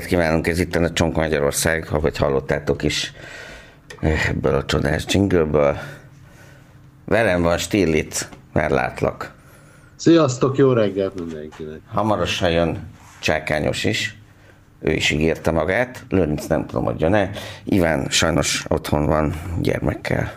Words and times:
reggelt 0.00 0.20
kívánunk, 0.20 0.46
ez 0.46 0.58
itt 0.58 0.74
a 0.74 0.92
Csonk 0.92 1.16
Magyarország, 1.16 1.86
ahogy 1.90 2.16
hallottátok 2.16 2.82
is 2.82 3.12
ebből 4.28 4.54
a 4.54 4.64
csodás 4.64 5.04
jingleből. 5.08 5.78
Velem 7.04 7.42
van 7.42 7.58
Stirlitz, 7.58 8.28
már 8.52 8.70
látlak. 8.70 9.32
Sziasztok, 9.96 10.56
jó 10.56 10.72
reggelt 10.72 11.14
mindenkinek! 11.14 11.80
Hamarosan 11.92 12.50
jön 12.50 12.88
Csákányos 13.18 13.84
is, 13.84 14.16
ő 14.80 14.92
is 14.92 15.10
ígérte 15.10 15.50
magát, 15.50 16.04
Lőrinc 16.08 16.46
nem 16.46 16.66
tudom, 16.66 16.84
hogy 16.84 17.00
jön-e. 17.00 17.30
Iván 17.64 18.06
sajnos 18.10 18.64
otthon 18.68 19.06
van 19.06 19.34
gyermekkel, 19.60 20.32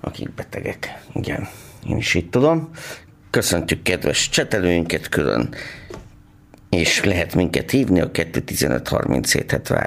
akik 0.00 0.30
betegek. 0.30 0.98
Igen, 1.12 1.48
én 1.88 1.96
is 1.96 2.14
így 2.14 2.30
tudom. 2.30 2.70
Köszöntjük 3.30 3.82
kedves 3.82 4.28
csetelőinket 4.28 5.08
külön, 5.08 5.54
és 6.74 7.04
lehet 7.04 7.34
minket 7.34 7.70
hívni 7.70 8.00
a 8.00 8.10
215 8.10 8.88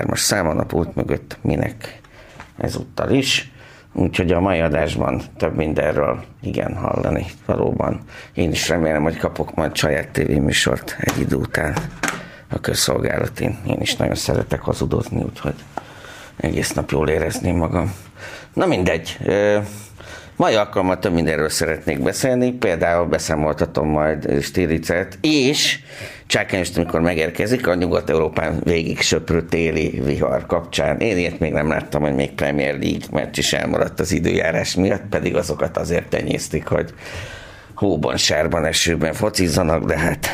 as 0.07 0.19
számon 0.19 0.59
a 0.59 0.65
pult 0.65 0.95
mögött, 0.95 1.37
minek 1.41 1.99
ezúttal 2.57 3.09
is. 3.09 3.51
Úgyhogy 3.93 4.31
a 4.31 4.39
mai 4.39 4.59
adásban 4.59 5.21
több 5.37 5.55
mindenről 5.55 6.23
igen 6.41 6.75
hallani 6.75 7.25
valóban. 7.45 8.01
Én 8.33 8.51
is 8.51 8.69
remélem, 8.69 9.03
hogy 9.03 9.17
kapok 9.17 9.55
majd 9.55 9.75
saját 9.75 10.09
tévéműsort 10.09 10.95
egy 10.99 11.19
idő 11.19 11.35
után 11.35 11.75
a 12.49 12.59
közszolgálatin. 12.59 13.57
Én 13.67 13.81
is 13.81 13.95
nagyon 13.95 14.15
szeretek 14.15 14.61
hazudozni, 14.61 15.21
úgyhogy 15.21 15.55
egész 16.37 16.73
nap 16.73 16.91
jól 16.91 17.09
érezném 17.09 17.55
magam. 17.55 17.93
Na 18.53 18.65
mindegy. 18.65 19.17
Ö, 19.25 19.59
Mai 20.37 20.55
alkalommal 20.55 20.99
több 20.99 21.13
mindenről 21.13 21.49
szeretnék 21.49 22.01
beszélni, 22.01 22.51
például 22.51 23.05
beszámoltatom 23.05 23.87
majd 23.87 24.41
Stiricet, 24.41 25.17
és 25.21 25.79
Csákányost, 26.25 26.77
amikor 26.77 27.01
megérkezik, 27.01 27.67
a 27.67 27.73
Nyugat-Európán 27.73 28.59
végig 28.63 29.01
söprő 29.01 29.45
téli 29.45 30.01
vihar 30.05 30.45
kapcsán. 30.45 30.99
Én 30.99 31.17
ilyet 31.17 31.39
még 31.39 31.51
nem 31.51 31.69
láttam, 31.69 32.01
hogy 32.01 32.15
még 32.15 32.31
Premier 32.31 32.79
League 32.79 33.07
meccs 33.11 33.37
is 33.37 33.53
elmaradt 33.53 33.99
az 33.99 34.11
időjárás 34.11 34.75
miatt, 34.75 35.05
pedig 35.09 35.35
azokat 35.35 35.77
azért 35.77 36.09
tenyésztik, 36.09 36.67
hogy 36.67 36.93
hóban, 37.75 38.17
sárban, 38.17 38.65
esőben 38.65 39.13
focizzanak, 39.13 39.85
de 39.85 39.97
hát 39.97 40.27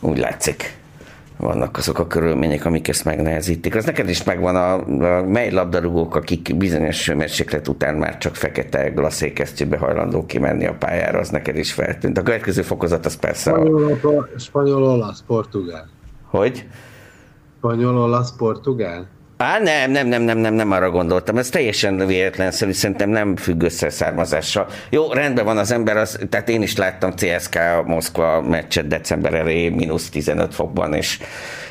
úgy 0.00 0.18
látszik, 0.18 0.72
vannak 1.36 1.76
azok 1.76 1.98
a 1.98 2.06
körülmények, 2.06 2.64
amik 2.64 2.88
ezt 2.88 3.04
megnehezítik. 3.04 3.74
Az 3.74 3.84
neked 3.84 4.08
is 4.08 4.24
megvan 4.24 4.56
a, 4.56 4.74
a 5.18 5.22
mely 5.22 5.50
labdarúgók, 5.50 6.14
akik 6.14 6.56
bizonyos 6.56 7.12
mérséklet 7.14 7.68
után 7.68 7.94
már 7.94 8.18
csak 8.18 8.34
fekete 8.34 8.88
glaszékesztyűbe 8.88 9.76
hajlandó 9.76 10.26
kimenni 10.26 10.66
a 10.66 10.74
pályára, 10.74 11.18
az 11.18 11.28
neked 11.28 11.56
is 11.56 11.72
feltűnt. 11.72 12.18
A 12.18 12.22
következő 12.22 12.62
fokozat 12.62 13.06
az 13.06 13.16
persze 13.16 13.52
a... 13.52 13.54
Spanyol, 13.56 14.28
spanyol 14.38 14.82
olasz, 14.82 15.22
portugál. 15.26 15.88
Hogy? 16.30 16.66
Spanyol, 17.58 17.98
olasz, 17.98 18.36
portugál? 18.36 19.08
Á, 19.38 19.58
nem, 19.58 19.90
nem, 19.90 20.06
nem, 20.06 20.22
nem, 20.22 20.38
nem, 20.38 20.54
nem 20.54 20.70
arra 20.70 20.90
gondoltam. 20.90 21.38
Ez 21.38 21.48
teljesen 21.48 22.06
véletlenszerű, 22.06 22.72
szerintem 22.72 23.10
nem 23.10 23.36
függ 23.36 23.62
össze 23.62 23.90
származással. 23.90 24.66
Jó, 24.90 25.12
rendben 25.12 25.44
van 25.44 25.58
az 25.58 25.70
ember, 25.70 25.96
az, 25.96 26.18
tehát 26.30 26.48
én 26.48 26.62
is 26.62 26.76
láttam 26.76 27.14
CSK 27.14 27.58
Moszkva 27.84 28.42
meccset 28.42 28.86
december 28.86 29.34
elején, 29.34 29.72
mínusz 29.72 30.08
15 30.08 30.54
fokban, 30.54 30.94
és 30.94 31.18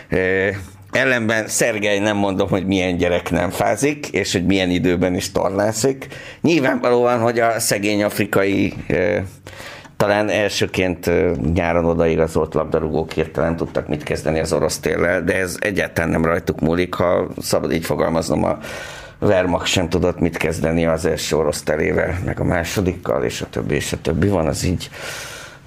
ö, 0.09 0.47
ellenben 0.91 1.47
Szergej 1.47 1.99
nem 1.99 2.17
mondom, 2.17 2.49
hogy 2.49 2.65
milyen 2.65 2.97
gyerek 2.97 3.29
nem 3.29 3.49
fázik, 3.49 4.07
és 4.07 4.31
hogy 4.31 4.45
milyen 4.45 4.69
időben 4.69 5.15
is 5.15 5.31
tornászik. 5.31 6.07
Nyilvánvalóan, 6.41 7.19
hogy 7.19 7.39
a 7.39 7.59
szegény 7.59 8.03
afrikai 8.03 8.73
ö, 8.87 9.17
talán 10.05 10.29
elsőként 10.29 11.11
nyáron 11.53 11.85
odaigazolt 11.85 12.53
labdarúgók 12.53 13.11
hirtelen 13.11 13.55
tudtak 13.55 13.87
mit 13.87 14.03
kezdeni 14.03 14.39
az 14.39 14.53
orosz 14.53 14.79
téllel, 14.79 15.23
de 15.23 15.35
ez 15.39 15.57
egyáltalán 15.59 16.09
nem 16.09 16.25
rajtuk 16.25 16.59
múlik, 16.59 16.93
ha 16.93 17.27
szabad 17.37 17.71
így 17.71 17.85
fogalmaznom, 17.85 18.43
a 18.43 18.57
Wehrmacht 19.19 19.65
sem 19.65 19.89
tudott 19.89 20.19
mit 20.19 20.37
kezdeni 20.37 20.85
az 20.85 21.05
első 21.05 21.35
orosz 21.35 21.63
telével, 21.63 22.19
meg 22.25 22.39
a 22.39 22.43
másodikkal, 22.43 23.23
és 23.23 23.41
a 23.41 23.45
többi, 23.49 23.75
és 23.75 23.93
a 23.93 23.97
többi 24.01 24.27
van, 24.27 24.47
az 24.47 24.63
így. 24.63 24.89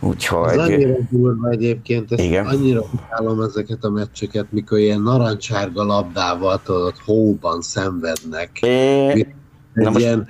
Úgyhogy... 0.00 0.58
annyira 0.58 0.96
durva 1.10 1.50
egyébként, 1.50 2.12
ezt 2.12 2.22
Igen. 2.22 2.46
annyira 2.46 2.80
utálom 2.92 3.40
ezeket 3.40 3.84
a 3.84 3.90
meccseket, 3.90 4.46
mikor 4.50 4.78
ilyen 4.78 5.00
narancsárga 5.00 5.84
labdával 5.84 6.60
tudod, 6.64 6.94
hóban 7.04 7.62
szenvednek. 7.62 8.58
É, 8.62 9.08
Egy 9.08 9.26
na 9.72 9.90
most- 9.90 10.04
ilyen 10.04 10.28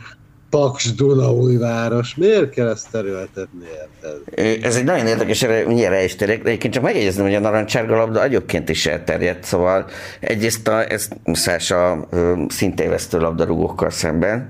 Paks 0.50 0.94
Dunaújváros. 0.94 2.14
Miért 2.14 2.50
kell 2.50 2.68
ezt 2.68 2.90
terültetni, 2.90 3.64
érted? 3.74 4.64
Ez 4.64 4.76
egy 4.76 4.84
nagyon 4.84 5.06
érdekes, 5.06 5.42
erre 5.42 5.66
mindjárt 5.66 5.94
el 5.94 6.04
is 6.04 6.16
térek, 6.16 6.42
de 6.42 6.48
egyébként 6.48 6.72
csak 6.72 6.82
megjegyezném, 6.82 7.24
hogy 7.24 7.34
a 7.34 7.40
narancsárga 7.40 7.96
labda 7.96 8.20
agyokként 8.20 8.68
is 8.68 8.86
elterjedt, 8.86 9.44
szóval 9.44 9.84
egyrészt 10.20 10.68
a, 10.68 10.90
ez 10.90 11.08
muszás 11.24 11.70
a 11.70 12.08
szintévesztő 12.48 13.18
labdarúgókkal 13.18 13.90
szemben, 13.90 14.48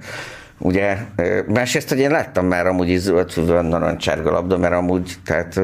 ugye, 0.58 0.96
másrészt, 1.46 1.88
hogy 1.88 1.98
én 1.98 2.10
láttam 2.10 2.46
már 2.46 2.66
amúgy 2.66 2.88
is 2.88 2.98
zöldfülön 2.98 3.64
narancsárga 3.64 4.30
labda, 4.30 4.58
mert 4.58 4.74
amúgy, 4.74 5.14
tehát 5.24 5.60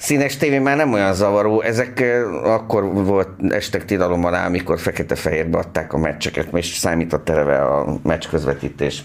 színes 0.00 0.36
tévé 0.36 0.58
már 0.58 0.76
nem 0.76 0.92
olyan 0.92 1.14
zavaró, 1.14 1.60
ezek 1.60 2.00
ö, 2.00 2.34
akkor 2.44 3.04
volt 3.04 3.28
estek 3.48 3.84
tilalom 3.84 4.24
alá, 4.24 4.46
amikor 4.46 4.78
fekete-fehérbe 4.78 5.58
adták 5.58 5.92
a 5.92 5.98
meccseket, 5.98 6.48
és 6.52 6.66
számított 6.66 7.28
eleve 7.28 7.64
a 7.64 7.98
meccs 8.02 8.28
közvetítés 8.28 9.04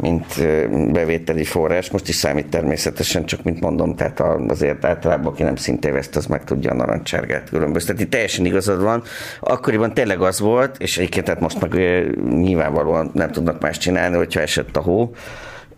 mint 0.00 0.36
ö, 0.38 0.66
bevételi 0.92 1.44
forrás. 1.44 1.90
Most 1.90 2.08
is 2.08 2.14
számít 2.14 2.46
természetesen, 2.46 3.24
csak 3.24 3.42
mint 3.42 3.60
mondom, 3.60 3.96
tehát 3.96 4.20
azért 4.48 4.84
általában, 4.84 5.32
aki 5.32 5.42
nem 5.42 5.56
szintéveszt, 5.56 6.16
az 6.16 6.26
meg 6.26 6.44
tudja 6.44 6.70
a 6.70 6.74
narancsárgát 6.74 7.48
különböztetni. 7.48 8.08
Teljesen 8.08 8.44
igazad 8.44 8.82
van. 8.82 9.02
Akkoriban 9.40 9.94
tényleg 9.94 10.20
az 10.20 10.40
volt, 10.40 10.76
és 10.78 10.98
egyébként 10.98 11.24
tehát 11.24 11.40
most 11.40 11.60
meg 11.60 11.74
ö, 11.74 12.10
nyilvánvalóan 12.30 13.10
nem 13.14 13.30
tudnak 13.30 13.60
más 13.60 13.78
csinálni, 13.78 14.16
hogyha 14.16 14.40
esett 14.40 14.76
a 14.76 14.80
hó, 14.80 15.14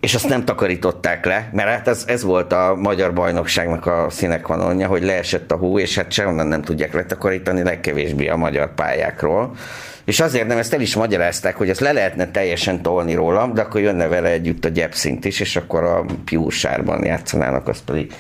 és 0.01 0.15
azt 0.15 0.29
nem 0.29 0.45
takarították 0.45 1.25
le, 1.25 1.51
mert 1.53 1.69
hát 1.69 1.89
ez, 1.89 2.05
ez 2.07 2.23
volt 2.23 2.53
a 2.53 2.75
magyar 2.79 3.13
bajnokságnak 3.13 3.87
a 3.87 4.07
színekvanonja, 4.11 4.89
hogy 4.89 5.03
leesett 5.03 5.53
a 5.53 5.57
hó, 5.57 5.79
és 5.79 5.97
hát 5.97 6.13
sehonnan 6.13 6.47
nem 6.47 6.63
tudják 6.63 6.95
letakarítani, 6.95 7.63
legkevésbé 7.63 8.29
a 8.29 8.37
magyar 8.37 8.75
pályákról. 8.75 9.57
És 10.05 10.21
azért 10.21 10.47
nem, 10.47 10.59
ezt 10.59 10.73
el 10.73 10.81
is 10.81 10.95
magyarázták, 10.95 11.57
hogy 11.57 11.69
ezt 11.69 11.81
le 11.81 11.93
lehetne 11.93 12.31
teljesen 12.31 12.83
tolni 12.83 13.15
róla, 13.15 13.51
de 13.55 13.61
akkor 13.61 13.81
jönne 13.81 14.07
vele 14.07 14.29
együtt 14.29 14.65
a 14.65 14.69
gyepszint 14.69 15.25
is, 15.25 15.41
és 15.41 15.57
akkor 15.57 15.85
a 15.85 16.05
piúsárban 16.25 17.05
játszanának, 17.05 17.69
az 17.69 17.83
pedig 17.85 18.13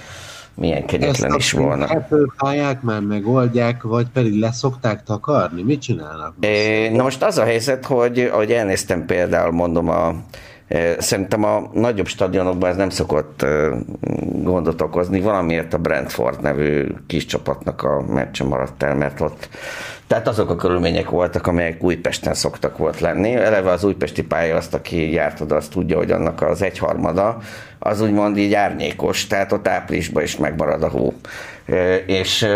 milyen 0.55 0.87
kegyetlen 0.87 1.34
is 1.34 1.52
volna. 1.52 1.87
Hát 1.87 2.08
pályák 2.37 2.82
már 2.82 3.00
megoldják, 3.00 3.82
vagy 3.82 4.06
pedig 4.12 4.40
leszokták 4.40 5.02
takarni? 5.02 5.62
Mit 5.62 5.81
csinálnak? 5.81 6.34
É, 6.40 6.88
Na 6.88 7.02
most 7.02 7.23
az 7.23 7.38
a 7.38 7.44
helyzet, 7.44 7.87
hogy 7.87 8.19
ahogy 8.19 8.52
elnéztem 8.52 9.06
például, 9.06 9.52
mondom, 9.52 9.88
a, 9.88 10.14
szerintem 10.98 11.44
a 11.44 11.70
nagyobb 11.72 12.06
stadionokban 12.06 12.70
ez 12.70 12.76
nem 12.76 12.90
szokott 12.90 13.46
gondot 14.42 14.80
okozni, 14.80 15.20
valamiért 15.20 15.74
a 15.74 15.78
Brentford 15.78 16.40
nevű 16.40 16.86
kis 17.06 17.26
csapatnak 17.26 17.82
a 17.82 18.04
meccse 18.12 18.44
maradt 18.44 18.82
el, 18.82 18.94
mert 18.94 19.20
ott 19.20 19.48
tehát 20.06 20.28
azok 20.28 20.50
a 20.50 20.56
körülmények 20.56 21.10
voltak, 21.10 21.46
amelyek 21.46 21.82
Újpesten 21.82 22.34
szoktak 22.34 22.78
volt 22.78 23.00
lenni. 23.00 23.34
Eleve 23.34 23.70
az 23.70 23.84
újpesti 23.84 24.22
pálya 24.22 24.56
azt, 24.56 24.74
aki 24.74 25.12
járt 25.12 25.40
oda, 25.40 25.56
azt 25.56 25.70
tudja, 25.70 25.96
hogy 25.96 26.10
annak 26.10 26.42
az 26.42 26.62
egyharmada, 26.62 27.38
az 27.78 28.00
úgymond 28.00 28.36
így 28.36 28.54
árnyékos, 28.54 29.26
tehát 29.26 29.52
ott 29.52 29.68
áprilisban 29.68 30.22
is 30.22 30.36
megmarad 30.36 30.82
a 30.82 30.88
hó. 30.88 31.14
És 32.06 32.46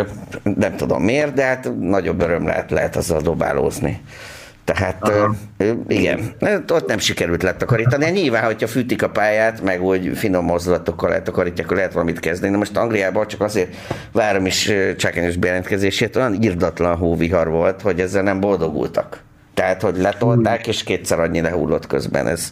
nem 0.43 0.77
tudom 0.77 1.03
miért, 1.03 1.35
de 1.35 1.45
hát 1.45 1.71
nagyobb 1.81 2.21
öröm 2.21 2.47
lehet, 2.47 2.71
lehet 2.71 2.97
azzal 2.97 3.21
dobálózni. 3.21 4.01
Tehát 4.75 5.09
ö, 5.57 5.71
igen, 5.89 6.35
ott 6.73 6.87
nem 6.87 6.99
sikerült 6.99 7.43
letakarítani. 7.43 8.11
Nyilván, 8.11 8.45
hogyha 8.45 8.67
fűtik 8.67 9.03
a 9.03 9.09
pályát, 9.09 9.63
meg 9.63 9.83
úgy 9.83 10.19
finom 10.19 10.45
mozdulatokkal 10.45 11.09
lehet 11.09 11.25
takarítják, 11.25 11.67
akkor 11.67 11.77
lehet 11.77 11.93
valamit 11.93 12.21
kezdeni. 12.21 12.53
De 12.53 12.59
most 12.59 12.77
Angliában 12.77 13.27
csak 13.27 13.41
azért 13.41 13.75
várom 14.13 14.47
is 14.47 14.73
Csákányos 14.97 15.37
bejelentkezését, 15.37 16.17
olyan 16.17 16.43
irdatlan 16.43 16.97
hóvihar 16.97 17.49
volt, 17.49 17.83
hogy 17.83 18.01
ezzel 18.01 18.23
nem 18.23 18.41
boldogultak. 18.41 19.23
Tehát, 19.55 19.83
hogy 19.83 19.97
letolták, 19.97 20.67
és 20.67 20.83
kétszer 20.83 21.21
annyi 21.21 21.41
lehullott 21.41 21.87
közben. 21.87 22.27
Ez, 22.27 22.51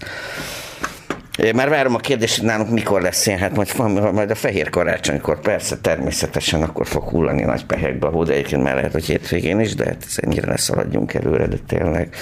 már 1.54 1.68
várom 1.68 1.94
a 1.94 1.98
kérdést, 1.98 2.42
nálunk 2.42 2.70
mikor 2.70 3.02
lesz 3.02 3.26
ilyen, 3.26 3.38
hát 3.38 3.56
majd, 3.56 4.12
majd 4.12 4.30
a 4.30 4.34
fehér 4.34 4.70
karácsonykor, 4.70 5.40
persze, 5.40 5.76
természetesen 5.76 6.62
akkor 6.62 6.86
fog 6.86 7.02
hullani 7.02 7.42
nagy 7.42 7.66
pehekbe 7.66 8.06
a 8.06 8.10
hó, 8.10 8.24
de 8.24 8.32
egyébként 8.32 8.62
már 8.62 8.74
lehet, 8.74 8.92
hogy 8.92 9.04
hétvégén 9.04 9.60
is, 9.60 9.74
de 9.74 9.84
hát 9.84 10.04
ez 10.06 10.16
ennyire 10.16 10.46
ne 10.46 10.56
szaladjunk 10.56 11.14
előre, 11.14 11.46
de 11.46 11.56
tényleg. 11.66 12.14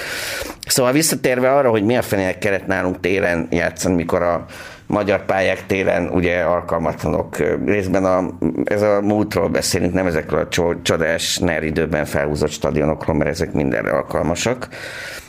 Szóval 0.67 0.93
visszatérve 0.93 1.55
arra, 1.55 1.71
hogy 1.71 1.85
mi 1.85 1.97
a 1.97 2.03
fenének 2.03 2.39
kellett 2.39 2.67
nálunk 2.67 3.01
télen 3.01 3.47
játszani, 3.51 3.95
mikor 3.95 4.23
a 4.23 4.45
magyar 4.87 5.25
pályák 5.25 5.67
télen 5.67 6.09
ugye 6.09 6.41
alkalmatlanok. 6.41 7.37
Részben 7.67 8.05
a, 8.05 8.39
ez 8.65 8.83
a 8.83 9.01
múltról 9.01 9.49
beszélünk, 9.49 9.93
nem 9.93 10.07
ezekről 10.07 10.41
a 10.41 10.77
csodás 10.83 11.39
NER 11.39 11.63
időben 11.63 12.05
felhúzott 12.05 12.51
stadionokról, 12.51 13.17
mert 13.17 13.31
ezek 13.31 13.53
mindenre 13.53 13.91
alkalmasak 13.91 14.69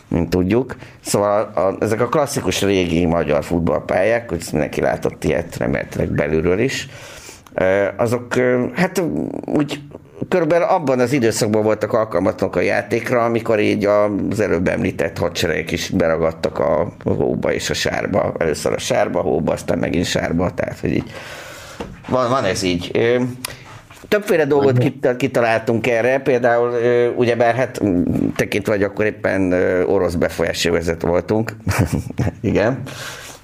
mint 0.07 0.29
tudjuk. 0.29 0.75
Szóval 1.01 1.41
a, 1.41 1.83
ezek 1.83 2.01
a 2.01 2.07
klasszikus 2.07 2.61
régi 2.61 3.05
magyar 3.05 3.43
futballpályák, 3.43 4.29
hogy 4.29 4.43
mindenki 4.51 4.81
látott 4.81 5.23
ilyet 5.23 5.57
remélhetőleg 5.57 6.11
belülről 6.11 6.59
is, 6.59 6.87
azok 7.97 8.35
hát 8.73 9.03
úgy 9.45 9.81
körülbelül 10.29 10.65
abban 10.65 10.99
az 10.99 11.13
időszakban 11.13 11.63
voltak 11.63 11.93
alkalmatlanok 11.93 12.55
a 12.55 12.61
játékra, 12.61 13.23
amikor 13.23 13.59
így 13.59 13.85
az 13.85 14.39
előbb 14.39 14.67
említett 14.67 15.17
hadseregek 15.17 15.71
is 15.71 15.89
beragadtak 15.89 16.59
a 16.59 16.91
hóba 17.03 17.53
és 17.53 17.69
a 17.69 17.73
sárba. 17.73 18.33
Először 18.37 18.73
a 18.73 18.79
sárba, 18.79 19.21
hóba, 19.21 19.51
aztán 19.51 19.77
megint 19.77 20.05
sárba, 20.05 20.53
tehát 20.53 20.79
hogy 20.79 20.91
így 20.91 21.11
van, 22.07 22.29
van 22.29 22.43
ez 22.43 22.63
így. 22.63 22.91
Többféle 24.07 24.45
dolgot 24.45 24.83
kitaláltunk 25.17 25.87
erre, 25.87 26.19
például 26.19 26.73
ugyebár 27.15 27.55
hát 27.55 27.81
tekintve, 28.35 28.71
vagy 28.71 28.83
akkor 28.83 29.05
éppen 29.05 29.53
orosz 29.83 30.13
befolyási 30.13 30.69
vezet 30.69 31.01
voltunk, 31.01 31.55
igen, 32.41 32.81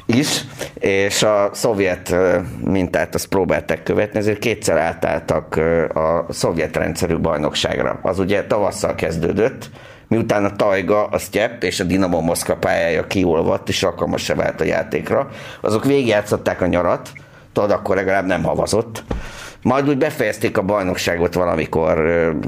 is, 0.05 0.45
és 0.73 1.23
a 1.23 1.49
szovjet 1.53 2.15
mintát 2.63 3.15
azt 3.15 3.27
próbálták 3.27 3.83
követni, 3.83 4.19
ezért 4.19 4.39
kétszer 4.39 4.77
átálltak 4.77 5.55
a 5.93 6.25
szovjet 6.29 6.77
rendszerű 6.77 7.17
bajnokságra. 7.17 7.99
Az 8.01 8.19
ugye 8.19 8.43
tavasszal 8.43 8.95
kezdődött, 8.95 9.69
miután 10.07 10.45
a 10.45 10.55
Tajga, 10.55 11.05
a 11.05 11.17
Sztyepp 11.17 11.63
és 11.63 11.79
a 11.79 11.83
Dinamo 11.83 12.21
Moszkva 12.21 12.55
pályája 12.55 13.07
kiolvadt, 13.07 13.69
és 13.69 13.83
alkalmas 13.83 14.23
se 14.23 14.35
vált 14.35 14.61
a 14.61 14.63
játékra, 14.63 15.29
azok 15.61 15.85
végigjátszották 15.85 16.61
a 16.61 16.65
nyarat, 16.65 17.09
tudod, 17.53 17.71
akkor 17.71 17.95
legalább 17.95 18.25
nem 18.25 18.43
havazott, 18.43 19.03
majd 19.63 19.89
úgy 19.89 19.97
befejezték 19.97 20.57
a 20.57 20.61
bajnokságot 20.61 21.33
valamikor 21.33 21.97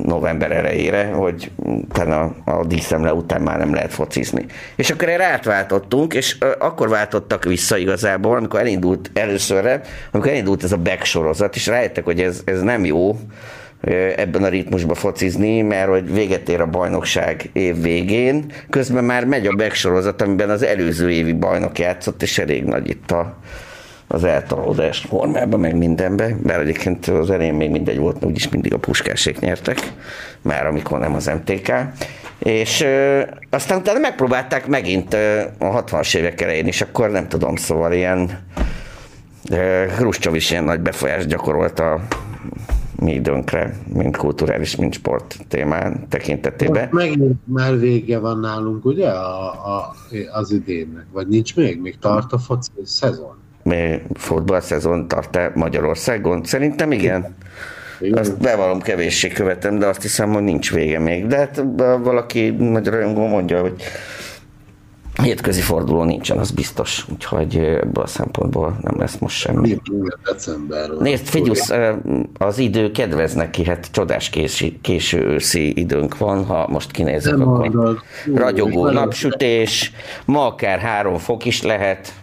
november 0.03 0.51
elejére, 0.51 1.06
hogy 1.06 1.51
utána 1.56 2.35
a 2.45 2.65
díszemle 2.65 3.13
után 3.13 3.41
már 3.41 3.57
nem 3.57 3.73
lehet 3.73 3.94
focizni. 3.94 4.45
És 4.75 4.89
akkor 4.89 5.09
erre 5.09 5.25
átváltottunk, 5.25 6.13
és 6.13 6.38
akkor 6.59 6.89
váltottak 6.89 7.44
vissza 7.44 7.77
igazából, 7.77 8.38
amikor 8.38 8.59
elindult 8.59 9.12
előszörre, 9.13 9.81
amikor 10.12 10.31
elindult 10.31 10.63
ez 10.63 10.71
a 10.71 10.77
back 10.77 11.03
sorozat, 11.03 11.56
és 11.56 11.67
rájöttek, 11.67 12.03
hogy 12.03 12.21
ez, 12.21 12.41
ez 12.45 12.62
nem 12.62 12.85
jó, 12.85 13.19
ebben 14.15 14.44
a 14.44 14.47
ritmusban 14.47 14.95
focizni, 14.95 15.62
mert 15.62 15.89
hogy 15.89 16.13
véget 16.13 16.50
ér 16.50 16.62
a 16.62 16.65
bajnokság 16.65 17.50
év 17.53 17.81
végén, 17.81 18.51
közben 18.69 19.03
már 19.03 19.25
megy 19.25 19.47
a 19.47 19.56
back 19.56 19.73
sorozat, 19.73 20.21
amiben 20.21 20.50
az 20.50 20.63
előző 20.63 21.12
évi 21.12 21.33
bajnok 21.33 21.79
játszott, 21.79 22.21
és 22.21 22.38
elég 22.38 22.63
nagy 22.63 22.89
itt 22.89 23.12
a, 23.12 23.38
az 24.07 24.24
eltalódás 24.24 25.00
formában, 25.00 25.60
meg 25.60 25.78
mindenbe, 25.78 26.36
bár 26.44 26.60
egyébként 26.60 27.07
az 27.07 27.30
elején 27.30 27.54
még 27.54 27.69
mindegy 27.69 27.98
volt, 27.98 28.25
úgyis 28.25 28.50
mindig 28.50 28.74
a 28.74 28.78
puskásék 28.78 29.40
nyertek, 29.40 29.94
már 30.42 30.66
amikor 30.66 31.00
nem 31.00 31.13
az 31.13 31.25
MTK. 31.25 31.74
És 32.40 32.81
ö, 32.81 33.22
aztán 33.50 33.78
utána 33.78 34.00
megpróbálták 34.00 34.68
megint 34.68 35.13
ö, 35.13 35.42
a 35.57 35.84
60-as 35.84 36.16
évek 36.16 36.42
elején 36.42 36.68
is, 36.68 36.81
akkor 36.81 37.12
nem 37.12 37.28
tudom, 37.28 37.56
szóval 37.56 37.94
ilyen 37.94 38.40
Hruscsov 39.98 40.36
is 40.36 40.51
ilyen 40.51 40.63
nagy 40.63 40.80
befolyást 40.80 41.28
gyakorolt 41.28 41.80
a 41.80 42.01
mi 43.00 43.13
időnkre, 43.13 43.80
mint 43.94 44.18
kulturális, 44.18 44.75
mint 44.75 44.94
sport 44.94 45.38
témán 45.48 46.08
tekintetében. 46.10 46.90
Most 46.92 47.08
megint 47.08 47.40
már 47.44 47.80
vége 47.80 48.19
van 48.19 48.40
nálunk, 48.40 48.86
ugye, 48.86 49.10
a, 49.10 49.48
a, 49.48 49.96
az 50.31 50.51
idénnek, 50.51 51.06
vagy 51.12 51.28
nincs 51.28 51.56
még? 51.56 51.81
Még 51.81 52.00
tart 52.00 52.31
a 52.31 52.38
foci 52.38 52.72
szezon? 52.84 53.35
Szezon 54.59 55.07
tart-e 55.07 55.51
Magyarországon? 55.56 56.44
Szerintem 56.44 56.91
igen. 56.91 57.35
igen. 58.00 58.17
Azt 58.17 58.41
bevallom, 58.41 58.81
kevéssé 58.81 59.27
követem, 59.27 59.79
de 59.79 59.85
azt 59.85 60.01
hiszem, 60.01 60.33
hogy 60.33 60.44
nincs 60.44 60.73
vége 60.73 61.00
még. 61.00 61.27
De 61.27 61.38
hát 61.38 61.63
valaki 62.03 62.50
nagy 62.50 62.88
rajongó 62.88 63.27
mondja, 63.27 63.62
hogy 63.62 63.83
hétközi 65.21 65.62
forduló 65.62 66.03
nincsen, 66.03 66.38
az 66.38 66.51
biztos, 66.51 67.06
úgyhogy 67.12 67.57
ebből 67.57 68.03
a 68.03 68.07
szempontból 68.07 68.77
nem 68.81 69.00
lesz 69.00 69.17
most 69.17 69.38
semmi. 69.38 69.81
Nézd, 71.00 71.25
Figyusz, 71.25 71.71
az 72.38 72.57
idő 72.57 72.91
kedvez 72.91 73.33
neki, 73.33 73.65
hát 73.65 73.88
csodás 73.91 74.29
késő, 74.29 74.73
késő 74.81 75.25
őszi 75.25 75.79
időnk 75.79 76.17
van, 76.17 76.45
ha 76.45 76.67
most 76.67 76.91
kinézek, 76.91 77.38
nem 77.38 77.47
akkor 77.47 77.65
adod. 77.65 78.00
ragyogó 78.33 78.89
napsütés, 78.89 79.91
ma 80.25 80.45
akár 80.45 80.79
három 80.79 81.17
fok 81.17 81.45
is 81.45 81.62
lehet, 81.62 82.13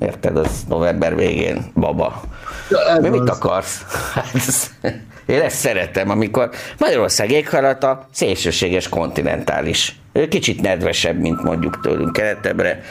érted, 0.00 0.36
az 0.36 0.64
november 0.68 1.16
végén, 1.16 1.64
baba. 1.74 2.22
Ja, 2.70 3.00
Mi 3.00 3.08
mit 3.08 3.28
akarsz? 3.28 3.84
Hát, 4.14 4.26
én 5.26 5.40
ezt 5.40 5.56
szeretem, 5.56 6.10
amikor 6.10 6.50
Magyarország 6.78 7.30
éghajlata 7.30 8.06
szélsőséges 8.12 8.88
kontinentális. 8.88 9.98
Kicsit 10.28 10.60
nedvesebb, 10.60 11.18
mint 11.18 11.42
mondjuk 11.42 11.80
tőlünk 11.80 12.12
keletebbre, 12.12 12.82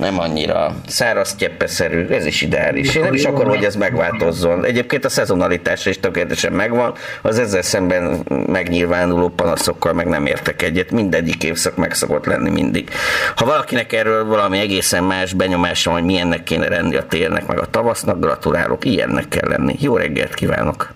nem 0.00 0.18
annyira 0.18 0.74
száraz 0.86 1.34
tyeppeszerű, 1.34 2.06
ez 2.06 2.26
is 2.26 2.42
ideális. 2.42 2.94
Én 2.94 3.02
nem 3.02 3.14
is 3.14 3.24
akarom, 3.24 3.48
hogy 3.48 3.64
ez 3.64 3.76
megváltozzon. 3.76 4.64
Egyébként 4.64 5.04
a 5.04 5.08
szezonalitásra 5.08 5.90
is 5.90 6.00
tökéletesen 6.00 6.52
megvan, 6.52 6.94
az 7.22 7.38
ezzel 7.38 7.62
szemben 7.62 8.24
megnyilvánuló 8.46 9.28
panaszokkal 9.28 9.92
meg 9.92 10.06
nem 10.06 10.26
értek 10.26 10.62
egyet. 10.62 10.90
Mindegyik 10.90 11.44
évszak 11.44 11.76
meg 11.76 11.94
szokott 11.94 12.24
lenni 12.24 12.50
mindig. 12.50 12.90
Ha 13.36 13.44
valakinek 13.44 13.92
erről 13.92 14.24
valami 14.24 14.58
egészen 14.58 15.04
más 15.04 15.32
benyomása, 15.32 15.90
hogy 15.90 16.04
milyennek 16.04 16.42
kéne 16.42 16.68
lenni 16.68 16.96
a 16.96 17.06
térnek, 17.06 17.46
meg 17.46 17.58
a 17.58 17.66
tavasznak, 17.66 18.20
gratulálok, 18.20 18.84
ilyennek 18.84 19.28
kell 19.28 19.48
lenni. 19.48 19.76
Jó 19.80 19.96
reggelt 19.96 20.34
kívánok! 20.34 20.92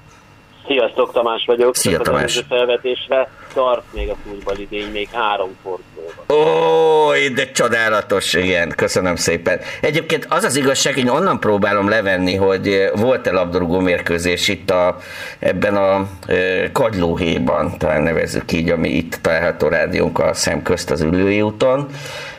Sziasztok, 0.67 1.13
Tamás 1.13 1.45
vagyok. 1.47 1.77
Szia, 1.77 1.99
Tamás. 1.99 2.37
A 2.37 2.43
felvetésre 2.49 3.29
tart 3.55 3.83
még 3.93 4.09
a 4.09 4.17
futballidény, 4.25 4.91
még 4.93 5.09
három 5.13 5.57
fordulóban. 5.63 6.25
Ó, 6.29 7.13
de 7.35 7.51
csodálatos, 7.51 8.35
igen, 8.35 8.73
köszönöm 8.77 9.17
szépen. 9.17 9.61
Egyébként 9.81 10.27
az 10.29 10.45
az 10.45 10.57
igazság, 10.57 10.95
hogy 10.95 11.09
onnan 11.09 11.41
próbálom 11.41 11.89
levenni, 11.89 12.35
hogy 12.35 12.91
volt-e 12.95 13.33
labdarúgó 13.33 13.79
mérkőzés 13.79 14.49
itt 14.49 14.71
a, 14.71 14.99
ebben 15.39 15.77
a 15.77 16.09
e, 16.27 16.73
kagylóhéjban, 16.73 17.79
talán 17.79 18.03
nevezzük 18.03 18.53
így, 18.53 18.71
ami 18.71 18.89
itt 18.89 19.19
található 19.21 19.69
rádiónk 19.69 20.23
szem 20.33 20.63
közt 20.63 20.91
az 20.91 21.01
ülői 21.01 21.43
úton, 21.43 21.89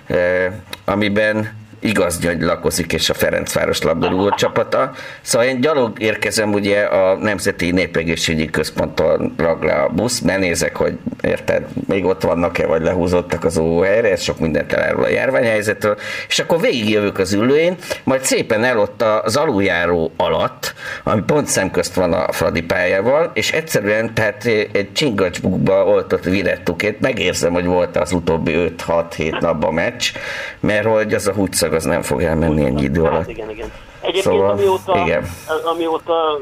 e, 0.07 0.51
amiben 0.86 1.64
igaz 1.86 2.20
Gyöngy 2.20 2.42
lakozik, 2.42 2.94
és 2.94 3.10
a 3.10 3.13
Ferencváros 3.13 3.82
labdarúgó 3.82 4.30
csapata. 4.30 4.92
Szóval 5.22 5.48
én 5.48 5.62
gyalog 5.62 6.01
érkezem 6.01 6.54
ugye 6.54 6.82
a 6.82 7.15
Nemzeti 7.15 7.72
Népegészségügyi 7.72 8.50
Központtól 8.50 9.32
le 9.62 9.74
a 9.74 9.89
busz, 9.89 10.20
benézek, 10.20 10.75
hogy 10.75 10.98
érted, 11.22 11.65
még 11.88 12.06
ott 12.06 12.22
vannak-e, 12.22 12.65
vagy 12.65 12.82
lehúzottak 12.82 13.44
az 13.44 13.58
óhelyre, 13.58 14.12
ez 14.12 14.22
sok 14.22 14.39
mindent 14.39 14.74
elárul 14.74 15.04
a 15.04 15.10
járványhelyzetről, 15.10 15.98
és 16.27 16.39
akkor 16.39 16.62
végigjövök 16.62 17.20
az 17.20 17.34
ülőjén, 17.34 17.75
majd 18.04 18.22
szépen 18.22 18.63
el 18.63 18.80
ott 18.80 19.01
az 19.01 19.36
aluljáró 19.36 20.12
alatt, 20.18 20.74
ami 21.04 21.22
pont 21.22 21.48
szemközt 21.48 21.94
van 21.94 22.13
a 22.13 22.32
Fradi 22.32 22.62
pályával, 22.62 23.32
és 23.34 23.51
egyszerűen 23.51 24.13
tehát 24.13 24.46
egy 24.72 24.89
csingacsbukba 24.94 25.86
oltott 25.86 26.24
virettukét, 26.24 27.00
megérzem, 27.00 27.54
hogy 27.54 27.65
volt 27.65 27.98
az 27.98 28.12
utóbbi 28.12 28.74
5-6-7 28.88 29.39
napban 29.39 29.74
meccs, 29.74 30.12
mert 30.60 30.86
hogy 30.86 31.13
az 31.13 31.27
a 31.27 31.34
húgyszag 31.34 31.74
az 31.75 31.84
nem 31.84 32.01
fog 32.01 32.22
elmenni 32.22 32.65
ennyi 32.65 32.84
idő 32.84 33.03
hát 33.03 33.12
alatt. 33.12 33.22
Hát 33.22 33.29
igen, 33.29 33.50
igen. 33.50 33.72
Egyébként 34.05 34.24
szóval, 34.24 34.50
amióta, 34.50 34.98
igen. 34.98 35.25
amióta 35.63 36.39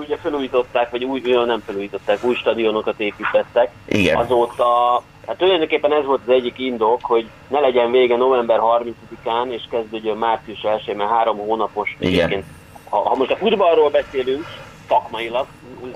ugye 0.00 0.16
felújították, 0.16 0.90
vagy 0.90 1.04
új, 1.04 1.20
nem 1.46 1.62
felújították, 1.66 2.24
új 2.24 2.34
stadionokat 2.34 3.00
építettek, 3.00 3.70
igen. 3.86 4.16
azóta, 4.16 5.02
hát 5.26 5.36
tulajdonképpen 5.36 5.92
ez 5.92 6.04
volt 6.04 6.20
az 6.26 6.32
egyik 6.32 6.58
indok, 6.58 7.00
hogy 7.02 7.26
ne 7.48 7.60
legyen 7.60 7.90
vége 7.90 8.16
november 8.16 8.60
30-án, 8.62 9.48
és 9.48 9.62
kezdődjön 9.70 10.16
március 10.16 10.62
1 10.62 10.96
mert 10.96 11.10
három 11.10 11.38
hónapos. 11.38 11.96
Igen. 11.98 12.44
Ha, 12.88 12.96
ha 12.96 13.14
most 13.14 13.30
a 13.30 13.36
futballról 13.36 13.90
beszélünk, 13.90 14.46
szakmailag, 14.88 15.46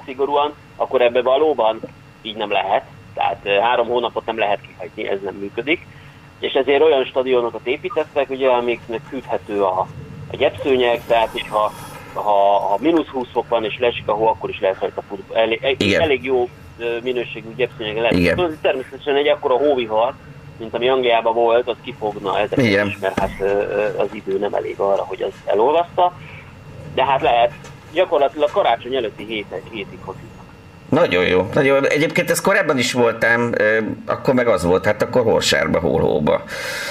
szigorúan, 0.04 0.54
akkor 0.76 1.00
ebbe 1.00 1.22
valóban 1.22 1.80
így 2.22 2.36
nem 2.36 2.50
lehet. 2.50 2.84
Tehát 3.14 3.62
három 3.62 3.86
hónapot 3.86 4.26
nem 4.26 4.38
lehet 4.38 4.60
kihagyni, 4.60 5.08
ez 5.08 5.18
nem 5.22 5.34
működik 5.34 5.86
és 6.40 6.52
ezért 6.52 6.82
olyan 6.82 7.04
stadionokat 7.04 7.66
építettek, 7.66 8.30
ugye, 8.30 8.48
amiknek 8.48 9.00
fűthető 9.08 9.62
a, 9.62 9.86
a 10.32 10.36
gyepszőnyeg, 10.36 11.02
tehát 11.06 11.30
hogyha 11.30 11.72
ha, 12.12 12.58
ha 12.58 12.76
mínusz 12.80 13.06
20 13.06 13.26
fok 13.32 13.48
van 13.48 13.64
és 13.64 13.78
lesik 13.78 14.08
a 14.08 14.12
hó, 14.12 14.26
akkor 14.26 14.50
is 14.50 14.60
lehet 14.60 14.80
rajta 14.80 15.02
futni. 15.08 15.36
Elég, 15.36 15.76
Igen. 15.78 16.00
elég 16.00 16.24
jó 16.24 16.48
minőségű 17.02 17.54
gyepszőnyeg 17.56 17.96
lehet. 17.96 18.12
Igen. 18.12 18.36
Tudod, 18.36 18.56
Természetesen 18.62 19.16
egy 19.16 19.28
akkora 19.28 19.56
hóvihar, 19.56 20.14
mint 20.58 20.74
ami 20.74 20.88
Angliában 20.88 21.34
volt, 21.34 21.68
az 21.68 21.76
kifogna 21.82 22.38
ezeket 22.38 22.64
Igen. 22.64 22.86
is, 22.86 22.98
mert 22.98 23.18
hát 23.18 23.42
az 23.96 24.08
idő 24.12 24.38
nem 24.38 24.54
elég 24.54 24.78
arra, 24.78 25.02
hogy 25.02 25.22
az 25.22 25.32
elolvaszta. 25.44 26.12
De 26.94 27.04
hát 27.04 27.22
lehet, 27.22 27.52
gyakorlatilag 27.92 28.50
karácsony 28.50 28.94
előtti 28.94 29.24
héten, 29.24 29.60
hétig 29.70 29.98
fociznak. 30.04 30.37
Nagyon 30.88 31.26
jó. 31.26 31.48
Nagyon 31.54 31.82
jó. 31.82 31.88
Egyébként 31.88 32.30
ez 32.30 32.40
korábban 32.40 32.78
is 32.78 32.92
voltam, 32.92 33.50
akkor 34.06 34.34
meg 34.34 34.48
az 34.48 34.64
volt, 34.64 34.84
hát 34.84 35.02
akkor 35.02 35.22
horsárba, 35.22 35.80
hólóba. 35.80 36.42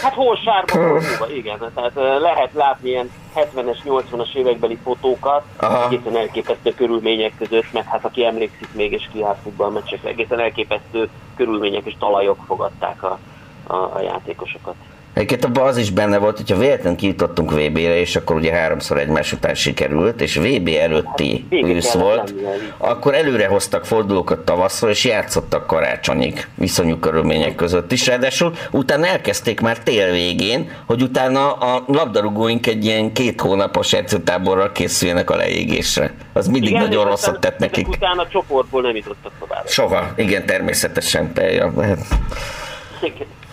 Hát 0.01 0.13
hol 0.13 0.35
sárba, 0.35 0.87
hol 0.87 1.01
hóba, 1.01 1.33
igen. 1.33 1.57
Tehát 1.75 2.19
lehet 2.21 2.53
látni 2.53 2.89
ilyen 2.89 3.11
70-es, 3.35 3.77
80-as 3.85 4.35
évekbeli 4.35 4.77
fotókat, 4.83 5.43
Aha. 5.57 5.85
egészen 5.85 6.17
elképesztő 6.17 6.73
körülmények 6.73 7.33
között, 7.37 7.73
meg 7.73 7.85
hát 7.85 8.05
aki 8.05 8.25
emlékszik 8.25 8.67
még 8.73 8.91
és 8.91 9.09
kiállt 9.13 9.37
futballmeccsekre, 9.43 10.09
egészen 10.09 10.39
elképesztő 10.39 11.09
körülmények 11.35 11.85
és 11.85 11.93
talajok 11.99 12.37
fogadták 12.47 13.03
a, 13.03 13.19
a, 13.67 13.75
a 13.75 14.01
játékosokat. 14.01 14.75
Egyébként 15.17 15.45
abban 15.45 15.67
az 15.67 15.77
is 15.77 15.89
benne 15.89 16.17
volt, 16.17 16.37
hogyha 16.37 16.57
véletlenül 16.57 16.97
kijutottunk 16.97 17.51
VB-re, 17.51 17.99
és 17.99 18.15
akkor 18.15 18.35
ugye 18.35 18.53
háromszor 18.53 18.97
egymás 18.99 19.33
után 19.33 19.55
sikerült, 19.55 20.21
és 20.21 20.35
VB 20.35 20.69
előtti 20.79 21.45
ősz 21.49 21.93
volt, 21.93 22.33
akkor 22.77 23.13
előre 23.13 23.47
hoztak 23.47 23.85
fordulókat 23.85 24.39
tavaszra, 24.39 24.89
és 24.89 25.05
játszottak 25.05 25.67
karácsonyig 25.67 26.47
viszonyú 26.55 26.97
körülmények 26.97 27.55
között 27.55 27.91
is. 27.91 28.07
Ráadásul 28.07 28.53
utána 28.71 29.07
elkezdték 29.07 29.59
már 29.59 29.79
tél 29.79 30.11
végén, 30.11 30.71
hogy 30.85 31.01
utána 31.01 31.53
a 31.53 31.83
labdarúgóink 31.87 32.67
egy 32.67 32.85
ilyen 32.85 33.13
két 33.13 33.41
hónapos 33.41 33.93
edzőtáborral 33.93 34.71
készüljenek 34.71 35.29
a 35.29 35.35
leégésre. 35.35 36.13
Az 36.33 36.47
mindig 36.47 36.69
Igen, 36.69 36.81
nagyon 36.81 37.05
rosszat 37.05 37.39
tett 37.39 37.57
nekik. 37.57 37.87
Utána 37.87 38.21
a 38.21 38.27
csoportból 38.27 38.81
nem 38.81 38.95
jutottak 38.95 39.31
tovább. 39.39 39.67
Soha, 39.67 40.13
igen, 40.15 40.45
természetesen. 40.45 41.31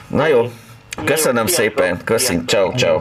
Na 0.09 0.27
jó, 0.27 0.51
köszönöm 1.05 1.45
Jó, 1.47 1.53
szépen, 1.55 1.99
köszönöm, 2.05 2.47
ciao, 2.47 2.73
ciao. 2.77 3.01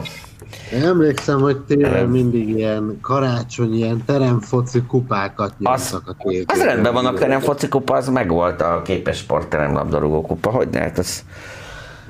Én 0.72 0.84
emlékszem, 0.84 1.40
hogy 1.40 1.56
télen 1.58 2.06
mindig 2.08 2.48
ilyen 2.48 2.98
karácsony, 3.02 3.74
ilyen 3.74 4.02
teremfoci 4.06 4.82
kupákat 4.82 5.54
nyomtak 5.58 6.02
a 6.08 6.16
tévében. 6.22 6.56
az 6.56 6.64
rendben 6.64 6.92
van, 6.92 7.06
a 7.06 7.12
terem 7.12 7.40
foci 7.40 7.68
kupa, 7.68 7.96
az 7.96 8.08
megvolt 8.08 8.60
a 8.60 8.82
képes 8.84 9.16
sportterem 9.16 9.72
labdarúgó 9.72 10.20
kupa, 10.22 10.50
hogy 10.50 10.68
ne, 10.68 10.80
hát 10.80 10.98
az, 10.98 11.24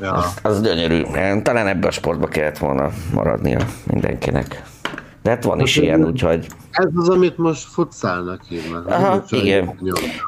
Ja. 0.00 0.12
az, 0.12 0.35
az 0.43 0.62
gyönyörű. 0.62 1.03
Talán 1.43 1.67
ebbe 1.67 1.87
a 1.87 1.91
sportba 1.91 2.26
kellett 2.26 2.59
volna 2.59 2.91
maradnia 3.12 3.67
mindenkinek. 3.87 4.62
De 5.25 5.31
hát 5.31 5.45
van 5.45 5.61
is 5.61 5.61
Most 5.61 5.81
ilyen, 5.81 6.04
úgyhogy... 6.04 6.47
Ez 6.71 6.85
az, 6.97 7.09
amit 7.09 7.38
most 7.38 7.64
futszálnak 7.64 8.40
hívnak. 8.49 8.87
Aha, 8.87 9.25
igen. 9.31 9.78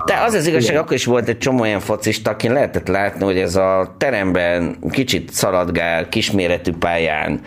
De 0.05 0.15
az 0.27 0.35
az 0.35 0.47
igazság, 0.47 0.77
akkor 0.77 0.93
is 0.93 1.05
volt 1.05 1.29
egy 1.29 1.39
csomó 1.39 1.61
olyan 1.61 1.81
focista, 1.81 2.31
akin 2.31 2.53
lehetett 2.53 2.89
látni, 2.89 3.25
hogy 3.25 3.39
ez 3.39 3.57
a 3.57 3.95
teremben 3.99 4.77
kicsit 4.91 5.33
szaladgál, 5.33 6.09
kisméretű 6.09 6.73
pályán, 6.73 7.41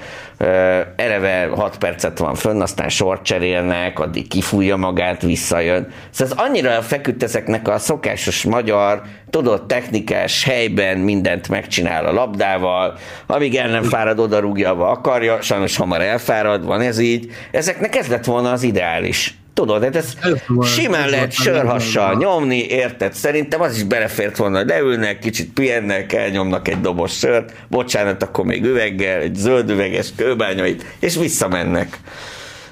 eleve 0.96 1.50
6 1.56 1.78
percet 1.78 2.18
van 2.18 2.36
fönn, 2.36 2.62
aztán 2.62 2.90
sort 2.90 3.24
cserélnek, 3.24 4.00
addig 4.00 4.28
kifújja 4.28 4.76
magát, 4.76 5.22
visszajön. 5.22 5.88
Szóval 6.10 6.34
ez 6.34 6.46
annyira 6.46 6.82
feküdt 6.82 7.24
ezeknek 7.24 7.68
a 7.68 7.78
szokásos 7.78 8.44
magyar, 8.44 9.02
tudott 9.30 9.68
technikás 9.68 10.44
helyben 10.44 10.98
mindent 10.98 11.50
megcsinál 11.50 12.06
a 12.06 12.12
labdával, 12.12 12.98
amíg 13.28 13.56
el 13.56 13.70
nem 13.70 13.84
fárad, 13.84 14.20
oda 14.20 14.40
rúgja, 14.40 14.70
ahova 14.70 14.90
akarja, 14.90 15.42
sajnos 15.42 15.78
hamar 15.78 16.02
elfárad, 16.02 16.66
van 16.66 16.82
ez 16.82 17.00
így. 17.00 17.32
Ezeknek 17.52 17.96
ez 17.96 18.08
lett 18.08 18.26
volna 18.26 18.52
az 18.52 18.64
ideális. 18.64 19.38
Tudod, 19.60 19.84
hát 19.84 19.96
ez, 19.96 20.14
volt- 20.48 20.70
simán 20.70 21.04
ez 21.04 21.12
lehet 21.12 21.32
sörhassal 21.32 22.16
nyomni, 22.16 22.66
érted? 22.66 23.14
Szerintem 23.14 23.62
az 23.62 23.76
is 23.76 23.84
belefért 23.84 24.38
volna, 24.38 24.58
hogy 24.58 24.68
leülnek, 24.68 25.20
kicsit 25.20 25.54
pihennek, 25.54 26.14
elnyomnak 26.14 26.68
egy 26.68 26.82
doboz 26.82 27.12
sört, 27.12 27.54
bocsánat, 27.68 28.24
akkor 28.24 28.46
még 28.46 28.66
üveggel, 28.66 29.22
egy 29.22 29.36
zöld 29.36 29.70
üveges 29.70 30.14
kőbányait, 30.16 30.86
és 31.00 31.16
visszamennek. 31.16 32.00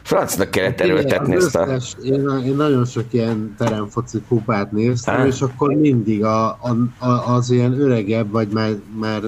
Francnak 0.02 0.52
kellett 0.52 0.82
erőltetni 0.82 1.36
Az 1.36 1.46
ezt 1.46 1.56
a... 1.56 1.68
összes, 1.68 1.96
én, 2.04 2.44
én 2.46 2.56
nagyon 2.56 2.86
sok 2.86 3.06
ilyen 3.12 3.56
teremfoci 3.58 4.22
kupát 4.28 4.72
néztem, 4.72 5.16
Há. 5.16 5.26
és 5.26 5.42
akkor 5.42 5.74
mindig 5.74 6.24
a, 6.24 6.46
a, 6.48 7.06
a, 7.06 7.34
az 7.34 7.52
ilyen 7.52 7.80
öregebb, 7.82 8.32
vagy 8.32 8.48
már, 8.48 8.70
már 9.00 9.22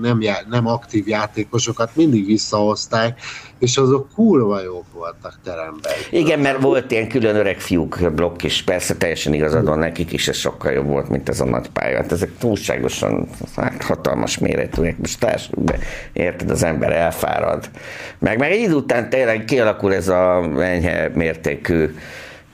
nem, 0.00 0.20
já, 0.20 0.34
nem 0.48 0.66
aktív 0.66 1.08
játékosokat 1.08 1.90
mindig 1.94 2.26
visszahozták, 2.26 3.20
és 3.62 3.76
azok 3.76 4.08
kurva 4.14 4.62
jók 4.62 4.84
voltak 4.92 5.38
teremben. 5.44 5.92
Igen, 6.10 6.38
mert 6.38 6.62
volt 6.62 6.90
ilyen 6.90 7.08
külön 7.08 7.36
öreg 7.36 7.60
fiúk 7.60 8.12
blokk 8.14 8.42
is, 8.42 8.62
persze 8.62 8.96
teljesen 8.96 9.34
igazad 9.34 9.64
van 9.64 9.78
nekik 9.78 10.12
is, 10.12 10.28
ez 10.28 10.36
sokkal 10.36 10.72
jobb 10.72 10.86
volt, 10.86 11.08
mint 11.08 11.28
ez 11.28 11.40
a 11.40 11.44
nagy 11.44 11.68
pálya. 11.68 11.96
Hát 11.96 12.12
ezek 12.12 12.30
túlságosan 12.38 13.28
hát, 13.56 13.82
hatalmas 13.82 14.38
méretűek, 14.38 14.98
most 14.98 15.20
társ, 15.20 15.50
de 15.54 15.78
érted, 16.12 16.50
az 16.50 16.62
ember 16.62 16.92
elfárad. 16.92 17.70
Meg, 18.18 18.38
meg 18.38 18.50
egy 18.50 18.60
idő 18.60 18.74
után 18.74 19.10
tényleg 19.10 19.44
kialakul 19.44 19.94
ez 19.94 20.08
a 20.08 20.42
enyhe 20.58 21.10
mértékű 21.14 21.94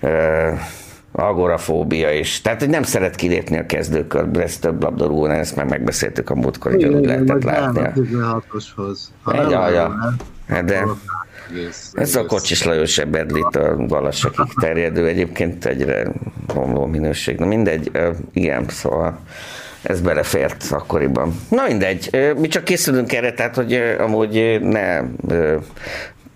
ö, 0.01 0.51
agorafóbia 1.13 2.13
is. 2.13 2.41
Tehát, 2.41 2.61
hogy 2.61 2.69
nem 2.69 2.83
szeret 2.83 3.15
kilépni 3.15 3.59
a 3.59 3.67
kezdőkörből, 3.67 4.43
ez 4.43 4.59
több 4.59 4.83
labdarúgónál, 4.83 5.39
ezt 5.39 5.57
már 5.57 5.67
megbeszéltük 5.67 6.31
a 6.31 6.35
múltkor, 6.35 6.73
hogy 6.73 6.85
úgy 6.85 7.05
lehetett 7.05 7.43
látni. 7.43 7.81
A 7.81 7.93
16-oshoz. 7.93 8.99
Ha 9.23 9.33
Egy, 9.33 9.47
nem 9.47 10.17
Hát 10.49 10.65
de- 10.65 10.85
Ez 11.93 12.15
a 12.17 12.27
Kocsis 12.27 12.65
Lajos 12.65 12.99
Eberdlit 12.99 13.57
a 13.57 13.77
Galasakig 13.77 14.47
terjedő, 14.61 15.07
egyébként 15.07 15.65
egyre 15.65 16.13
romló 16.55 16.87
minőség. 16.87 17.39
Na 17.39 17.47
mindegy, 17.47 17.91
igen, 18.33 18.69
szóval 18.69 19.19
ez 19.83 20.01
belefért 20.01 20.65
akkoriban. 20.71 21.41
Na 21.51 21.63
mindegy, 21.67 22.33
mi 22.37 22.49
csak 22.49 22.65
készülünk 22.65 23.13
erre, 23.13 23.33
tehát 23.33 23.55
hogy 23.55 23.73
amúgy 23.99 24.59
ne 24.61 25.01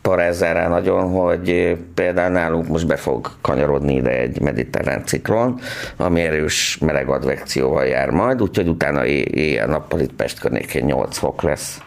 parázzál 0.02 0.54
rá 0.54 0.68
nagyon, 0.68 1.10
hogy 1.10 1.76
például 1.94 2.32
nálunk 2.32 2.68
most 2.68 2.86
be 2.86 2.96
fog 2.96 3.30
kanyarodni 3.40 3.94
ide 3.94 4.18
egy 4.18 4.40
mediterrán 4.40 5.04
ciklon, 5.04 5.60
ami 5.96 6.20
erős 6.20 6.78
meleg 6.80 7.08
advekcióval 7.08 7.84
jár 7.84 8.10
majd, 8.10 8.42
úgyhogy 8.42 8.68
utána 8.68 9.06
éjjel-nappal 9.06 10.00
itt 10.00 10.12
Pest 10.12 10.40
környékén 10.40 10.84
8 10.84 11.18
fok 11.18 11.42
lesz 11.42 11.78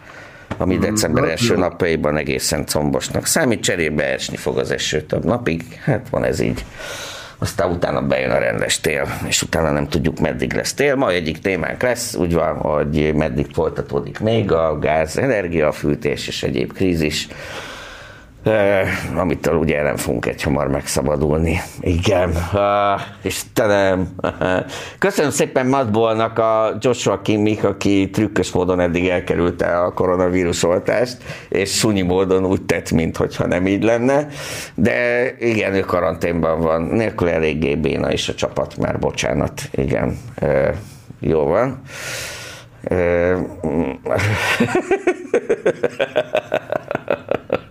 ami 0.56 0.78
december 0.78 1.24
első 1.24 1.56
napjaiban 1.56 2.16
egészen 2.16 2.66
combosnak 2.66 3.26
számít, 3.26 3.62
cserébe 3.62 4.04
esni 4.04 4.36
fog 4.36 4.58
az 4.58 4.70
eső 4.70 5.02
több 5.02 5.24
napig, 5.24 5.62
hát 5.84 6.08
van 6.10 6.24
ez 6.24 6.40
így. 6.40 6.64
Aztán 7.38 7.70
utána 7.70 8.02
bejön 8.02 8.30
a 8.30 8.38
rendes 8.38 8.80
tél, 8.80 9.06
és 9.26 9.42
utána 9.42 9.70
nem 9.70 9.88
tudjuk, 9.88 10.20
meddig 10.20 10.52
lesz 10.52 10.74
tél. 10.74 10.94
Ma 10.94 11.10
egyik 11.10 11.38
témánk 11.38 11.82
lesz, 11.82 12.14
úgy 12.14 12.34
van, 12.34 12.56
hogy 12.56 13.14
meddig 13.14 13.46
folytatódik 13.52 14.18
még 14.18 14.52
a 14.52 14.78
gáz, 14.78 15.18
energia, 15.18 15.72
fűtés 15.72 16.28
és 16.28 16.42
egyéb 16.42 16.72
krízis. 16.72 17.28
Uh, 18.46 19.18
amitől 19.18 19.54
ugye 19.54 19.82
nem 19.82 19.96
fogunk 19.96 20.26
egy 20.26 20.42
hamar 20.42 20.68
megszabadulni. 20.68 21.60
Igen. 21.80 22.30
Uh, 22.52 23.00
Istenem. 23.22 24.08
Köszönöm 24.98 25.30
szépen 25.30 25.66
Madbolnak 25.66 26.38
a 26.38 26.76
Joshua 26.80 27.20
Kimmich, 27.22 27.64
aki 27.64 28.10
trükkös 28.10 28.52
módon 28.52 28.80
eddig 28.80 29.08
elkerülte 29.08 29.80
a 29.80 29.92
koronavírus 29.92 30.62
oltást, 30.62 31.16
és 31.48 31.78
sunyi 31.78 32.02
módon 32.02 32.44
úgy 32.44 32.62
tett, 32.62 32.90
mintha 32.90 33.46
nem 33.46 33.66
így 33.66 33.82
lenne. 33.82 34.26
De 34.74 35.30
igen, 35.38 35.74
ő 35.74 35.80
karanténban 35.80 36.60
van. 36.60 36.82
Nélkül 36.82 37.28
eléggé 37.28 37.74
béna 37.74 38.12
is 38.12 38.28
a 38.28 38.34
csapat, 38.34 38.76
már 38.76 38.98
bocsánat. 38.98 39.60
Igen. 39.70 40.18
Uh, 40.42 40.74
jó 41.20 41.44
van. 41.44 41.82
Uh, 42.90 43.38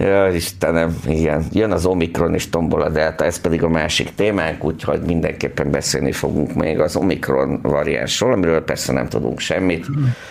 Ja, 0.00 0.28
Istenem, 0.28 0.96
igen. 1.06 1.44
Jön 1.52 1.72
az 1.72 1.86
Omikron 1.86 2.34
és 2.34 2.48
tombol 2.48 2.82
a 2.82 2.88
Delta, 2.88 3.24
ez 3.24 3.40
pedig 3.40 3.62
a 3.62 3.68
másik 3.68 4.14
témánk, 4.14 4.64
úgyhogy 4.64 5.00
mindenképpen 5.00 5.70
beszélni 5.70 6.12
fogunk 6.12 6.54
még 6.54 6.80
az 6.80 6.96
Omikron 6.96 7.60
variánsról, 7.62 8.32
amiről 8.32 8.64
persze 8.64 8.92
nem 8.92 9.08
tudunk 9.08 9.38
semmit. 9.38 9.86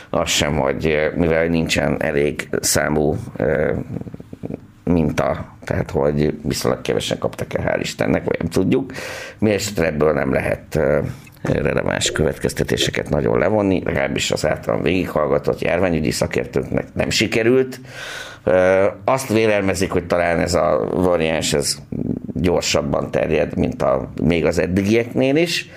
Az 0.10 0.30
sem, 0.30 0.56
hogy 0.56 0.86
eh, 0.86 1.12
mivel 1.16 1.48
nincsen 1.48 2.02
elég 2.02 2.50
számú 2.62 3.16
eh, 3.36 3.72
minta, 4.84 5.56
tehát 5.64 5.92
hogy 5.92 6.40
viszonylag 6.44 6.82
kevesen 6.82 7.18
kaptak 7.18 7.54
el, 7.54 7.74
hál' 7.74 7.80
Istennek, 7.82 8.26
vagy 8.26 8.40
nem 8.40 8.50
tudjuk. 8.50 8.92
Mi 9.40 9.52
esetre 9.52 9.86
ebből 9.86 10.14
nem 10.14 10.34
lehet 10.34 10.76
eh, 10.76 11.00
releváns 11.42 12.12
következtetéseket 12.12 13.10
nagyon 13.10 13.38
levonni, 13.38 13.82
legalábbis 13.86 14.32
az 14.32 14.46
általán 14.46 14.82
végighallgatott 14.82 15.62
járványügyi 15.62 16.12
szakértőknek 16.12 16.88
nem 16.94 17.10
sikerült. 17.10 17.80
Azt 19.06 19.34
vélelmezik, 19.34 19.92
hogy 19.92 20.08
talán 20.08 20.40
ez 20.40 20.54
a 20.54 20.90
variáns 20.94 21.54
ez 21.54 21.78
gyorsabban 22.34 23.12
terjed, 23.12 23.56
mint 23.58 23.82
a, 23.82 24.12
még 24.22 24.46
az 24.46 24.60
eddigieknél 24.60 25.36
is. 25.36 25.70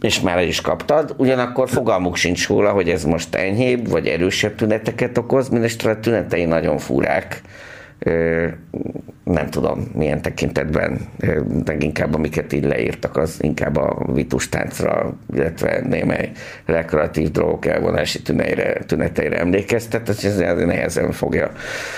És 0.00 0.20
már 0.20 0.42
is 0.42 0.60
kaptad, 0.60 1.14
ugyanakkor 1.16 1.68
fogalmuk 1.68 2.16
sincs 2.16 2.48
róla, 2.48 2.70
hogy 2.70 2.88
ez 2.88 3.04
most 3.04 3.34
enyhébb, 3.34 3.88
vagy 3.88 4.06
erősebb 4.06 4.54
tüneteket 4.54 5.18
okoz, 5.18 5.48
mindesetre 5.48 5.90
a 5.90 6.00
tünetei 6.00 6.44
nagyon 6.44 6.78
furák. 6.78 7.42
Nem 9.24 9.50
tudom 9.50 9.90
milyen 9.94 10.22
tekintetben, 10.22 11.00
ö, 11.20 11.40
leginkább 11.64 12.14
amiket 12.14 12.52
így 12.52 12.64
leírtak, 12.64 13.16
az 13.16 13.42
inkább 13.42 13.76
a 13.76 14.06
vitustáncra, 14.12 15.12
illetve 15.34 15.80
némely 15.88 16.30
rekreatív 16.64 17.30
drogok 17.30 17.66
elvonási 17.66 18.22
tüneire, 18.22 18.72
tüneteire 18.72 19.38
emlékeztet, 19.38 20.08
és 20.08 20.24
ez 20.24 20.36
nehezen 20.38 21.12
fogja 21.12 21.52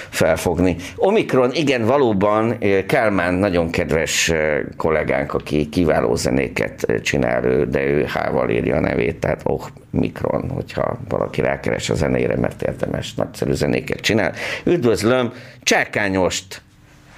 felfogni. 0.09 0.77
Omikron, 0.97 1.53
igen, 1.53 1.85
valóban 1.85 2.59
Kálmán 2.87 3.35
nagyon 3.35 3.71
kedves 3.71 4.33
kollégánk, 4.77 5.35
aki 5.35 5.69
kiváló 5.69 6.15
zenéket 6.15 6.87
csinál, 7.03 7.65
de 7.65 7.85
ő 7.85 8.05
H-val 8.05 8.51
írja 8.51 8.77
a 8.77 8.81
nevét, 8.81 9.21
tehát 9.21 9.41
oh, 9.45 9.63
Mikron, 9.93 10.51
hogyha 10.51 10.99
valaki 11.09 11.41
rákeres 11.41 11.91
a 11.91 11.95
zenére, 11.95 12.37
mert 12.37 12.63
érdemes, 12.63 13.15
nagyszerű 13.15 13.53
zenéket 13.53 14.01
csinál. 14.01 14.33
Üdvözlöm 14.65 15.33
Csákányost, 15.63 16.63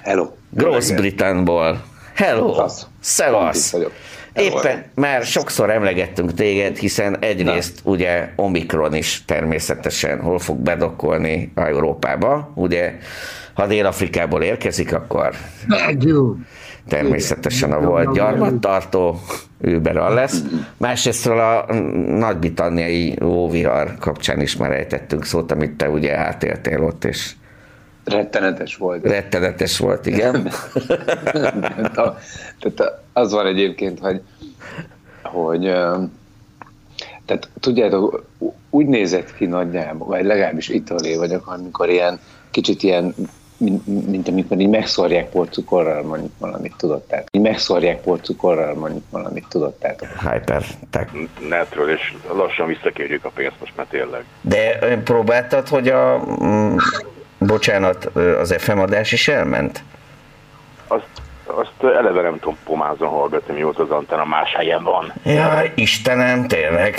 Hello. 0.05 0.27
Gross 0.49 0.91
Britanból. 0.91 1.83
Hello! 2.13 2.67
Szevasz. 2.99 3.75
Éppen 4.35 4.85
már 4.95 5.23
sokszor 5.23 5.69
emlegettünk 5.69 6.33
téged, 6.33 6.77
hiszen 6.77 7.17
egyrészt 7.19 7.79
ugye 7.83 8.29
Omikron 8.35 8.95
is 8.95 9.23
természetesen 9.25 10.21
hol 10.21 10.39
fog 10.39 10.57
bedokkolni 10.57 11.51
a 11.55 11.61
Európába, 11.61 12.51
ugye 12.55 12.93
ha 13.53 13.67
Dél-Afrikából 13.67 14.43
érkezik, 14.43 14.93
akkor 14.93 15.33
Belgium. 15.67 16.45
Természetesen 16.87 17.71
a 17.71 17.79
volt 17.79 18.13
gyarmattartó 18.13 19.19
Uber 19.61 19.93
lesz. 19.95 20.43
Másrésztről 20.77 21.39
a 21.39 21.73
nagy-britanniai 22.07 23.17
óvihar 23.23 23.95
kapcsán 23.99 24.41
is 24.41 24.55
már 24.57 24.71
ejtettünk 24.71 25.25
szót, 25.25 25.51
amit 25.51 25.71
te 25.77 25.89
ugye 25.89 26.17
átéltél 26.17 26.83
ott, 26.83 27.03
és 27.05 27.31
Rettenetes 28.05 28.75
volt. 28.75 29.03
rettenetes 29.03 29.77
volt, 29.77 30.05
igen. 30.05 30.49
Tehát 31.31 31.97
a- 31.97 32.17
Tehát 32.59 32.99
az 33.13 33.31
van 33.31 33.45
egyébként, 33.45 33.99
hogy, 33.99 34.21
hogy 35.23 35.61
tehát 37.25 37.49
tudjátok, 37.59 38.25
úgy 38.69 38.85
nézett 38.85 39.35
ki 39.35 39.45
nagyjából, 39.45 40.07
vagy 40.07 40.25
legalábbis 40.25 40.69
itthon 40.69 41.17
vagyok, 41.17 41.47
amikor 41.47 41.89
ilyen 41.89 42.19
kicsit 42.51 42.83
ilyen, 42.83 43.15
mint, 43.57 44.07
mint 44.07 44.27
amikor 44.27 44.59
így 44.59 44.69
megszórják 44.69 45.29
porcukorral 45.29 46.03
mondjuk 46.03 46.31
valamit, 46.39 46.73
tudották. 46.77 47.27
Így 47.31 47.41
megszórják 47.41 48.01
porcukorral 48.01 48.73
mondjuk 48.73 49.03
valamit, 49.09 49.45
tudották. 49.49 49.99
Hyper 50.31 50.63
tech. 50.89 51.11
netről, 51.49 51.89
és 51.89 52.13
lassan 52.33 52.67
visszakérjük 52.67 53.25
a 53.25 53.29
pénzt 53.29 53.55
most 53.59 53.73
már 53.75 53.85
tényleg. 53.89 54.23
De 54.41 54.77
próbáltad, 55.03 55.67
hogy 55.67 55.87
a, 55.87 56.23
mm, 56.43 56.75
bocsánat, 57.37 58.05
az 58.15 58.55
FM 58.57 58.77
adás 58.77 59.11
is 59.11 59.27
elment? 59.27 59.83
Azt, 60.87 61.07
azt 61.43 61.93
eleve 61.95 62.21
nem 62.21 62.39
tudom 62.39 62.57
pomázon 62.63 63.09
hallgatni, 63.09 63.53
mióta 63.53 63.83
az 63.83 63.89
antenna 63.89 64.25
más 64.25 64.53
helyen 64.53 64.83
van. 64.83 65.13
Jaj, 65.23 65.71
Istenem, 65.75 66.47
tényleg. 66.47 66.95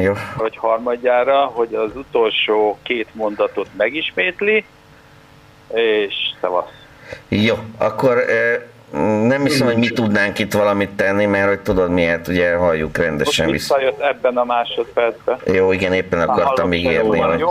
Jó. 0.00 0.12
vagy 0.36 0.56
harmadjára, 0.56 1.44
hogy 1.44 1.74
az 1.74 1.90
utolsó 1.96 2.78
két 2.82 3.08
mondatot 3.12 3.68
megismétli, 3.76 4.64
és 5.74 6.14
szevasz. 6.40 6.70
Jó, 7.28 7.54
akkor 7.78 8.24
nem 9.26 9.42
hiszem, 9.42 9.66
hogy 9.66 9.76
mi 9.76 9.88
tudnánk 9.88 10.38
itt 10.38 10.52
valamit 10.52 10.90
tenni, 10.90 11.26
mert 11.26 11.48
hogy 11.48 11.60
tudod 11.60 11.90
miért, 11.90 12.28
ugye 12.28 12.54
halljuk 12.54 12.96
rendesen 12.96 13.50
vissza. 13.50 13.74
visszajött 13.74 14.00
ebben 14.00 14.36
a 14.36 14.44
másodpercben. 14.44 15.38
Jó, 15.46 15.72
igen, 15.72 15.92
éppen 15.92 16.20
akartam 16.20 16.72
ígérni, 16.72 17.18
hogy 17.18 17.44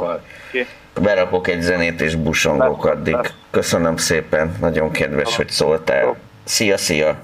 berakok 1.01 1.47
egy 1.47 1.61
zenét 1.61 2.01
és 2.01 2.15
busongok 2.15 2.85
addig. 2.85 3.17
Köszönöm 3.51 3.97
szépen, 3.97 4.55
nagyon 4.59 4.91
kedves, 4.91 5.35
hogy 5.35 5.49
szóltál. 5.49 6.15
Szia, 6.43 6.77
szia! 6.77 7.19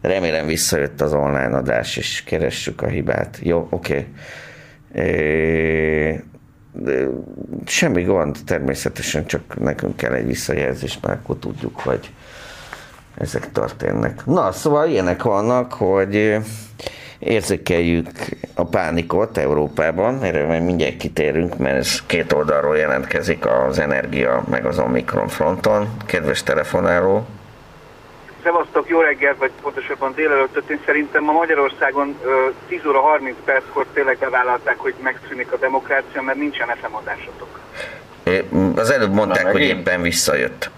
Remélem 0.00 0.46
visszajött 0.46 1.00
az 1.00 1.12
online 1.12 1.56
adás, 1.56 1.96
és 1.96 2.22
keressük 2.24 2.82
a 2.82 2.86
hibát. 2.86 3.38
Jó, 3.42 3.66
oké. 3.70 4.06
Okay. 4.92 6.20
Semmi 7.66 8.02
gond, 8.02 8.36
természetesen 8.46 9.26
csak 9.26 9.58
nekünk 9.58 9.96
kell 9.96 10.12
egy 10.12 10.26
visszajelzés, 10.26 10.98
mert 11.02 11.18
akkor 11.18 11.36
tudjuk, 11.36 11.80
hogy 11.80 12.10
ezek 13.14 13.52
történnek. 13.52 14.26
Na, 14.26 14.52
szóval 14.52 14.88
ilyenek 14.88 15.22
vannak, 15.22 15.72
hogy 15.72 16.38
érzékeljük 17.18 18.08
a 18.54 18.64
pánikot 18.64 19.38
Európában, 19.38 20.22
erről 20.22 20.46
majd 20.46 20.64
mindjárt 20.64 20.96
kitérünk, 20.96 21.58
mert 21.58 21.76
ez 21.76 22.06
két 22.06 22.32
oldalról 22.32 22.76
jelentkezik 22.76 23.46
az 23.46 23.78
energia 23.78 24.44
meg 24.50 24.64
az 24.64 24.78
Omikron 24.78 25.28
fronton. 25.28 25.88
Kedves 26.06 26.42
telefonáló, 26.42 27.26
Szevasztok, 28.42 28.88
jó 28.88 29.00
reggelt, 29.00 29.38
vagy 29.38 29.50
pontosabban 29.62 30.12
délelőttöt. 30.14 30.70
Én 30.70 30.80
szerintem 30.86 31.24
ma 31.24 31.32
Magyarországon 31.32 32.16
ö, 32.24 32.48
10 32.68 32.86
óra 32.86 33.00
30 33.00 33.36
perckor 33.44 33.86
tényleg 33.92 34.18
bevállalták, 34.18 34.78
hogy 34.78 34.94
megszűnik 35.02 35.52
a 35.52 35.56
demokrácia, 35.56 36.22
mert 36.22 36.38
nincsen 36.38 36.68
FM 36.80 36.94
adásotok. 36.94 37.58
Ö, 38.24 38.38
az 38.76 38.90
előbb 38.90 39.12
mondták, 39.12 39.44
Na, 39.44 39.50
hogy 39.50 39.60
megint? 39.60 39.78
éppen 39.78 40.02
visszajött. 40.02 40.70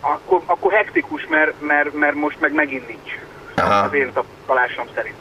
Akkor, 0.00 0.42
akkor 0.46 0.72
hektikus, 0.72 1.26
mert, 1.28 1.60
mert, 1.60 1.92
mert 1.94 2.14
most 2.14 2.40
meg 2.40 2.52
megint 2.52 2.88
nincs. 2.88 3.18
Aha. 3.54 3.84
Az 3.84 3.94
én 3.94 4.12
tapasztalásom 4.12 4.86
szerint. 4.94 5.16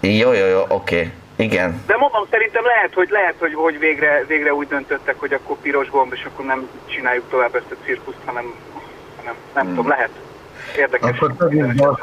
Jó, 0.00 0.32
jó, 0.32 0.46
jó, 0.46 0.64
oké. 0.68 1.12
Igen. 1.36 1.82
De 1.86 1.96
mondom, 1.96 2.26
szerintem 2.30 2.64
lehet, 2.64 2.94
hogy 2.94 3.08
lehet, 3.10 3.34
hogy, 3.38 3.54
hogy 3.54 3.78
végre, 3.78 4.24
végre 4.26 4.54
úgy 4.54 4.68
döntöttek, 4.68 5.18
hogy 5.18 5.32
akkor 5.32 5.56
piros 5.56 5.90
gomb, 5.90 6.12
és 6.12 6.24
akkor 6.24 6.44
nem 6.44 6.68
csináljuk 6.86 7.24
tovább 7.30 7.54
ezt 7.54 7.70
a 7.70 7.84
cirkuszt, 7.84 8.18
hanem, 8.24 8.54
hanem 9.16 9.34
nem 9.54 9.66
tudom, 9.66 9.88
lehet. 9.88 10.10
Érdekes. 10.76 11.10
Akkor 11.10 11.34
tegyünk 11.36 11.80
a. 11.80 11.98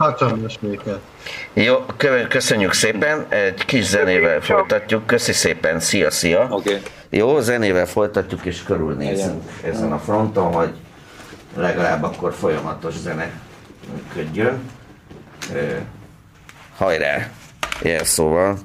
Jó, 1.54 1.86
kö- 1.98 2.28
köszönjük 2.28 2.74
szépen. 2.74 3.26
Egy 3.30 3.66
kis 3.66 3.86
zenével 3.86 4.38
Köszi, 4.40 4.52
folytatjuk. 4.52 5.06
Köszi 5.06 5.32
szépen, 5.32 5.80
szia, 5.80 6.12
szia. 6.12 6.48
Okay. 6.50 6.82
Jó, 7.10 7.40
zenével 7.40 7.86
folytatjuk, 7.86 8.46
és 8.46 8.64
körülnézünk 8.64 9.44
ezen 9.64 9.92
a 9.92 10.00
fronton, 10.00 10.54
hogy 10.54 10.74
legalább 11.56 12.04
akkor 12.04 12.34
folyamatos 12.34 12.94
zene 12.98 13.32
működjön. 13.94 14.70
Hajrá! 16.78 17.28
Jelszóval 17.82 18.58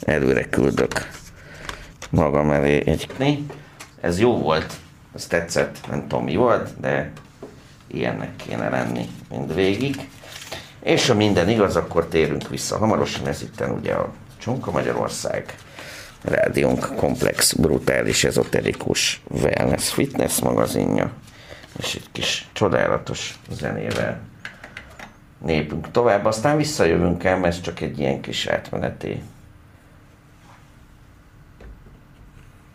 előre 0.00 0.48
küldök 0.48 1.08
magam 2.10 2.50
elé 2.50 2.82
egy. 2.86 3.06
Ez 4.00 4.20
jó 4.20 4.38
volt, 4.38 4.72
ez 5.14 5.26
tetszett, 5.26 5.78
nem 5.90 6.00
tudom 6.08 6.24
mi 6.24 6.36
volt, 6.36 6.80
de 6.80 7.12
ilyennek 7.92 8.36
kéne 8.36 8.68
lenni 8.68 9.08
mind 9.30 9.54
végig. 9.54 10.08
És 10.80 11.06
ha 11.06 11.14
minden 11.14 11.48
igaz, 11.48 11.76
akkor 11.76 12.06
térünk 12.06 12.48
vissza 12.48 12.78
hamarosan, 12.78 13.26
ez 13.26 13.42
itten 13.42 13.70
ugye 13.70 13.92
a 13.92 14.12
Csonka 14.38 14.70
Magyarország 14.70 15.54
rádiónk 16.22 16.94
komplex, 16.96 17.52
brutális, 17.52 18.24
ezoterikus 18.24 19.22
wellness 19.28 19.92
fitness 19.92 20.40
magazinja, 20.40 21.12
és 21.78 21.94
egy 21.94 22.06
kis 22.12 22.48
csodálatos 22.52 23.38
zenével 23.50 24.20
népünk 25.38 25.90
tovább, 25.90 26.24
aztán 26.24 26.56
visszajövünk 26.56 27.24
el, 27.24 27.38
mert 27.38 27.54
ez 27.54 27.60
csak 27.60 27.80
egy 27.80 27.98
ilyen 27.98 28.20
kis 28.20 28.46
átmeneti 28.46 29.22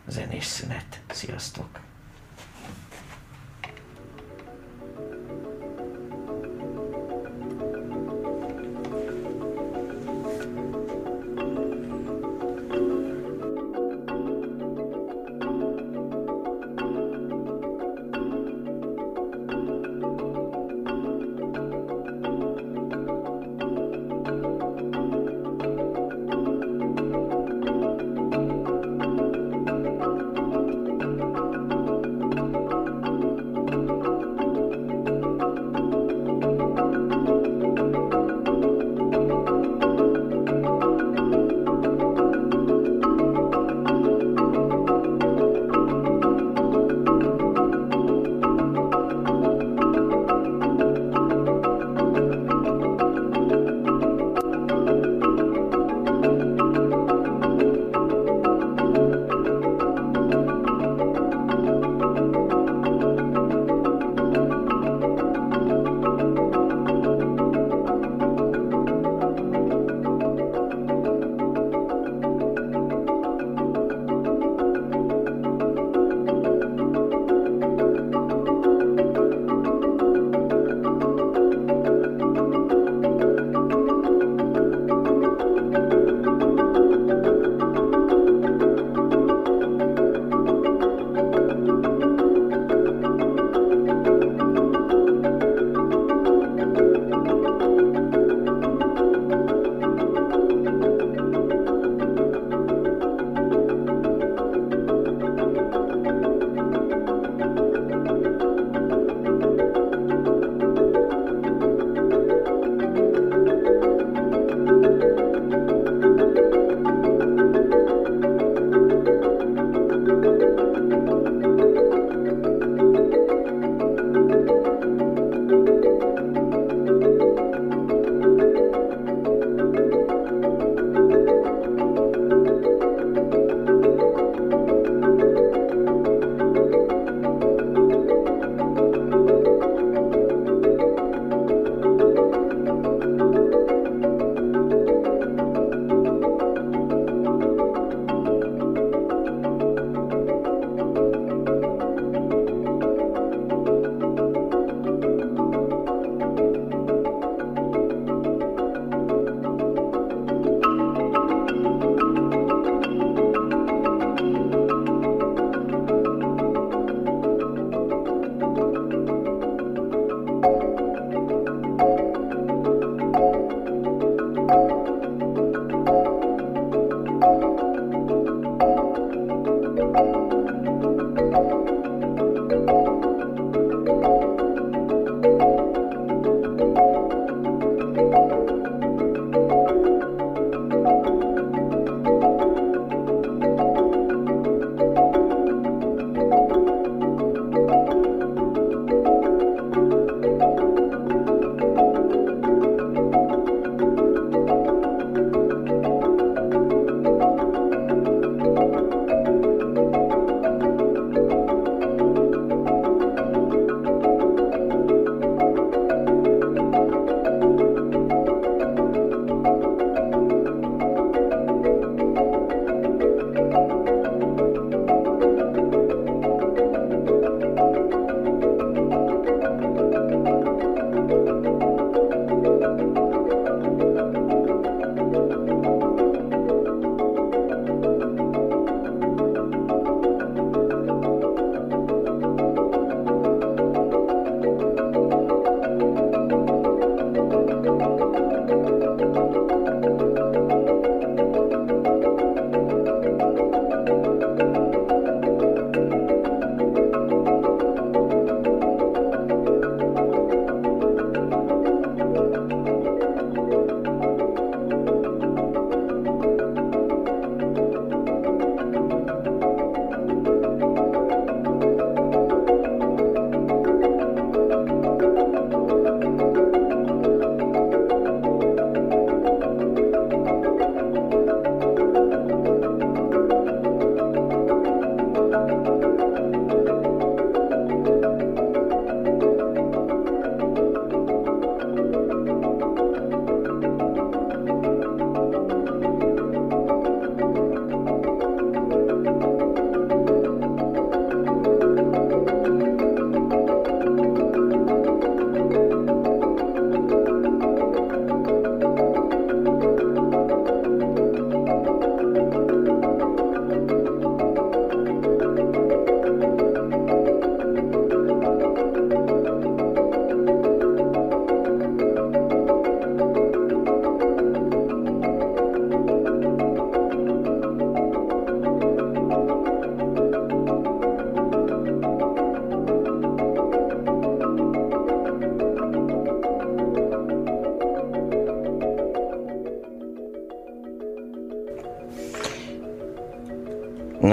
zenés 0.08 0.46
szünet. 0.46 1.00
Sziasztok! 1.12 1.87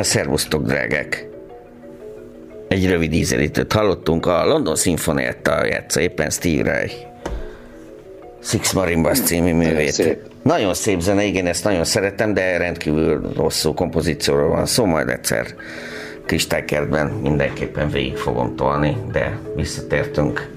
Szervusztok, 0.05 0.63
drágák! 0.63 1.29
Egy 2.69 2.91
rövid 2.91 3.13
ízelítőt 3.13 3.73
hallottunk, 3.73 4.27
a 4.27 4.47
London 4.47 4.77
Sinfonietta 4.77 5.67
játsza 5.67 6.01
éppen 6.01 6.31
Steve 6.31 6.73
Rai. 6.73 6.91
Six 8.43 8.73
Marimbas 8.73 9.21
című 9.21 9.53
művét. 9.53 9.93
szép. 9.93 10.19
Nagyon 10.43 10.75
szép 10.75 11.01
zene, 11.01 11.25
igen, 11.25 11.47
ezt 11.47 11.65
nagyon 11.65 11.85
szeretem, 11.85 12.35
de 12.35 12.57
rendkívül 12.57 13.33
rosszul 13.37 13.75
kompozícióról 13.75 14.49
van 14.49 14.67
szó, 14.67 14.85
majd 14.85 15.09
egyszer 15.09 15.47
Kristálykertben 16.27 17.07
mindenképpen 17.07 17.91
végig 17.91 18.17
fogom 18.17 18.57
tolni, 18.57 18.97
de 19.13 19.39
visszatértünk. 19.57 20.49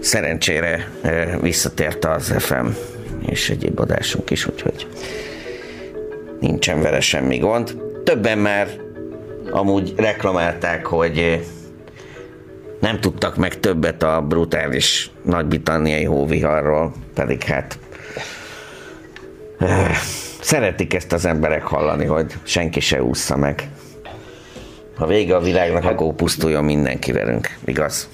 Szerencsére 0.00 0.90
visszatért 1.40 2.04
az 2.04 2.34
FM 2.38 2.66
és 3.26 3.50
egyéb 3.50 3.80
adásunk 3.80 4.30
is, 4.30 4.46
úgyhogy 4.46 4.86
nincsen 6.40 6.82
vele 6.82 7.00
semmi 7.00 7.38
gond. 7.38 7.81
Többen 8.12 8.38
már 8.38 8.68
amúgy 9.50 9.94
reklamálták, 9.96 10.86
hogy 10.86 11.18
eh, 11.18 11.40
nem 12.80 13.00
tudtak 13.00 13.36
meg 13.36 13.60
többet 13.60 14.02
a 14.02 14.24
brutális 14.28 15.10
nagy-britanniai 15.22 16.04
hóviharról, 16.04 16.92
pedig 17.14 17.42
hát 17.42 17.78
eh, 19.58 19.90
szeretik 20.40 20.94
ezt 20.94 21.12
az 21.12 21.24
emberek 21.24 21.62
hallani, 21.62 22.04
hogy 22.04 22.32
senki 22.42 22.80
se 22.80 23.02
ússza 23.02 23.36
meg. 23.36 23.68
Ha 24.96 25.06
vége 25.06 25.36
a 25.36 25.40
világnak, 25.40 25.84
akkor 25.84 26.14
pusztuljon 26.14 26.64
mindenki 26.64 27.12
velünk, 27.12 27.48
igaz? 27.64 28.08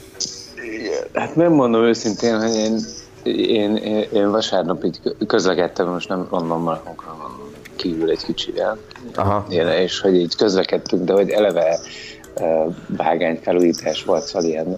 Hát 1.14 1.36
nem 1.36 1.52
mondom 1.52 1.82
őszintén, 1.82 2.40
hogy 2.40 2.54
én, 2.54 2.78
én, 3.34 3.76
én, 3.76 4.06
én 4.12 4.30
vasárnap 4.30 4.84
így 4.84 5.00
közlekedtem, 5.26 5.88
most 5.88 6.08
nem 6.08 6.26
Londonban, 6.30 6.80
London 6.84 7.07
kívül 7.78 8.10
egy 8.10 8.24
kicsivel, 8.24 8.78
Aha. 9.14 9.46
Én, 9.50 9.66
és 9.66 10.00
hogy 10.00 10.14
így 10.14 10.36
közlekedtünk, 10.36 11.04
de 11.04 11.12
hogy 11.12 11.30
eleve 11.30 11.78
uh, 12.40 12.74
vágány 12.96 13.38
felújítás 13.42 14.04
volt, 14.04 14.22
szóval 14.22 14.48
ilyen 14.48 14.76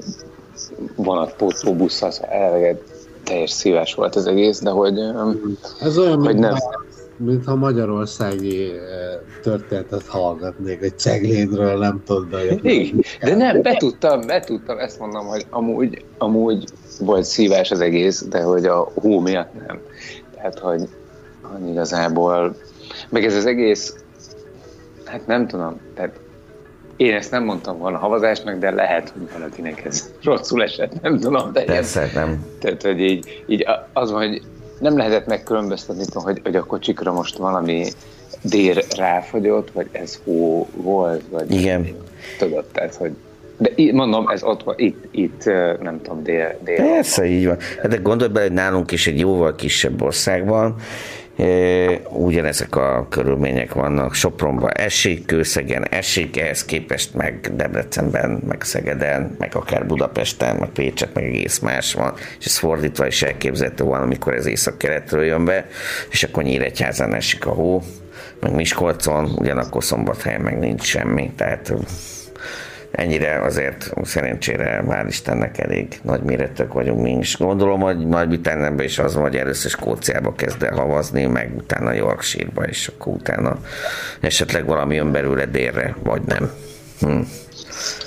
vonatpótló 0.96 1.74
busszal, 1.74 2.10
szóval 2.10 2.30
eleve 2.30 2.78
teljes 3.24 3.50
szívás 3.50 3.94
volt 3.94 4.16
az 4.16 4.26
egész, 4.26 4.60
de 4.60 4.70
hogy, 4.70 4.98
Ez 5.80 5.98
olyan, 5.98 6.18
hogy 6.18 6.26
mint, 6.26 6.38
nem. 6.38 6.54
ha, 6.54 6.84
mintha 7.16 7.54
magyarországi 7.54 8.72
történetet 9.42 10.06
hallgatnék, 10.06 10.82
egy 10.82 10.98
ceglédről 10.98 11.78
nem 11.78 12.02
tudod 12.06 12.28
bejönni. 12.28 12.72
Igen, 12.72 13.02
de 13.20 13.34
nem, 13.34 13.62
betudtam, 13.62 14.20
betudtam, 14.26 14.78
ezt 14.78 14.98
mondom, 14.98 15.26
hogy 15.26 15.46
amúgy, 15.50 16.04
amúgy 16.18 16.64
volt 17.00 17.24
szívás 17.24 17.70
az 17.70 17.80
egész, 17.80 18.24
de 18.28 18.42
hogy 18.42 18.64
a 18.64 18.90
hó 18.94 19.20
miatt 19.20 19.66
nem. 19.66 19.80
Tehát, 20.34 20.58
hogy, 20.58 20.88
hogy 21.42 21.68
igazából, 21.68 22.56
meg 23.10 23.24
ez 23.24 23.34
az 23.34 23.46
egész, 23.46 23.94
hát 25.04 25.26
nem 25.26 25.46
tudom, 25.46 25.80
tehát 25.94 26.20
én 26.96 27.14
ezt 27.14 27.30
nem 27.30 27.44
mondtam 27.44 27.78
volna 27.78 27.98
havazásnak, 27.98 28.58
de 28.58 28.70
lehet, 28.70 29.08
hogy 29.08 29.28
valakinek 29.32 29.84
ez 29.84 30.10
rosszul 30.22 30.62
esett, 30.62 31.00
nem 31.02 31.18
tudom. 31.18 31.52
De 31.52 31.62
ilyen- 31.62 31.74
Persze, 31.74 32.10
nem. 32.14 32.44
tehát, 32.58 32.82
hogy 32.82 33.00
így, 33.00 33.44
így 33.46 33.66
az 33.92 34.10
van, 34.10 34.28
hogy 34.28 34.42
nem 34.80 34.96
lehetett 34.96 35.26
megkülönböztetni, 35.26 36.04
hogy, 36.12 36.40
hogy 36.44 36.56
a 36.56 36.64
kocsikra 36.64 37.12
most 37.12 37.36
valami 37.36 37.86
dér 38.42 38.84
ráfagyott, 38.96 39.70
vagy 39.70 39.88
ez 39.92 40.20
hó 40.24 40.68
volt, 40.76 41.22
vagy 41.30 41.50
Igen. 41.50 41.86
tudod, 42.38 42.64
tehát, 42.72 42.94
hogy 42.94 43.10
de 43.56 43.70
mondom, 43.92 44.28
ez 44.28 44.42
ott 44.42 44.62
van, 44.62 44.74
itt, 44.78 45.04
itt 45.10 45.44
nem 45.80 46.00
tudom, 46.02 46.22
dél, 46.22 46.58
dél 46.64 46.76
Persze, 46.76 47.24
így 47.24 47.46
van. 47.46 47.56
Hát 47.82 47.90
de 47.90 47.96
gondolj 47.96 48.30
bele, 48.32 48.44
hogy 48.46 48.54
nálunk 48.54 48.90
is 48.90 49.06
egy 49.06 49.18
jóval 49.18 49.54
kisebb 49.54 50.02
országban, 50.02 50.74
ugyanezek 52.08 52.76
a 52.76 53.06
körülmények 53.10 53.72
vannak. 53.72 54.14
Sopronban 54.14 54.70
esik, 54.70 55.26
Kőszegen 55.26 55.88
esik, 55.88 56.40
ehhez 56.40 56.64
képest 56.64 57.14
meg 57.14 57.50
Debrecenben, 57.54 58.42
meg 58.48 58.62
Szegeden, 58.62 59.34
meg 59.38 59.54
akár 59.54 59.86
Budapesten, 59.86 60.56
meg 60.56 60.68
Pécset, 60.68 61.14
meg 61.14 61.24
egész 61.24 61.58
más 61.58 61.94
van. 61.94 62.14
És 62.38 62.46
ez 62.46 62.58
fordítva 62.58 63.06
is 63.06 63.22
elképzelhető 63.22 63.84
van, 63.84 64.02
amikor 64.02 64.34
ez 64.34 64.46
észak-keletről 64.46 65.24
jön 65.24 65.44
be, 65.44 65.66
és 66.10 66.22
akkor 66.22 66.42
Nyíregyházán 66.42 67.14
esik 67.14 67.46
a 67.46 67.50
hó, 67.50 67.82
meg 68.40 68.54
Miskolcon, 68.54 69.32
ugyanakkor 69.36 69.84
Szombathelyen 69.84 70.40
meg 70.40 70.58
nincs 70.58 70.82
semmi. 70.82 71.30
Tehát 71.36 71.72
ennyire 72.90 73.42
azért 73.42 73.92
szerencsére 74.02 74.84
hál' 74.88 75.06
Istennek 75.08 75.58
elég 75.58 76.00
nagy 76.02 76.22
méretűek 76.22 76.72
vagyunk 76.72 77.02
mi 77.02 77.12
is. 77.12 77.36
Gondolom, 77.36 77.80
hogy 77.80 78.08
Nagy-Britanniában 78.08 78.84
is 78.84 78.98
az 78.98 79.14
van, 79.14 79.22
hogy 79.22 79.36
először 79.36 79.70
Skóciába 79.70 80.34
kezd 80.34 80.62
el 80.62 80.74
havazni, 80.74 81.26
meg 81.26 81.52
utána 81.56 81.92
Yorkshire-ba, 81.92 82.62
és 82.62 82.88
akkor 82.88 83.12
utána 83.12 83.58
esetleg 84.20 84.66
valami 84.66 84.94
jön 84.94 85.12
belőle 85.12 85.46
délre, 85.46 85.96
vagy 86.02 86.22
nem. 86.22 86.50
Hm. 87.00 87.20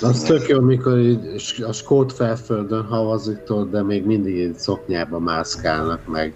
Az 0.00 0.22
tök 0.22 0.48
jó, 0.48 0.60
mikor 0.60 0.98
így 0.98 1.18
a 1.66 1.72
skót 1.72 2.12
felföldön 2.12 2.82
havazik, 2.82 3.38
de 3.70 3.82
még 3.82 4.04
mindig 4.04 4.36
így 4.36 4.54
szoknyába 4.54 5.18
mászkálnak 5.18 6.06
meg. 6.06 6.32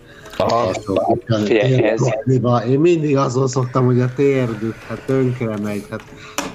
Figyelj, 1.44 1.82
ez- 1.82 2.12
Én 2.68 2.80
mindig 2.80 3.16
azon 3.16 3.48
szoktam, 3.48 3.84
hogy 3.84 4.00
a 4.00 4.08
térdük, 4.16 4.74
hát 4.88 5.00
tönkre 5.06 5.56
megy, 5.62 5.84
hát 5.90 6.00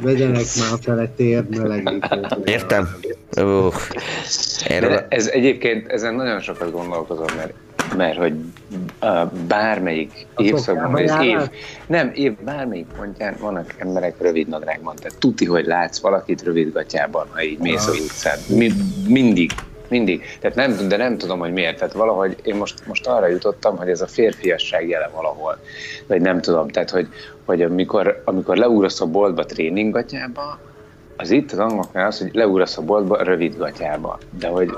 vegyenek 0.02 0.46
már 0.60 0.80
fel 0.82 1.00
egy 1.00 1.10
térdmelegítőt. 1.10 2.38
Értem? 2.46 2.89
Uh, 3.38 3.74
erről, 4.67 5.06
ez 5.10 5.28
egyébként, 5.28 5.88
ezen 5.88 6.15
nagyon 6.15 6.39
sokat 6.39 6.72
gondolkozom, 6.72 7.26
mert, 7.36 7.54
mert 7.98 8.17
hogy 8.17 8.34
bármelyik 9.48 10.26
évszakban, 10.38 10.91
vagy 10.91 11.04
az 11.10 11.24
év, 11.24 11.38
nem, 11.88 12.12
év 12.13 12.34
bármelyik 12.43 12.86
pontján 12.98 13.36
vannak 13.39 13.74
emberek 13.78 14.15
rövid 14.22 14.48
nadrágban, 14.48 14.96
tehát 14.96 15.17
tuti, 15.19 15.46
hogy 15.46 15.65
látsz 15.65 16.00
valakit 16.00 16.43
rövid 16.43 16.74
gatyában, 16.74 17.26
ha 17.30 17.43
így 17.43 17.60
mész 17.60 17.88
az 17.88 18.00
utcán. 18.00 18.38
Mi, 18.48 18.72
mindig, 19.08 19.52
mindig. 19.93 20.23
Tehát 20.39 20.56
nem, 20.56 20.88
de 20.88 20.97
nem 20.97 21.17
tudom, 21.17 21.39
hogy 21.39 21.53
miért. 21.53 21.77
Tehát 21.77 21.93
valahogy 21.93 22.36
én 22.43 22.56
most, 22.56 22.88
most 22.88 23.08
arra 23.08 23.27
jutottam, 23.27 23.77
hogy 23.77 23.89
ez 23.89 24.01
a 24.01 24.08
férfiasság 24.08 24.89
jele 24.89 25.10
valahol. 25.15 25.58
Vagy 26.08 26.21
nem 26.21 26.41
tudom, 26.41 26.67
tehát 26.67 26.89
hogy, 26.89 27.08
hogy 27.45 27.62
amikor, 27.62 28.21
amikor 28.25 28.58
leúrasz 28.58 29.01
a 29.01 29.06
boltba 29.06 29.45
tréninggatyába, 29.45 30.60
az 31.17 31.32
itt 31.32 31.51
az 31.51 31.60
angoloknál 31.60 32.08
az, 32.08 32.19
hogy 32.19 32.29
leúrasz 32.34 32.77
a 32.77 32.82
boltba 32.82 33.23
rövid 33.23 33.58
gatyába. 33.58 34.17
De, 34.39 34.47
hogy, 34.47 34.69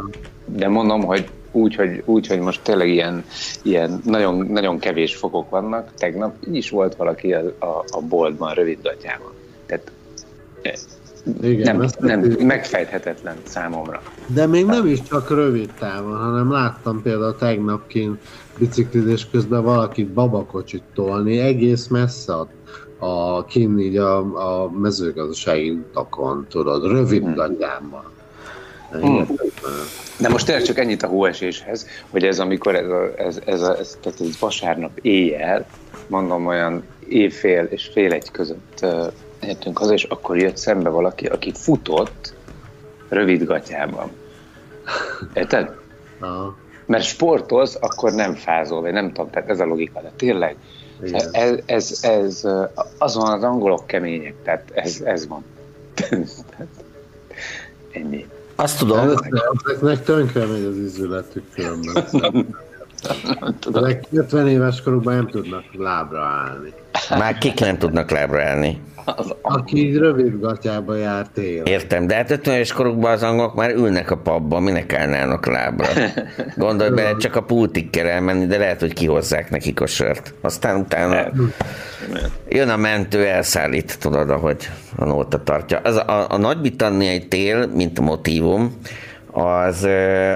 de 0.45 0.67
mondom, 0.67 1.03
hogy 1.03 1.29
úgy, 1.51 1.75
hogy, 1.75 2.01
úgy, 2.05 2.27
hogy 2.27 2.39
most 2.39 2.61
tényleg 2.63 2.89
ilyen, 2.89 3.25
ilyen 3.63 4.01
nagyon, 4.03 4.45
nagyon 4.49 4.79
kevés 4.79 5.15
fokok 5.15 5.49
vannak. 5.49 5.93
Tegnap 5.97 6.35
így 6.47 6.55
is 6.55 6.69
volt 6.69 6.95
valaki 6.95 7.33
a, 7.33 7.39
a, 7.59 7.83
a 7.87 8.01
boltban 8.01 8.53
rövid 8.53 8.79
gatyában. 8.81 9.33
Tehát 9.65 9.91
eh, 10.61 10.73
Igen, 11.41 11.75
nem, 11.75 11.89
nem, 11.99 12.35
megfejthetetlen 12.39 13.35
számomra. 13.43 14.01
De 14.27 14.45
még 14.47 14.65
nem 14.65 14.85
is 14.85 15.01
csak 15.01 15.29
rövid 15.29 15.69
távon, 15.79 16.17
hanem 16.17 16.51
láttam 16.51 17.01
például 17.01 17.35
tegnap 17.35 17.87
kint 17.87 18.21
biciklizés 18.57 19.27
közben 19.31 19.63
valakit 19.63 20.07
babakocsit 20.07 20.83
tolni 20.93 21.39
egész 21.39 21.87
messze 21.87 22.33
a, 22.33 22.47
a 22.97 23.45
kint 23.45 23.79
így 23.79 23.97
a, 23.97 24.17
a 24.17 24.69
mezőgazdasági 24.69 25.69
utakon, 25.69 26.45
tudod, 26.49 26.91
rövid 26.91 27.23
Hmm. 27.23 27.33
gatyában. 27.33 28.13
De 30.19 30.29
most 30.29 30.45
tényleg 30.45 30.63
csak 30.63 30.77
ennyit 30.77 31.03
a 31.03 31.07
hóeséshez, 31.07 31.87
hogy 32.09 32.23
ez 32.23 32.39
amikor 32.39 32.75
ez, 32.75 32.89
a, 32.89 33.11
ez, 33.17 33.39
ez, 33.45 33.61
a, 33.61 33.77
ez 33.77 33.97
tehát 34.01 34.21
ez 34.21 34.39
vasárnap 34.39 34.99
éjjel, 35.01 35.65
mondom 36.07 36.45
olyan 36.45 36.83
évfél 37.07 37.63
és 37.63 37.89
fél 37.93 38.11
egy 38.11 38.31
között 38.31 38.85
értünk 39.47 39.77
haza, 39.77 39.93
és 39.93 40.03
akkor 40.03 40.37
jött 40.37 40.57
szembe 40.57 40.89
valaki, 40.89 41.25
aki 41.25 41.51
futott 41.53 42.33
rövid 43.09 43.43
gatyában. 43.43 44.11
Érted? 45.33 45.75
Aha. 46.19 46.55
Mert 46.85 47.03
sportolsz, 47.03 47.77
akkor 47.81 48.11
nem 48.11 48.33
fázol, 48.33 48.81
vagy 48.81 48.91
nem 48.91 49.07
tudom, 49.07 49.29
tehát 49.29 49.49
ez 49.49 49.59
a 49.59 49.65
logika, 49.65 50.01
de 50.01 50.11
tényleg 50.15 50.55
Igen. 51.03 51.21
ez, 51.31 51.59
ez, 51.65 51.99
ez, 52.01 52.41
uh, 52.43 52.69
az 52.97 53.15
van 53.15 53.33
az 53.33 53.43
angolok 53.43 53.87
kemények, 53.87 54.33
tehát 54.43 54.71
ez, 54.73 55.01
ez 55.03 55.27
van. 55.27 55.43
Ennyi. 57.91 58.25
azt 58.55 58.77
tudom, 58.77 58.99
Ezeknek 58.99 60.03
tönkre 60.03 60.45
megy 60.45 60.63
az 60.63 60.77
izületük 60.77 61.43
különben. 61.53 62.05
Ezek 63.73 64.05
50 64.11 64.47
éves 64.47 64.81
korukban 64.81 65.15
nem 65.15 65.27
tudnak 65.27 65.63
lábra 65.73 66.23
állni. 66.23 66.73
már 67.09 67.37
kik 67.37 67.59
nem 67.59 67.77
tudnak 67.77 68.11
lábra 68.11 68.43
állni. 68.43 68.81
Aki 69.41 69.77
így 69.77 69.97
rövid 69.97 70.39
gatyába 70.39 70.95
jár 70.95 71.27
tél. 71.33 71.63
Értem, 71.63 72.07
de 72.07 72.15
hát 72.15 72.31
50 72.31 72.55
éves 72.55 72.71
korukban 72.71 73.11
az 73.11 73.23
angolok 73.23 73.55
már 73.55 73.71
ülnek 73.71 74.11
a 74.11 74.17
pubban, 74.17 74.63
minek 74.63 74.93
állnának 74.93 75.45
lábra. 75.45 75.87
Gondolj 76.55 76.89
bele, 76.89 77.15
csak 77.23 77.35
a 77.35 77.43
pultig 77.43 77.89
kell 77.89 78.07
elmenni, 78.07 78.45
de 78.45 78.57
lehet, 78.57 78.79
hogy 78.79 78.93
kihozzák 78.93 79.49
nekik 79.49 79.81
a 79.81 79.85
sört. 79.85 80.33
Aztán 80.41 80.79
utána 80.79 81.31
jön 82.49 82.69
a 82.69 82.77
mentő, 82.77 83.25
elszállít, 83.25 83.99
tudod, 83.99 84.29
ahogy 84.29 84.69
a 84.95 85.05
nóta 85.05 85.43
tartja. 85.43 85.79
Az 85.83 85.95
a, 85.95 86.25
a 86.29 86.37
nagy-britanniai 86.37 87.27
tél, 87.27 87.67
mint 87.67 87.99
a 87.99 88.01
motívum, 88.01 88.77
az, 89.37 89.87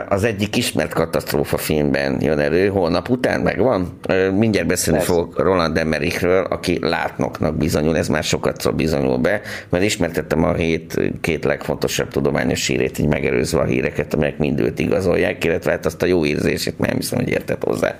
az 0.09 0.23
egyik 0.23 0.55
ismert 0.55 0.93
katasztrófa 0.93 1.57
filmben 1.57 2.21
jön 2.21 2.39
elő, 2.39 2.67
holnap 2.67 3.09
után 3.09 3.41
megvan. 3.41 3.99
Mindjárt 4.37 4.67
beszélni 4.67 4.99
Persze. 4.99 5.13
fogok 5.13 5.39
Roland 5.39 5.77
Emmerichről, 5.77 6.43
aki 6.43 6.77
látnoknak 6.81 7.57
bizonyul, 7.57 7.97
ez 7.97 8.07
már 8.07 8.23
sokat 8.23 8.75
bizonyul 8.75 9.17
be, 9.17 9.41
mert 9.69 9.83
ismertettem 9.83 10.43
a 10.43 10.53
hét 10.53 11.01
két 11.21 11.43
legfontosabb 11.43 12.07
tudományos 12.07 12.67
hírét, 12.67 12.99
így 12.99 13.07
megerőzve 13.07 13.59
a 13.59 13.65
híreket, 13.65 14.13
amelyek 14.13 14.37
mind 14.37 14.59
őt 14.59 14.79
igazolják, 14.79 15.43
illetve 15.43 15.71
hát 15.71 15.85
azt 15.85 16.01
a 16.01 16.05
jó 16.05 16.25
érzését, 16.25 16.79
nem 16.79 16.95
hiszem, 16.95 17.17
hogy 17.17 17.29
értett 17.29 17.63
hozzá 17.63 17.97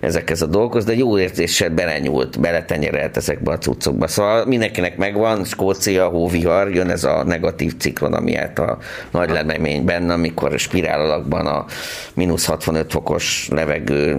ezekhez 0.00 0.42
a 0.42 0.46
dolgokhoz, 0.46 0.84
de 0.84 0.94
jó 0.94 1.18
érzéssel 1.18 1.70
belenyúlt, 1.70 2.40
beletenyerelt 2.40 3.16
ezekbe 3.16 3.52
a 3.52 3.58
cuccokba. 3.58 4.06
Szóval 4.06 4.44
mindenkinek 4.46 4.96
megvan, 4.96 5.44
Skócia, 5.44 6.08
hóvihar, 6.08 6.74
jön 6.74 6.90
ez 6.90 7.04
a 7.04 7.24
negatív 7.24 7.76
ciklon, 7.76 8.12
ami 8.12 8.36
át 8.36 8.58
a 8.58 8.78
nagy 9.10 9.30
lememényben, 9.30 10.10
amikor 10.10 10.58
spirál 10.58 11.00
alakban 11.00 11.46
a 11.46 11.64
mínusz 12.14 12.46
65 12.46 12.90
fokos 12.90 13.48
levegő 13.50 14.16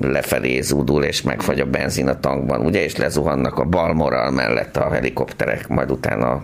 lefelé 0.00 0.60
zúdul, 0.60 1.04
és 1.04 1.22
megfagy 1.22 1.60
a 1.60 1.66
benzin 1.66 2.08
a 2.08 2.20
tankban, 2.20 2.64
ugye, 2.64 2.82
és 2.82 2.96
lezuhannak 2.96 3.58
a 3.58 3.64
balmoral 3.64 4.30
mellett 4.30 4.76
a 4.76 4.90
helikopterek, 4.90 5.68
majd 5.68 5.90
utána 5.90 6.42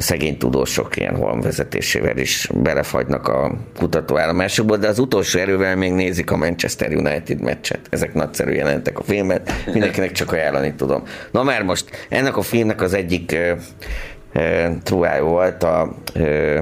szegény 0.00 0.38
tudósok 0.38 0.96
ilyen 0.96 1.16
holm 1.16 1.40
vezetésével 1.40 2.16
is 2.16 2.48
belefagynak 2.54 3.28
a 3.28 3.52
kutatóállomásokból, 3.78 4.76
de 4.76 4.88
az 4.88 4.98
utolsó 4.98 5.38
erővel 5.38 5.76
még 5.76 5.92
nézik 5.92 6.30
a 6.30 6.36
Manchester 6.36 6.94
United 6.94 7.40
meccset. 7.40 7.80
Ezek 7.90 8.14
nagyszerű 8.14 8.50
jelentek 8.50 8.98
a 8.98 9.02
filmben, 9.02 9.42
mindenkinek 9.72 10.12
csak 10.12 10.32
ajánlani 10.32 10.74
tudom. 10.74 11.02
Na 11.30 11.42
már 11.42 11.62
most 11.62 12.06
ennek 12.08 12.36
a 12.36 12.42
filmnek 12.42 12.80
az 12.80 12.94
egyik 12.94 13.36
ö, 14.32 14.68
truája 14.82 15.22
volt 15.22 15.62
a, 15.62 15.94
ö, 16.14 16.60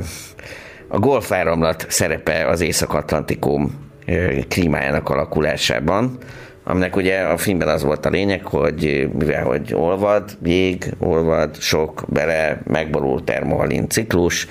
a 0.89 0.99
golfáramlat 0.99 1.87
szerepe 1.89 2.47
az 2.47 2.61
Észak-Atlantikum 2.61 3.87
klímájának 4.49 5.09
alakulásában, 5.09 6.19
aminek 6.69 6.97
ugye 6.97 7.21
a 7.21 7.37
filmben 7.37 7.69
az 7.69 7.83
volt 7.83 8.07
a 8.07 8.11
lényeg, 8.11 8.45
hogy 8.45 9.09
mivel 9.19 9.45
hogy 9.45 9.75
olvad, 9.75 10.37
jég, 10.43 10.95
olvad, 10.99 11.57
sok, 11.61 12.05
bele, 12.09 12.61
megborul 12.65 13.25
termohalin 13.25 13.89
ciklus, 13.89 14.47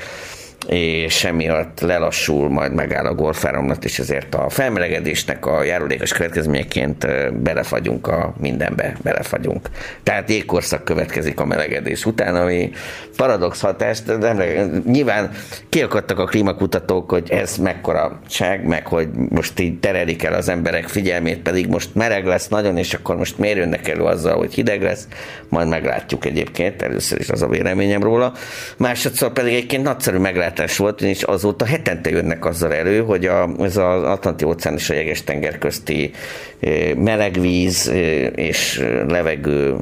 és 0.68 1.24
emiatt 1.24 1.80
lelassul, 1.80 2.50
majd 2.50 2.74
megáll 2.74 3.06
a 3.06 3.14
gorfáramlat, 3.14 3.86
és 3.86 4.00
ezért 4.00 4.36
a 4.36 4.50
felmelegedésnek 4.50 5.46
a 5.46 5.64
járulékos 5.64 6.12
következményeként 6.12 7.08
belefagyunk 7.42 8.08
a 8.08 8.34
mindenbe, 8.40 8.98
belefagyunk. 9.04 9.70
Tehát 10.04 10.30
jégkorszak 10.30 10.84
következik 10.84 11.40
a 11.40 11.46
melegedés 11.46 12.06
után, 12.06 12.36
ami 12.36 12.72
paradox 13.18 13.62
hatás, 13.62 14.02
de 14.02 14.66
nyilván 14.86 15.32
kiakadtak 15.70 16.20
a 16.20 16.26
klímakutatók, 16.26 17.10
hogy 17.10 17.32
ez 17.32 17.58
mekkora-ság, 17.58 18.66
meg 18.66 18.88
hogy 18.88 19.08
most 19.30 19.60
így 19.60 19.80
terelik 19.80 20.24
el 20.24 20.34
az 20.34 20.50
emberek 20.50 20.88
figyelmét, 20.88 21.42
pedig 21.42 21.68
most 21.68 21.96
meleg 21.96 22.26
lesz 22.26 22.48
nagyon, 22.48 22.78
és 22.78 22.94
akkor 22.94 23.16
most 23.16 23.38
miért 23.38 23.58
jönnek 23.58 23.88
elő 23.88 24.04
azzal, 24.04 24.38
hogy 24.38 24.54
hideg 24.54 24.82
lesz, 24.82 25.08
majd 25.50 25.68
meglátjuk 25.68 26.26
egyébként, 26.26 26.82
először 26.82 27.20
is 27.20 27.30
az 27.30 27.42
a 27.42 27.48
véleményem 27.48 28.04
róla. 28.04 28.34
Másodszor 28.78 29.32
pedig 29.32 29.54
egyébként 29.54 29.84
nagyszerű 29.84 30.18
meglátás 30.18 30.56
volt, 30.78 31.02
és 31.02 31.24
azóta 31.24 31.66
hetente 31.66 32.10
jönnek 32.10 32.46
azzal 32.46 32.74
elő, 32.74 33.00
hogy 33.02 33.26
a, 33.26 33.50
ez 33.60 33.78
az 33.78 34.04
Atlanti 34.04 34.46
óceán 34.46 34.76
és 34.76 34.90
a 34.90 34.94
jeges 34.94 35.24
tenger 35.24 35.58
közti 35.58 36.12
melegvíz 36.96 37.92
és 38.36 38.84
levegő, 39.08 39.76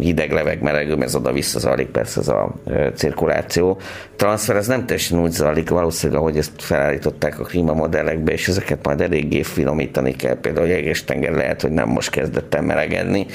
hideg 0.00 0.32
leveg, 0.32 0.62
melegő, 0.62 0.96
ez 1.00 1.14
oda-vissza 1.14 1.58
zajlik 1.58 1.86
persze 1.86 2.20
ez 2.20 2.28
a 2.28 2.54
cirkuláció. 2.94 3.80
Transfer 4.16 4.56
ez 4.56 4.66
nem 4.66 4.86
teljesen 4.86 5.20
úgy 5.20 5.30
zajlik, 5.30 5.68
valószínűleg, 5.68 6.20
ahogy 6.20 6.36
ezt 6.36 6.52
felállították 6.58 7.40
a 7.40 7.42
klímamodellekbe, 7.42 8.32
és 8.32 8.48
ezeket 8.48 8.78
majd 8.86 9.00
eléggé 9.00 9.42
finomítani 9.42 10.16
kell. 10.16 10.34
Például 10.40 10.66
a 10.66 10.70
jeges 10.70 11.04
tenger 11.04 11.32
lehet, 11.32 11.62
hogy 11.62 11.70
nem 11.70 11.88
most 11.88 12.10
kezdett 12.10 12.54
el 12.54 12.62
melegedni, 12.62 13.26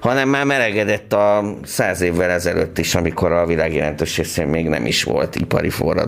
hanem 0.00 0.28
már 0.28 0.44
melegedett 0.44 1.12
a 1.12 1.54
száz 1.64 2.00
évvel 2.00 2.30
ezelőtt 2.30 2.78
is, 2.78 2.94
amikor 2.94 3.32
a 3.32 3.46
világ 3.46 3.74
jelentős 3.74 4.16
részén 4.16 4.46
még 4.46 4.68
nem 4.68 4.86
is 4.86 5.02
volt 5.02 5.36
ipari 5.36 5.70
forradalom. 5.70 6.07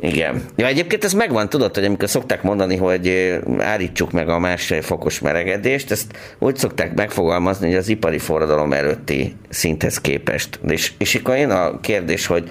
Igen. 0.00 0.42
Ja, 0.56 0.66
egyébként 0.66 1.04
ez 1.04 1.12
megvan, 1.12 1.48
tudod, 1.48 1.74
hogy 1.74 1.84
amikor 1.84 2.08
szokták 2.08 2.42
mondani, 2.42 2.76
hogy 2.76 3.08
eh, 3.08 3.40
állítsuk 3.58 4.12
meg 4.12 4.28
a 4.28 4.38
másfél 4.38 4.82
fokos 4.82 5.20
melegedést, 5.20 5.90
ezt 5.90 6.12
úgy 6.38 6.56
szokták 6.56 6.94
megfogalmazni, 6.94 7.66
hogy 7.66 7.76
az 7.76 7.88
ipari 7.88 8.18
forradalom 8.18 8.72
előtti 8.72 9.36
szinthez 9.48 10.00
képest. 10.00 10.60
És, 10.68 10.92
és 10.98 11.14
akkor 11.14 11.36
jön 11.36 11.50
a 11.50 11.80
kérdés, 11.80 12.26
hogy 12.26 12.48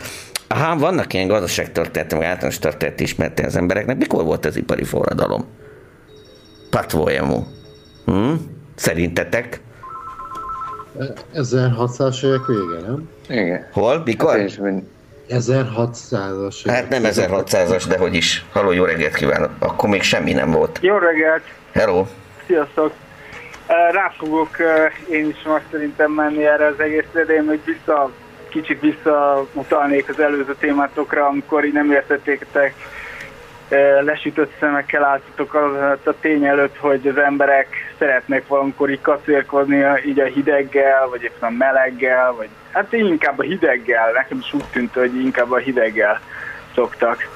Aha, 0.48 0.78
vannak 0.78 1.14
ilyen 1.14 1.28
gazdaságtörténeti, 1.28 2.16
meg 2.16 2.26
általános 2.26 2.60
történeti 2.60 3.04
ismerete 3.04 3.46
az 3.46 3.56
embereknek. 3.56 3.98
Mikor 3.98 4.24
volt 4.24 4.46
az 4.46 4.56
ipari 4.56 4.84
forradalom? 4.84 5.46
Patvójamú. 6.70 7.48
Hm? 8.06 8.34
Szerintetek? 8.76 9.62
1600-as 11.34 12.26
évek 12.26 12.46
vége, 12.46 12.88
nem? 12.88 13.10
Igen. 13.30 13.68
Hol? 13.72 14.02
Mikor? 14.06 14.40
Hát 14.40 14.58
én 14.58 14.88
1600-as 15.30 16.56
Hát 16.66 16.90
nem 16.90 17.02
1600-as, 17.06 17.84
de 17.88 17.98
hogy 17.98 18.16
is. 18.16 18.46
Halló, 18.52 18.72
jó 18.72 18.84
reggelt 18.84 19.14
kívánok. 19.16 19.50
Akkor 19.60 19.90
még 19.90 20.02
semmi 20.02 20.34
nem 20.34 20.52
volt. 20.52 20.80
Jó 20.82 20.98
reggelt, 20.98 21.44
Hello. 21.74 22.06
sziasztok! 22.46 22.94
Rá 23.92 24.14
fogok 24.18 24.50
én 25.10 25.30
is 25.30 25.42
most 25.46 25.64
szerintem 25.72 26.12
menni 26.12 26.46
erre 26.46 26.66
az 26.66 26.80
egészre, 26.80 27.24
de 27.24 27.34
én 27.34 27.44
még 27.44 27.60
vissza, 27.66 28.12
kicsit 28.50 28.82
visszautalnék 28.82 30.10
az 30.10 30.20
előző 30.20 30.56
témátokra, 30.60 31.26
amikor 31.26 31.66
így 31.66 31.74
nem 31.74 31.92
értettétek, 31.92 32.74
lesütött 34.06 34.54
szemekkel 34.60 35.04
álltatok 35.04 35.54
az 35.54 36.00
a 36.04 36.14
tény 36.22 36.46
előtt, 36.46 36.78
hogy 36.78 37.08
az 37.08 37.18
emberek 37.18 37.68
szeretnek 38.00 38.48
valamikor 38.48 38.90
így 38.90 39.02
kacérkodni 39.02 39.84
így 40.06 40.20
a 40.20 40.26
hideggel, 40.26 41.08
vagy 41.10 41.24
éppen 41.24 41.50
a 41.50 41.56
meleggel, 41.58 42.34
vagy 42.38 42.50
hát 42.72 42.94
inkább 42.94 43.40
a 43.40 43.44
hideggel, 43.44 44.12
nekem 44.12 44.38
is 44.38 44.54
úgy 44.54 44.66
tűnt, 44.72 44.94
hogy 44.94 45.16
inkább 45.16 45.52
a 45.52 45.58
hideggel 45.58 46.22
szoktak. 46.76 47.30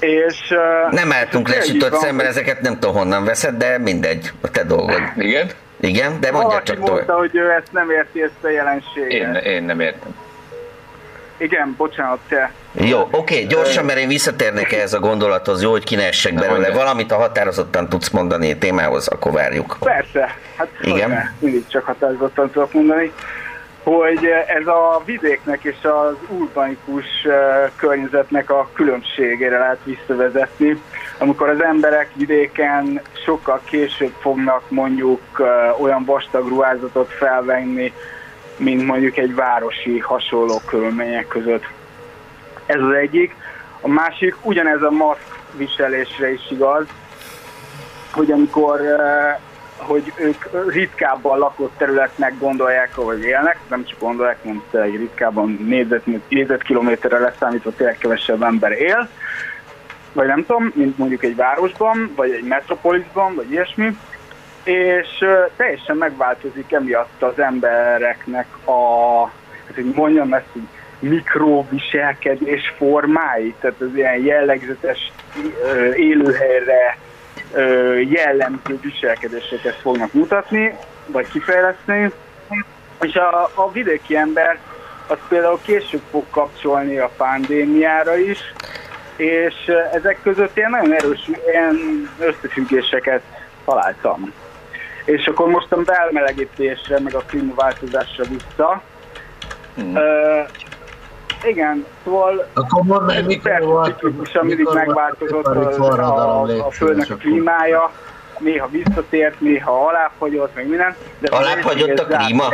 És, 0.00 0.54
Nem 0.90 1.12
álltunk 1.12 1.48
lesütött 1.48 1.90
van, 1.90 2.00
szemben, 2.00 2.26
ezeket 2.26 2.60
nem 2.60 2.78
tudom 2.78 2.94
honnan 2.94 3.24
veszed, 3.24 3.54
de 3.54 3.78
mindegy, 3.78 4.30
a 4.40 4.50
te 4.50 4.64
dolgod. 4.64 5.02
Igen? 5.16 5.50
Igen, 5.80 6.20
de 6.20 6.30
mondja 6.30 6.62
csak 6.62 6.78
mondta, 6.78 7.04
tovább. 7.04 7.18
hogy 7.18 7.36
ő 7.36 7.50
ezt 7.50 7.72
nem 7.72 7.90
érti, 7.90 8.22
ezt 8.22 8.44
a 8.44 8.48
jelenséget. 8.48 9.10
Én, 9.10 9.52
én 9.52 9.62
nem 9.62 9.80
értem. 9.80 10.14
Igen, 11.36 11.74
bocsánat, 11.76 12.18
te. 12.28 12.52
Jó, 12.72 13.08
oké, 13.10 13.42
gyorsan, 13.42 13.84
mert 13.84 13.98
én 13.98 14.08
visszatérnék 14.08 14.72
ehhez 14.72 14.92
a 14.92 14.98
gondolathoz, 14.98 15.62
jó, 15.62 15.70
hogy 15.70 15.84
ki 15.84 15.94
ne 15.94 16.06
essek 16.06 16.34
belőle. 16.34 16.52
mondja. 16.52 16.72
Valamit 16.72 17.12
a 17.12 17.16
határozottan 17.16 17.88
tudsz 17.88 18.10
mondani 18.10 18.52
a 18.52 18.58
témához, 18.58 19.08
akkor 19.08 19.32
várjuk. 19.32 19.76
Persze, 19.80 20.34
hát 20.56 20.68
Igen. 20.80 21.00
hogyne, 21.00 21.34
mindig 21.38 21.66
csak 21.68 21.84
határozottan 21.84 22.50
tudok 22.50 22.72
mondani, 22.72 23.12
hogy 23.82 24.26
ez 24.60 24.66
a 24.66 25.02
vidéknek 25.04 25.64
és 25.64 25.76
az 25.82 26.14
urbanikus 26.28 27.04
eh, 27.24 27.70
környezetnek 27.76 28.50
a 28.50 28.68
különbségére 28.72 29.58
lehet 29.58 29.78
visszavezetni, 29.84 30.82
amikor 31.18 31.48
az 31.48 31.62
emberek 31.62 32.10
vidéken 32.14 33.00
sokkal 33.24 33.60
később 33.64 34.12
fognak 34.20 34.62
mondjuk 34.68 35.20
eh, 35.38 35.80
olyan 35.80 36.04
vastag 36.04 36.48
ruházatot 36.48 37.12
felvenni, 37.12 37.92
mint 38.56 38.86
mondjuk 38.86 39.16
egy 39.16 39.34
városi 39.34 39.98
hasonló 39.98 40.60
körülmények 40.66 41.28
között. 41.28 41.64
Ez 42.66 42.80
az 42.80 42.92
egyik. 42.92 43.34
A 43.80 43.88
másik, 43.88 44.36
ugyanez 44.42 44.82
a 44.82 44.90
maszk 44.90 45.38
viselésre 45.56 46.32
is 46.32 46.50
igaz, 46.50 46.86
hogy 48.12 48.30
amikor 48.30 48.80
eh, 48.80 49.36
hogy 49.76 50.12
ők 50.16 50.70
ritkábban 50.72 51.38
lakott 51.38 51.72
területnek 51.76 52.38
gondolják, 52.38 52.94
hogy 52.94 53.22
élnek, 53.22 53.58
nem 53.68 53.84
csak 53.84 53.98
gondolják, 53.98 54.38
hanem 54.42 54.62
tényleg 54.70 54.96
ritkábban 54.96 55.58
négyzet, 55.66 56.28
négyzetkilométerre 56.28 57.18
leszámítva 57.18 57.70
tényleg 57.70 57.98
kevesebb 57.98 58.42
ember 58.42 58.72
él, 58.72 59.08
vagy 60.12 60.26
nem 60.26 60.46
tudom, 60.46 60.72
mint 60.74 60.98
mondjuk 60.98 61.24
egy 61.24 61.36
városban, 61.36 62.12
vagy 62.16 62.30
egy 62.30 62.44
metropolisban, 62.44 63.34
vagy 63.34 63.50
ilyesmi, 63.50 63.96
és 64.66 65.24
teljesen 65.56 65.96
megváltozik 65.96 66.72
emiatt 66.72 67.22
az 67.22 67.38
embereknek 67.38 68.46
a, 68.64 69.24
hát 69.66 69.74
hogy 69.74 69.92
mondjam 69.94 70.32
ezt, 70.32 70.46
hogy 70.52 70.62
mikroviselkedés 70.98 72.74
formái, 72.76 73.54
tehát 73.60 73.80
az 73.80 73.94
ilyen 73.94 74.20
jellegzetes 74.20 75.12
élőhelyre 75.94 76.98
jellemző 78.08 78.78
viselkedéseket 78.82 79.74
fognak 79.74 80.12
mutatni, 80.12 80.76
vagy 81.06 81.28
kifejleszteni, 81.28 82.10
és 83.00 83.14
a, 83.14 83.50
a 83.54 83.70
vidéki 83.72 84.16
ember 84.16 84.58
az 85.06 85.18
például 85.28 85.60
később 85.62 86.02
fog 86.10 86.24
kapcsolni 86.30 86.98
a 86.98 87.10
pandémiára 87.16 88.16
is, 88.16 88.38
és 89.16 89.54
ezek 89.92 90.18
között 90.22 90.56
ilyen 90.56 90.70
nagyon 90.70 90.92
erős 90.92 91.30
ilyen 91.50 92.08
összefüggéseket 92.18 93.22
találtam. 93.64 94.32
És 95.06 95.26
akkor 95.26 95.48
most 95.48 95.72
a 95.72 95.76
belmelegítésre, 95.76 97.00
meg 97.00 97.14
a 97.14 97.22
klímaváltozásra 97.26 98.24
vissza. 98.24 98.82
Mm. 99.80 99.96
Ö, 99.96 100.40
igen, 101.44 101.86
szóval 102.04 102.46
Akkor 102.54 102.82
mondd 102.82 103.04
meg, 103.04 103.26
mikor 103.26 103.60
volt, 103.60 103.86
ciklikusan 103.86 104.46
mindig 104.46 104.68
megváltozott 104.72 105.46
a, 105.46 106.44
légy 106.44 106.58
a 106.58 106.70
földnek 106.70 107.10
a 107.10 107.14
klímája, 107.14 107.90
néha 108.38 108.68
visszatért, 108.68 109.40
néha 109.40 109.86
alábbhagyott, 109.86 110.54
meg 110.54 110.68
minden. 110.68 110.96
De 111.18 111.36
Alábbhagyott 111.36 111.98
a 111.98 112.04
klíma? 112.04 112.48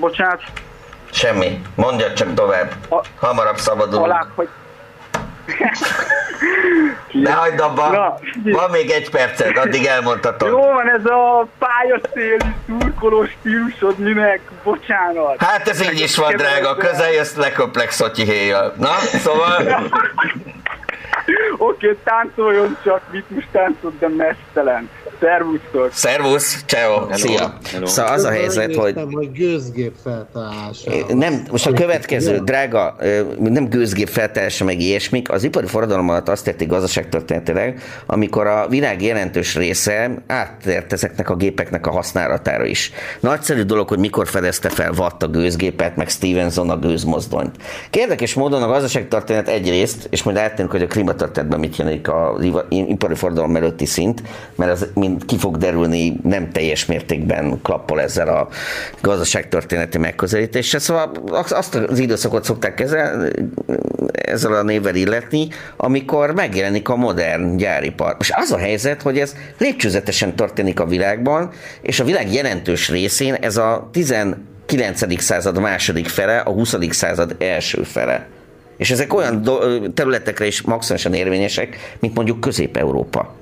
Bocsánat, 0.00 0.42
Semmi. 1.10 1.62
Mondja 1.74 2.12
csak 2.12 2.34
tovább. 2.34 2.72
Hamarabb 3.18 3.56
szabadulunk. 3.56 4.04
alábbhagy... 4.04 4.48
Ne 7.12 7.32
hagyd 7.32 7.60
abba. 7.60 7.90
Na, 7.90 8.18
Van 8.52 8.70
még 8.70 8.90
egy 8.90 9.10
perced, 9.10 9.56
addig 9.56 9.84
elmondhatod. 9.84 10.48
Jó 10.48 10.60
van 10.60 10.88
ez 10.88 11.04
a 11.04 11.46
pályaszéli 11.58 12.36
szurkoló 12.66 13.26
stílusod, 13.26 13.98
minek? 13.98 14.40
Bocsánat. 14.64 15.42
Hát 15.42 15.68
ez 15.68 15.82
így 15.82 16.00
is 16.00 16.16
van, 16.16 16.36
drága. 16.36 16.76
Közel 16.76 17.12
jössz 17.12 17.34
leköplek 17.34 17.90
Szotyi 17.90 18.24
héjjal. 18.24 18.74
Na, 18.76 18.94
szóval... 18.98 19.56
Oké, 21.68 21.96
táncoljon 22.04 22.76
csak, 22.84 23.00
mit 23.12 23.30
most 23.30 23.48
táncol, 23.52 23.92
de 23.98 24.08
mesztelen. 24.08 24.88
Szervusztok! 25.20 25.92
Szervusz, 25.92 26.62
ciao, 26.66 27.06
szia. 27.12 27.58
Szóval 27.84 28.12
az 28.12 28.24
a 28.24 28.30
helyzet, 28.30 28.74
hogy 28.74 28.94
hogy 29.10 29.32
gőzgép 29.32 29.92
feltalálása. 30.02 30.90
nem, 31.08 31.42
most 31.50 31.66
a 31.66 31.72
következő, 31.72 32.38
drága, 32.38 32.96
nem 33.38 33.68
gőzgép 33.68 34.08
feltelése 34.08 34.64
meg 34.64 34.80
ilyesmik, 34.80 35.30
az 35.30 35.44
ipari 35.44 35.66
forradalom 35.66 36.08
alatt 36.08 36.28
azt 36.28 36.46
érték 36.46 36.68
gazdaságtörténetileg, 36.68 37.82
amikor 38.06 38.46
a 38.46 38.68
világ 38.68 39.02
jelentős 39.02 39.56
része 39.56 40.10
áttért 40.26 40.92
ezeknek 40.92 41.30
a 41.30 41.36
gépeknek 41.36 41.86
a 41.86 41.90
használatára 41.90 42.64
is. 42.64 42.92
Nagyszerű 43.20 43.62
dolog, 43.62 43.88
hogy 43.88 43.98
mikor 43.98 44.28
fedezte 44.28 44.68
fel 44.68 44.92
Watt 44.98 45.22
a 45.22 45.28
gőzgépet, 45.28 45.96
meg 45.96 46.08
Stevenson 46.08 46.70
a 46.70 46.78
gőzmozdonyt. 46.78 47.56
Érdekes 47.90 48.34
módon 48.34 48.62
a 48.62 48.66
gazdaságtörténet 48.66 49.48
egyrészt, 49.48 50.06
és 50.10 50.22
majd 50.22 50.36
átérünk, 50.36 50.70
hogy 50.70 50.82
a 50.82 50.86
klímatörténetben 50.98 51.60
mit 51.60 51.76
jelent 51.76 52.08
az 52.08 52.44
ipari 52.68 53.14
forradalom 53.14 53.56
előtti 53.56 53.86
szint, 53.86 54.22
mert 54.54 54.70
az 54.70 54.86
mind 54.94 55.24
ki 55.24 55.36
fog 55.36 55.56
derülni, 55.56 56.16
nem 56.22 56.50
teljes 56.52 56.86
mértékben 56.86 57.60
klappol 57.62 58.00
ezzel 58.00 58.28
a 58.28 58.48
gazdaságtörténeti 59.00 59.98
megközelítéssel. 59.98 60.80
Szóval 60.80 61.10
azt 61.48 61.74
az 61.74 61.98
időszakot 61.98 62.44
szokták 62.44 62.74
kezel, 62.74 63.32
ezzel 64.12 64.52
a 64.52 64.62
névvel 64.62 64.94
illetni, 64.94 65.48
amikor 65.76 66.34
megjelenik 66.34 66.88
a 66.88 66.96
modern 66.96 67.56
gyáripar. 67.56 68.14
Most 68.16 68.32
az 68.36 68.52
a 68.52 68.58
helyzet, 68.58 69.02
hogy 69.02 69.18
ez 69.18 69.34
lépcsőzetesen 69.58 70.36
történik 70.36 70.80
a 70.80 70.86
világban, 70.86 71.50
és 71.80 72.00
a 72.00 72.04
világ 72.04 72.32
jelentős 72.32 72.88
részén 72.88 73.34
ez 73.34 73.56
a 73.56 73.88
19. 73.92 75.20
század 75.22 75.58
második 75.58 76.08
fele, 76.08 76.38
a 76.38 76.50
20. 76.50 76.76
század 76.90 77.36
első 77.38 77.82
fele. 77.82 78.26
És 78.78 78.90
ezek 78.90 79.14
olyan 79.14 79.42
do- 79.42 79.94
területekre 79.94 80.46
is 80.46 80.62
maximálisan 80.62 81.14
érvényesek, 81.14 81.96
mint 82.00 82.14
mondjuk 82.14 82.40
Közép-Európa. 82.40 83.34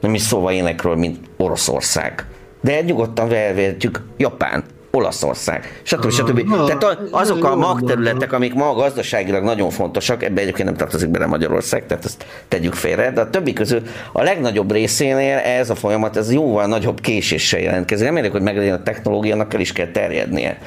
Nem 0.00 0.14
is 0.14 0.22
szóval 0.22 0.52
ilyenekről, 0.52 0.96
mint 0.96 1.18
Oroszország. 1.36 2.26
De 2.60 2.80
nyugodtan 2.80 3.32
elvehetjük 3.32 4.02
Japán, 4.16 4.64
Olaszország, 4.96 5.80
stb. 5.82 6.10
stb. 6.10 6.48
Na, 6.48 6.64
Tehát 6.64 6.82
a- 6.84 6.98
azok 7.10 7.44
a 7.44 7.56
magterületek, 7.56 8.32
amik 8.32 8.54
ma 8.54 8.74
gazdaságilag 8.74 9.44
nagyon 9.44 9.70
fontosak, 9.70 10.22
ebben 10.22 10.42
egyébként 10.42 10.68
nem 10.68 10.76
tartozik 10.76 11.08
bele 11.08 11.26
Magyarország, 11.26 11.86
tehát 11.86 12.04
ezt 12.04 12.24
tegyük 12.48 12.74
félre, 12.74 13.10
de 13.12 13.20
a 13.20 13.30
többi 13.30 13.52
közül 13.52 13.82
a 14.12 14.22
legnagyobb 14.22 14.72
részénél 14.72 15.36
ez 15.36 15.70
a 15.70 15.74
folyamat, 15.74 16.16
ez 16.16 16.32
jóval 16.32 16.66
nagyobb 16.66 17.00
késéssel 17.00 17.60
jelentkezik. 17.60 18.04
Remélem, 18.06 18.30
hogy 18.30 18.42
meglegyen 18.42 18.74
a 18.74 18.82
technológiának 18.82 19.54
el 19.54 19.60
is 19.60 19.72
kell 19.72 19.86
terjednie. 19.90 20.58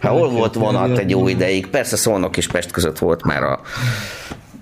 Ha 0.00 0.08
hol 0.08 0.28
volt 0.30 0.54
vonat 0.54 0.98
egy 0.98 1.10
jó 1.10 1.28
ideig, 1.28 1.66
persze 1.66 1.96
Szolnok 1.96 2.36
és 2.36 2.46
Pest 2.46 2.70
között 2.70 2.98
volt 2.98 3.24
már 3.24 3.42
a 3.42 3.60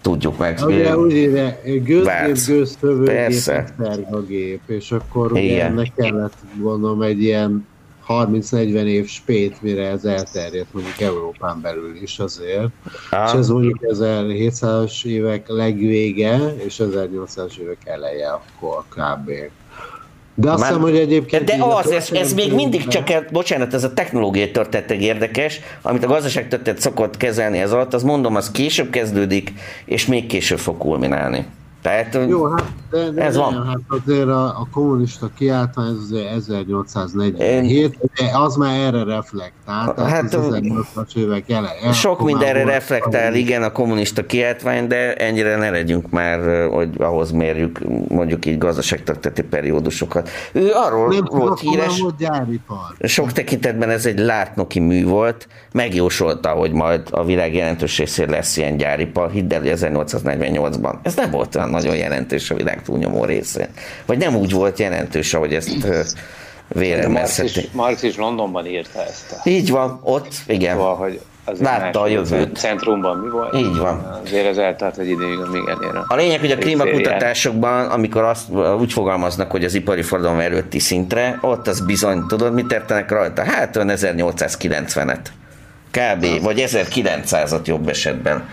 tudjuk 0.02 0.38
meg. 0.38 0.58
Ugye 0.66 0.96
úgy 0.98 1.12
írja, 1.12 1.56
gőzgép, 1.84 2.36
gőztövőgép, 2.46 3.16
esztergagép, 3.16 4.60
és 4.66 4.90
akkor 4.92 5.32
ugye 5.32 5.64
ennek 5.64 5.92
kellett 5.96 6.34
gondolom 6.60 7.02
egy 7.02 7.22
ilyen 7.22 7.66
30-40 8.08 8.84
év 8.84 9.08
spét, 9.08 9.62
mire 9.62 9.86
ez 9.86 10.04
elterjedt 10.04 10.72
mondjuk 10.72 11.00
Európán 11.00 11.60
belül 11.60 11.96
is 12.02 12.18
azért. 12.18 12.68
Aha. 13.10 13.24
És 13.24 13.38
ez 13.38 13.48
mondjuk 13.48 13.78
1700-as 13.82 15.04
évek 15.04 15.48
legvége, 15.48 16.54
és 16.66 16.82
1800-as 16.82 17.56
évek 17.56 17.78
eleje 17.84 18.30
akkor 18.30 18.84
kb. 18.88 19.30
De 20.34 20.50
azt 20.50 20.62
hiszem, 20.62 20.80
hogy 20.80 20.96
egyébként... 20.96 21.44
De 21.44 21.56
az, 21.60 21.90
ez, 21.90 22.10
ez 22.12 22.32
még 22.32 22.52
mindig 22.52 22.86
csak, 22.86 23.30
bocsánat, 23.32 23.74
ez 23.74 23.84
a 23.84 23.92
technológiai 23.92 24.50
történetek 24.50 25.02
érdekes, 25.02 25.60
amit 25.82 26.04
a 26.04 26.06
gazdaságtörténet 26.06 26.80
szokott 26.80 27.16
kezelni 27.16 27.58
ez 27.58 27.72
alatt, 27.72 27.94
az 27.94 28.02
mondom, 28.02 28.36
az 28.36 28.50
később 28.50 28.90
kezdődik, 28.90 29.52
és 29.84 30.06
még 30.06 30.26
később 30.26 30.58
fog 30.58 30.78
kulminálni. 30.78 31.46
Tehát 31.84 32.18
Jó, 32.28 32.46
hát, 32.46 32.64
de, 32.90 33.10
de 33.10 33.22
Ez 33.22 33.36
nem, 33.36 33.44
van. 33.44 33.66
Hát 33.66 34.00
azért 34.04 34.28
a, 34.28 34.44
a 34.44 34.66
kommunista 34.72 35.30
kiáltvány 35.34 35.86
az 35.86 35.96
azért 36.02 36.30
1847, 36.30 37.98
de 38.14 38.30
az 38.38 38.56
már 38.56 38.80
erre 38.80 39.04
reflektál, 39.04 39.94
tehát 39.94 40.10
Hát, 40.10 40.22
hát, 40.22 40.34
az 40.34 40.46
1800-as 40.50 41.16
évek 41.16 41.50
eleje. 41.50 41.92
Sok 41.92 42.22
mindenre 42.22 42.64
reflektál, 42.64 43.20
valami- 43.20 43.38
igen, 43.38 43.62
a 43.62 43.72
kommunista 43.72 44.26
kiáltvány, 44.26 44.86
de 44.86 45.14
ennyire 45.14 45.56
ne 45.56 45.70
legyünk 45.70 46.10
már, 46.10 46.68
hogy 46.68 46.88
ahhoz 46.98 47.30
mérjük 47.30 47.78
mondjuk 48.08 48.46
így 48.46 48.58
gazdaságtörténeti 48.58 49.42
periódusokat. 49.42 50.28
Ő 50.52 50.70
arról 50.72 51.08
Nem 51.08 51.24
volt 51.30 51.60
híres, 51.60 52.00
volt 52.00 52.16
gyáripar. 52.16 52.94
sok 53.00 53.32
tekintetben 53.32 53.90
ez 53.90 54.06
egy 54.06 54.18
látnoki 54.18 54.80
mű 54.80 55.04
volt, 55.06 55.48
megjósolta, 55.72 56.48
hogy 56.48 56.72
majd 56.72 57.02
a 57.10 57.24
világ 57.24 57.54
jelentős 57.54 57.98
részén 57.98 58.28
lesz 58.28 58.56
ilyen 58.56 58.76
gyáripar, 58.76 59.30
hidd 59.30 59.52
el, 59.54 59.60
hogy 59.60 59.72
1848-ban. 59.74 60.94
Ez 61.02 61.14
nem 61.14 61.30
volt 61.30 61.54
olyan 61.54 61.73
nagyon 61.74 61.96
jelentős 61.96 62.50
a 62.50 62.54
világ 62.54 62.82
túlnyomó 62.82 63.24
részén. 63.24 63.68
Vagy 64.06 64.18
nem 64.18 64.36
úgy 64.36 64.52
volt 64.52 64.78
jelentős, 64.78 65.34
ahogy 65.34 65.54
ezt 65.54 65.78
De 66.68 67.08
Marx 67.72 68.02
is, 68.02 68.16
Londonban 68.16 68.66
írta 68.66 69.04
ezt. 69.04 69.40
Így 69.44 69.70
van, 69.70 70.00
ott, 70.02 70.32
igen. 70.46 70.76
Szóval, 70.76 70.96
hogy 70.96 71.20
Látta 71.60 72.00
a 72.00 72.06
jövőt. 72.06 72.56
Centrumban 72.56 73.16
mi 73.16 73.30
volt? 73.30 73.54
Így 73.54 73.76
van. 73.76 74.20
Azért 74.24 74.46
ez 74.46 74.56
eltart 74.56 74.98
egy 74.98 75.08
ideig, 75.08 75.38
amíg 75.38 75.68
elér 75.68 76.02
A 76.06 76.14
lényeg, 76.14 76.40
hogy 76.40 76.50
a 76.50 76.56
klímakutatásokban, 76.56 77.86
amikor 77.86 78.22
azt 78.22 78.50
úgy 78.78 78.92
fogalmaznak, 78.92 79.50
hogy 79.50 79.64
az 79.64 79.74
ipari 79.74 80.02
forradalom 80.02 80.38
előtti 80.38 80.78
szintre, 80.78 81.38
ott 81.40 81.66
az 81.66 81.80
bizony, 81.80 82.26
tudod, 82.26 82.54
mit 82.54 82.72
értenek 82.72 83.10
rajta? 83.10 83.44
Hát 83.44 83.76
olyan 83.76 83.90
1890-et. 83.92 85.18
Kb. 85.90 86.42
Vagy 86.42 86.64
1900-at 86.66 87.64
jobb 87.64 87.88
esetben. 87.88 88.48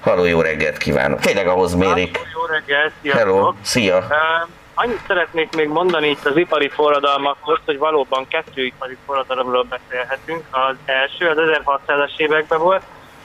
Halló, 0.00 0.24
jó 0.24 0.40
reggelt 0.40 0.76
kívánok. 0.76 1.18
Tényleg 1.18 1.46
ahhoz 1.46 1.74
mérik. 1.74 2.18
Jó 2.34 2.44
reggelt, 2.44 2.92
sziasztok! 3.02 3.28
Hello, 3.28 3.52
szia. 3.62 3.98
Uh, 3.98 4.48
annyit 4.74 5.00
szeretnék 5.06 5.56
még 5.56 5.68
mondani 5.68 6.08
itt 6.08 6.26
az 6.26 6.36
ipari 6.36 6.68
forradalmakhoz, 6.68 7.58
hogy 7.64 7.78
valóban 7.78 8.28
kettő 8.28 8.64
ipari 8.64 8.96
forradalomról 9.06 9.66
beszélhetünk. 9.68 10.44
Az 10.50 10.76
első 10.84 11.28
az 11.28 11.36
1600-as 11.38 12.16
években 12.16 12.58
volt, 12.58 12.82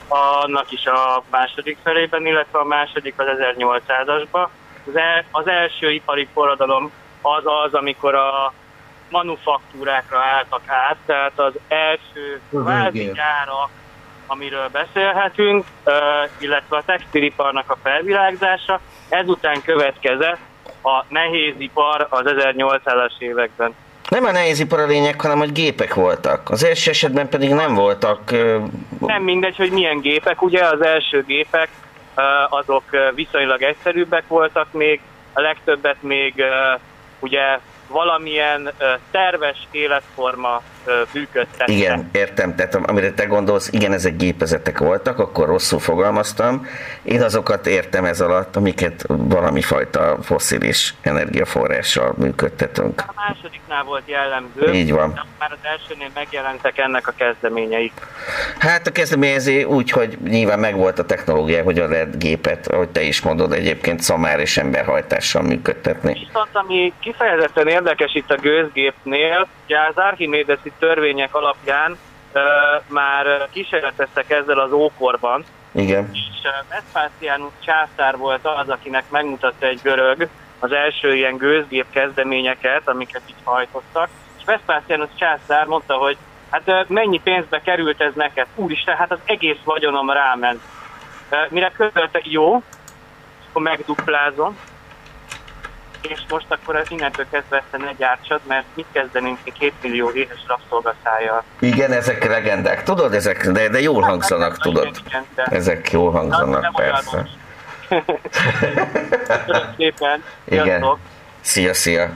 annak 0.08 0.72
is 0.72 0.86
a 0.86 1.22
második 1.30 1.78
felében, 1.82 2.26
illetve 2.26 2.58
a 2.58 2.64
második 2.64 3.14
az 3.16 3.26
1800-asban. 3.58 4.48
Az, 4.86 4.96
el, 4.96 5.24
az 5.30 5.48
első 5.48 5.90
ipari 5.90 6.28
forradalom 6.32 6.90
az 7.22 7.42
az, 7.64 7.74
amikor 7.74 8.14
a 8.14 8.52
manufaktúrákra 9.10 10.18
álltak 10.18 10.62
át, 10.66 10.96
tehát 11.06 11.38
az 11.38 11.52
első 11.68 12.40
kvázi 12.50 13.12
gyárak, 13.14 13.70
amiről 14.26 14.68
beszélhetünk, 14.72 15.64
illetve 16.38 16.76
a 16.76 16.82
textiliparnak 16.86 17.70
a 17.70 17.76
felvilágzása. 17.82 18.80
Ezután 19.08 19.62
következett 19.62 20.38
a 20.82 21.04
nehézipar 21.08 22.06
az 22.10 22.24
1800-as 22.26 23.18
években. 23.18 23.74
Nem 24.08 24.24
a 24.24 24.30
nehézipar 24.30 24.80
a 24.80 24.86
lényeg, 24.86 25.20
hanem 25.20 25.38
hogy 25.38 25.52
gépek 25.52 25.94
voltak. 25.94 26.50
Az 26.50 26.64
első 26.64 26.90
esetben 26.90 27.28
pedig 27.28 27.50
nem 27.50 27.74
voltak... 27.74 28.30
Nem 28.98 29.22
mindegy, 29.22 29.56
hogy 29.56 29.70
milyen 29.70 30.00
gépek, 30.00 30.42
ugye 30.42 30.64
az 30.64 30.80
első 30.80 31.24
gépek 31.26 31.68
azok 32.48 32.84
viszonylag 33.14 33.62
egyszerűbbek 33.62 34.24
voltak 34.28 34.72
még, 34.72 35.00
a 35.32 35.40
legtöbbet 35.40 36.02
még 36.02 36.44
ugye 37.18 37.58
valamilyen 37.88 38.70
terves 39.10 39.66
életforma 39.70 40.62
ö, 40.86 41.02
működtette. 41.12 41.72
Igen, 41.72 42.08
értem, 42.12 42.54
tehát 42.54 42.74
amire 42.74 43.12
te 43.12 43.24
gondolsz, 43.24 43.68
igen, 43.72 43.92
ezek 43.92 44.16
gépezetek 44.16 44.78
voltak, 44.78 45.18
akkor 45.18 45.46
rosszul 45.46 45.78
fogalmaztam. 45.78 46.66
Én 47.02 47.22
azokat 47.22 47.66
értem 47.66 48.04
ez 48.04 48.20
alatt, 48.20 48.56
amiket 48.56 49.04
valami 49.06 49.60
fajta 49.62 50.18
foszilis 50.22 50.94
energiaforrással 51.02 52.14
működtetünk. 52.18 53.02
A 53.06 53.12
másodiknál 53.28 53.82
volt 53.84 54.02
jellemző, 54.06 54.72
Így 54.72 54.92
van. 54.92 55.20
már 55.38 55.52
az 55.52 55.58
elsőnél 55.62 56.10
megjelentek 56.14 56.78
ennek 56.78 57.08
a 57.08 57.12
kezdeményei. 57.16 57.92
Hát 58.58 58.86
a 58.86 58.92
kezdeményezé 58.92 59.62
úgy, 59.62 59.90
hogy 59.90 60.18
nyilván 60.28 60.58
megvolt 60.58 60.98
a 60.98 61.04
technológia, 61.04 61.62
hogy 61.62 61.78
a 61.78 61.88
lehet 61.88 62.18
gépet, 62.18 62.66
ahogy 62.66 62.88
te 62.88 63.02
is 63.02 63.20
mondod, 63.20 63.52
egyébként 63.52 64.00
szamár 64.00 64.40
és 64.40 64.56
emberhajtással 64.56 65.42
működtetni. 65.42 66.12
Viszont 66.12 66.48
ami 66.52 66.92
kifejezetten 67.00 67.68
érdekes 67.68 68.14
itt 68.14 68.30
a 68.30 68.36
gőzgépnél, 68.36 69.46
ugye 69.64 69.76
az 69.88 69.94
Archimédeszi 69.96 70.72
törvények 70.78 71.34
alapján 71.34 71.98
már 72.86 73.48
kísérleteztek 73.50 74.30
ezzel 74.30 74.58
az 74.58 74.72
ókorban, 74.72 75.44
Igen. 75.72 76.10
és 76.12 76.20
Vespasianus 76.68 77.52
császár 77.64 78.16
volt 78.16 78.46
az, 78.46 78.68
akinek 78.68 79.04
megmutatta 79.10 79.66
egy 79.66 79.80
görög 79.82 80.28
az 80.58 80.72
első 80.72 81.14
ilyen 81.14 81.36
gőzgép 81.36 81.86
kezdeményeket, 81.90 82.88
amiket 82.88 83.22
így 83.28 83.42
hajtottak, 83.44 84.08
és 84.38 84.44
Vespasianus 84.44 85.08
császár 85.14 85.66
mondta, 85.66 85.94
hogy 85.94 86.16
hát 86.50 86.88
mennyi 86.88 87.20
pénzbe 87.20 87.60
került 87.60 88.00
ez 88.00 88.12
neked? 88.14 88.46
Úristen, 88.54 88.96
hát 88.96 89.12
az 89.12 89.18
egész 89.24 89.60
vagyonom 89.64 90.10
ráment. 90.10 90.60
Mire 91.48 91.72
közölte, 91.76 92.20
jó, 92.22 92.62
akkor 93.48 93.62
megduplázom, 93.62 94.58
és 96.08 96.20
most 96.28 96.46
akkor 96.48 96.82
innentől 96.88 97.26
kezdve 97.30 97.56
ezt 97.56 97.82
ne 97.82 97.92
gyártsad, 97.92 98.40
mert 98.48 98.64
mit 98.74 98.86
kezdenünk 98.92 99.38
mi 99.44 99.52
két 99.58 99.72
millió 99.82 100.10
éhes 100.10 100.44
rabszolgaszájjal. 100.46 101.42
Igen, 101.58 101.92
ezek 101.92 102.24
legendák. 102.24 102.82
Tudod, 102.82 103.14
ezek, 103.14 103.48
de, 103.48 103.68
de 103.68 103.80
jól 103.80 104.02
hangzanak, 104.02 104.58
tudod. 104.58 104.88
Igen, 105.06 105.24
de 105.34 105.42
Ezek 105.42 105.90
jól 105.90 106.10
hangzanak, 106.10 106.78
olyan 106.78 106.92
persze. 107.02 107.26
köszönöm 109.26 109.74
szépen. 109.76 110.22
Igen. 110.44 110.84
Szia, 111.40 111.74
szia. 111.74 112.10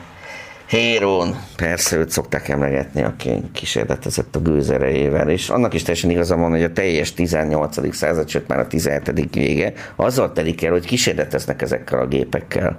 Hérón, 0.71 1.37
persze 1.57 1.97
őt 1.97 2.11
szokták 2.11 2.49
emlegetni, 2.49 3.03
aki 3.03 3.43
kísérletezett 3.53 4.37
a 4.37 4.41
gőz 4.41 4.71
erejével, 4.71 5.29
és 5.29 5.49
annak 5.49 5.75
is 5.75 5.83
teljesen 5.83 6.11
igaza 6.11 6.37
van, 6.37 6.51
hogy 6.51 6.63
a 6.63 6.73
teljes 6.73 7.15
18. 7.15 7.95
század, 7.95 8.29
sőt 8.29 8.49
már 8.49 8.59
a 8.59 8.67
17. 8.67 9.35
vége, 9.35 9.73
azzal 9.97 10.33
telik 10.33 10.65
el, 10.65 10.71
hogy 10.71 10.87
kísérleteznek 10.87 11.63
ezekkel 11.63 11.99
a 11.99 12.07
gépekkel. 12.07 12.79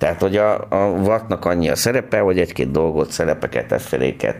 Tehát, 0.00 0.20
hogy 0.20 0.36
a, 0.36 0.66
a 0.68 0.76
Wattnak 0.76 1.44
annyi 1.44 1.68
a 1.68 1.76
szerepe, 1.76 2.18
hogy 2.18 2.38
egy-két 2.38 2.70
dolgot, 2.70 3.10
szerepeket, 3.10 3.72
effeléket 3.72 4.36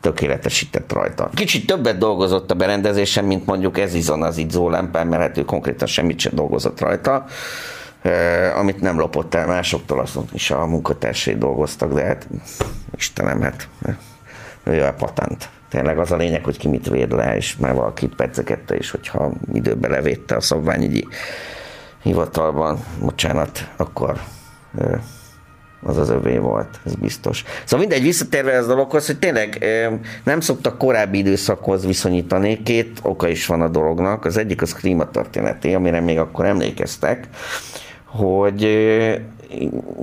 tökéletesített 0.00 0.92
rajta. 0.92 1.30
Kicsit 1.34 1.66
többet 1.66 1.98
dolgozott 1.98 2.50
a 2.50 2.54
berendezésen, 2.54 3.24
mint 3.24 3.46
mondjuk 3.46 3.78
ez 3.78 3.94
izon 3.94 4.22
az 4.22 4.36
idzó 4.36 4.70
lámpán, 4.70 5.06
mert 5.06 5.22
hát 5.22 5.38
ő 5.38 5.44
konkrétan 5.44 5.86
semmit 5.86 6.18
sem 6.18 6.32
dolgozott 6.34 6.80
rajta 6.80 7.24
eh, 8.02 8.58
amit 8.58 8.80
nem 8.80 8.98
lopott 8.98 9.34
el 9.34 9.46
másoktól, 9.46 10.00
azt 10.00 10.18
is 10.32 10.50
a 10.50 10.66
munkatársai 10.66 11.34
dolgoztak, 11.34 11.92
de 11.92 12.04
hát 12.04 12.28
Istenem, 12.96 13.40
hát 13.40 13.68
ő 14.64 14.84
a 14.84 14.92
patent. 14.92 15.48
Tényleg 15.68 15.98
az 15.98 16.12
a 16.12 16.16
lényeg, 16.16 16.44
hogy 16.44 16.58
ki 16.58 16.68
mit 16.68 16.88
véd 16.88 17.12
le, 17.12 17.36
és 17.36 17.56
már 17.56 17.74
valaki 17.74 18.08
pedzegette, 18.16 18.74
és 18.74 18.90
hogyha 18.90 19.32
időbe 19.52 19.88
levédte 19.88 20.36
a 20.36 20.40
szabványügyi 20.40 21.08
hivatalban, 22.02 22.84
bocsánat, 23.00 23.68
akkor 23.76 24.20
az 25.82 25.96
az 25.96 26.10
övé 26.10 26.38
volt, 26.38 26.80
ez 26.84 26.94
biztos. 26.94 27.44
Szóval 27.64 27.86
mindegy, 27.86 28.02
visszatérve 28.02 28.52
ez 28.52 28.64
a 28.64 28.68
dologhoz, 28.68 29.06
hogy 29.06 29.18
tényleg 29.18 29.66
nem 30.24 30.40
szoktak 30.40 30.78
korábbi 30.78 31.18
időszakhoz 31.18 31.86
viszonyítani, 31.86 32.62
két 32.62 32.98
oka 33.02 33.28
is 33.28 33.46
van 33.46 33.60
a 33.60 33.68
dolognak, 33.68 34.24
az 34.24 34.36
egyik 34.36 34.62
az 34.62 34.72
klímatörténeti, 34.72 35.74
amire 35.74 36.00
még 36.00 36.18
akkor 36.18 36.44
emlékeztek, 36.46 37.28
hogy 38.04 38.68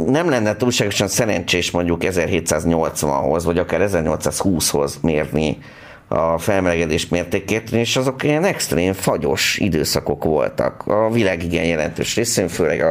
nem 0.05 0.29
lenne 0.29 0.55
túlságosan 0.55 1.07
szerencsés 1.07 1.71
mondjuk 1.71 2.01
1780-hoz, 2.05 3.45
vagy 3.45 3.57
akár 3.57 3.81
1820-hoz 3.83 4.97
mérni 5.01 5.57
a 6.11 6.37
felmelegedés 6.37 7.07
mértékét, 7.07 7.71
és 7.71 7.95
azok 7.95 8.23
ilyen 8.23 8.43
extrém 8.43 8.93
fagyos 8.93 9.57
időszakok 9.57 10.23
voltak. 10.23 10.83
A 10.87 11.11
világ 11.11 11.43
igen 11.43 11.65
jelentős 11.65 12.15
részén, 12.15 12.47
főleg 12.47 12.83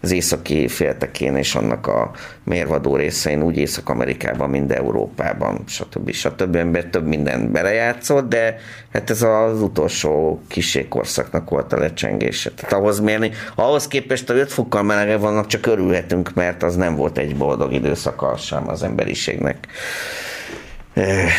az 0.00 0.12
északi 0.12 0.68
féltekén 0.68 1.36
és 1.36 1.54
annak 1.54 1.86
a 1.86 2.10
mérvadó 2.44 2.96
részein, 2.96 3.42
úgy 3.42 3.56
Észak-Amerikában, 3.56 4.50
mind 4.50 4.70
Európában, 4.70 5.62
stb. 5.66 6.10
stb. 6.10 6.56
ember 6.56 6.84
több 6.84 7.06
minden 7.06 7.52
belejátszott, 7.52 8.28
de 8.28 8.56
hát 8.92 9.10
ez 9.10 9.22
az 9.22 9.62
utolsó 9.62 10.40
kiségkorszaknak 10.48 11.50
volt 11.50 11.72
a 11.72 11.78
lecsengése. 11.78 12.50
Tehát 12.50 12.72
ahhoz 12.72 13.00
mérni, 13.00 13.30
ahhoz 13.54 13.88
képest 13.88 14.30
a 14.30 14.34
5 14.34 14.52
fokkal 14.52 14.82
melegebb 14.82 15.20
vannak, 15.20 15.46
csak 15.46 15.66
örülhetünk, 15.66 16.34
mert 16.34 16.62
az 16.62 16.76
nem 16.76 16.96
volt 16.96 17.18
egy 17.18 17.36
boldog 17.36 17.72
időszaka 17.72 18.36
sem 18.36 18.68
az 18.68 18.82
emberiségnek 18.82 19.66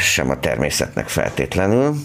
sem 0.01 0.29
a 0.29 0.39
természetnek 0.39 1.07
feltétlenül. 1.07 1.95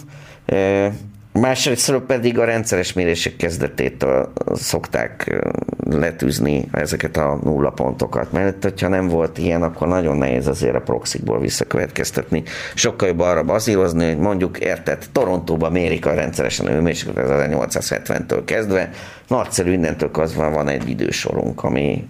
Másrészt 1.33 1.95
pedig 2.07 2.39
a 2.39 2.45
rendszeres 2.45 2.93
mérések 2.93 3.37
kezdetétől 3.37 4.33
szokták 4.55 5.43
letűzni 5.91 6.69
ezeket 6.73 7.17
a 7.17 7.39
nulla 7.43 7.71
pontokat, 7.71 8.33
mert 8.33 8.63
hogyha 8.63 8.89
nem 8.89 9.09
volt 9.09 9.39
ilyen, 9.39 9.63
akkor 9.63 9.89
nagyon 9.89 10.17
nehéz 10.17 10.47
azért 10.47 10.75
a 10.75 10.81
proxikból 10.81 11.41
visszakövetkeztetni. 11.41 12.43
Sokkal 12.75 13.09
jobb 13.09 13.21
arra 13.21 13.43
bazírozni, 13.43 14.07
hogy 14.07 14.19
mondjuk 14.19 14.59
érted, 14.59 15.07
Torontóban 15.13 15.73
mérik 15.73 16.07
a 16.07 16.15
rendszeresen 16.15 16.67
a 16.67 16.71
hőmérsékletet 16.71 17.51
1870-től 17.51 18.43
kezdve, 18.45 18.91
nagyszerű 19.29 19.73
innentől 19.73 20.11
kezdve 20.11 20.49
van 20.49 20.69
egy 20.69 20.89
idősorunk, 20.89 21.65
ami 21.65 22.09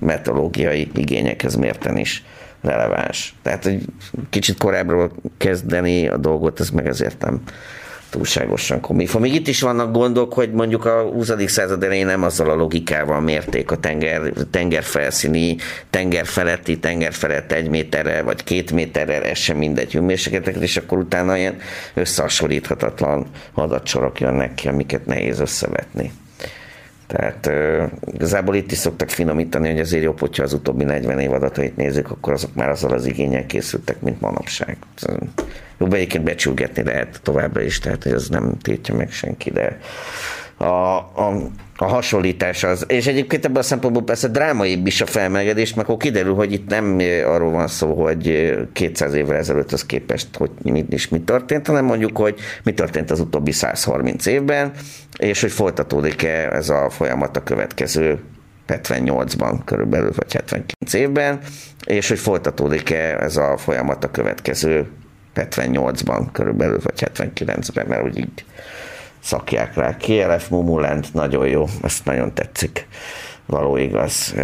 meteorológiai 0.00 0.90
igényekhez 0.94 1.54
mérten 1.54 1.96
is 1.96 2.24
releváns. 2.66 3.34
Tehát, 3.42 3.64
hogy 3.64 3.84
kicsit 4.30 4.58
korábbról 4.58 5.12
kezdeni 5.36 6.08
a 6.08 6.16
dolgot, 6.16 6.60
ez 6.60 6.70
meg 6.70 6.86
ezért 6.86 7.20
nem 7.20 7.42
túlságosan 8.10 8.80
komifa. 8.80 9.18
Még 9.18 9.34
itt 9.34 9.48
is 9.48 9.60
vannak 9.60 9.92
gondok, 9.92 10.32
hogy 10.32 10.52
mondjuk 10.52 10.84
a 10.84 11.02
20. 11.02 11.32
század 11.46 11.82
elején 11.82 12.06
nem 12.06 12.22
azzal 12.22 12.50
a 12.50 12.54
logikával 12.54 13.20
mérték 13.20 13.70
a 13.70 13.76
tenger, 13.76 14.32
tengerfelszíni, 14.50 15.56
tengerfeletti, 15.90 16.78
tengerfelett 16.78 17.52
egy 17.52 17.68
méterrel, 17.68 18.24
vagy 18.24 18.44
két 18.44 18.72
méterrel, 18.72 19.22
ez 19.22 19.38
sem 19.38 19.56
mindegy 19.56 19.92
hőmérsékleteket, 19.92 20.62
és 20.62 20.76
akkor 20.76 20.98
utána 20.98 21.36
ilyen 21.36 21.56
összehasonlíthatatlan 21.94 23.26
adatsorok 23.54 24.20
jönnek 24.20 24.54
ki, 24.54 24.68
amiket 24.68 25.06
nehéz 25.06 25.40
összevetni. 25.40 26.12
Tehát 27.06 27.46
uh, 27.46 27.90
igazából 28.12 28.54
itt 28.54 28.72
is 28.72 28.78
szoktak 28.78 29.08
finomítani, 29.08 29.70
hogy 29.70 29.80
azért 29.80 30.02
jobb, 30.02 30.20
hogyha 30.20 30.42
az 30.42 30.52
utóbbi 30.52 30.84
40 30.84 31.18
év 31.18 31.32
adatait 31.32 31.76
nézzük, 31.76 32.10
akkor 32.10 32.32
azok 32.32 32.54
már 32.54 32.68
azzal 32.68 32.92
az 32.92 33.06
igényel 33.06 33.46
készültek, 33.46 34.00
mint 34.00 34.20
manapság. 34.20 34.76
Jobb 35.78 35.92
egyébként 35.92 36.24
becsülgetni 36.24 36.82
lehet 36.82 37.20
továbbra 37.22 37.60
is, 37.60 37.78
tehát 37.78 38.02
hogy 38.02 38.12
az 38.12 38.28
nem 38.28 38.58
tétje 38.58 38.94
meg 38.94 39.10
senki, 39.10 39.50
de 39.50 39.78
a, 40.56 40.64
a, 40.64 41.50
a 41.76 41.84
hasonlítás 41.84 42.64
az, 42.64 42.84
és 42.88 43.06
egyébként 43.06 43.44
ebben 43.44 43.60
a 43.60 43.64
szempontból 43.64 44.02
persze 44.02 44.28
drámaibb 44.28 44.86
is 44.86 45.00
a 45.00 45.06
felmelegedés, 45.06 45.74
mert 45.74 45.88
akkor 45.88 46.00
kiderül, 46.00 46.34
hogy 46.34 46.52
itt 46.52 46.68
nem 46.68 46.98
arról 47.24 47.50
van 47.50 47.68
szó, 47.68 48.02
hogy 48.02 48.54
200 48.72 49.14
évvel 49.14 49.36
ezelőtt 49.36 49.72
az 49.72 49.86
képest, 49.86 50.36
hogy 50.36 50.50
mit 50.62 50.92
is 50.92 51.08
mi 51.08 51.20
történt, 51.20 51.66
hanem 51.66 51.84
mondjuk, 51.84 52.16
hogy 52.16 52.38
mi 52.62 52.72
történt 52.72 53.10
az 53.10 53.20
utóbbi 53.20 53.52
130 53.52 54.26
évben, 54.26 54.72
és 55.18 55.40
hogy 55.40 55.52
folytatódik-e 55.52 56.48
ez 56.52 56.68
a 56.68 56.90
folyamat 56.90 57.36
a 57.36 57.42
következő 57.42 58.18
78-ban 58.68 59.58
körülbelül, 59.64 60.10
vagy 60.16 60.32
79 60.32 60.92
évben, 60.92 61.40
és 61.86 62.08
hogy 62.08 62.18
folytatódik-e 62.18 63.18
ez 63.20 63.36
a 63.36 63.56
folyamat 63.56 64.04
a 64.04 64.10
következő 64.10 64.86
78-ban 65.34 66.26
körülbelül, 66.32 66.78
vagy 66.82 67.08
79-ben, 67.14 67.86
mert 67.86 68.04
úgy 68.04 68.18
így 68.18 68.44
szakják 69.26 69.74
rá. 69.74 69.96
KLF 69.96 70.48
Mumuland, 70.48 71.06
nagyon 71.12 71.46
jó, 71.46 71.64
ezt 71.82 72.04
nagyon 72.04 72.34
tetszik. 72.34 72.88
Való 73.46 73.76
igaz. 73.76 74.34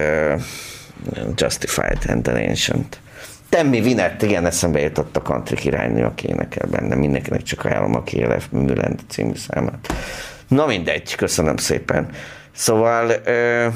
Justified 1.35 1.99
and 2.09 2.23
the 2.23 2.47
Ancient. 2.49 3.01
Temmi 3.49 3.81
Vinett, 3.81 4.23
igen, 4.23 4.47
eszembe 4.47 4.81
jutott 4.81 5.17
a 5.17 5.23
country 5.23 5.57
királynő, 5.57 6.05
aki 6.05 6.29
énekel 6.29 6.69
benne. 6.69 6.95
Mindenkinek 6.95 7.43
csak 7.43 7.65
ajánlom 7.65 7.95
a 7.95 8.03
KLF 8.03 8.47
Mumuland 8.51 9.01
című 9.09 9.35
számát. 9.35 9.93
Na 10.49 10.67
mindegy, 10.67 11.15
köszönöm 11.15 11.57
szépen. 11.57 12.09
Szóval 12.53 13.07
uh, 13.07 13.75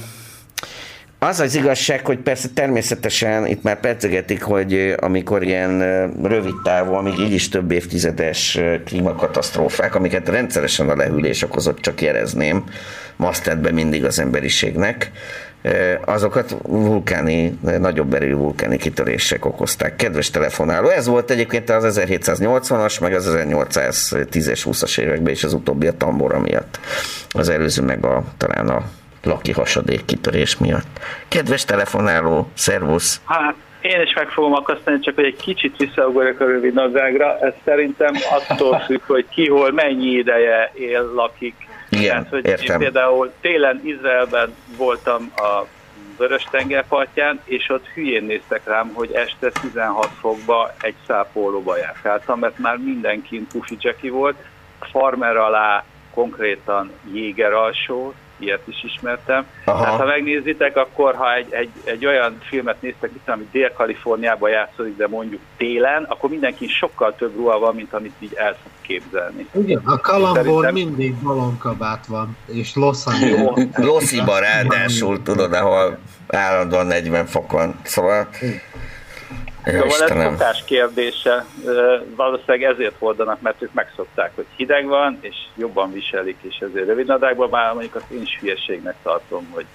az 1.18 1.40
az 1.40 1.54
igazság, 1.54 2.06
hogy 2.06 2.18
persze 2.18 2.48
természetesen 2.54 3.46
itt 3.46 3.62
már 3.62 3.80
percegetik, 3.80 4.42
hogy 4.42 4.94
amikor 4.96 5.42
ilyen 5.42 5.78
rövid 6.22 6.54
távú, 6.64 6.92
amíg 6.92 7.18
így 7.18 7.32
is 7.32 7.48
több 7.48 7.70
évtizedes 7.70 8.60
klímakatasztrófák, 8.84 9.94
amiket 9.94 10.28
rendszeresen 10.28 10.88
a 10.88 10.96
lehűlés 10.96 11.42
okozott, 11.42 11.80
csak 11.80 12.02
jelezném, 12.02 12.64
masztett 13.16 13.58
be 13.58 13.70
mindig 13.70 14.04
az 14.04 14.18
emberiségnek, 14.18 15.10
azokat 16.04 16.56
vulkáni, 16.62 17.58
nagyobb 17.78 18.14
erő 18.14 18.34
vulkáni 18.34 18.76
kitörések 18.76 19.44
okozták. 19.44 19.96
Kedves 19.96 20.30
telefonáló, 20.30 20.88
ez 20.88 21.06
volt 21.06 21.30
egyébként 21.30 21.70
az 21.70 22.00
1780-as, 22.00 23.00
meg 23.00 23.14
az 23.14 23.30
1810-es, 23.30 24.60
20-as 24.64 24.98
években 24.98 25.32
is 25.32 25.44
az 25.44 25.52
utóbbi 25.52 25.86
a 25.86 25.96
tambora 25.96 26.40
miatt. 26.40 26.78
Az 27.28 27.48
előző 27.48 27.82
meg 27.82 28.04
a, 28.04 28.24
talán 28.36 28.68
a 28.68 28.84
laki 29.26 29.52
hasadék 29.52 30.04
kitörés 30.04 30.56
miatt. 30.56 31.00
Kedves 31.28 31.64
telefonáló, 31.64 32.50
szervusz! 32.54 33.20
Hát, 33.24 33.54
én 33.80 34.00
is 34.00 34.14
meg 34.14 34.28
fogom 34.28 34.54
akasztani, 34.54 35.00
csak 35.00 35.14
hogy 35.14 35.24
egy 35.24 35.36
kicsit 35.36 35.76
visszaugorjak 35.76 36.40
a 36.40 36.44
rövid 36.46 36.74
nadrágra. 36.74 37.38
Ez 37.38 37.52
szerintem 37.64 38.14
attól 38.30 38.78
függ, 38.78 39.00
hogy 39.06 39.26
ki 39.28 39.48
hol 39.48 39.72
mennyi 39.72 40.10
ideje 40.10 40.70
él, 40.74 41.12
lakik. 41.14 41.54
Igen, 41.88 42.08
Tehát, 42.08 42.28
hogy 42.28 42.46
értem. 42.46 42.78
Például 42.78 43.32
télen 43.40 43.80
Izraelben 43.84 44.54
voltam 44.76 45.32
a 45.36 45.66
Vörös 46.18 46.46
tengerpartján, 46.50 47.40
és 47.44 47.68
ott 47.68 47.86
hülyén 47.86 48.24
néztek 48.24 48.60
rám, 48.64 48.90
hogy 48.94 49.12
este 49.12 49.50
16 49.60 50.08
fokba 50.20 50.72
egy 50.80 50.94
szápólóba 51.06 51.76
járkáltam, 51.76 52.38
mert 52.38 52.58
már 52.58 52.76
mindenkin 52.76 53.46
pufi 53.46 54.08
volt, 54.08 54.36
farmer 54.80 55.36
alá 55.36 55.84
konkrétan 56.14 56.90
jéger 57.12 57.52
alsó, 57.52 58.14
ilyet 58.38 58.62
is 58.68 58.84
ismertem. 58.84 59.46
Aha. 59.64 59.82
Tehát 59.82 59.98
ha 60.00 60.04
megnézitek, 60.06 60.76
akkor 60.76 61.14
ha 61.14 61.34
egy, 61.34 61.46
egy, 61.52 61.70
egy 61.84 62.06
olyan 62.06 62.38
filmet 62.48 62.82
néztek, 62.82 63.10
itt, 63.14 63.28
ami 63.28 63.48
Dél-Kaliforniában 63.52 64.50
játszódik, 64.50 64.96
de 64.96 65.08
mondjuk 65.08 65.40
télen, 65.56 66.04
akkor 66.08 66.30
mindenki 66.30 66.66
sokkal 66.68 67.14
több 67.14 67.36
ruha 67.36 67.58
van, 67.58 67.74
mint 67.74 67.92
amit 67.92 68.14
így 68.18 68.34
el 68.34 68.52
szok 68.62 68.72
képzelni. 68.80 69.46
Igen, 69.52 69.82
a 69.84 70.00
kalambon 70.00 70.44
Szerintem- 70.62 70.72
mindig 70.72 71.14
balonkabát 71.14 72.06
van, 72.06 72.36
és 72.46 72.74
Los 72.74 73.06
Angeles. 73.06 73.66
Lossziba 73.74 74.38
ráadásul, 74.38 75.22
tudod, 75.22 75.52
ahol 75.52 75.98
állandóan 76.28 76.86
40 76.86 77.26
fok 77.26 77.52
van. 77.52 77.80
Szóval... 77.82 78.28
Ja, 78.40 78.48
Szóval 79.66 79.86
ez 79.86 79.92
Istenem. 79.92 80.32
szokás 80.36 80.64
kérdése. 80.64 81.44
Valószínűleg 82.16 82.62
ezért 82.62 82.94
hordanak, 82.98 83.40
mert 83.40 83.62
ők 83.62 83.72
megszokták, 83.72 84.32
hogy 84.34 84.46
hideg 84.56 84.86
van, 84.86 85.18
és 85.20 85.36
jobban 85.54 85.92
viselik, 85.92 86.36
és 86.42 86.58
ezért 86.58 86.86
rövidnadrágban 86.86 87.48
már 87.48 87.72
mondjuk 87.72 87.94
azt 87.94 88.10
én 88.10 88.22
is 88.22 88.38
hülyeségnek 88.40 88.94
tartom, 89.02 89.50
hogy 89.54 89.66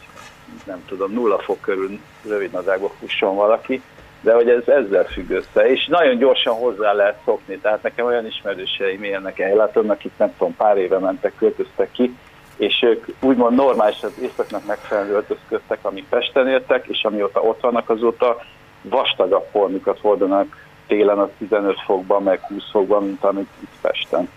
nem 0.65 0.85
tudom, 0.87 1.11
nulla 1.11 1.39
fok 1.39 1.61
körül 1.61 1.99
rövidnadrágban 2.27 2.89
fusson 2.99 3.35
valaki, 3.35 3.81
de 4.21 4.33
hogy 4.33 4.49
ez 4.49 4.67
ezzel 4.67 5.03
függ 5.03 5.29
össze, 5.29 5.71
és 5.71 5.87
nagyon 5.87 6.17
gyorsan 6.17 6.53
hozzá 6.53 6.93
lehet 6.93 7.19
szokni, 7.25 7.57
tehát 7.57 7.83
nekem 7.83 8.05
olyan 8.05 8.25
ismerőseim 8.25 9.03
élnek 9.03 9.39
Ejláton, 9.39 9.89
akik 9.89 10.11
nem 10.17 10.33
tudom, 10.37 10.55
pár 10.55 10.77
éve 10.77 10.99
mentek, 10.99 11.33
költöztek 11.37 11.91
ki, 11.91 12.17
és 12.57 12.81
ők 12.81 13.05
úgymond 13.21 13.55
normális, 13.55 14.03
az 14.03 14.13
északnak 14.21 14.65
megfelelő 14.65 15.13
öltözködtek, 15.13 15.79
amik 15.81 16.05
Pesten 16.09 16.47
éltek, 16.47 16.85
és 16.87 17.03
amióta 17.03 17.41
ott 17.41 17.61
vannak 17.61 17.89
azóta 17.89 18.41
vastagabb 18.81 19.47
formikat 19.51 19.99
hordanak 19.99 20.57
télen 20.87 21.19
a 21.19 21.29
15 21.37 21.81
fokban, 21.85 22.23
meg 22.23 22.39
20 22.39 22.63
fokban, 22.71 23.03
mint 23.03 23.23
amit 23.23 23.49
itt 23.61 23.71
Pesten. 23.81 24.29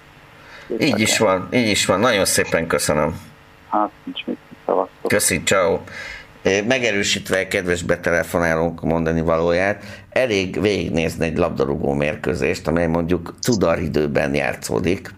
Így 0.78 1.00
is 1.00 1.18
van, 1.18 1.48
így 1.52 1.68
is 1.68 1.86
van. 1.86 2.00
Nagyon 2.00 2.24
szépen 2.24 2.66
köszönöm. 2.66 3.20
Hát, 3.70 3.90
nincs 4.04 4.26
mit 4.26 4.38
szavaztok. 4.66 5.08
Köszi, 5.10 5.42
ciao. 5.42 5.78
Megerősítve 6.66 7.40
a 7.40 7.48
kedves 7.48 7.82
betelefonálónk 7.82 8.82
mondani 8.82 9.20
valóját, 9.20 9.84
elég 10.10 10.60
végignézni 10.60 11.26
egy 11.26 11.36
labdarúgó 11.36 11.92
mérkőzést, 11.92 12.66
amely 12.66 12.86
mondjuk 12.86 13.34
Tudor 13.40 13.78
időben 13.78 14.34
játszódik. 14.34 15.10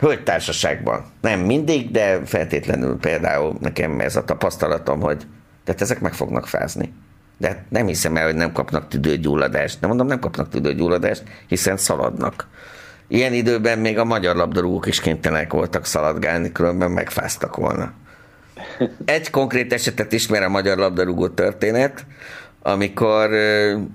Hölgytársaságban. 0.00 1.04
Nem 1.20 1.40
mindig, 1.40 1.90
de 1.90 2.20
feltétlenül 2.24 2.98
például 2.98 3.56
nekem 3.60 4.00
ez 4.00 4.16
a 4.16 4.24
tapasztalatom, 4.24 5.00
hogy 5.00 5.26
tehát 5.64 5.80
ezek 5.80 6.00
meg 6.00 6.14
fognak 6.14 6.46
fázni. 6.46 6.92
De 7.38 7.64
nem 7.68 7.86
hiszem 7.86 8.16
el, 8.16 8.24
hogy 8.24 8.34
nem 8.34 8.52
kapnak 8.52 8.88
tüdőgyulladást. 8.88 9.80
Nem 9.80 9.88
mondom, 9.88 10.06
nem 10.06 10.18
kapnak 10.18 10.48
tüdőgyulladást, 10.48 11.22
hiszen 11.46 11.76
szaladnak. 11.76 12.46
Ilyen 13.08 13.32
időben 13.32 13.78
még 13.78 13.98
a 13.98 14.04
magyar 14.04 14.36
labdarúgók 14.36 14.86
is 14.86 15.00
kénytelenek 15.00 15.52
voltak 15.52 15.84
szaladgálni, 15.84 16.52
különben 16.52 16.90
megfáztak 16.90 17.56
volna. 17.56 17.92
Egy 19.04 19.30
konkrét 19.30 19.72
esetet 19.72 20.12
ismer 20.12 20.42
a 20.42 20.48
magyar 20.48 20.78
labdarúgó 20.78 21.28
történet, 21.28 22.06
amikor 22.68 23.30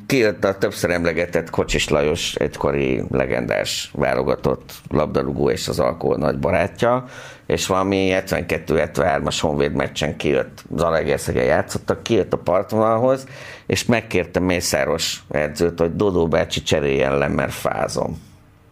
kijött 0.06 0.44
a 0.44 0.58
többször 0.58 0.90
emlegetett 0.90 1.50
Kocsis 1.50 1.90
Lajos, 1.90 2.36
egykori 2.36 3.04
legendás 3.10 3.92
válogatott 3.94 4.74
labdarúgó 4.90 5.50
és 5.50 5.68
az 5.68 5.80
alkohol 5.80 6.18
nagy 6.18 6.40
barátja, 6.40 7.06
és 7.46 7.68
valami 7.68 8.12
72-73-as 8.28 9.38
Honvéd 9.40 9.74
meccsen 9.74 10.18
kijött, 10.18 10.64
Zalaegerszegen 10.76 11.44
játszottak, 11.44 12.04
kijött 12.04 12.34
a 12.34 12.38
partvonalhoz, 12.38 13.28
és 13.66 13.86
megkérte 13.86 14.40
Mészáros 14.40 15.24
edzőt, 15.30 15.80
hogy 15.80 15.96
Dodó 15.96 16.28
bácsi 16.28 16.62
cseréljen 16.62 17.18
le, 17.18 17.28
mert 17.28 17.54
fázom. 17.54 18.22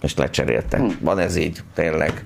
És 0.02 0.16
lecserélte. 0.16 0.78
Hm. 0.78 0.89
Van 1.02 1.20
ez 1.20 1.36
így, 1.36 1.60
tényleg. 1.74 2.24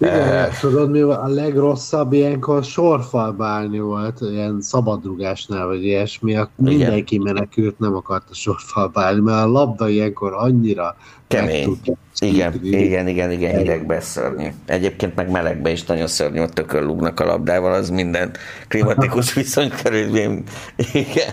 Igen, 0.00 0.50
tudod 0.60 0.90
mi? 0.90 1.00
A 1.00 1.26
legrosszabb 1.26 2.12
ilyenkor 2.12 2.64
sorfalba 2.64 3.44
állni 3.44 3.78
volt, 3.80 4.20
ilyen 4.20 4.60
szabadrugásnál, 4.60 5.66
vagy 5.66 5.84
ilyesmi, 5.84 6.36
mindenki 6.56 7.18
menekült, 7.18 7.78
nem 7.78 7.94
akart 7.94 8.26
a 8.30 8.34
sorfalba 8.34 9.00
állni, 9.00 9.20
mert 9.20 9.44
a 9.44 9.48
labda 9.48 9.88
ilyenkor 9.88 10.32
annyira 10.32 10.96
Kemény. 11.30 11.80
Igen, 12.18 12.60
igen, 12.62 13.08
igen, 13.08 13.30
igen, 13.30 13.56
hidegbe 13.56 14.00
szörnyű. 14.00 14.48
Egyébként 14.66 15.14
meg 15.14 15.30
melegbe 15.30 15.70
is 15.70 15.84
nagyon 15.84 16.06
szörnyű, 16.06 16.40
ott 16.40 16.52
tökön 16.52 16.84
lúgnak 16.84 17.20
a 17.20 17.24
labdával, 17.24 17.72
az 17.72 17.90
minden 17.90 18.30
klimatikus 18.68 19.32
viszony 19.34 19.72
körülmény. 19.82 20.44
Igen. 20.92 21.32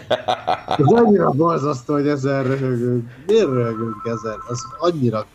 Ez 0.67 0.85
annyira 0.85 1.29
borzasztó, 1.29 1.93
hogy 1.93 2.07
ezen 2.07 2.43
röhögünk. 2.43 3.09
Miért 3.27 3.47
röhögünk 3.47 3.95
ezen? 4.05 4.37
Az 4.47 4.59
annyira 4.79 5.25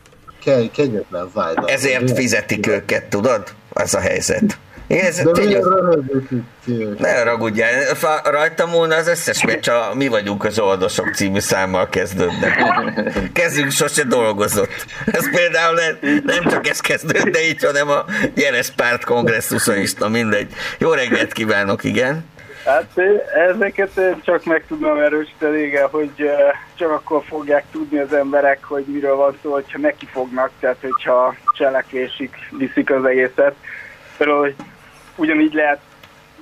ke- 0.45 0.71
kegyetlen 0.71 1.31
fájdalom. 1.35 1.71
Ezért 1.71 2.01
Miért? 2.03 2.17
fizetik 2.17 2.67
őket, 2.67 3.05
tudod? 3.05 3.43
Az 3.73 3.95
a 3.95 4.01
helyzet. 4.01 4.59
Igen, 4.87 5.05
ez 5.07 5.17
De 5.17 5.31
tényleg, 5.31 5.63
ne 6.99 7.23
ragudjál, 7.23 7.71
rajtam 8.25 8.71
múlna 8.71 8.95
az 8.97 9.09
összes 9.09 9.45
meccs 9.45 9.69
a 9.69 9.95
Mi 9.95 10.09
vagyunk 10.09 10.45
az 10.45 10.59
oldosok 10.59 11.15
című 11.15 11.39
számmal 11.39 11.89
kezdődne. 11.89 12.57
Kezünk 13.33 13.71
sose 13.71 14.05
dolgozott. 14.05 14.85
Ez 15.07 15.31
például 15.31 15.75
nem, 15.75 16.21
nem 16.25 16.45
csak 16.51 16.69
ez 16.69 16.81
kezdődne 16.81 17.47
így, 17.49 17.65
hanem 17.65 17.89
a 17.89 18.05
Jeles 18.35 18.71
párt 18.71 19.05
kongresszuson 19.05 19.77
is, 19.79 19.95
na 19.95 20.09
mindegy. 20.09 20.53
Jó 20.79 20.93
reggelt 20.93 21.33
kívánok, 21.33 21.85
igen. 21.85 22.25
Hát 22.65 22.99
ezeket 23.49 24.01
csak 24.23 24.45
meg 24.45 24.65
tudnám 24.67 24.99
erősíteni, 24.99 25.59
igen, 25.59 25.89
hogy 25.89 26.31
csak 26.75 26.91
akkor 26.91 27.23
fogják 27.25 27.65
tudni 27.71 27.99
az 27.99 28.13
emberek, 28.13 28.65
hogy 28.65 28.85
miről 28.87 29.17
van 29.17 29.39
szó, 29.43 29.53
hogyha 29.53 29.79
neki 29.79 30.07
fognak, 30.07 30.51
tehát 30.61 30.77
hogyha 30.81 31.35
cselekvésig 31.57 32.31
viszik 32.51 32.91
az 32.91 33.05
egészet. 33.05 33.55
Például, 34.17 34.41
hogy 34.41 34.55
ugyanígy 35.17 35.53
lehet 35.53 35.81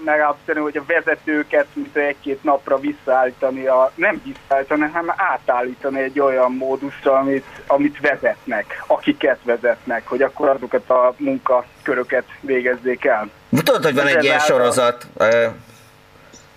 megállapítani, 0.05 0.61
hogy 0.61 0.77
a 0.77 0.85
vezetőket 0.87 1.67
mint 1.73 1.97
egy-két 1.97 2.43
napra 2.43 2.79
visszaállítani, 2.79 3.67
a, 3.67 3.93
nem 3.95 4.23
visszaállítani, 4.25 4.81
hanem 4.81 5.15
átállítani 5.17 6.01
egy 6.01 6.21
olyan 6.21 6.53
módusra, 6.53 7.19
amit, 7.19 7.47
amit 7.67 8.01
vezetnek, 8.01 8.83
akiket 8.87 9.39
vezetnek, 9.43 10.07
hogy 10.07 10.23
akkor 10.23 10.49
azokat 10.49 10.91
a 10.91 11.15
munkaköröket 11.17 12.25
végezzék 12.41 13.05
el. 13.05 13.31
Tudod, 13.65 13.85
hogy 13.85 13.95
van 13.95 14.07
egy 14.07 14.25
ilyen 14.25 14.39
sorozat? 14.39 15.07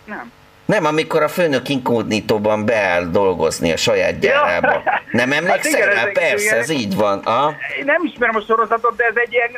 Nem. 0.06 0.32
Nem, 0.66 0.86
amikor 0.86 1.24
a 1.24 1.28
főnök 1.28 1.70
inkognitóban 1.70 2.66
beáll 2.66 3.06
dolgozni 3.06 3.72
a 3.72 3.78
saját 3.78 4.20
gyárába. 4.20 4.84
Nem 5.12 5.32
emlékszel 5.32 5.52
Hát 5.56 5.66
igen, 5.66 5.88
rá? 5.88 6.02
ezek- 6.02 6.14
Persze, 6.14 6.46
igen. 6.46 6.58
ez 6.60 6.70
így 6.70 6.96
van. 6.96 7.24
Én 7.80 7.86
nem 7.86 8.02
ismerem 8.04 8.36
a 8.36 8.42
sorozatot, 8.42 8.96
de 8.96 9.04
ez 9.06 9.14
egy 9.16 9.34
ilyen, 9.34 9.52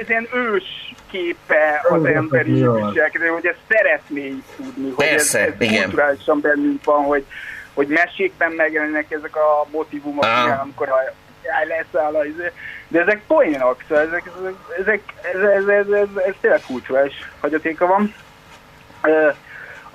ez 0.00 0.08
ilyen 0.08 0.28
ős 0.34 0.94
képe 1.10 1.80
az 1.88 2.00
Ó, 2.00 2.04
emberi 2.04 2.52
viselkedő, 2.52 3.26
hogy 3.26 3.46
ezt 3.46 3.58
szeretnék 3.68 4.42
tudni, 4.56 4.92
hogy 4.94 5.06
Persze, 5.08 5.38
ez, 5.40 5.46
ez 5.46 5.54
igen. 5.58 5.82
kulturálisan 5.82 6.40
bennünk 6.40 6.84
van, 6.84 7.04
hogy, 7.04 7.24
hogy 7.74 7.86
mesékben 7.86 8.50
megjelennek 8.52 9.10
ezek 9.12 9.36
a 9.36 9.66
motivumok, 9.70 10.24
Ah. 10.24 10.60
amikor 10.60 10.88
a 10.88 10.98
leszáll 11.68 12.14
a 12.14 12.24
izé. 12.24 12.52
de 12.88 13.00
ezek 13.00 13.20
poénok, 13.26 13.76
szóval 13.88 14.04
ezek, 14.06 14.30
ezek, 14.80 15.00
ez, 15.34 15.40
ez, 15.40 15.66
ez, 15.66 15.88
ez, 15.90 16.08
ez 16.26 16.34
tényleg 16.40 16.60
kulturális 16.66 17.14
hagyatéka 17.40 17.86
van. 17.86 18.14
Ö, 19.02 19.28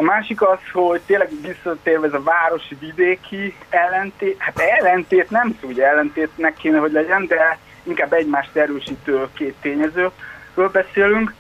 A 0.01 0.03
másik 0.03 0.41
az, 0.41 0.59
hogy 0.73 1.01
tényleg 1.05 1.29
visszatérve 1.41 2.07
ez 2.07 2.13
a 2.13 2.23
városi 2.23 2.75
vidéki 2.79 3.55
ellentét, 3.69 4.35
hát 4.39 4.59
ellentét 4.59 5.29
nem 5.29 5.43
tudom, 5.43 5.75
hogy 5.75 5.79
ellentétnek 5.79 6.53
kéne, 6.53 6.77
hogy 6.77 6.91
legyen, 6.91 7.27
de 7.27 7.57
inkább 7.83 8.13
egymást 8.13 8.55
erősítő 8.55 9.27
két 9.33 9.55
tényezőről 9.61 10.69
beszélünk, 10.71 11.33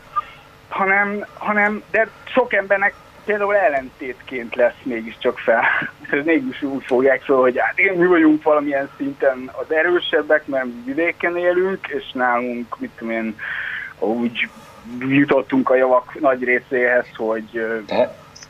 hanem, 0.69 1.25
hanem 1.37 1.83
de 1.91 2.09
sok 2.23 2.53
embernek 2.53 2.93
például 3.25 3.55
ellentétként 3.55 4.55
lesz 4.55 4.79
mégiscsak 4.83 5.39
fel. 5.39 5.63
Ez 6.11 6.25
mégis 6.25 6.61
úgy 6.61 6.83
fogják 6.83 7.21
fel, 7.21 7.35
hogy 7.35 7.59
hát 7.59 7.79
igen, 7.79 7.95
mi 7.95 8.05
vagyunk 8.05 8.43
valamilyen 8.43 8.89
szinten 8.97 9.51
az 9.53 9.71
erősebbek, 9.71 10.47
mert 10.47 10.65
mi 10.65 10.71
vidéken 10.85 11.37
élünk, 11.37 11.87
és 11.87 12.11
nálunk, 12.13 12.79
mit 12.79 12.91
tudom 12.97 13.13
én, 13.13 13.35
úgy 13.99 14.49
jutottunk 14.99 15.69
a 15.69 15.75
javak 15.75 16.19
nagy 16.19 16.43
részéhez, 16.43 17.05
hogy 17.15 17.49
ö, 17.53 17.77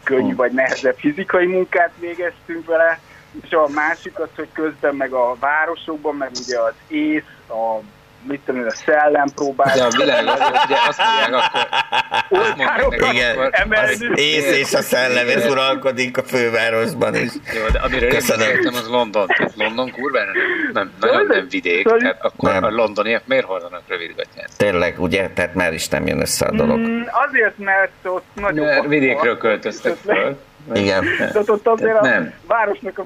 könnyű 0.03 0.35
vagy 0.35 0.51
nehezebb 0.51 0.97
fizikai 0.97 1.45
munkát 1.45 1.91
végeztünk 1.99 2.65
vele, 2.65 2.99
és 3.41 3.51
a 3.51 3.67
másik 3.67 4.19
az, 4.19 4.29
hogy 4.35 4.51
közben 4.51 4.95
meg 4.95 5.13
a 5.13 5.35
városokban, 5.39 6.15
meg 6.15 6.31
ugye 6.45 6.59
az 6.59 6.73
ész, 6.87 7.23
a 7.49 7.79
mit 8.27 8.39
tudom 8.45 8.61
én, 8.61 8.67
a 8.67 8.71
szellem 8.71 9.27
próbál. 9.35 9.75
De 9.75 9.83
a 9.83 9.89
világ 9.89 10.23
ugye 10.65 10.77
azt 10.87 10.99
mondják, 10.99 11.33
akkor 11.33 12.39
azt 12.39 12.57
mondják 12.57 13.13
Igen, 13.13 13.73
az 13.83 14.19
ész 14.19 14.57
és 14.57 14.73
a 14.73 14.81
szellem, 14.81 15.27
ez 15.27 15.45
uralkodik 15.45 16.17
a 16.17 16.23
fővárosban 16.23 17.15
is. 17.15 17.31
Jó, 17.55 17.67
de 17.71 17.79
amire 17.79 18.05
én 18.05 18.11
Köszönöm. 18.11 18.47
beszéltem, 18.47 18.73
az 18.73 18.87
London. 18.87 19.27
Tehát 19.27 19.53
London 19.55 19.91
kurvára 19.91 20.31
nem, 20.73 20.73
nem, 20.73 20.91
nagyon 21.11 21.25
nem 21.25 21.47
vidék, 21.49 21.87
Sorry. 21.87 22.01
tehát 22.01 22.17
akkor 22.21 22.51
Nem. 22.51 22.63
a 22.63 22.69
londoniak 22.69 23.21
miért 23.25 23.45
hordanak 23.45 23.81
rövidgatját? 23.87 24.49
Tényleg, 24.57 24.99
ugye? 24.99 25.29
Tehát 25.29 25.53
már 25.53 25.73
is 25.73 25.87
nem 25.87 26.07
jön 26.07 26.19
össze 26.21 26.45
a 26.45 26.51
dolog. 26.51 26.77
Mm, 26.79 27.01
azért, 27.27 27.57
mert 27.57 27.91
ott 28.03 28.25
a- 28.57 28.87
vidékről 28.87 29.37
költöztek 29.37 29.95
föl. 30.05 30.37
Igen. 30.73 31.05
De 31.33 31.39
ott 31.47 31.67
azért 31.67 31.97
a 31.97 32.21
városnak 32.47 32.97
a 32.99 33.05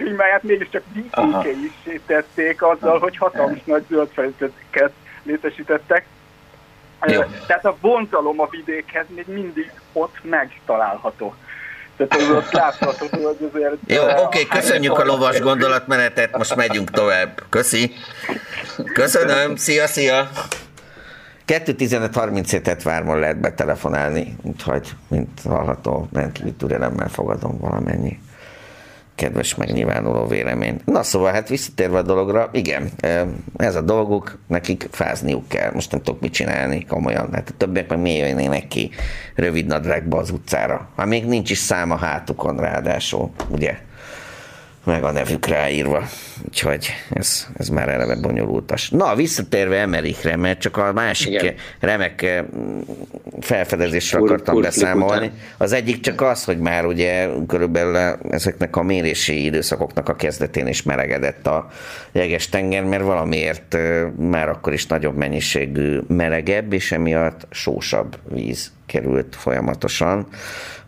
mikroklímáját 0.00 0.42
mégiscsak 0.42 0.82
vízkélyissé 0.92 2.00
tették 2.06 2.62
azzal, 2.62 2.98
hogy 2.98 3.16
hatalmas 3.16 3.64
nagy 3.64 3.84
zöldfelületeket 3.88 4.92
létesítettek. 5.22 6.06
Jó. 7.06 7.20
Tehát 7.46 7.64
a 7.64 7.76
vonzalom 7.80 8.40
a 8.40 8.48
vidékhez 8.50 9.06
még 9.14 9.24
mindig 9.28 9.72
ott 9.92 10.16
megtalálható. 10.22 11.34
Tehát 11.96 12.14
az 12.14 12.30
ott 12.30 12.52
látható, 12.52 13.06
hogy 13.10 13.50
azért... 13.52 13.76
Jó, 13.86 14.24
oké, 14.24 14.46
köszönjük 14.46 14.98
a 14.98 15.04
lovas 15.04 15.40
gondolatmenetet, 15.40 16.36
most 16.36 16.56
megyünk 16.56 16.90
tovább. 16.90 17.42
Köszi. 17.48 17.92
Köszönöm, 18.92 19.56
szia, 19.56 19.86
szia. 19.86 20.28
2.15.37-et 21.46 22.80
vármon 22.84 23.18
lehet 23.18 23.40
betelefonálni, 23.40 24.36
úgyhogy, 24.42 24.88
mint 25.08 25.40
hallható, 25.44 26.08
rendkívül 26.12 26.56
türelemmel 26.56 27.08
fogadom 27.08 27.58
valamennyi 27.58 28.18
kedves 29.20 29.54
megnyilvánuló 29.54 30.26
véleményt. 30.26 30.86
Na 30.86 31.02
szóval, 31.02 31.32
hát 31.32 31.48
visszatérve 31.48 31.98
a 31.98 32.02
dologra, 32.02 32.48
igen, 32.52 32.90
ez 33.56 33.76
a 33.76 33.80
dolguk, 33.80 34.38
nekik 34.46 34.88
fázniuk 34.90 35.48
kell. 35.48 35.70
Most 35.72 35.90
nem 35.90 36.02
tudok 36.02 36.20
mit 36.20 36.32
csinálni 36.32 36.84
komolyan. 36.84 37.28
Hát 37.32 37.48
a 37.48 37.56
többiek 37.56 37.88
meg 37.88 37.98
miért 37.98 38.28
jönnének 38.28 38.68
ki 38.68 38.90
rövid 39.34 39.66
nadrágba 39.66 40.18
az 40.18 40.30
utcára? 40.30 40.88
Ha 40.96 41.04
még 41.04 41.26
nincs 41.26 41.50
is 41.50 41.58
szám 41.58 41.90
a 41.90 41.96
hátukon 41.96 42.56
ráadásul, 42.56 43.30
ugye? 43.48 43.78
Meg 44.84 45.04
a 45.04 45.10
nevük 45.10 45.46
ráírva. 45.46 46.08
Úgyhogy 46.48 46.86
ez, 47.10 47.46
ez 47.56 47.68
már 47.68 47.88
eleve 47.88 48.16
bonyolultas. 48.16 48.90
Na, 48.90 49.14
visszatérve 49.14 49.76
Emerikre, 49.76 50.36
mert 50.36 50.60
csak 50.60 50.76
a 50.76 50.92
másik 50.92 51.32
Igen. 51.32 51.54
Remek 51.80 52.22
eh, 52.22 52.44
felfedezésről 53.40 54.20
Kur- 54.20 54.32
akartam 54.32 54.54
kurklik 54.54 54.74
beszámolni. 54.74 55.26
után. 55.26 55.38
Az 55.56 55.72
egyik 55.72 56.00
csak 56.00 56.20
az, 56.20 56.44
hogy 56.44 56.58
már 56.58 56.84
ugye 56.84 57.28
körülbelül 57.46 57.96
ezeknek 58.30 58.76
a 58.76 58.82
mérési 58.82 59.44
időszakoknak 59.44 60.08
a 60.08 60.16
kezdetén 60.16 60.66
is 60.66 60.82
melegedett 60.82 61.46
a 61.46 61.68
jeges 62.12 62.48
tenger, 62.48 62.84
mert 62.84 63.02
valamiért 63.02 63.74
eh, 63.74 64.06
már 64.18 64.48
akkor 64.48 64.72
is 64.72 64.86
nagyobb 64.86 65.16
mennyiségű 65.16 65.98
melegebb, 66.08 66.72
és 66.72 66.92
emiatt 66.92 67.46
sósabb 67.50 68.18
víz 68.28 68.72
került 68.90 69.36
folyamatosan 69.36 70.26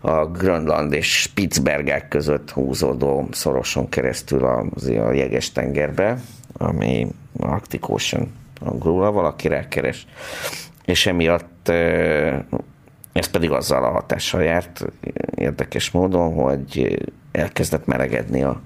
a 0.00 0.26
Grönland 0.26 0.92
és 0.92 1.20
Spitzbergák 1.20 2.08
között 2.08 2.50
húzódó 2.50 3.28
szoroson 3.30 3.88
keresztül 3.88 4.44
a, 4.44 4.64
a 4.86 5.12
jeges 5.12 5.52
tengerbe, 5.52 6.18
ami 6.52 7.08
Arctic 7.38 7.88
Ocean 7.88 8.32
angolul, 8.60 9.10
valaki 9.10 9.48
rákeres. 9.48 10.06
És 10.84 11.06
emiatt 11.06 11.68
ez 13.12 13.26
pedig 13.30 13.50
azzal 13.50 13.84
a 13.84 13.90
hatással 13.90 14.42
járt 14.42 14.84
érdekes 15.34 15.90
módon, 15.90 16.34
hogy 16.34 16.98
elkezdett 17.32 17.86
melegedni 17.86 18.42
a 18.42 18.60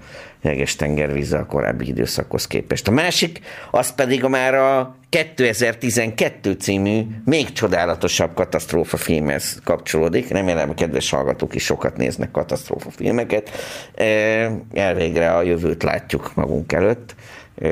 jeges 0.46 0.76
tengervíze 0.76 1.38
a 1.38 1.46
korábbi 1.46 1.86
időszakhoz 1.88 2.46
képest. 2.46 2.88
A 2.88 2.90
másik, 2.90 3.40
az 3.70 3.94
pedig 3.94 4.24
a 4.24 4.28
már 4.28 4.54
a 4.54 4.96
2012 5.08 6.52
című, 6.52 7.02
még 7.24 7.52
csodálatosabb 7.52 8.34
katasztrófa 8.34 8.96
filmhez 8.96 9.60
kapcsolódik. 9.64 10.28
Remélem, 10.28 10.70
a 10.70 10.74
kedves 10.74 11.10
hallgatók 11.10 11.54
is 11.54 11.64
sokat 11.64 11.96
néznek 11.96 12.30
katasztrófa 12.30 12.90
filmeket. 12.90 13.50
Eh, 13.94 14.50
Elvégre 14.74 15.34
a 15.34 15.42
jövőt 15.42 15.82
látjuk 15.82 16.34
magunk 16.34 16.72
előtt. 16.72 17.14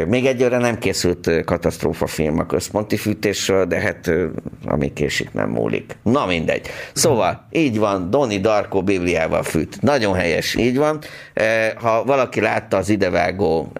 Még 0.06 0.26
egyőre 0.26 0.58
nem 0.58 0.78
készült 0.78 1.44
katasztrófa 1.44 2.06
film 2.06 2.38
a 2.38 2.46
központi 2.46 2.96
fűtésről, 2.96 3.64
de 3.64 3.80
hát 3.80 4.10
ami 4.66 4.92
késik, 4.92 5.32
nem 5.32 5.50
múlik. 5.50 5.96
Na 6.02 6.26
mindegy. 6.26 6.66
Szóval, 6.92 7.46
így 7.50 7.78
van, 7.78 8.10
Doni 8.10 8.40
Darko 8.40 8.82
Bibliával 8.82 9.42
fűt. 9.42 9.82
Nagyon 9.82 10.14
helyes, 10.14 10.54
így 10.54 10.76
van. 10.76 10.98
Ha 11.76 12.04
valaki 12.04 12.40
látta 12.40 12.76
az 12.76 12.88
idevágó, 12.88 13.72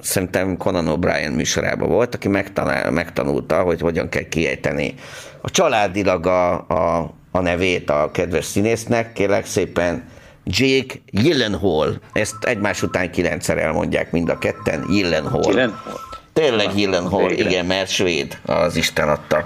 szerintem 0.00 0.56
Conan 0.56 0.86
O'Brien 0.88 1.34
műsorában 1.34 1.88
volt, 1.88 2.14
aki 2.14 2.28
megtanál, 2.28 2.90
megtanulta, 2.90 3.62
hogy 3.62 3.80
hogyan 3.80 4.08
kell 4.08 4.28
kiejteni 4.28 4.94
a 5.40 5.50
családilag 5.50 6.26
a, 6.26 6.52
a, 6.52 7.14
a 7.30 7.40
nevét 7.40 7.90
a 7.90 8.10
kedves 8.12 8.44
színésznek, 8.44 9.12
kérlek 9.12 9.46
szépen 9.46 10.02
Jake 10.48 10.94
Gyllenhaal. 11.10 12.00
Ezt 12.12 12.44
egymás 12.44 12.82
után 12.82 13.10
kilencszer 13.10 13.58
elmondják 13.58 14.12
mind 14.12 14.28
a 14.28 14.38
ketten. 14.38 14.84
Gyllenhaal. 14.88 15.42
Gyllenhaal? 15.42 16.00
Tényleg 16.32 16.74
Gyllenhaal, 16.74 17.30
igen, 17.30 17.66
mert 17.66 17.90
svéd 17.90 18.38
az 18.46 18.76
Isten 18.76 19.08
adta. 19.08 19.44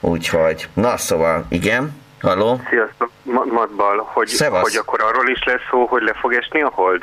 Úgyhogy, 0.00 0.68
na 0.74 0.96
szóval, 0.96 1.44
igen, 1.48 1.92
haló? 2.24 2.60
Sziasztok, 2.70 3.10
Ma- 3.22 3.44
Matbal, 3.44 4.10
hogy, 4.12 4.26
Szevasz. 4.28 4.62
hogy 4.62 4.76
akkor 4.76 5.00
arról 5.02 5.28
is 5.28 5.44
lesz 5.44 5.60
szó, 5.70 5.86
hogy 5.86 6.02
le 6.02 6.12
fog 6.20 6.34
esni 6.34 6.62
a 6.62 6.70
hold? 6.74 7.02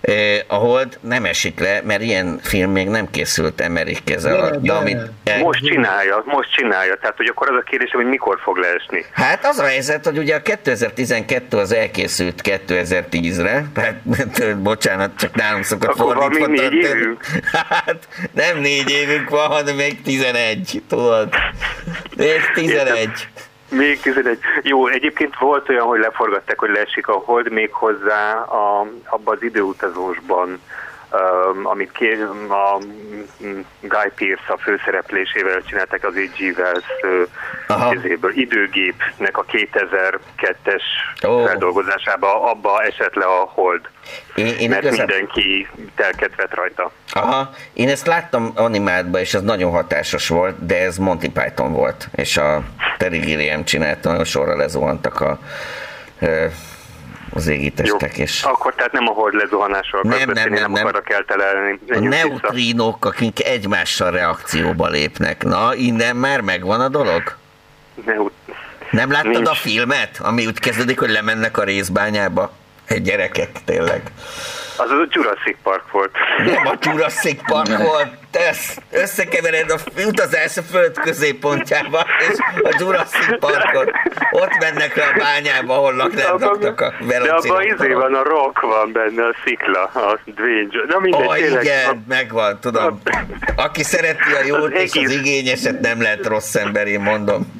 Eh, 0.00 0.38
a 0.46 0.54
hold 0.54 0.98
nem 1.00 1.24
esik 1.24 1.60
le, 1.60 1.80
mert 1.84 2.02
ilyen 2.02 2.38
film 2.42 2.70
még 2.70 2.88
nem 2.88 3.10
készült 3.10 3.60
Emmerich 3.60 4.04
keze 4.04 4.34
alatt. 4.34 4.62
De 4.62 4.72
amit, 4.72 5.00
eh, 5.24 5.40
Most 5.40 5.64
csinálja, 5.64 6.22
most 6.26 6.52
csinálja. 6.52 6.96
Tehát, 6.96 7.16
hogy 7.16 7.26
akkor 7.26 7.50
az 7.50 7.56
a 7.56 7.62
kérdés, 7.62 7.90
hogy 7.90 8.04
mikor 8.06 8.38
fog 8.42 8.56
leesni. 8.56 9.04
Hát 9.12 9.44
az 9.46 9.58
a 9.58 9.64
helyzet, 9.64 10.04
hogy 10.04 10.18
ugye 10.18 10.34
a 10.34 10.42
2012 10.42 11.56
az 11.56 11.72
elkészült 11.72 12.40
2010-re, 12.44 13.64
tehát 13.74 14.00
bocsánat, 14.62 15.10
csak 15.16 15.34
nálunk 15.34 15.64
szokott 15.64 15.88
Akkor 15.88 16.14
van 16.14 16.16
fordítva 16.16 16.48
még 16.48 16.60
négy 16.60 16.72
évünk? 16.72 17.24
Hát 17.68 18.08
nem 18.32 18.58
négy 18.58 18.90
évünk 18.90 19.28
van, 19.30 19.46
hanem 19.46 19.76
még 19.76 20.02
11, 20.02 20.82
tudod? 20.88 21.28
Még 22.16 22.40
11. 22.54 23.10
Még 23.72 24.00
11. 24.00 24.38
Jó, 24.62 24.86
egyébként 24.86 25.38
volt 25.38 25.68
olyan, 25.68 25.86
hogy 25.86 26.00
leforgatták, 26.00 26.58
hogy 26.58 26.70
leesik 26.70 27.08
a 27.08 27.12
hold 27.12 27.50
még 27.50 27.72
hozzá 27.72 28.32
a, 28.32 28.86
abban 29.04 29.34
az 29.36 29.42
időutazósban, 29.42 30.60
amit 31.62 31.92
ké, 31.92 32.18
a 32.48 32.78
mm, 33.44 33.60
Guy 33.80 34.10
Pearce 34.14 34.52
a 34.52 34.56
főszereplésével 34.56 35.62
csináltak 35.62 36.04
az 36.04 36.14
H.G. 36.14 36.58
Wells 36.58 36.84
uh, 38.22 38.36
időgépnek 38.36 39.38
a 39.38 39.44
2002-es 39.44 40.82
Ó. 41.26 41.44
feldolgozásába, 41.44 42.50
abba 42.50 42.82
esett 42.82 43.14
le 43.14 43.24
a 43.24 43.50
hold. 43.54 43.80
Én, 44.34 44.46
én 44.46 44.68
mert 44.68 44.82
igazán- 44.82 45.06
mindenki 45.06 45.68
telket 45.94 46.36
vett 46.36 46.54
rajta. 46.54 46.92
Aha, 47.12 47.50
én 47.72 47.88
ezt 47.88 48.06
láttam 48.06 48.52
animátban, 48.54 49.20
és 49.20 49.34
ez 49.34 49.42
nagyon 49.42 49.70
hatásos 49.70 50.28
volt, 50.28 50.66
de 50.66 50.80
ez 50.82 50.96
Monty 50.96 51.28
Python 51.28 51.72
volt, 51.72 52.08
és 52.14 52.36
a 52.36 52.62
Terry 52.98 53.18
Gilliam 53.18 53.64
csinálta, 53.64 54.08
nagyon 54.08 54.24
sorra 54.24 54.56
lezuhantak 54.56 55.20
a, 55.20 55.38
az 57.34 57.46
égitestek, 57.46 58.18
és 58.18 58.42
Akkor 58.42 58.74
tehát 58.74 58.92
nem 58.92 59.08
a 59.08 59.12
hold 59.12 59.34
lezuhanásról 59.34 60.02
Nem, 60.04 60.18
nem, 60.18 60.26
beszélni, 60.26 60.50
nem, 60.54 60.62
nem, 60.62 60.72
nem. 60.72 60.86
arra 60.86 61.00
kell 61.00 61.24
telelni. 61.24 61.72
a 61.72 61.84
Menjünk 61.86 62.14
vissza. 62.14 62.26
neutrínok, 62.28 63.04
akik 63.04 63.44
egymással 63.44 64.10
reakcióba 64.10 64.88
lépnek. 64.88 65.44
Na, 65.44 65.74
innen 65.74 66.16
már 66.16 66.40
megvan 66.40 66.80
a 66.80 66.88
dolog? 66.88 67.22
Neut- 68.06 68.32
Nem 68.90 69.10
láttad 69.10 69.30
Nincs. 69.32 69.48
a 69.48 69.54
filmet, 69.54 70.18
ami 70.22 70.46
úgy 70.46 70.58
kezdődik, 70.58 70.98
hogy 70.98 71.10
lemennek 71.10 71.58
a 71.58 71.64
részbányába? 71.64 72.52
Egy 72.86 73.02
gyerekek, 73.02 73.50
tényleg. 73.64 74.02
Az 74.76 74.90
a 74.90 75.06
Jurassic 75.10 75.56
Park 75.62 75.90
volt. 75.90 76.10
Nem 76.44 76.66
a 76.66 76.74
Jurassic 76.80 77.40
Park 77.46 77.76
volt, 77.78 78.08
te 78.32 78.48
ezt 78.48 78.82
összekevered 78.90 79.70
a 79.70 79.76
utazás 80.06 80.56
a 80.56 80.62
föld 80.62 80.98
középpontjába, 80.98 82.06
és 82.30 82.38
a 82.62 82.76
Jurassic 82.78 83.38
Parkot. 83.38 83.90
Ott 84.30 84.58
mennek 84.60 84.96
le 84.96 85.02
a 85.02 85.18
bányába, 85.18 85.74
ahol 85.74 85.94
laknak 85.94 86.30
a 86.32 86.38
De 86.38 86.44
abban 86.44 86.92
izé 87.00 87.06
velociraptorok. 87.06 88.00
van, 88.00 88.14
a 88.14 88.22
rock 88.22 88.60
van 88.60 88.92
benne, 88.92 89.24
a 89.26 89.34
szikla, 89.44 89.82
a 89.82 90.18
Dwayne. 90.24 90.68
Na 90.88 90.98
mindegy, 90.98 91.26
Ó, 91.26 91.32
tényleg. 91.32 91.64
igen, 91.64 92.04
megvan, 92.08 92.58
tudom. 92.60 93.00
Aki 93.56 93.82
szereti 93.82 94.32
a 94.42 94.44
jót 94.46 94.74
Az 94.74 94.80
és 94.80 95.04
az 95.04 95.10
igényeset, 95.10 95.80
nem 95.80 96.02
lehet 96.02 96.26
rossz 96.26 96.54
ember, 96.54 96.86
én 96.86 97.00
mondom. 97.00 97.52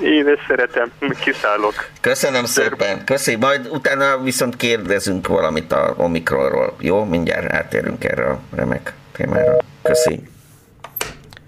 Én 0.00 0.28
ezt 0.28 0.42
szeretem, 0.48 0.92
kiszállok. 1.20 1.88
Köszönöm 2.00 2.44
szépen, 2.44 3.04
köszi. 3.04 3.36
Majd 3.36 3.68
utána 3.70 4.22
viszont 4.22 4.56
kérdezünk 4.56 5.26
valamit 5.26 5.72
a 5.72 5.94
Omikronról. 5.96 6.76
Jó, 6.80 7.04
mindjárt 7.04 7.52
átérünk 7.52 8.04
erre 8.04 8.24
a 8.24 8.40
remek 8.56 8.92
témára. 9.22 9.56
Köszi. 9.82 10.20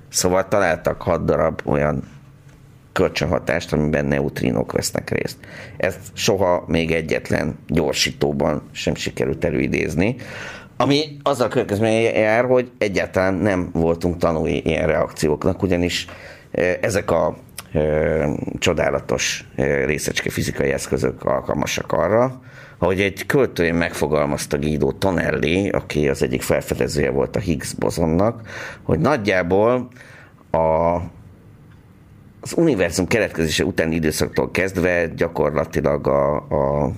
Szóval 0.08 0.48
találtak 0.48 1.02
hat 1.02 1.24
darab 1.24 1.60
olyan 1.64 2.12
kölcsönhatást, 2.92 3.72
amiben 3.72 4.04
neutrinok 4.04 4.72
vesznek 4.72 5.10
részt. 5.10 5.36
Ezt 5.76 5.98
soha 6.12 6.64
még 6.66 6.92
egyetlen 6.92 7.58
gyorsítóban 7.68 8.62
sem 8.72 8.94
sikerült 8.94 9.44
előidézni. 9.44 10.16
Ami 10.76 11.16
azzal 11.22 11.48
következménye 11.48 12.18
jár, 12.18 12.44
hogy 12.44 12.70
egyáltalán 12.78 13.34
nem 13.34 13.70
voltunk 13.72 14.18
tanulni 14.18 14.56
ilyen 14.56 14.86
reakcióknak, 14.86 15.62
ugyanis 15.62 16.06
eh, 16.50 16.76
ezek 16.80 17.10
a 17.10 17.36
eh, 17.72 18.32
csodálatos 18.58 19.48
eh, 19.54 19.84
részecske 19.84 20.30
fizikai 20.30 20.70
eszközök 20.70 21.24
alkalmasak 21.24 21.92
arra, 21.92 22.40
ahogy 22.78 23.00
egy 23.00 23.26
költője 23.26 23.72
megfogalmazta 23.72 24.58
Guido 24.58 24.92
Tonelli, 24.92 25.68
aki 25.68 26.08
az 26.08 26.22
egyik 26.22 26.42
felfedezője 26.42 27.10
volt 27.10 27.36
a 27.36 27.38
Higgs 27.40 27.74
bozonnak, 27.74 28.48
hogy 28.82 28.98
nagyjából 28.98 29.88
a, 30.50 30.94
az 32.40 32.52
univerzum 32.56 33.06
keletkezése 33.06 33.64
utáni 33.64 33.94
időszaktól 33.94 34.50
kezdve 34.50 35.06
gyakorlatilag 35.06 36.06
a, 36.06 36.34
a 36.36 36.92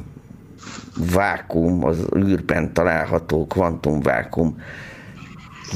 vákum, 1.12 1.85
az 1.85 2.07
űrben 2.16 2.72
található 2.72 3.47
kvantumvákum 3.47 4.57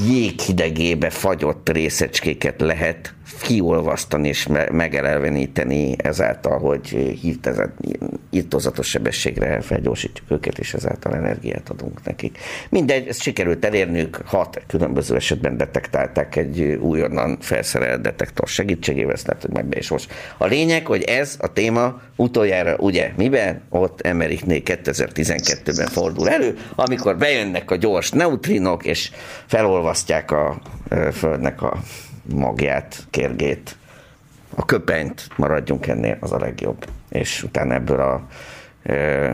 jéghidegébe 0.07 1.09
fagyott 1.09 1.69
részecskéket 1.69 2.61
lehet 2.61 3.13
kiolvasztani 3.39 4.27
és 4.27 4.47
me- 4.47 4.71
megelelveníteni 4.71 5.95
ezáltal, 5.97 6.59
hogy 6.59 7.17
irtózatos 8.29 8.87
sebességre 8.87 9.61
felgyorsítjuk 9.61 10.31
őket, 10.31 10.59
és 10.59 10.73
ezáltal 10.73 11.15
energiát 11.15 11.69
adunk 11.69 12.03
nekik. 12.03 12.37
Mindegy, 12.69 13.07
ezt 13.07 13.21
sikerült 13.21 13.65
elérnünk, 13.65 14.21
hat 14.25 14.61
különböző 14.67 15.15
esetben 15.15 15.57
detektálták 15.57 16.35
egy 16.35 16.61
újonnan 16.61 17.37
felszerelt 17.39 18.01
detektor 18.01 18.47
segítségével, 18.47 19.13
ezt 19.13 19.27
lehet, 19.27 19.41
hogy 19.41 19.51
meg 19.51 19.77
is 19.77 19.89
most. 19.89 20.13
A 20.37 20.45
lényeg, 20.45 20.85
hogy 20.85 21.03
ez 21.03 21.35
a 21.39 21.53
téma 21.53 22.01
utoljára, 22.15 22.75
ugye, 22.77 23.11
miben? 23.17 23.61
Ott 23.69 24.01
Emeriknél 24.01 24.61
2012-ben 24.65 25.87
fordul 25.87 26.29
elő, 26.29 26.57
amikor 26.75 27.17
bejönnek 27.17 27.71
a 27.71 27.75
gyors 27.75 28.09
neutrinok, 28.09 28.85
és 28.85 29.11
felolvasztják 29.45 30.31
a 30.31 30.61
Földnek 31.11 31.61
a 31.61 31.77
magját, 32.23 33.07
kérgét, 33.09 33.75
a 34.55 34.65
köpenyt, 34.65 35.27
maradjunk 35.35 35.87
ennél, 35.87 36.17
az 36.19 36.31
a 36.31 36.39
legjobb. 36.39 36.85
És 37.09 37.43
utána 37.43 37.73
ebből 37.73 37.99
a 37.99 38.27
ö, 38.83 39.31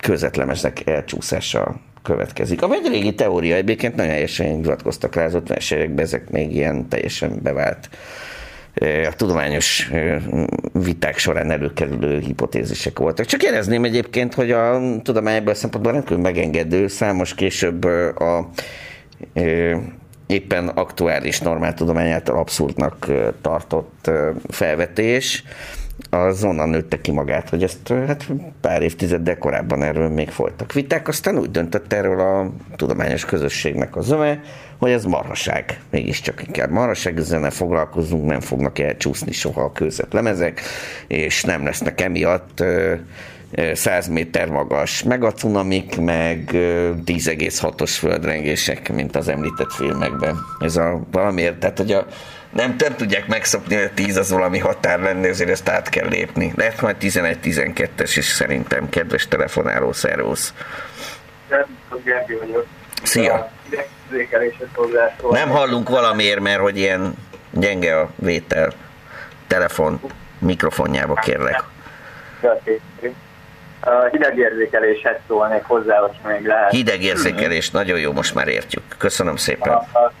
közvetlemesnek 0.00 0.86
elcsúszása 0.86 1.80
következik. 2.02 2.62
Ami 2.62 2.76
egy 2.76 2.92
régi 2.92 3.14
teória, 3.14 3.56
egyébként 3.56 3.96
nagyon 3.96 4.12
helyesen 4.12 4.54
hivatkoztak 4.54 5.14
rá 5.14 5.24
az 5.24 5.36
50-es 5.36 5.74
években, 5.74 6.04
ezek 6.04 6.30
még 6.30 6.54
ilyen 6.54 6.88
teljesen 6.88 7.42
bevált 7.42 7.88
a 9.08 9.12
tudományos 9.16 9.90
viták 10.72 11.18
során 11.18 11.50
előkerülő 11.50 12.18
hipotézisek 12.18 12.98
voltak. 12.98 13.26
Csak 13.26 13.42
jelezném 13.42 13.84
egyébként, 13.84 14.34
hogy 14.34 14.50
a 14.50 14.80
tudomány 15.02 15.34
ebből 15.34 15.52
a 15.52 15.56
szempontból 15.56 15.92
rendkívül 15.92 16.22
megengedő, 16.22 16.86
számos 16.86 17.34
később 17.34 17.84
a 18.18 18.50
éppen 20.30 20.68
aktuális 20.68 21.40
normáltudomány 21.40 22.10
által 22.10 22.36
abszurdnak 22.36 23.06
tartott 23.40 24.10
felvetés, 24.48 25.44
az 26.10 26.44
onnan 26.44 26.68
nőtte 26.68 27.00
ki 27.00 27.10
magát, 27.10 27.48
hogy 27.48 27.62
ezt 27.62 27.88
hát 27.88 28.26
pár 28.60 28.82
évtizeddel 28.82 29.38
korábban 29.38 29.82
erről 29.82 30.08
még 30.08 30.28
folytak 30.28 30.72
viták, 30.72 31.08
aztán 31.08 31.38
úgy 31.38 31.50
döntött 31.50 31.92
erről 31.92 32.20
a 32.20 32.50
tudományos 32.76 33.24
közösségnek 33.24 33.96
az 33.96 34.10
öme, 34.10 34.40
hogy 34.78 34.90
ez 34.90 35.04
marhaság. 35.04 35.80
Mégiscsak 35.90 36.42
inkább 36.46 36.70
marhaság, 36.70 37.18
ezzel 37.18 37.40
ne 37.40 37.50
foglalkozunk, 37.50 38.26
nem 38.26 38.40
fognak 38.40 38.78
elcsúszni 38.78 39.32
soha 39.32 39.62
a 39.62 39.72
kőzetlemezek, 39.72 40.60
és 41.06 41.44
nem 41.44 41.64
lesznek 41.64 42.00
emiatt 42.00 42.64
100 43.72 44.08
méter 44.08 44.48
magas 44.48 45.02
meg 45.96 46.52
ö, 46.52 46.90
10,6-os 47.06 47.90
földrengések, 47.98 48.92
mint 48.92 49.16
az 49.16 49.28
említett 49.28 49.72
filmekben. 49.72 50.38
Ez 50.58 50.76
a 50.76 51.00
valamiért, 51.10 51.58
tehát 51.58 51.78
hogy 51.78 51.92
a, 51.92 52.06
nem, 52.50 52.74
nem 52.78 52.96
tudják 52.96 53.26
megszokni, 53.26 53.74
hogy 53.74 53.84
a 53.84 53.94
10 53.94 54.16
az 54.16 54.30
valami 54.30 54.58
határ 54.58 55.00
lenni, 55.00 55.28
ezért 55.28 55.50
ezt 55.50 55.68
át 55.68 55.88
kell 55.88 56.08
lépni. 56.08 56.52
Lehet 56.56 56.80
majd 56.80 56.96
11-12-es 57.00 58.12
is 58.16 58.24
szerintem, 58.24 58.88
kedves 58.88 59.28
telefonáló, 59.28 59.92
szervusz. 59.92 60.54
Szia! 63.02 63.50
Nem 65.30 65.48
hallunk 65.48 65.88
valamiért, 65.88 66.40
mert 66.40 66.60
hogy 66.60 66.78
ilyen 66.78 67.14
gyenge 67.50 68.00
a 68.00 68.10
vétel. 68.16 68.72
Telefon 69.46 70.00
mikrofonjába 70.38 71.14
kérlek. 71.14 71.62
A 73.80 74.04
hidegérzékeléshez 74.10 75.16
szólnék 75.28 75.62
hozzá, 75.64 75.98
hogy 75.98 76.32
még 76.32 76.46
lehet. 76.46 76.70
Hidegérzékelés, 76.70 77.70
nagyon 77.70 77.98
jó, 77.98 78.12
most 78.12 78.34
már 78.34 78.48
értjük. 78.48 78.82
Köszönöm 78.98 79.36
szépen. 79.36 79.72
A- 79.72 79.98
a- 79.98 80.12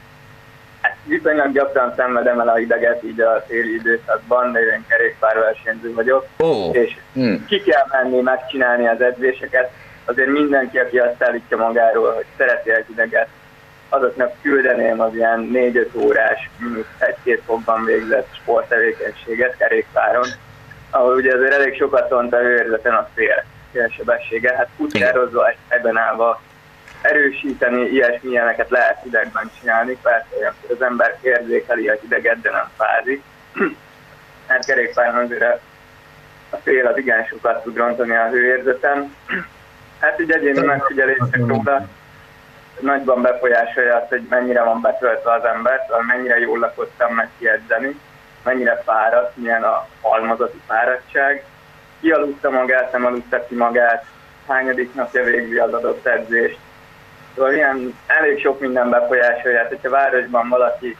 hát 0.80 0.96
Viszonylag 1.04 1.52
gyakran 1.52 1.92
szenvedem 1.96 2.40
el 2.40 2.48
a 2.48 2.54
hideget 2.54 3.02
így 3.04 3.20
a 3.20 3.44
téli 3.46 3.74
időszakban, 3.74 4.52
de 4.52 4.60
én 4.60 4.84
kerékpárversenyző 4.88 5.94
vagyok, 5.94 6.26
Ó. 6.42 6.70
és 6.72 6.96
ki 7.48 7.60
kell 7.62 7.84
menni 8.02 8.20
megcsinálni 8.20 8.86
az 8.88 9.00
edzéseket. 9.00 9.70
Azért 10.04 10.28
mindenki, 10.28 10.78
aki 10.78 10.98
azt 10.98 11.22
állítja 11.22 11.56
magáról, 11.56 12.12
hogy 12.14 12.24
szereti 12.36 12.70
a 12.70 12.78
hideget, 12.86 13.28
azoknak 13.88 14.32
küldeném 14.42 15.00
az 15.00 15.14
ilyen 15.14 15.50
4-5 15.52 15.94
órás, 15.94 16.50
mínusz 16.58 16.84
1-2 16.98 17.40
fokban 17.46 17.84
végzett 17.84 18.28
sporttevékenységet 18.42 19.56
kerékpáron, 19.56 20.26
ahol 20.90 21.14
ugye 21.14 21.34
azért 21.34 21.52
elég 21.54 21.76
sokat 21.76 22.08
tont 22.08 22.32
a 22.32 22.38
hőérzeten 22.38 22.94
a 22.94 23.08
fél, 23.14 23.44
félsebessége, 23.72 24.56
hát 24.56 24.68
futározva, 24.76 25.52
ebben 25.68 25.96
állva 25.96 26.40
erősíteni, 27.02 27.80
ilyesmi 27.80 28.30
ilyeneket 28.30 28.70
lehet 28.70 29.02
hidegben 29.02 29.50
csinálni, 29.60 29.98
persze 30.02 30.26
olyankor 30.38 30.70
az 30.70 30.82
ember 30.82 31.18
érzékeli 31.20 31.88
a 31.88 31.96
hideget, 32.00 32.40
de 32.40 32.50
nem 32.50 32.70
fázik. 32.76 33.22
Hát 34.46 34.64
kerékpáron 34.64 35.24
azért 35.24 35.42
a- 36.50 36.56
fél 36.62 36.86
az 36.86 36.96
igen 36.98 37.24
sokat 37.24 37.62
tud 37.62 37.76
rontani 37.76 38.14
a 38.14 38.28
hőérzeten. 38.28 39.14
Hát 40.00 40.20
így 40.20 40.30
egyéni 40.30 40.66
megfigyelések 40.66 41.36
róla 41.46 41.86
nagyban 42.80 43.22
befolyásolja 43.22 43.96
azt, 43.96 44.08
hogy 44.08 44.26
mennyire 44.28 44.62
van 44.62 44.80
betöltve 44.80 45.32
az 45.32 45.44
ember, 45.44 45.84
szóval 45.88 46.02
mennyire 46.02 46.38
jól 46.38 46.58
lakottam 46.58 47.14
meg 47.14 47.28
kiedzeni, 47.38 48.00
mennyire 48.42 48.82
fáradt, 48.84 49.36
milyen 49.36 49.62
a 49.62 49.86
halmazati 50.00 50.60
fáradtság, 50.66 51.44
ki 52.00 52.10
aludta 52.10 52.50
magát, 52.50 52.92
nem 52.92 53.06
aludta 53.06 53.46
ki 53.46 53.54
magát, 53.54 54.04
hányadik 54.46 54.94
napja 54.94 55.24
végzi 55.24 55.56
az 55.56 55.72
adott 55.72 56.06
edzést. 56.06 56.58
Szóval 57.34 57.52
ilyen 57.52 57.98
elég 58.06 58.40
sok 58.40 58.60
minden 58.60 58.90
befolyásolja, 58.90 59.58
hát, 59.58 59.68
hogyha 59.68 59.90
városban 59.90 60.48
valaki 60.48 60.96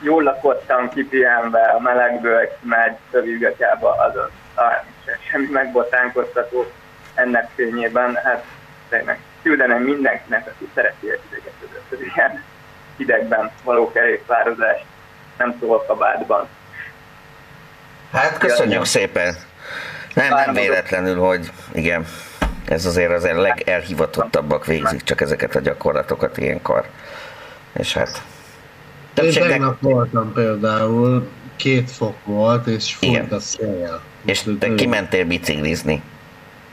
jól 0.00 0.22
lakottam, 0.22 0.88
kipihenve, 0.88 1.62
a 1.62 1.80
melegből 1.80 2.48
kimegy 2.60 2.96
szövőgatyába, 3.10 3.90
azon 3.90 4.30
talán 4.54 4.84
sem- 5.04 5.18
semmi 5.30 5.48
megbotánkoztató 5.50 6.66
ennek 7.14 7.50
fényében, 7.54 8.14
hát 8.14 8.44
tényleg 8.88 9.20
küldenem 9.42 9.82
mindenkinek, 9.82 10.46
aki 10.46 10.70
szereti 10.74 11.08
a 11.08 11.16
hideget, 11.28 11.52
az 11.90 11.98
ilyen 12.14 12.44
hidegben 12.96 13.50
való 13.64 13.92
kerékpározást, 13.92 14.84
nem 15.38 15.56
szól 15.60 15.84
kabátban. 15.86 16.48
Hát 18.12 18.38
köszönjük 18.38 18.84
szépen. 18.84 19.34
Nem, 20.14 20.28
nem 20.28 20.54
véletlenül, 20.54 21.18
hogy 21.18 21.50
igen, 21.72 22.06
ez 22.68 22.86
azért 22.86 23.12
az 23.12 23.24
a 23.24 23.40
legelhivatottabbak 23.40 24.66
végzik 24.66 25.02
csak 25.02 25.20
ezeket 25.20 25.54
a 25.54 25.60
gyakorlatokat 25.60 26.38
ilyenkor. 26.38 26.86
És 27.72 27.94
hát 27.94 28.08
Én 28.08 28.22
többségnek 29.14 29.50
tegnap 29.50 29.80
voltam 29.80 30.32
például, 30.32 31.28
két 31.56 31.90
fok 31.90 32.16
volt, 32.24 32.66
és 32.66 32.94
fújt 32.94 33.32
a 33.32 33.40
szél. 33.40 34.00
És 34.24 34.44
te 34.58 34.74
kimentél 34.74 35.24
biciklizni. 35.24 36.02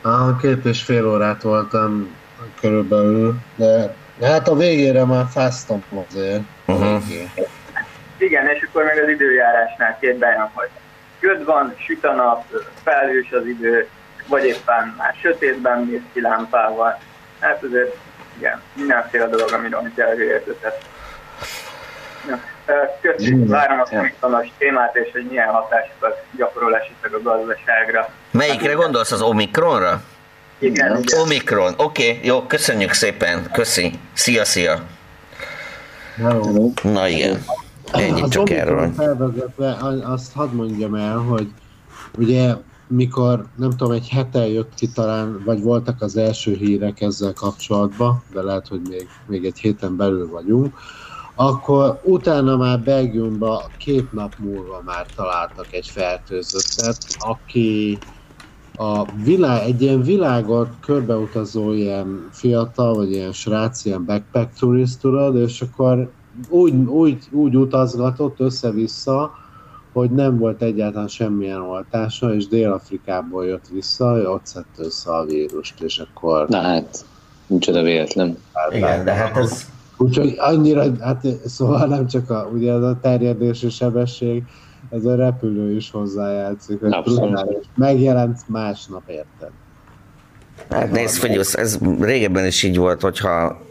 Ah, 0.02 0.42
két 0.42 0.66
és 0.66 0.82
fél 0.84 1.08
órát 1.08 1.42
voltam 1.42 2.16
körülbelül, 2.60 3.36
de 3.56 3.96
hát 4.22 4.48
a 4.48 4.56
végére 4.56 5.06
már 5.06 5.26
fáztam 5.32 5.84
azért. 6.08 6.42
Eléggé. 6.66 7.30
Igen, 8.18 8.48
és 8.48 8.68
akkor 8.70 8.84
meg 8.84 9.04
az 9.04 9.10
időjárásnál 9.10 9.98
két 10.00 10.18
bejön, 10.18 10.50
hogy 10.54 10.70
köd 11.20 11.46
van, 11.46 11.76
süt 11.78 12.06
a 12.06 12.14
nap, 12.14 12.44
felhős 12.84 13.32
az 13.32 13.46
idő, 13.46 13.90
vagy 14.28 14.46
éppen 14.46 14.96
már 14.98 15.16
sötétben 15.22 15.86
néz 15.86 16.02
ki 16.14 16.22
lámpával. 16.22 17.00
Hát 17.40 17.64
azért, 17.64 17.96
igen, 18.38 18.62
mindenféle 18.74 19.28
dolog, 19.28 19.52
ami 19.52 19.70
rontja 19.70 20.08
a 20.08 20.10
hőérzetet. 20.10 20.82
Ja, 22.28 22.40
ö, 22.66 22.74
Köszönjük, 23.02 23.50
várom 23.50 23.80
a 23.80 23.84
komiktanos 23.84 24.48
témát, 24.58 24.96
és 24.96 25.10
hogy 25.12 25.26
milyen 25.26 25.48
hatásokat 25.48 26.24
gyakorol 26.38 26.76
esetleg 26.76 27.14
a 27.14 27.22
gazdaságra. 27.22 28.10
Melyikre 28.32 28.74
gondolsz, 28.74 29.12
az 29.12 29.22
Omikronra? 29.22 30.02
Igen, 30.60 30.98
igen. 30.98 31.20
Omikron, 31.20 31.74
oké, 31.78 32.10
okay, 32.10 32.26
jó, 32.26 32.42
köszönjük 32.42 32.94
szépen, 32.94 33.52
köszi, 33.52 34.00
szia, 34.14 34.46
szia. 34.46 34.82
Na 36.84 37.08
igen, 37.08 37.46
ennyit 37.92 38.24
Az 38.24 38.30
csak 38.30 38.50
erről. 38.50 38.90
felvezetve, 38.92 39.72
a- 39.72 40.12
azt 40.12 40.34
hadd 40.34 40.50
mondjam 40.54 40.96
el, 40.96 41.18
hogy 41.18 41.48
ugye 42.18 42.56
mikor 42.88 43.46
nem 43.56 43.70
tudom, 43.70 43.92
egy 43.92 44.10
hete 44.10 44.48
jött 44.48 44.74
ki 44.74 44.88
talán, 44.88 45.42
vagy 45.46 45.62
voltak 45.62 46.02
az 46.02 46.18
első 46.18 46.54
hírek 46.54 47.02
ezzel 47.02 47.34
kapcsolatban, 47.34 48.24
de 48.34 48.42
lehet, 48.42 48.68
hogy 48.68 48.82
még, 48.90 49.08
még 49.28 49.46
egy 49.46 49.58
héten 49.60 49.96
belül 49.98 50.30
vagyunk, 50.30 50.76
akkor 51.36 52.00
utána 52.04 52.58
már 52.58 52.80
Belgiumban 52.80 53.62
két 53.78 54.14
nap 54.14 54.34
múlva 54.38 54.82
már 54.86 55.06
találtak 55.16 55.74
egy 55.74 55.88
fertőzöttet, 55.88 56.98
aki 57.20 57.98
a 58.76 59.12
világ, 59.24 59.64
egy 59.64 59.82
ilyen 59.82 60.02
világot 60.02 60.70
körbeutazó 60.82 61.72
ilyen 61.74 62.28
fiatal, 62.32 62.94
vagy 62.96 63.12
ilyen 63.12 63.32
srác, 63.32 63.86
ilyen 63.86 64.06
backpack 64.06 64.54
turist, 64.60 65.00
tudod, 65.00 65.36
és 65.36 65.62
akkor 65.62 66.12
úgy, 66.50 66.74
úgy, 66.74 67.18
úgy 67.32 67.56
utazgatott 67.56 68.40
össze-vissza, 68.40 69.32
hogy 69.94 70.12
nem 70.12 70.38
volt 70.38 70.62
egyáltalán 70.62 71.08
semmilyen 71.08 71.62
oltása, 71.62 72.34
és 72.34 72.48
Dél-Afrikából 72.48 73.46
jött 73.46 73.68
vissza, 73.72 74.32
ott 74.32 74.46
szedte 74.46 74.84
össze 74.84 75.12
a 75.12 75.26
vírust, 75.26 75.82
és 75.82 75.98
akkor... 75.98 76.48
Na 76.48 76.62
hát, 76.62 77.06
micsoda 77.48 77.82
véletlen. 77.82 78.38
Igen, 78.72 79.06
de 79.06 79.14
hát 79.14 79.38
ez... 79.38 79.66
Úgyhogy 79.98 80.36
annyira, 80.38 80.84
hát 81.00 81.26
szóval 81.46 81.88
nem 81.88 82.08
csak 82.08 82.30
a, 82.30 82.50
ugye 82.54 82.74
ez 82.74 82.82
a 82.82 82.98
terjedési 83.02 83.70
sebesség, 83.70 84.44
ez 84.90 85.06
a 85.06 85.16
repülő 85.16 85.76
is 85.76 85.92
hozzájátszik, 85.92 86.80
hogy 86.80 86.98
brutális. 87.04 87.66
megjelent 87.76 88.40
másnap, 88.48 89.04
érted? 89.08 89.52
Hát 90.70 90.92
nézd, 90.92 91.20
Figyusz, 91.20 91.54
ez 91.54 91.78
régebben 92.02 92.46
is 92.46 92.64
így 92.64 92.78
volt, 92.78 93.02
hogyha 93.02 93.62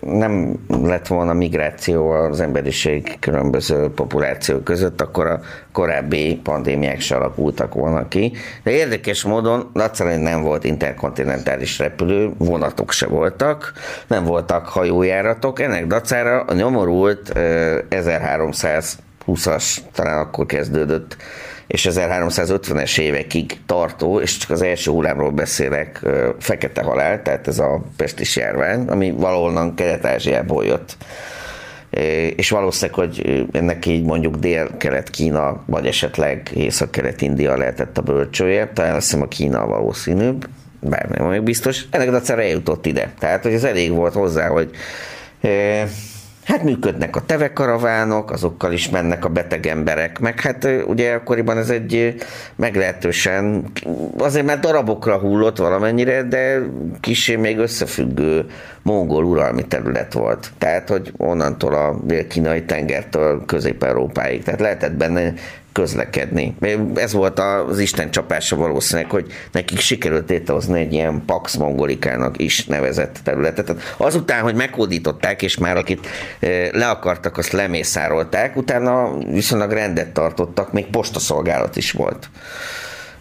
nem 0.00 0.58
lett 0.68 1.06
volna 1.06 1.32
migráció 1.32 2.10
az 2.10 2.40
emberiség 2.40 3.16
különböző 3.20 3.90
populációk 3.90 4.64
között, 4.64 5.00
akkor 5.00 5.26
a 5.26 5.40
korábbi 5.72 6.40
pandémiák 6.42 7.00
se 7.00 7.16
alakultak 7.16 7.74
volna 7.74 8.08
ki. 8.08 8.32
De 8.62 8.70
érdekes 8.70 9.22
módon 9.22 9.70
egyszerűen 9.74 10.20
nem 10.20 10.42
volt 10.42 10.64
interkontinentális 10.64 11.78
repülő, 11.78 12.30
vonatok 12.38 12.90
se 12.92 13.06
voltak, 13.06 13.72
nem 14.06 14.24
voltak 14.24 14.66
hajójáratok, 14.66 15.60
ennek 15.60 15.86
dacára 15.86 16.40
a 16.40 16.54
nyomorult 16.54 17.30
eh, 17.30 17.78
1320-as, 17.90 19.76
talán 19.92 20.18
akkor 20.18 20.46
kezdődött 20.46 21.16
és 21.66 21.88
1350-es 21.90 22.98
évekig 23.00 23.60
tartó, 23.66 24.20
és 24.20 24.36
csak 24.36 24.50
az 24.50 24.62
első 24.62 24.90
hullámról 24.90 25.30
beszélek, 25.30 26.00
fekete 26.38 26.82
halál, 26.82 27.22
tehát 27.22 27.48
ez 27.48 27.58
a 27.58 27.82
pestis 27.96 28.36
járvány, 28.36 28.86
ami 28.86 29.10
valahonnan 29.10 29.74
Kelet-Ázsiából 29.74 30.64
jött. 30.64 30.96
És 32.36 32.50
valószínűleg, 32.50 32.98
hogy 32.98 33.46
ennek 33.52 33.86
így 33.86 34.04
mondjuk 34.04 34.36
dél-kelet-Kína, 34.36 35.62
vagy 35.66 35.86
esetleg 35.86 36.50
észak-kelet-India 36.54 37.56
lehetett 37.56 37.98
a 37.98 38.02
bölcsője, 38.02 38.70
talán 38.74 38.94
azt 38.94 39.04
hiszem 39.06 39.22
a 39.22 39.28
Kína 39.28 39.60
a 39.60 39.66
valószínűbb, 39.66 40.48
bár 40.80 41.08
nem 41.08 41.26
vagyok 41.26 41.44
biztos, 41.44 41.84
ennek 41.90 42.10
dacára 42.10 42.42
eljutott 42.42 42.86
ide. 42.86 43.12
Tehát, 43.18 43.42
hogy 43.42 43.52
ez 43.52 43.64
elég 43.64 43.90
volt 43.90 44.14
hozzá, 44.14 44.48
hogy 44.48 44.70
Hát 46.46 46.62
működnek 46.62 47.16
a 47.16 47.24
tevekaravánok, 47.26 48.30
azokkal 48.30 48.72
is 48.72 48.88
mennek 48.88 49.24
a 49.24 49.28
beteg 49.28 49.66
emberek, 49.66 50.18
meg 50.18 50.40
hát 50.40 50.68
ugye 50.86 51.12
akkoriban 51.12 51.58
ez 51.58 51.70
egy 51.70 52.14
meglehetősen, 52.56 53.64
azért 54.18 54.46
már 54.46 54.60
darabokra 54.60 55.18
hullott 55.18 55.56
valamennyire, 55.56 56.22
de 56.22 56.58
kicsi 57.00 57.36
még 57.36 57.58
összefüggő 57.58 58.46
mongol 58.82 59.24
uralmi 59.24 59.66
terület 59.66 60.12
volt. 60.12 60.50
Tehát, 60.58 60.88
hogy 60.88 61.12
onnantól 61.16 61.74
a 61.74 61.96
kínai 62.28 62.64
tengertől 62.64 63.44
Közép-Európáig. 63.46 64.42
Tehát 64.42 64.60
lehetett 64.60 64.92
benne 64.92 65.32
közlekedni. 65.76 66.54
Ez 66.94 67.12
volt 67.12 67.38
az 67.38 67.78
Isten 67.78 68.10
csapása 68.10 68.56
valószínűleg, 68.56 69.10
hogy 69.10 69.26
nekik 69.52 69.78
sikerült 69.78 70.28
létrehozni 70.28 70.80
egy 70.80 70.92
ilyen 70.92 71.22
Pax 71.26 71.54
Mongolikának 71.54 72.38
is 72.38 72.64
nevezett 72.64 73.18
területet. 73.24 73.64
Tehát 73.64 73.82
azután, 73.96 74.42
hogy 74.42 74.54
meghódították, 74.54 75.42
és 75.42 75.58
már 75.58 75.76
akit 75.76 76.06
eh, 76.38 76.68
le 76.72 76.88
akartak, 76.88 77.36
azt 77.38 77.52
lemészárolták, 77.52 78.56
utána 78.56 79.18
viszonylag 79.18 79.72
rendet 79.72 80.08
tartottak, 80.12 80.72
még 80.72 80.86
postaszolgálat 80.86 81.76
is 81.76 81.90
volt 81.90 82.28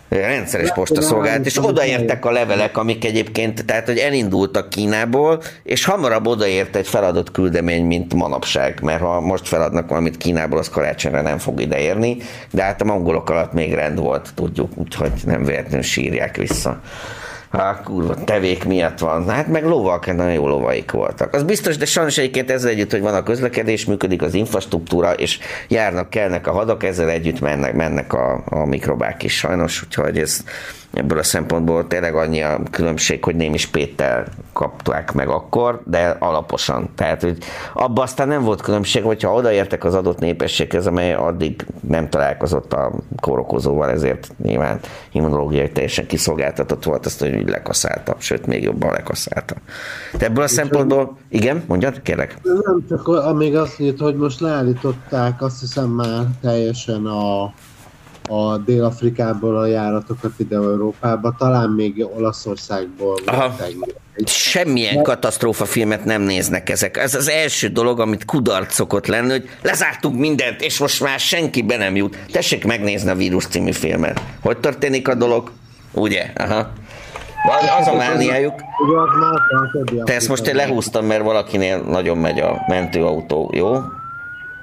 rendszeres 0.09 0.71
postaszolgálat, 0.71 1.45
és 1.45 1.65
odaértek 1.65 2.25
a 2.25 2.31
levelek, 2.31 2.77
amik 2.77 3.05
egyébként, 3.05 3.65
tehát 3.65 3.85
hogy 3.85 3.97
elindultak 3.97 4.69
Kínából, 4.69 5.41
és 5.63 5.85
hamarabb 5.85 6.27
odaért 6.27 6.75
egy 6.75 6.87
feladott 6.87 7.31
küldemény, 7.31 7.85
mint 7.85 8.13
manapság, 8.13 8.79
mert 8.81 9.01
ha 9.01 9.19
most 9.19 9.47
feladnak 9.47 9.89
valamit 9.89 10.17
Kínából, 10.17 10.59
az 10.59 10.69
karácsonyra 10.69 11.21
nem 11.21 11.37
fog 11.37 11.61
ideérni, 11.61 12.17
de 12.51 12.63
hát 12.63 12.81
a 12.81 12.85
mongolok 12.85 13.29
alatt 13.29 13.53
még 13.53 13.73
rend 13.73 13.99
volt, 13.99 14.29
tudjuk, 14.35 14.71
úgyhogy 14.75 15.11
nem 15.25 15.43
véletlenül 15.43 15.81
sírják 15.81 16.37
vissza. 16.37 16.81
Hát 17.57 17.83
kurva, 17.83 18.23
tevék 18.23 18.65
miatt 18.65 18.99
van. 18.99 19.29
Hát 19.29 19.47
meg 19.47 19.65
lovak, 19.65 20.05
nagyon 20.05 20.33
jó 20.33 20.47
lovaik 20.47 20.91
voltak. 20.91 21.33
Az 21.33 21.43
biztos, 21.43 21.77
de 21.77 21.85
sajnos 21.85 22.17
egyébként 22.17 22.51
ezzel 22.51 22.69
együtt, 22.69 22.91
hogy 22.91 23.01
van 23.01 23.13
a 23.13 23.23
közlekedés, 23.23 23.85
működik 23.85 24.21
az 24.21 24.33
infrastruktúra, 24.33 25.13
és 25.13 25.39
járnak, 25.67 26.09
kelnek 26.09 26.47
a 26.47 26.51
hadak, 26.51 26.83
ezzel 26.83 27.09
együtt 27.09 27.39
mennek, 27.39 27.73
mennek 27.73 28.13
a, 28.13 28.43
a 28.45 28.65
mikrobák 28.65 29.23
is 29.23 29.37
sajnos, 29.37 29.83
úgyhogy 29.83 30.17
ez 30.17 30.43
ebből 30.95 31.17
a 31.17 31.23
szempontból 31.23 31.87
tényleg 31.87 32.15
annyi 32.15 32.41
a 32.41 32.59
különbség, 32.71 33.23
hogy 33.23 33.35
némi 33.35 33.57
spéttel 33.57 34.25
kapták 34.53 35.13
meg 35.13 35.27
akkor, 35.27 35.81
de 35.85 36.15
alaposan. 36.19 36.89
Tehát, 36.95 37.21
hogy 37.21 37.37
abban 37.73 38.03
aztán 38.03 38.27
nem 38.27 38.43
volt 38.43 38.61
különbség, 38.61 39.03
hogyha 39.03 39.33
odaértek 39.33 39.83
az 39.83 39.93
adott 39.93 40.19
népességhez, 40.19 40.87
amely 40.87 41.13
addig 41.13 41.65
nem 41.87 42.09
találkozott 42.09 42.73
a 42.73 42.91
kórokozóval, 43.19 43.89
ezért 43.89 44.31
nyilván 44.43 44.79
immunológiai 45.11 45.69
teljesen 45.69 46.07
kiszolgáltatott 46.07 46.83
volt, 46.83 47.05
azt, 47.05 47.19
hogy 47.19 47.49
lekaszálta, 47.49 48.15
sőt, 48.17 48.45
még 48.45 48.63
jobban 48.63 48.91
lekaszálta. 48.91 49.55
De 50.17 50.25
ebből 50.25 50.43
a 50.43 50.47
szempontból, 50.47 51.17
igen, 51.29 51.63
mondjad, 51.67 52.01
kérlek. 52.01 52.37
Nem 52.43 52.85
csak 52.89 53.07
amíg 53.07 53.55
azt 53.55 53.79
mondja, 53.79 54.05
hogy 54.05 54.15
most 54.15 54.39
leállították 54.39 55.41
azt 55.41 55.59
hiszem 55.59 55.89
már 55.89 56.25
teljesen 56.41 57.05
a, 57.05 57.53
a 58.27 58.57
Dél-Afrikából 58.57 59.57
a 59.57 59.65
járatokat 59.65 60.31
ide 60.37 60.55
Európába, 60.55 61.35
talán 61.37 61.69
még 61.69 62.07
Olaszországból. 62.17 63.15
Semmilyen 64.25 65.03
katasztrófa 65.03 65.65
filmet 65.65 66.05
nem 66.05 66.21
néznek 66.21 66.69
ezek. 66.69 66.97
Ez 66.97 67.15
az 67.15 67.29
első 67.29 67.67
dolog, 67.67 67.99
amit 67.99 68.25
kudarc 68.25 68.73
szokott 68.73 69.05
lenni, 69.07 69.29
hogy 69.31 69.49
lezártunk 69.61 70.19
mindent, 70.19 70.61
és 70.61 70.79
most 70.79 71.01
már 71.01 71.19
senki 71.19 71.61
be 71.61 71.77
nem 71.77 71.95
jut. 71.95 72.17
Tessék 72.31 72.65
megnézni 72.65 73.09
a 73.09 73.15
Vírus 73.15 73.45
című 73.47 73.71
filmet. 73.71 74.21
Hogy 74.41 74.57
történik 74.57 75.07
a 75.07 75.15
dolog? 75.15 75.51
Ugye? 75.93 76.31
Aha. 76.35 76.67
Van- 77.47 77.79
Az 77.79 77.87
a 77.87 77.95
mániájuk. 77.95 78.53
Te 80.03 80.13
ezt 80.13 80.27
most 80.27 80.47
én 80.47 80.55
lehúztam, 80.55 81.05
mert 81.05 81.23
valakinél 81.23 81.77
nagyon 81.81 82.17
megy 82.17 82.39
a 82.39 82.61
mentőautó, 82.67 83.51
jó? 83.55 83.77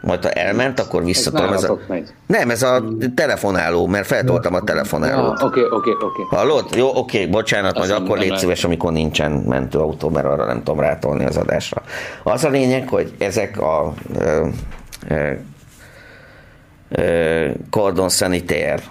Majd 0.02 0.22
ha 0.22 0.30
elment, 0.30 0.80
akkor 0.80 1.04
visszatolom. 1.04 1.52
Ez 1.52 1.62
a... 1.62 1.66
nálatok 1.66 1.88
megy. 1.88 2.08
Nem, 2.26 2.50
ez 2.50 2.62
a 2.62 2.84
telefonáló, 3.14 3.86
mert 3.86 4.06
feltoltam 4.06 4.54
a 4.54 4.62
telefonálót. 4.62 5.42
Oké, 5.42 5.60
oké, 5.60 5.90
oké. 5.90 6.22
Hallod? 6.36 6.74
Jó, 6.74 6.96
oké, 6.96 7.26
bocsánat, 7.26 7.78
majd 7.78 7.90
Azt 7.90 8.00
akkor 8.00 8.18
nem 8.18 8.28
légy 8.28 8.38
szíves, 8.38 8.64
amikor 8.64 8.92
nincsen 8.92 9.32
mentőautó, 9.32 10.08
mert 10.08 10.26
arra 10.26 10.46
nem 10.46 10.62
tudom 10.62 10.80
rátolni 10.80 11.24
az 11.24 11.36
adásra. 11.36 11.82
Az 12.22 12.44
a 12.44 12.48
lényeg, 12.48 12.88
hogy 12.88 13.12
ezek 13.18 13.60
a 13.60 13.94
ö, 14.18 14.46
ö, 15.08 15.32
ö, 16.88 17.48
cordon 17.70 18.08
sanitaire 18.08 18.82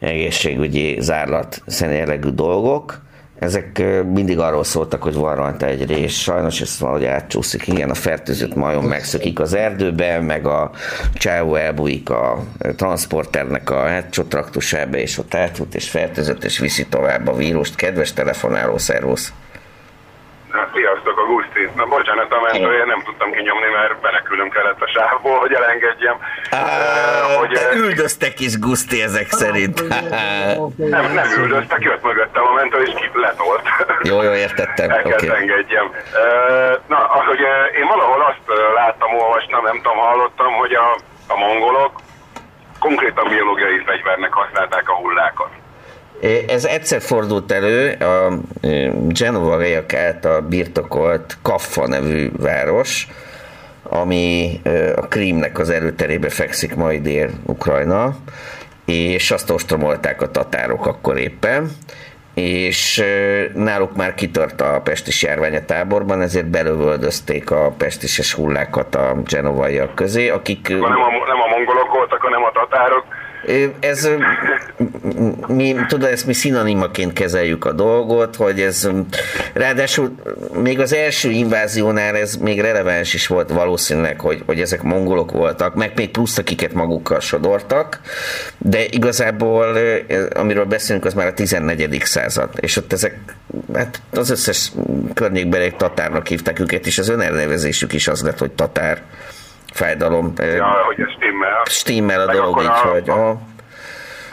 egészségügyi 0.00 0.96
zárlat 1.00 1.62
jellegű 1.80 2.28
dolgok, 2.28 3.05
ezek 3.38 3.82
mindig 4.12 4.38
arról 4.38 4.64
szóltak, 4.64 5.02
hogy 5.02 5.14
van 5.14 5.36
rajta 5.36 5.66
egy 5.66 5.86
rész, 5.86 6.14
sajnos 6.14 6.60
ez 6.60 6.80
valahogy 6.80 7.04
átcsúszik. 7.04 7.66
Igen, 7.66 7.90
a 7.90 7.94
fertőzött 7.94 8.54
majom 8.54 8.84
megszökik 8.84 9.40
az 9.40 9.54
erdőbe, 9.54 10.20
meg 10.20 10.46
a 10.46 10.70
csávó 11.14 11.54
elbújik 11.54 12.10
a 12.10 12.38
transporternek 12.76 13.70
a 13.70 13.86
hátsó 13.86 14.22
és 14.92 15.18
ott 15.18 15.34
átjut, 15.34 15.74
és 15.74 15.90
fertőzött, 15.90 16.44
és 16.44 16.58
viszi 16.58 16.86
tovább 16.86 17.28
a 17.28 17.36
vírust. 17.36 17.76
Kedves 17.76 18.12
telefonáló, 18.12 18.78
szervusz! 18.78 19.32
Hát, 20.50 20.70
Sziasztok, 20.74 21.18
Augusti. 21.18 21.68
Na 21.75 21.75
bocsánat, 21.88 22.32
a 22.32 22.40
mentője 22.40 22.84
nem 22.84 23.02
tudtam 23.04 23.30
kinyomni, 23.32 23.68
mert 23.78 24.02
menekülnöm 24.02 24.48
kellett 24.48 24.80
a 24.80 24.88
sávból, 24.94 25.38
hogy 25.38 25.52
elengedjem. 25.52 26.16
Ah, 26.50 27.38
hogy, 27.38 27.50
te 27.52 27.68
eh, 27.68 27.76
üldöztek 27.76 28.40
is 28.40 28.58
Guszti 28.58 29.02
ezek 29.02 29.30
szerint. 29.30 29.88
nem, 30.94 31.12
nem 31.12 31.28
üldöztek, 31.38 31.82
jött 31.82 32.02
mögöttem 32.02 32.44
a 32.46 32.52
mentő, 32.52 32.82
és 32.82 32.92
ki 32.94 33.10
letolt. 33.14 33.62
jó, 34.10 34.22
jó, 34.22 34.32
értettem. 34.32 34.90
El 34.90 35.02
kellett 35.02 35.36
engedjem. 35.40 35.90
Eh, 35.94 36.74
Na, 36.86 36.98
az, 36.98 37.24
hogy 37.24 37.40
eh, 37.40 37.78
én 37.80 37.86
valahol 37.86 38.22
azt 38.22 38.46
eh, 38.48 38.56
láttam, 38.74 39.14
olvastam, 39.14 39.64
nem 39.64 39.76
tudom, 39.76 39.98
hallottam, 39.98 40.52
hogy 40.52 40.72
a, 40.72 40.88
a 41.26 41.36
mongolok 41.36 42.00
konkrétan 42.78 43.28
biológiai 43.28 43.82
fegyvernek 43.86 44.32
használták 44.32 44.88
a 44.88 44.94
hullákat. 44.94 45.50
Ez 46.48 46.64
egyszer 46.64 47.00
fordult 47.00 47.52
elő 47.52 47.92
a 47.92 48.32
ö, 48.60 48.88
genovaiak 49.08 49.94
által 49.94 50.40
birtokolt 50.40 51.36
Kaffa 51.42 51.86
nevű 51.88 52.30
város, 52.38 53.08
ami 53.82 54.60
a 54.96 55.00
Krímnek 55.00 55.58
az 55.58 55.70
erőterébe 55.70 56.28
fekszik 56.28 56.74
majd 56.74 57.02
Dél-Ukrajna, 57.02 58.16
és 58.84 59.30
azt 59.30 59.50
ostromolták 59.50 60.22
a 60.22 60.30
tatárok 60.30 60.86
akkor 60.86 61.18
éppen, 61.18 61.70
és 62.34 63.04
náluk 63.54 63.96
már 63.96 64.14
kitört 64.14 64.60
a 64.60 64.80
pestis 64.84 65.22
járvány 65.22 65.56
a 65.56 65.64
táborban, 65.64 66.20
ezért 66.20 66.46
belövöldözték 66.46 67.50
a 67.50 67.72
pestises 67.78 68.34
hullákat 68.34 68.94
a 68.94 69.16
genovaiak 69.24 69.94
közé, 69.94 70.28
akik... 70.28 70.68
Nem 70.68 70.82
a, 70.82 71.26
nem 71.26 71.40
a 71.40 71.56
mongolok 71.56 71.92
voltak, 71.92 72.20
hanem 72.20 72.42
a 72.44 72.50
tatárok. 72.52 73.04
Ez, 73.80 74.08
mi, 75.46 75.76
tudod, 75.88 76.08
ezt 76.08 76.26
mi 76.26 76.32
szinonimaként 76.32 77.12
kezeljük 77.12 77.64
a 77.64 77.72
dolgot, 77.72 78.36
hogy 78.36 78.60
ez, 78.60 78.88
ráadásul 79.52 80.14
még 80.62 80.80
az 80.80 80.92
első 80.94 81.30
inváziónál 81.30 82.16
ez 82.16 82.36
még 82.36 82.60
releváns 82.60 83.14
is 83.14 83.26
volt 83.26 83.50
valószínűleg, 83.50 84.20
hogy, 84.20 84.42
hogy 84.46 84.60
ezek 84.60 84.82
mongolok 84.82 85.30
voltak, 85.30 85.74
meg 85.74 85.92
még 85.96 86.10
plusz 86.10 86.38
akiket 86.38 86.72
magukkal 86.72 87.20
sodortak, 87.20 88.00
de 88.58 88.84
igazából, 88.84 89.78
amiről 90.34 90.64
beszélünk, 90.64 91.04
az 91.04 91.14
már 91.14 91.26
a 91.26 91.34
14. 91.34 92.00
század, 92.04 92.48
és 92.54 92.76
ott 92.76 92.92
ezek, 92.92 93.18
hát 93.74 94.00
az 94.10 94.30
összes 94.30 94.72
környékbeli 95.14 95.72
tatárnak 95.76 96.26
hívták 96.26 96.60
őket, 96.60 96.86
és 96.86 96.98
az 96.98 97.08
önelnevezésük 97.08 97.92
is 97.92 98.08
az 98.08 98.22
lett, 98.22 98.38
hogy 98.38 98.50
tatár 98.50 99.02
fájdalom. 99.76 100.32
Ja, 100.36 100.64
hogy 100.86 101.00
ez 101.00 101.10
stimmel. 101.16 101.62
Stimmel 101.64 102.20
a 102.20 102.26
Meg 102.26 102.36
dolog 102.36 102.60
így, 102.60 102.66
a- 102.66 102.70
hogy 102.70 103.08
aha. 103.08 103.40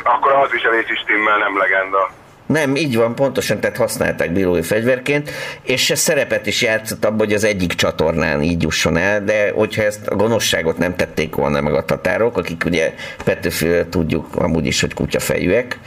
Akkor 0.03 0.31
a 0.31 0.35
hadviselés 0.35 0.89
is 0.89 0.99
stimmel, 0.99 1.37
nem 1.37 1.57
legenda. 1.57 2.09
Nem, 2.45 2.75
így 2.75 2.95
van, 2.97 3.15
pontosan, 3.15 3.59
tehát 3.59 3.77
használták 3.77 4.31
bírói 4.31 4.61
fegyverként, 4.61 5.29
és 5.61 5.89
ez 5.89 5.99
szerepet 5.99 6.45
is 6.45 6.61
játszott 6.61 7.05
abban, 7.05 7.17
hogy 7.17 7.33
az 7.33 7.43
egyik 7.43 7.73
csatornán 7.73 8.41
így 8.41 8.61
jusson 8.61 8.97
el, 8.97 9.23
de 9.23 9.51
hogyha 9.55 9.83
ezt 9.83 10.07
a 10.07 10.15
gonoszságot 10.15 10.77
nem 10.77 10.95
tették 10.95 11.35
volna 11.35 11.61
meg 11.61 11.73
a 11.73 11.85
tatárok, 11.85 12.37
akik 12.37 12.63
ugye 12.65 12.93
Petőfiről 13.25 13.89
tudjuk 13.89 14.35
amúgy 14.35 14.65
is, 14.65 14.81
hogy 14.81 14.93
kutyafejűek, 14.93 15.79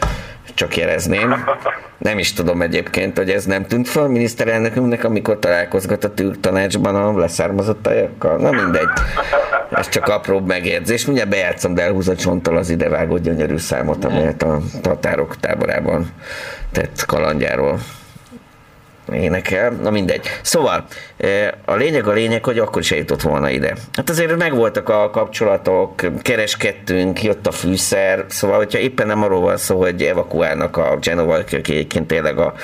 csak 0.55 0.77
jelezném. 0.77 1.45
Nem 1.99 2.19
is 2.19 2.33
tudom 2.33 2.63
egyébként, 2.63 3.17
hogy 3.17 3.31
ez 3.31 3.45
nem 3.45 3.67
tűnt 3.67 3.89
fel 3.89 4.03
a 4.03 4.09
miniszterelnökünknek, 4.09 5.05
amikor 5.05 5.39
találkozgat 5.39 6.05
a 6.05 6.15
Türk 6.15 6.41
tanácsban 6.41 6.95
a 6.95 7.19
leszármazottajakkal. 7.19 8.37
Na 8.37 8.51
mindegy. 8.51 8.89
Ez 9.71 9.89
csak 9.89 10.09
apró 10.09 10.41
megjegyzés. 10.41 11.07
Mindjárt 11.07 11.31
bejátszom, 11.31 11.75
de 11.75 11.83
elhúz 11.83 12.09
a 12.09 12.17
csonttal 12.17 12.57
az 12.57 12.71
idevágó 12.71 13.17
gyönyörű 13.17 13.57
számot, 13.57 14.05
amelyet 14.05 14.43
a 14.43 14.61
tatárok 14.83 15.37
táborában 15.41 16.11
tett 16.73 17.05
kalandjáról 17.07 17.79
énekel, 19.13 19.71
na 19.71 19.91
mindegy. 19.91 20.27
Szóval 20.43 20.85
eh, 21.17 21.49
a 21.65 21.75
lényeg 21.75 22.07
a 22.07 22.13
lényeg, 22.13 22.45
hogy 22.45 22.59
akkor 22.59 22.83
is 22.83 22.93
eljutott 22.93 23.23
volna 23.23 23.51
ide. 23.51 23.75
Hát 23.93 24.11
azért 24.11 24.37
megvoltak 24.37 24.89
a 24.89 25.11
kapcsolatok, 25.11 25.95
kereskedtünk, 26.23 27.23
jött 27.23 27.47
a 27.47 27.51
fűszer, 27.51 28.25
szóval 28.29 28.57
hogyha 28.57 28.79
éppen 28.79 29.07
nem 29.07 29.23
arról 29.23 29.41
van 29.41 29.57
szó, 29.57 29.81
hogy 29.81 30.03
evakuálnak 30.03 30.77
a 30.77 30.99
Genova, 31.01 31.35
aki 31.35 31.57
egyébként 31.57 32.07
tényleg 32.07 32.39
a, 32.39 32.55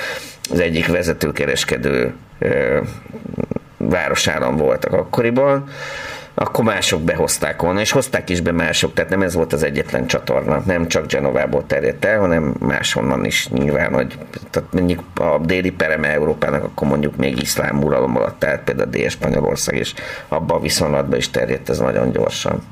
az 0.51 0.59
egyik 0.59 0.87
vezető 0.87 1.31
kereskedő 1.31 2.13
eh, 2.39 2.79
városállam 3.77 4.55
voltak 4.55 4.93
akkoriban, 4.93 5.69
akkor 6.33 6.63
mások 6.63 7.01
behozták 7.01 7.61
volna, 7.61 7.79
és 7.79 7.91
hozták 7.91 8.29
is 8.29 8.41
be 8.41 8.51
mások, 8.51 8.93
tehát 8.93 9.09
nem 9.09 9.21
ez 9.21 9.33
volt 9.33 9.53
az 9.53 9.63
egyetlen 9.63 10.07
csatorna, 10.07 10.61
nem 10.65 10.87
csak 10.87 11.07
Genovából 11.07 11.63
terjedt 11.67 12.05
el, 12.05 12.19
hanem 12.19 12.55
máshonnan 12.59 13.25
is 13.25 13.49
nyilván, 13.49 13.93
hogy 13.93 14.17
tehát 14.49 14.73
mondjuk 14.73 15.03
a 15.15 15.37
déli 15.37 15.71
pereme 15.71 16.07
Európának, 16.07 16.63
akkor 16.63 16.87
mondjuk 16.87 17.15
még 17.15 17.41
iszlám 17.41 17.83
uralom 17.83 18.15
alatt 18.15 18.43
állt, 18.43 18.61
például 18.61 18.89
Dél-Spanyolország, 18.89 19.75
és 19.75 19.93
abban 20.27 20.57
a 20.57 20.61
viszonylatban 20.61 21.17
is 21.17 21.29
terjedt 21.29 21.69
ez 21.69 21.79
nagyon 21.79 22.11
gyorsan. 22.11 22.63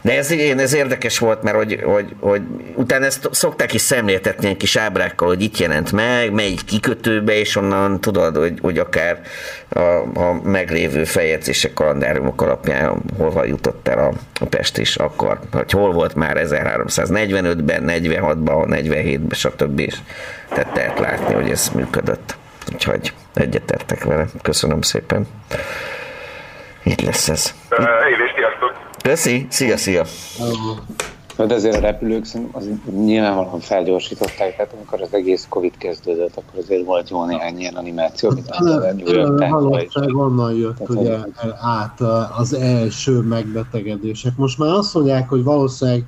De 0.00 0.16
ez, 0.16 0.30
igen, 0.30 0.58
ez 0.58 0.74
érdekes 0.74 1.18
volt, 1.18 1.42
mert 1.42 1.56
hogy, 1.56 1.80
hogy, 1.84 2.14
hogy 2.20 2.42
utána 2.74 3.04
ezt 3.04 3.28
szokták 3.32 3.74
is 3.74 3.80
szemléltetni 3.80 4.48
egy 4.48 4.56
kis 4.56 4.76
ábrákkal, 4.76 5.28
hogy 5.28 5.42
itt 5.42 5.58
jelent 5.58 5.92
meg, 5.92 6.32
melyik 6.32 6.64
kikötőbe, 6.64 7.38
és 7.38 7.56
onnan 7.56 8.00
tudod, 8.00 8.36
hogy, 8.36 8.58
hogy 8.62 8.78
akár 8.78 9.20
a, 9.68 9.80
a 10.14 10.40
meglévő 10.42 11.04
feljegyzések 11.04 11.72
kalendáriumok 11.72 12.42
alapján 12.42 13.02
hova 13.16 13.44
jutott 13.44 13.88
el 13.88 13.98
a, 13.98 14.12
a 14.40 14.46
Pest 14.46 14.78
is 14.78 14.96
akkor, 14.96 15.38
hogy 15.52 15.70
hol 15.70 15.92
volt 15.92 16.14
már 16.14 16.36
1345-ben, 16.44 17.84
46-ban, 17.86 18.66
47-ben, 18.70 19.28
stb. 19.30 19.78
És 19.78 19.94
tehát 20.48 20.74
lehet 20.74 20.98
látni, 20.98 21.34
hogy 21.34 21.50
ez 21.50 21.68
működött. 21.74 22.36
Úgyhogy 22.72 23.12
egyetértek 23.34 24.04
vele. 24.04 24.26
Köszönöm 24.42 24.80
szépen. 24.80 25.26
Így 26.84 27.02
lesz 27.02 27.28
ez. 27.28 27.54
Én! 27.70 28.17
Köszi, 29.08 29.46
szia, 29.50 29.76
szia. 29.76 30.04
De 31.36 31.54
azért 31.54 31.76
a 31.76 31.80
repülők 31.80 32.26
az 32.52 32.68
nyilvánvalóan 32.90 33.60
felgyorsították, 33.60 34.56
tehát 34.56 34.72
amikor 34.76 35.02
az 35.02 35.14
egész 35.14 35.46
Covid 35.48 35.76
kezdődött, 35.78 36.36
akkor 36.36 36.58
azért 36.58 36.84
volt 36.84 37.10
jó 37.10 37.24
néhány 37.24 37.58
ilyen 37.58 37.74
animáció, 37.74 38.30
amit 38.30 38.56
valóság 39.50 40.16
onnan 40.16 40.54
jött 40.54 40.88
ugye 40.88 41.12
el- 41.12 41.58
át 41.60 42.00
a- 42.00 42.34
az 42.36 42.52
első 42.54 43.20
megbetegedések. 43.20 44.36
Most 44.36 44.58
már 44.58 44.70
azt 44.70 44.94
mondják, 44.94 45.28
hogy 45.28 45.42
valószínűleg 45.42 46.04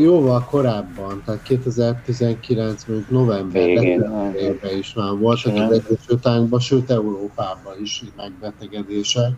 jóval 0.00 0.46
korábban, 0.50 1.22
tehát 1.24 1.42
2019 1.42 2.84
mondjuk 2.86 3.10
november, 3.10 3.64
Végén, 3.64 3.98
decemberben 3.98 4.78
is 4.78 4.94
már 4.94 5.10
voltak 5.18 5.52
Igen. 5.52 5.66
az 5.66 5.72
Egyesült 5.72 6.26
Államokban, 6.26 6.60
sőt 6.60 6.90
Európában 6.90 7.74
is 7.82 8.04
megbetegedések. 8.16 9.30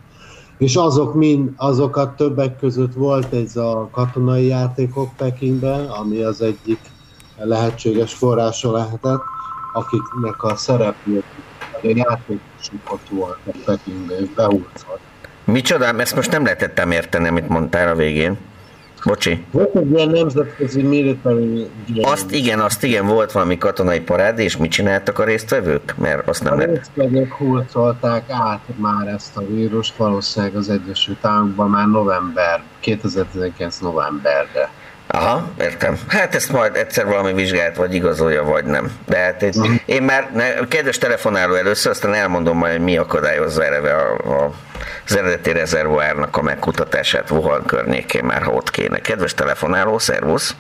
És 0.59 0.77
azok 0.77 1.15
mind, 1.15 1.51
azokat 1.57 2.17
többek 2.17 2.57
között 2.57 2.95
volt 2.95 3.33
ez 3.33 3.57
a 3.57 3.89
katonai 3.93 4.47
játékok 4.47 5.17
Pekingben, 5.17 5.87
ami 5.87 6.23
az 6.23 6.41
egyik 6.41 6.81
lehetséges 7.37 8.15
forrása 8.15 8.73
lehetett, 8.73 9.23
akiknek 9.73 10.43
a 10.43 10.57
szereplők, 10.57 11.25
a 11.73 11.79
játékosuk 11.83 12.93
ott 12.93 13.09
voltak 13.11 13.55
Pekingben, 13.65 14.19
és 14.21 14.29
behúzott. 14.35 15.01
Micsoda? 15.45 15.85
Ezt 15.99 16.15
most 16.15 16.31
nem 16.31 16.43
lehetettem 16.43 16.91
érteni, 16.91 17.29
amit 17.29 17.49
mondtál 17.49 17.89
a 17.89 17.95
végén. 17.95 18.39
Bocsi. 19.05 19.45
Volt 19.51 19.77
egy 19.77 19.91
ilyen 19.91 20.09
nemzetközi 20.09 20.83
military. 20.83 21.69
Azt 22.03 22.31
igen, 22.33 22.61
azt 22.61 22.85
igen, 22.85 23.07
volt 23.07 23.33
valami 23.33 23.59
katonai 23.59 24.01
parád, 24.01 24.39
és 24.39 24.57
mit 24.57 24.71
csináltak 24.71 25.19
a 25.19 25.25
résztvevők? 25.25 25.95
Mert 25.97 26.29
azt 26.29 26.41
A 26.41 26.45
nem 26.45 26.59
lehet. 26.59 26.75
résztvevők 26.75 27.33
hurcolták 27.33 28.25
át 28.29 28.61
már 28.77 29.07
ezt 29.07 29.37
a 29.37 29.47
vírust, 29.47 29.97
valószínűleg 29.97 30.57
az 30.57 30.69
Egyesült 30.69 31.25
Államokban 31.25 31.71
már 31.71 31.87
november, 31.87 32.63
2019 32.81 33.79
novemberre. 33.79 34.71
Aha, 35.11 35.49
értem. 35.61 35.99
Hát 36.09 36.35
ezt 36.35 36.53
majd 36.53 36.77
egyszer 36.77 37.07
valami 37.07 37.33
vizsgált, 37.33 37.77
vagy 37.77 37.95
igazolja, 37.95 38.43
vagy 38.43 38.65
nem. 38.65 38.93
De 39.07 39.17
hát 39.17 39.43
én, 39.43 39.81
én 39.87 40.03
már, 40.03 40.31
ne, 40.35 40.69
kedves 40.69 40.99
telefonáló 40.99 41.55
először, 41.55 41.91
aztán 41.91 42.15
elmondom 42.15 42.57
majd, 42.57 42.73
hogy 42.73 42.85
mi 42.85 42.97
akadályozza 42.97 43.65
eleve 43.65 43.93
a, 43.95 44.45
a, 44.45 44.53
az 45.09 45.17
eredeti 45.17 45.53
rezervoárnak 45.53 46.37
a 46.37 46.43
megkutatását 46.43 47.31
Wuhan 47.31 47.65
környékén 47.67 48.25
már, 48.25 48.43
ha 48.43 48.53
ott 48.53 48.71
kéne. 48.71 49.01
Kedves 49.01 49.35
telefonáló, 49.35 49.99
szervusz! 49.99 50.57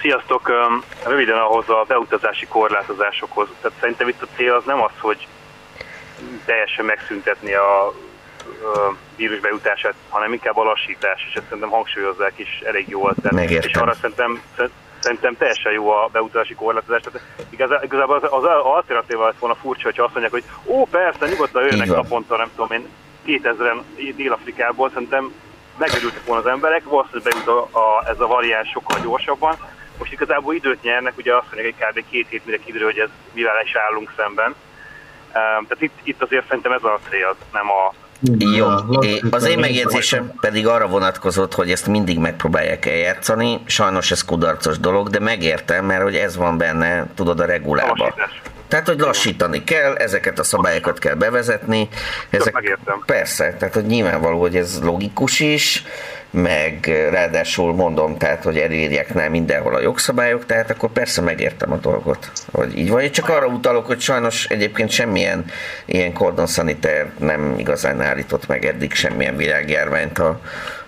Sziasztok! 0.00 0.50
Röviden 1.06 1.38
ahhoz 1.38 1.68
a 1.68 1.84
beutazási 1.88 2.46
korlátozásokhoz. 2.46 3.48
Tehát 3.60 3.78
szerintem 3.80 4.08
itt 4.08 4.22
a 4.22 4.26
cél 4.36 4.52
az 4.52 4.64
nem 4.64 4.82
az, 4.82 4.90
hogy 4.98 5.26
teljesen 6.44 6.84
megszüntetni 6.84 7.52
a 7.54 7.94
vírus 9.16 9.40
bejutását, 9.40 9.94
hanem 10.08 10.32
inkább 10.32 10.56
a 10.56 10.62
lassítás, 10.64 11.26
és 11.28 11.34
ezt 11.34 11.44
szerintem 11.44 11.70
hangsúlyozzák 11.70 12.32
is 12.36 12.62
elég 12.64 12.88
jól. 12.88 13.14
Megértem. 13.30 13.70
és 13.70 13.76
arra 13.76 13.94
szerintem, 13.94 14.42
szerintem 14.98 15.36
teljesen 15.36 15.72
jó 15.72 15.90
a 15.90 16.08
beutazási 16.12 16.54
korlátozás. 16.54 17.02
Tehát 17.02 17.20
igazá- 17.50 17.84
igazából 17.84 18.16
az, 18.16 18.22
az 18.30 18.44
alternatíva 18.44 19.24
lett 19.24 19.38
volna 19.38 19.54
furcsa, 19.54 19.82
hogyha 19.82 20.04
azt 20.04 20.12
mondják, 20.14 20.32
hogy 20.32 20.74
ó, 20.74 20.84
persze, 20.84 21.26
nyugodtan 21.28 21.68
van. 21.68 21.86
naponta, 21.86 22.36
nem 22.36 22.50
tudom 22.54 22.72
én, 22.72 22.88
2000-en 23.26 23.82
Dél-Afrikából, 24.16 24.90
szerintem 24.94 25.32
megörültek 25.78 26.24
volna 26.24 26.42
az 26.42 26.48
emberek, 26.48 26.84
valószínűleg 26.84 27.32
bejut 27.32 27.48
a, 27.48 27.78
a, 27.78 28.08
ez 28.08 28.20
a 28.20 28.26
variáns 28.26 28.68
sokkal 28.68 29.00
gyorsabban. 29.02 29.56
Most 29.98 30.12
igazából 30.12 30.54
időt 30.54 30.82
nyernek, 30.82 31.16
ugye 31.16 31.36
azt 31.36 31.46
mondják, 31.52 31.74
hogy 31.78 32.02
kb. 32.02 32.10
két 32.10 32.26
hét 32.28 32.46
mire 32.46 32.58
kiderül, 32.58 32.86
hogy 32.86 32.98
ez 32.98 33.08
mivel 33.32 33.62
is 33.64 33.74
állunk 33.74 34.12
szemben. 34.16 34.54
Um, 35.26 35.66
tehát 35.66 35.82
itt, 35.82 35.98
itt 36.02 36.22
azért 36.22 36.46
szerintem 36.46 36.72
ez 36.72 36.84
a 36.84 36.98
cél, 37.10 37.36
nem 37.52 37.70
a 37.70 37.94
Jó, 38.38 38.66
é- 39.00 39.22
az 39.30 39.44
én 39.48 39.58
megjegyzésem 39.58 40.32
pedig 40.40 40.66
arra 40.66 40.86
vonatkozott, 40.86 41.54
hogy 41.54 41.70
ezt 41.70 41.86
mindig 41.86 42.18
megpróbálják 42.18 42.86
eljátszani. 42.86 43.60
Sajnos 43.66 44.10
ez 44.10 44.24
kudarcos 44.24 44.78
dolog, 44.78 45.08
de 45.08 45.20
megértem, 45.20 45.84
mert 45.84 46.02
hogy 46.02 46.14
ez 46.14 46.36
van 46.36 46.58
benne, 46.58 47.06
tudod, 47.14 47.40
a 47.40 47.44
regulában. 47.44 48.14
Tehát, 48.68 48.86
hogy 48.86 48.98
lassítani 48.98 49.64
kell, 49.64 49.94
ezeket 49.94 50.38
a 50.38 50.42
szabályokat 50.42 50.98
kell 50.98 51.14
bevezetni. 51.14 51.88
Ezek, 52.30 52.52
megértem. 52.52 53.02
persze, 53.06 53.54
tehát, 53.58 53.74
hogy 53.74 53.86
nyilvánvaló, 53.86 54.40
hogy 54.40 54.56
ez 54.56 54.78
logikus 54.82 55.40
is, 55.40 55.84
meg 56.30 56.88
eh, 56.88 57.10
ráadásul 57.10 57.74
mondom, 57.74 58.16
tehát, 58.16 58.42
hogy 58.42 58.58
elírják 58.58 59.14
nem 59.14 59.30
mindenhol 59.30 59.74
a 59.74 59.80
jogszabályok, 59.80 60.46
tehát 60.46 60.70
akkor 60.70 60.90
persze 60.90 61.20
megértem 61.20 61.72
a 61.72 61.76
dolgot, 61.76 62.30
hogy 62.52 62.78
így 62.78 62.90
van. 62.90 63.00
Én 63.00 63.12
csak 63.12 63.28
arra 63.28 63.46
utalok, 63.46 63.86
hogy 63.86 64.00
sajnos 64.00 64.46
egyébként 64.46 64.90
semmilyen 64.90 65.44
ilyen 65.84 66.12
kordon 66.12 66.46
szaniter 66.46 67.10
nem 67.18 67.58
igazán 67.58 68.00
állított 68.00 68.46
meg 68.46 68.64
eddig 68.64 68.94
semmilyen 68.94 69.36
világjárványt 69.36 70.18
a, 70.18 70.40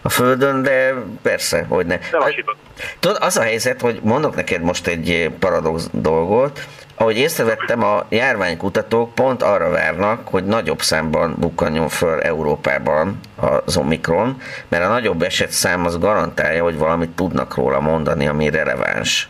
a 0.03 0.09
Földön, 0.09 0.63
de 0.63 0.95
persze, 1.23 1.65
hogy 1.69 1.87
ne. 1.87 1.97
De 1.97 2.19
lassított. 2.19 2.57
Tudod, 2.99 3.17
az 3.21 3.37
a 3.37 3.43
helyzet, 3.43 3.81
hogy 3.81 4.01
mondok 4.03 4.35
neked 4.35 4.63
most 4.63 4.87
egy 4.87 5.11
eh, 5.11 5.29
paradox 5.39 5.89
dolgot, 5.93 6.67
ahogy 7.01 7.17
észrevettem, 7.17 7.83
a 7.83 8.07
járványkutatók 8.09 9.15
pont 9.15 9.43
arra 9.43 9.71
várnak, 9.71 10.29
hogy 10.29 10.45
nagyobb 10.45 10.83
számban 10.83 11.35
bukkanjon 11.39 11.89
föl 11.89 12.21
Európában 12.21 13.21
az 13.37 13.77
Omikron, 13.77 14.41
mert 14.69 14.85
a 14.85 14.89
nagyobb 14.89 15.23
esetszám 15.23 15.85
az 15.85 15.99
garantálja, 15.99 16.63
hogy 16.63 16.79
valamit 16.79 17.11
tudnak 17.11 17.55
róla 17.55 17.81
mondani, 17.81 18.27
ami 18.27 18.51
releváns. 18.51 19.29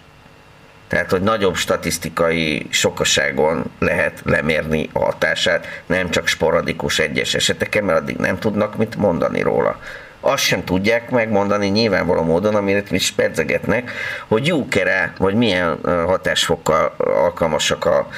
Tehát, 0.88 1.10
hogy 1.10 1.20
nagyobb 1.20 1.54
statisztikai 1.54 2.66
sokaságon 2.70 3.64
lehet 3.78 4.20
lemérni 4.24 4.88
a 4.92 4.98
hatását, 5.04 5.66
nem 5.86 6.10
csak 6.10 6.26
sporadikus 6.26 6.98
egyes 6.98 7.34
eseteken, 7.34 7.84
mert 7.84 8.00
addig 8.00 8.16
nem 8.16 8.38
tudnak 8.38 8.76
mit 8.76 8.96
mondani 8.96 9.42
róla. 9.42 9.78
Azt 10.20 10.42
sem 10.42 10.64
tudják 10.64 11.10
megmondani 11.10 11.66
nyilvánvaló 11.66 12.22
módon, 12.22 12.54
amire 12.54 12.82
is 12.90 13.10
pedzegetnek, 13.10 13.90
hogy 14.28 14.46
jókere, 14.46 15.12
vagy 15.18 15.34
milyen 15.34 15.78
hatásfokkal 16.06 16.94
alkalmasak 16.96 17.84
a 17.84 18.08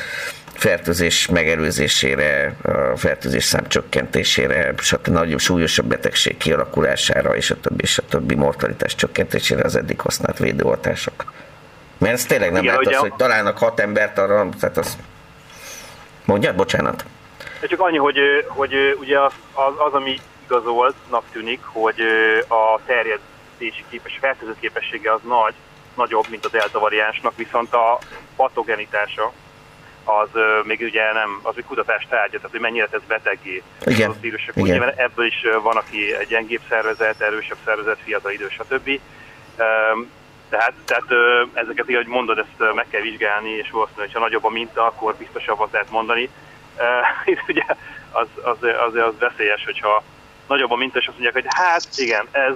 fertőzés 0.61 1.29
megelőzésére, 1.29 2.55
a 2.93 2.97
fertőzés 2.97 3.45
szám 3.45 3.69
csökkentésére, 3.69 4.75
stb. 4.79 5.09
nagyobb, 5.09 5.39
súlyosabb 5.39 5.87
betegség 5.87 6.37
kialakulására, 6.37 7.37
és 7.37 7.51
a 7.51 7.61
többi, 7.61 7.83
és 7.83 7.99
a 7.99 8.03
többi 8.09 8.35
mortalitás 8.35 8.95
csökkentésére 8.95 9.63
az 9.63 9.77
eddig 9.77 10.01
használt 10.01 10.39
védőoltások. 10.39 11.33
Mert 11.99 12.15
ez 12.15 12.25
tényleg 12.25 12.53
nem 12.53 12.63
Igen, 12.63 12.75
lehet 12.75 12.95
az, 12.95 13.01
hogy 13.01 13.15
találnak 13.17 13.59
hat 13.59 13.81
embert 13.81 14.19
arra, 14.19 14.49
tehát 14.61 14.77
az... 14.77 14.99
Mondjad, 16.25 16.55
bocsánat. 16.55 17.05
Csak 17.69 17.81
annyi, 17.81 17.97
hogy, 17.97 18.19
hogy 18.47 18.75
ugye 19.01 19.21
az, 19.21 19.33
az, 19.53 19.73
az, 19.87 19.93
ami 19.93 20.21
igazoltnak 20.51 21.25
tűnik, 21.33 21.61
hogy 21.63 22.01
a 22.49 22.81
terjedési 22.87 23.85
képes, 23.91 24.19
fertőző 24.21 24.57
képessége 24.61 25.13
az 25.13 25.21
nagy, 25.23 25.55
nagyobb, 25.95 26.27
mint 26.31 26.45
a 26.45 26.49
delta 26.49 26.79
variánsnak, 26.79 27.37
viszont 27.37 27.73
a 27.73 27.99
patogenitása 28.37 29.33
az 30.05 30.29
még 30.65 30.81
ugye 30.81 31.13
nem, 31.13 31.41
az 31.43 31.55
egy 31.57 31.65
kutatás 31.65 32.07
tárgya, 32.09 32.37
tehát 32.37 32.51
hogy 32.51 32.61
mennyire 32.61 32.87
tesz 32.87 33.07
beteggé 33.09 33.63
Igen. 33.85 34.11
az 34.11 34.21
vírusok. 34.21 34.57
Igen. 34.57 34.69
Ugye, 34.69 34.79
mert 34.79 34.99
ebből 34.99 35.27
is 35.27 35.47
van, 35.63 35.77
aki 35.77 36.15
egy 36.15 36.27
gyengébb 36.27 36.61
szervezet, 36.69 37.21
erősebb 37.21 37.57
szervezet, 37.65 37.99
fiatal 38.05 38.33
idős, 38.33 38.53
stb. 38.53 39.01
Tehát, 40.49 40.73
tehát 40.85 41.05
ezeket 41.53 41.91
így, 41.91 42.07
mondod, 42.07 42.39
ezt 42.39 42.75
meg 42.75 42.87
kell 42.91 43.01
vizsgálni, 43.01 43.51
és 43.51 43.71
valószínűleg, 43.71 44.07
hogyha 44.07 44.25
nagyobb 44.25 44.45
a 44.45 44.51
minta, 44.51 44.87
akkor 44.87 45.15
biztosabbat 45.15 45.73
lehet 45.73 45.91
mondani. 45.91 46.31
Itt 47.25 47.43
ugye 47.49 47.65
az, 48.11 48.27
az, 48.43 48.57
az, 48.87 48.95
az 48.95 49.19
veszélyes, 49.19 49.65
hogyha 49.65 50.03
nagyobb 50.51 50.71
a 50.71 50.77
minta, 50.77 50.99
és 50.99 51.07
azt 51.07 51.19
mondják, 51.19 51.45
hogy 51.45 51.45
hát 51.49 51.87
igen, 51.97 52.29
ez 52.31 52.53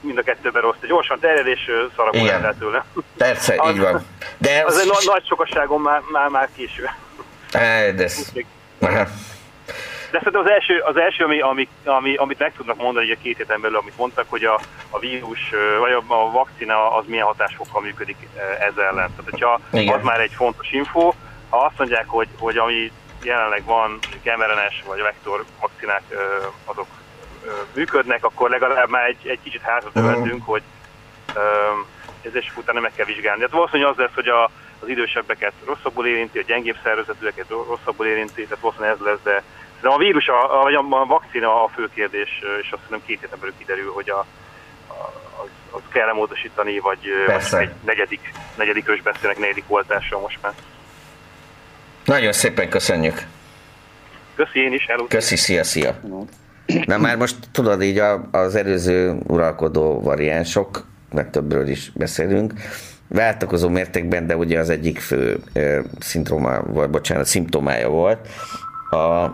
mind 0.00 0.18
a 0.18 0.22
kettőben 0.22 0.62
rossz. 0.62 0.76
Gyorsan 0.86 1.18
terjed, 1.18 1.46
és 1.46 1.70
szarabul 1.96 2.26
lehet 2.26 2.56
tőle. 2.58 2.84
Persze, 3.16 3.54
Az- 3.56 3.70
így 3.70 3.80
van. 3.80 4.06
De 4.38 4.62
Az 4.66 4.74
az... 4.74 4.80
egy 4.80 5.06
nagy, 5.06 5.26
sokasságon 5.26 5.80
már, 5.80 6.00
már, 6.12 6.28
már 6.28 6.48
késő. 6.56 6.90
De 7.50 8.04
ez... 8.04 8.32
De 10.10 10.18
szerintem 10.18 10.42
az 10.44 10.50
első, 10.50 10.78
az 10.78 10.96
első 10.96 11.24
ami, 11.24 11.40
ami, 11.40 11.68
ami, 11.84 12.14
amit 12.14 12.38
meg 12.38 12.52
tudnak 12.56 12.76
mondani 12.76 13.06
ugye 13.06 13.16
két 13.22 13.36
héten 13.36 13.60
belül, 13.60 13.76
amit 13.76 13.96
mondtak, 13.96 14.26
hogy 14.28 14.44
a, 14.44 14.60
a 14.90 14.98
vírus, 14.98 15.50
vagy 15.80 15.92
a, 15.92 16.02
a 16.14 16.30
vakcina 16.30 16.96
az 16.96 17.04
milyen 17.06 17.26
hatásfokkal 17.26 17.82
működik 17.82 18.16
ö, 18.36 18.40
ez 18.40 18.76
ellen. 18.76 18.94
Tehát, 18.94 19.30
hogyha 19.30 19.60
Igen. 19.72 19.94
az 19.94 20.02
már 20.02 20.20
egy 20.20 20.32
fontos 20.36 20.70
info, 20.72 21.12
ha 21.48 21.56
azt 21.58 21.78
mondják, 21.78 22.04
hogy, 22.08 22.28
hogy 22.38 22.56
ami 22.56 22.92
jelenleg 23.22 23.64
van, 23.64 23.98
mRNA-s 24.24 24.82
vagy 24.86 25.00
a 25.00 25.02
vektor 25.02 25.44
vakcinák, 25.60 26.02
azok 26.64 26.86
működnek, 27.74 28.24
akkor 28.24 28.50
legalább 28.50 28.88
már 28.88 29.06
egy, 29.06 29.28
egy 29.28 29.38
kicsit 29.42 29.60
hátra 29.60 29.90
tevetünk, 29.92 30.44
hogy 30.44 30.62
ez 32.22 32.34
és 32.34 32.52
utána 32.56 32.80
meg 32.80 32.92
kell 32.94 33.06
vizsgálni. 33.06 33.42
Hát 33.42 33.50
valószínűleg 33.50 33.92
az 33.92 33.98
lesz, 33.98 34.14
hogy 34.14 34.28
a, 34.28 34.44
az 34.80 34.88
idősebbeket 34.88 35.52
rosszabbul 35.66 36.06
érinti, 36.06 36.38
a 36.38 36.42
gyengébb 36.46 36.76
szervezetűeket 36.82 37.48
rosszabbul 37.48 38.06
érinti, 38.06 38.42
tehát 38.42 38.58
valószínűleg 38.60 38.96
ez 38.98 39.04
lesz, 39.04 39.22
de 39.22 39.42
de 39.80 39.88
a 39.88 39.96
vírus, 39.98 40.28
a, 40.28 40.60
a, 40.60 40.62
vagy 40.62 40.74
a, 40.74 40.78
a 40.90 41.04
vakcina 41.04 41.64
a 41.64 41.68
fő 41.68 41.88
kérdés, 41.94 42.42
és 42.62 42.70
azt 42.70 42.82
hiszem 42.82 43.02
két 43.06 43.20
héten 43.20 43.38
belül 43.38 43.54
kiderül, 43.58 43.92
hogy 43.92 44.10
a, 44.10 44.18
a, 44.86 44.92
az, 45.42 45.48
az 45.70 45.80
kell-e 45.88 46.12
módosítani, 46.12 46.78
vagy, 46.78 46.98
Persze. 47.26 47.56
vagy 47.56 47.66
egy 47.66 47.74
negyedik, 47.84 48.32
negyedik 48.56 49.02
beszélnek 49.02 49.38
negyedik 49.38 49.64
oltásra 49.66 50.20
most 50.20 50.38
már. 50.42 50.52
Nagyon 52.04 52.32
szépen 52.32 52.68
köszönjük. 52.68 53.22
Köszi 54.34 54.60
én 54.60 54.72
is, 54.72 54.86
hello. 54.86 55.06
Köszi, 55.06 55.36
szia, 55.36 55.64
szia. 55.64 56.00
Na 56.86 56.98
már 56.98 57.16
most 57.16 57.36
tudod 57.52 57.82
így 57.82 57.98
a, 57.98 58.28
az 58.30 58.54
előző 58.54 59.18
uralkodó 59.26 60.00
variánsok, 60.00 60.84
mert 61.12 61.30
többről 61.30 61.68
is 61.68 61.92
beszélünk, 61.94 62.52
váltakozó 63.08 63.68
mértékben, 63.68 64.26
de 64.26 64.36
ugye 64.36 64.58
az 64.58 64.70
egyik 64.70 64.98
fő 64.98 65.40
ö, 65.52 65.80
szindróma, 65.98 66.62
vagy 66.62 66.90
bocsánat, 66.90 67.26
szimptomája 67.26 67.88
volt 67.88 68.28
a 68.90 69.30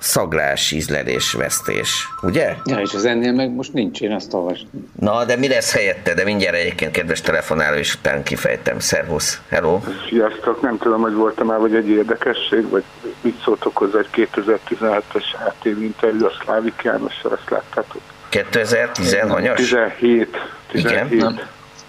szaglás, 0.00 0.70
ízlelés, 0.70 1.32
vesztés, 1.32 2.08
ugye? 2.22 2.54
Ja, 2.64 2.78
és 2.78 2.94
az 2.94 3.04
ennél 3.04 3.32
meg 3.32 3.50
most 3.50 3.72
nincs, 3.72 4.00
én 4.00 4.12
azt 4.12 4.34
olvastam. 4.34 4.90
Na, 5.00 5.24
de 5.24 5.36
mi 5.36 5.48
lesz 5.48 5.72
helyette? 5.72 6.14
De 6.14 6.24
mindjárt 6.24 6.56
egyébként 6.56 6.90
kedves 6.90 7.20
telefonáló, 7.20 7.76
és 7.76 7.94
utána 7.94 8.22
kifejtem. 8.22 8.78
Szervusz, 8.78 9.40
hello. 9.48 9.80
Sziasztok, 10.08 10.60
nem 10.60 10.78
tudom, 10.78 11.00
hogy 11.00 11.14
voltam 11.14 11.46
már, 11.46 11.58
vagy 11.58 11.74
egy 11.74 11.88
érdekesség, 11.88 12.68
vagy 12.68 12.84
mit 13.20 13.42
szóltok 13.42 13.76
hozzá 13.76 13.98
egy 13.98 14.28
2017-es 14.34 15.24
ATV 15.46 15.82
interjú 15.82 16.26
a 16.26 16.32
Szlávik 16.42 16.80
Jánossal, 16.84 17.32
azt 17.32 17.50
láttátok? 17.50 18.00
2010 18.28 19.18
hanyas? 19.28 19.56
17. 19.56 20.36
17. 20.70 21.12
Igen, 21.12 21.24
nem. 21.24 21.40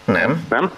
Nem? 0.04 0.46
Nem? 0.50 0.72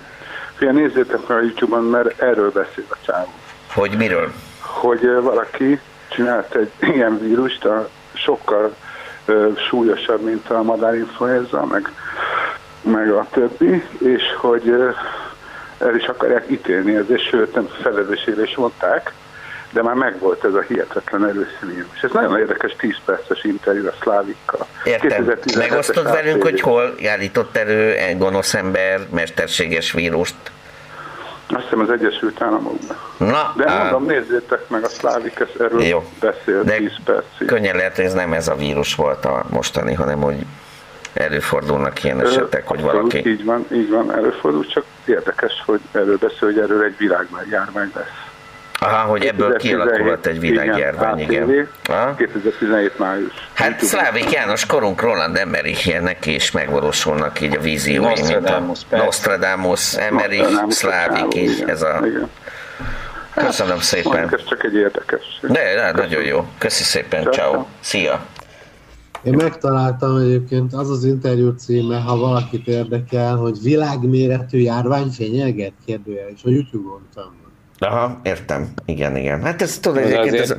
Fia, 0.56 0.72
nézzétek 0.72 1.28
meg 1.28 1.38
a 1.38 1.42
Youtube-on, 1.42 1.84
mert 1.84 2.22
erről 2.22 2.52
beszél 2.52 2.86
a 2.90 2.96
csávó. 3.06 3.34
Hogy 3.74 3.98
miről? 3.98 4.32
Hogy 4.60 5.00
valaki 5.22 5.80
csinált 6.16 6.56
egy 6.56 6.72
ilyen 6.96 7.20
vírust, 7.20 7.66
a 7.66 7.90
sokkal 8.14 8.76
ö, 9.26 9.50
súlyosabb, 9.70 10.22
mint 10.22 10.50
a 10.50 10.64
madárinfluenza, 10.64 11.66
meg, 11.66 11.92
meg 12.82 13.12
a 13.12 13.28
többi, 13.32 13.84
és 14.00 14.24
hogy 14.38 14.70
ö, 14.70 14.90
el 15.80 15.96
is 15.96 16.06
akarják 16.06 16.46
ítélni, 16.48 16.96
ezért 16.96 17.30
sőt 17.30 17.56
nem 17.56 17.70
felelősségre 17.82 18.44
is 18.44 18.56
mondták, 18.56 19.14
de 19.72 19.82
már 19.82 19.96
megvolt 19.96 20.44
ez 20.44 20.54
a 20.54 20.62
hihetetlen 20.62 21.28
erős 21.28 21.60
vírus. 21.62 22.02
Ez 22.02 22.12
nagyon 22.12 22.40
érdekes 22.40 22.76
10 22.78 22.96
perces 23.06 23.44
interjú 23.44 23.88
a 23.88 23.94
Szlávikkal. 24.02 24.68
Értem. 24.84 25.26
2017-es 25.26 25.58
Megosztod 25.58 26.04
velünk, 26.04 26.44
hogy 26.44 26.62
hol 26.62 26.96
állított 27.08 27.58
elő 27.58 27.94
egy 27.94 28.18
gonosz 28.18 28.54
ember 28.54 29.00
mesterséges 29.10 29.92
vírust? 29.92 30.36
Azt 31.54 31.64
hiszem 31.64 31.80
az 31.80 31.90
Egyesült 31.90 32.42
Államokban. 32.42 32.98
Na, 33.18 33.54
De 33.58 33.70
á, 33.70 33.82
mondom, 33.82 34.06
nézzétek 34.06 34.70
meg 34.70 34.84
a 34.84 34.88
Szlávik, 34.88 35.40
ez 35.40 35.48
erről 35.60 35.82
Jó. 35.84 36.04
beszél 36.20 36.64
De 36.64 36.76
10 36.78 36.92
percig. 37.06 37.48
könnyen 37.48 37.76
lehet, 37.76 37.96
hogy 37.96 38.06
ez 38.06 38.14
nem 38.14 38.34
ez 38.34 38.48
a 38.48 38.56
vírus 38.56 38.96
volt 38.96 39.26
a 39.26 39.46
mostani, 39.50 39.94
hanem 39.94 40.22
hogy 40.22 40.46
előfordulnak 41.14 42.04
ilyen 42.04 42.22
esetek, 42.22 42.68
hogy 42.68 42.80
Abszolút, 42.82 43.12
valaki... 43.12 43.30
Így 43.30 43.46
van, 43.46 43.66
így 43.72 43.90
van, 43.90 44.14
előfordul, 44.16 44.66
csak 44.66 44.84
érdekes, 45.06 45.64
hogy 45.66 45.80
erről 45.92 46.18
beszél, 46.18 46.38
hogy 46.40 46.58
erről 46.60 46.84
egy 46.84 46.98
világjárvány 46.98 47.92
lesz. 47.96 48.30
Aha, 48.84 49.08
hogy 49.08 49.26
ebből 49.26 49.58
2017 49.58 49.62
kialakulhat 49.62 50.26
egy 50.26 50.40
világjárvány, 50.40 51.20
igen. 51.20 51.68
Aha. 51.84 52.16
2017 52.16 53.00
május. 53.00 53.34
Hát 53.54 53.84
Szlávik 53.84 54.32
János 54.32 54.66
korunk 54.66 55.02
Roland 55.02 55.38
Emmerich 55.38 56.02
neki 56.02 56.34
is 56.34 56.52
megvalósulnak 56.52 57.42
így 57.42 57.56
a 57.56 57.60
víziói, 57.60 58.06
mint 58.06 58.20
a 58.20 58.60
Nostradamus. 58.60 58.86
Nostradamus, 58.90 59.96
Emmerich, 59.96 60.42
Nostradamus, 60.42 60.74
Szlávik, 60.76 61.36
így 61.36 61.64
ez 61.68 61.82
a... 61.82 62.00
igen. 62.06 62.30
Köszönöm 63.36 63.80
szépen. 63.80 64.12
Mondjuk 64.12 64.40
ez 64.40 64.48
csak 64.48 64.64
egy 64.64 64.76
érdekes. 64.76 65.40
De, 65.42 65.76
de 65.76 65.92
nagyon 65.92 66.24
jó. 66.24 66.48
Köszi 66.58 66.84
szépen, 66.84 67.32
Ciao. 67.32 67.66
Szia. 67.80 68.26
Én 69.24 69.34
megtaláltam 69.34 70.18
egyébként 70.18 70.74
az 70.74 70.90
az 70.90 71.04
interjú 71.04 71.50
címe, 71.50 72.00
ha 72.00 72.18
valakit 72.18 72.68
érdekel, 72.68 73.36
hogy 73.36 73.62
világméretű 73.64 74.58
járvány 74.60 75.10
fenyeget? 75.10 75.74
Kérdőjel, 75.86 76.28
és 76.36 76.42
a 76.44 76.50
Youtube-on 76.50 77.08
van. 77.14 77.41
Aha, 77.86 78.20
értem. 78.24 78.74
Igen, 78.86 79.16
igen. 79.16 79.42
Hát 79.42 79.62
ez 79.62 79.80
tudod, 79.80 79.98
egyébként 79.98 80.40
azért- 80.40 80.50
ez... 80.50 80.58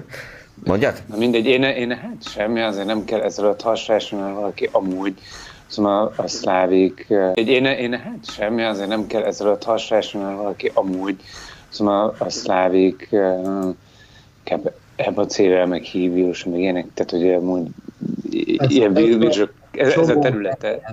Mondjad? 0.65 1.03
Na 1.07 1.17
mindegy, 1.17 1.47
én, 1.47 1.63
én 1.63 1.91
hát 1.91 2.17
semmi, 2.21 2.61
azért 2.63 2.87
nem 2.87 3.05
kell 3.05 3.21
ezelőtt 3.21 3.63
hasonlásra, 3.63 4.19
mert 4.19 4.35
valaki 4.35 4.69
amúgy, 4.73 5.15
szóval 5.67 6.15
a, 6.17 6.23
a 6.23 6.29
szlávik, 6.29 7.07
egy, 7.35 7.49
én, 7.49 7.65
én 7.65 7.99
hát 7.99 8.31
semmi, 8.31 8.63
azért 8.63 8.89
nem 8.89 9.07
kell 9.07 9.23
ezelőtt 9.23 9.63
hasonlásra, 9.63 10.21
mert 10.21 10.37
valaki 10.37 10.71
amúgy, 10.75 11.17
szóval 11.69 12.15
a, 12.19 12.25
a 12.25 12.31
szlávik 12.31 13.09
ebbe, 14.45 14.75
ebbe 14.97 15.21
a 15.21 15.27
célra 15.27 15.67
meg 15.67 15.83
hív 15.83 16.13
vírus, 16.13 16.45
meg 16.45 16.61
ilyenek, 16.61 16.87
tehát 16.95 17.11
hogy 17.11 17.33
amúgy 17.33 17.67
ilyen 18.69 18.95
vírusok, 18.95 19.53
ez, 19.73 19.97
ez 19.97 20.09
a 20.09 20.19
területe. 20.19 20.93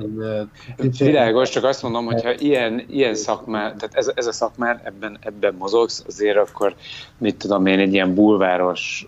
Világos, 0.98 1.50
csak 1.50 1.64
azt 1.64 1.84
mondom, 1.84 2.06
hogyha 2.06 2.32
ilyen, 2.34 2.86
ilyen 2.90 3.16
szakmár, 3.16 3.74
tehát 3.74 3.96
ez, 3.96 4.12
ez 4.16 4.28
a 4.28 4.32
szakmár, 4.32 4.82
ebben, 4.84 5.18
ebben 5.22 5.56
mozogsz, 5.58 6.04
azért 6.08 6.38
akkor 6.38 6.76
mit 7.18 7.36
tudom 7.36 7.66
én, 7.66 7.80
egy 7.80 7.94
ilyen 7.94 8.14
bulváros 8.14 9.08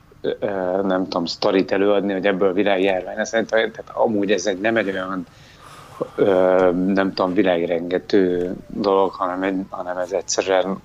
nem 0.83 1.03
tudom, 1.03 1.25
sztorit 1.25 1.71
előadni, 1.71 2.13
hogy 2.13 2.25
ebből 2.25 2.53
világjárvány. 2.53 3.15
lesz. 3.15 3.29
Szerintem, 3.29 3.71
tehát 3.71 3.91
amúgy 3.93 4.31
ez 4.31 4.45
egy, 4.45 4.59
nem 4.59 4.77
egy 4.77 4.89
olyan 4.89 5.25
nem 6.85 7.13
tudom, 7.13 7.33
világrengető 7.33 8.53
dolog, 8.67 9.11
hanem, 9.11 9.43
egy, 9.43 9.61
hanem 9.69 9.97
ez 9.97 10.11
egyszerűen, 10.11 10.77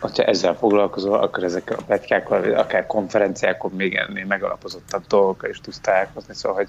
hogyha 0.00 0.22
ezzel 0.22 0.54
foglalkozol, 0.54 1.18
akkor 1.18 1.44
ezek 1.44 1.74
a 1.78 1.82
pletykákkal, 1.86 2.54
akár 2.54 2.86
konferenciákon 2.86 3.70
még 3.76 3.94
ennél 3.94 4.26
megalapozottabb 4.26 5.02
dolgokkal 5.08 5.50
is 5.50 5.60
tudsz 5.60 5.80
találkozni, 5.80 6.34
szóval, 6.34 6.56
hogy 6.56 6.68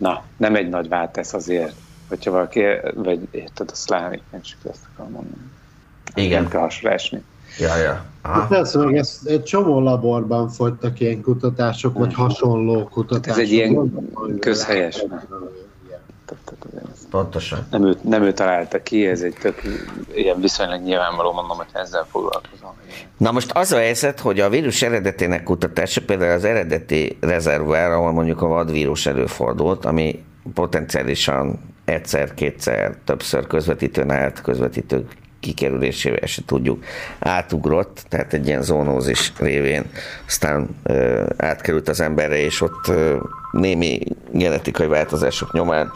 na, 0.00 0.22
nem 0.36 0.54
egy 0.54 0.68
nagy 0.68 0.88
váltás 0.88 1.32
azért, 1.32 1.74
hogyha 2.08 2.30
valaki, 2.30 2.62
vagy 2.94 3.28
érted, 3.30 3.70
a 3.70 3.74
szlávik, 3.74 4.22
nem 4.30 4.40
csak 4.40 4.58
ezt 4.70 4.86
akarom 4.92 5.12
mondani. 5.12 5.50
Igen. 6.14 6.42
Nem 6.42 6.50
kell 6.50 6.60
hasra 6.60 6.90
esni. 6.90 7.22
Ja, 7.58 7.76
ja. 7.76 8.04
Aha. 8.22 8.46
Persze, 8.46 8.78
meg 8.78 8.96
ezt 8.96 9.26
egy 9.26 9.42
csomó 9.42 9.80
laborban 9.80 10.48
folytak 10.48 11.00
ilyen 11.00 11.20
kutatások, 11.20 11.98
vagy 11.98 12.14
hasonló 12.14 12.84
kutatások. 12.84 13.42
Ez 13.42 13.48
egy 13.48 13.52
ilyen 13.52 13.90
Gondolom, 16.58 16.90
közhelyes. 16.90 17.10
Pontosan. 17.10 17.66
Nem 17.70 17.86
ő, 17.86 17.96
nem 18.02 18.22
ő 18.22 18.32
találta 18.32 18.82
ki, 18.82 19.06
ez 19.06 19.20
egy 19.20 19.36
tök 19.40 19.62
ilyen 20.14 20.40
viszonylag 20.40 20.82
nyilvánvaló, 20.82 21.32
mondom, 21.32 21.56
hogy 21.56 21.66
ezzel 21.72 22.06
foglalkozom. 22.10 22.74
Na 23.16 23.32
most 23.32 23.50
az 23.52 23.72
a 23.72 23.76
helyzet, 23.76 24.20
hogy 24.20 24.40
a 24.40 24.48
vírus 24.48 24.82
eredetének 24.82 25.42
kutatása, 25.42 26.00
például 26.06 26.32
az 26.32 26.44
eredeti 26.44 27.18
rezervár, 27.20 27.90
ahol 27.90 28.12
mondjuk 28.12 28.42
a 28.42 28.46
vadvírus 28.46 29.06
előfordult, 29.06 29.84
ami 29.84 30.24
potenciálisan 30.54 31.58
egyszer, 31.84 32.34
kétszer, 32.34 32.96
többször 33.04 33.46
közvetítőn 33.46 34.10
állt, 34.10 34.40
közvetítők 34.40 35.12
kikerülésével 35.40 36.26
se 36.26 36.42
tudjuk, 36.46 36.84
átugrott, 37.18 38.04
tehát 38.08 38.32
egy 38.32 38.46
ilyen 38.46 38.62
zónózis 38.62 39.32
révén 39.38 39.84
aztán 40.26 40.68
ö, 40.82 41.26
átkerült 41.36 41.88
az 41.88 42.00
emberre, 42.00 42.38
és 42.38 42.60
ott 42.60 42.88
ö, 42.88 43.16
némi 43.52 44.00
genetikai 44.32 44.86
változások 44.86 45.52
nyomán 45.52 45.92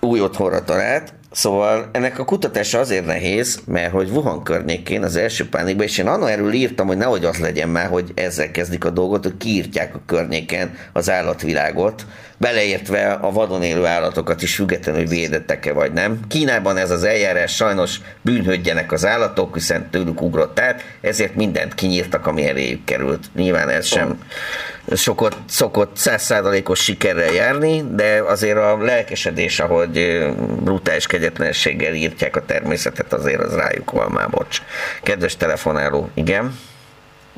új 0.00 0.20
otthonra 0.20 0.64
talált, 0.64 1.12
Szóval 1.30 1.88
ennek 1.92 2.18
a 2.18 2.24
kutatása 2.24 2.78
azért 2.78 3.06
nehéz, 3.06 3.60
mert 3.66 3.92
hogy 3.92 4.10
Wuhan 4.10 4.42
környékén 4.42 5.02
az 5.02 5.16
első 5.16 5.48
pánikban, 5.48 5.86
és 5.86 5.98
én 5.98 6.06
annak 6.06 6.30
erről 6.30 6.52
írtam, 6.52 6.86
hogy 6.86 6.96
nehogy 6.96 7.24
az 7.24 7.38
legyen 7.38 7.68
már, 7.68 7.88
hogy 7.88 8.12
ezzel 8.14 8.50
kezdik 8.50 8.84
a 8.84 8.90
dolgot, 8.90 9.22
hogy 9.22 9.36
kiírtják 9.36 9.94
a 9.94 10.00
környéken 10.06 10.74
az 10.92 11.10
állatvilágot, 11.10 12.06
beleértve 12.38 13.12
a 13.12 13.32
vadon 13.32 13.62
élő 13.62 13.84
állatokat 13.84 14.42
is 14.42 14.54
függetlenül, 14.54 15.00
hogy 15.00 15.08
védettek-e 15.08 15.72
vagy 15.72 15.92
nem. 15.92 16.20
Kínában 16.28 16.76
ez 16.76 16.90
az 16.90 17.04
eljárás 17.04 17.54
sajnos 17.54 18.00
bűnhődjenek 18.22 18.92
az 18.92 19.06
állatok, 19.06 19.54
hiszen 19.54 19.90
tőlük 19.90 20.22
ugrott 20.22 20.60
át, 20.60 20.84
ezért 21.00 21.34
mindent 21.34 21.74
kinyírtak, 21.74 22.26
ami 22.26 22.48
eléjük 22.48 22.84
került. 22.84 23.24
Nyilván 23.34 23.68
ez 23.68 23.86
sem 23.86 24.18
sokat 24.96 25.36
szokott 25.48 25.96
százszázalékos 25.96 26.82
sikerrel 26.82 27.32
járni, 27.32 27.84
de 27.94 28.22
azért 28.26 28.56
a 28.56 28.76
lelkesedés, 28.82 29.60
ahogy 29.60 30.26
brutális 30.62 31.06
kegyetlenséggel 31.06 31.94
írtják 31.94 32.36
a 32.36 32.44
természetet, 32.44 33.12
azért 33.12 33.40
az 33.40 33.54
rájuk 33.54 33.90
van 33.90 34.10
már, 34.10 34.28
bocs. 34.30 34.62
Kedves 35.02 35.36
telefonáló, 35.36 36.10
igen? 36.14 36.58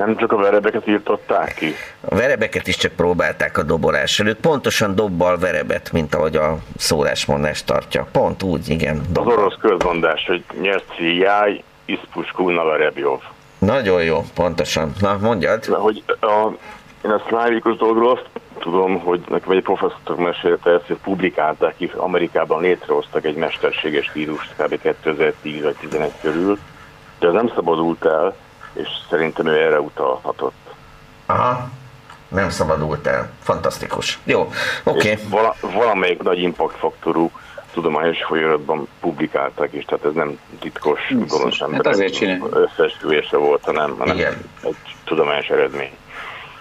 Nem 0.07 0.17
csak 0.17 0.33
a 0.33 0.37
verebeket 0.37 0.87
írtották 0.87 1.55
ki. 1.55 1.75
A 2.01 2.15
verebeket 2.15 2.67
is 2.67 2.77
csak 2.77 2.93
próbálták 2.93 3.59
a 3.59 3.63
dobolással. 3.63 4.27
Ők 4.27 4.39
pontosan 4.39 4.95
dobbal 4.95 5.39
verebet, 5.39 5.93
mint 5.93 6.15
ahogy 6.15 6.37
a 6.37 6.59
szólásmondás 6.77 7.65
tartja. 7.65 8.07
Pont 8.13 8.43
úgy, 8.43 8.69
igen. 8.69 9.01
Az 9.15 9.27
orosz 9.27 9.57
közmondás, 9.61 10.27
hogy 10.27 10.45
nyerci 10.61 11.19
jáj, 11.19 11.63
iszpuskú 11.85 12.49
na 12.49 12.65
verebjov. 12.65 13.21
Nagyon 13.59 14.03
jó, 14.03 14.25
pontosan. 14.35 14.93
Na, 15.01 15.19
mondjad. 15.21 15.65
Na, 15.69 15.77
hogy 15.77 16.03
a, 16.21 16.49
én 17.05 17.11
a 17.11 17.23
szlávikus 17.29 17.77
dologról 17.77 18.11
azt 18.11 18.29
tudom, 18.59 18.99
hogy 18.99 19.21
nekem 19.29 19.51
egy 19.51 19.63
professzor 19.63 20.17
mesélte 20.17 20.71
ezt, 20.71 20.87
hogy 20.87 20.99
publikálták 21.03 21.75
is, 21.77 21.93
Amerikában 21.93 22.61
létrehoztak 22.63 23.25
egy 23.25 23.37
mesterséges 23.37 24.11
vírust 24.13 24.55
kb. 24.57 24.81
2010 24.81 25.63
vagy 25.63 25.77
11 25.81 26.11
körül, 26.21 26.59
de 27.19 27.27
ez 27.27 27.33
nem 27.33 27.53
szabadult 27.55 28.05
el, 28.05 28.35
és 28.73 28.89
szerintem 29.11 29.47
ő 29.47 29.63
erre 29.63 29.81
utalhatott. 29.81 30.75
Aha, 31.27 31.69
nem 32.29 32.51
szabadult 32.51 33.07
el. 33.07 33.31
Fantasztikus. 33.43 34.19
Jó, 34.25 34.51
oké. 34.85 35.11
És 35.11 35.21
Vala, 35.29 35.55
valamelyik 35.61 36.23
nagy 36.23 36.39
impact 36.39 36.77
faktorú 36.79 37.31
tudományos 37.73 38.25
folyamatban 38.25 38.89
publikálták 39.01 39.73
is, 39.73 39.85
tehát 39.85 40.05
ez 40.05 40.13
nem 40.13 40.39
titkos 40.61 41.01
gonosz 41.27 41.59
hát 41.59 41.69
emberek 41.69 42.43
összeesküvése 42.51 43.37
volt, 43.37 43.65
hanem, 43.65 43.97
hanem 43.99 44.17
Igen. 44.17 44.37
egy 44.63 44.77
tudományos 45.05 45.49
eredmény. 45.49 45.93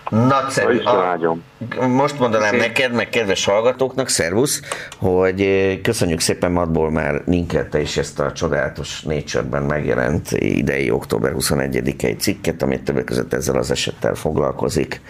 Nagyszerű. 0.10 0.82
Áldjon. 0.86 1.44
Most 1.88 2.20
mondanám 2.20 2.50
Szép. 2.50 2.60
neked, 2.60 2.92
meg 2.94 3.10
kedves 3.10 3.46
hallgatóknak, 3.46 4.10
szervusz, 4.10 4.62
hogy 4.98 5.42
eh, 5.42 5.78
köszönjük 5.82 6.20
szépen 6.20 6.52
Matból 6.52 6.92
már 6.92 7.22
linkelte 7.26 7.82
is 7.82 7.98
ezt 7.98 8.20
a 8.20 8.32
csodálatos 8.32 9.02
Nature-ben 9.02 9.64
megjelent 9.64 10.32
idei 10.32 10.92
október 10.92 11.34
21-i 11.38 12.18
cikket, 12.18 12.62
amit 12.62 12.84
többek 12.84 13.04
között 13.04 13.34
ezzel 13.34 13.56
az 13.56 13.72
esettel 13.72 14.16
foglalkozik. 14.16 15.02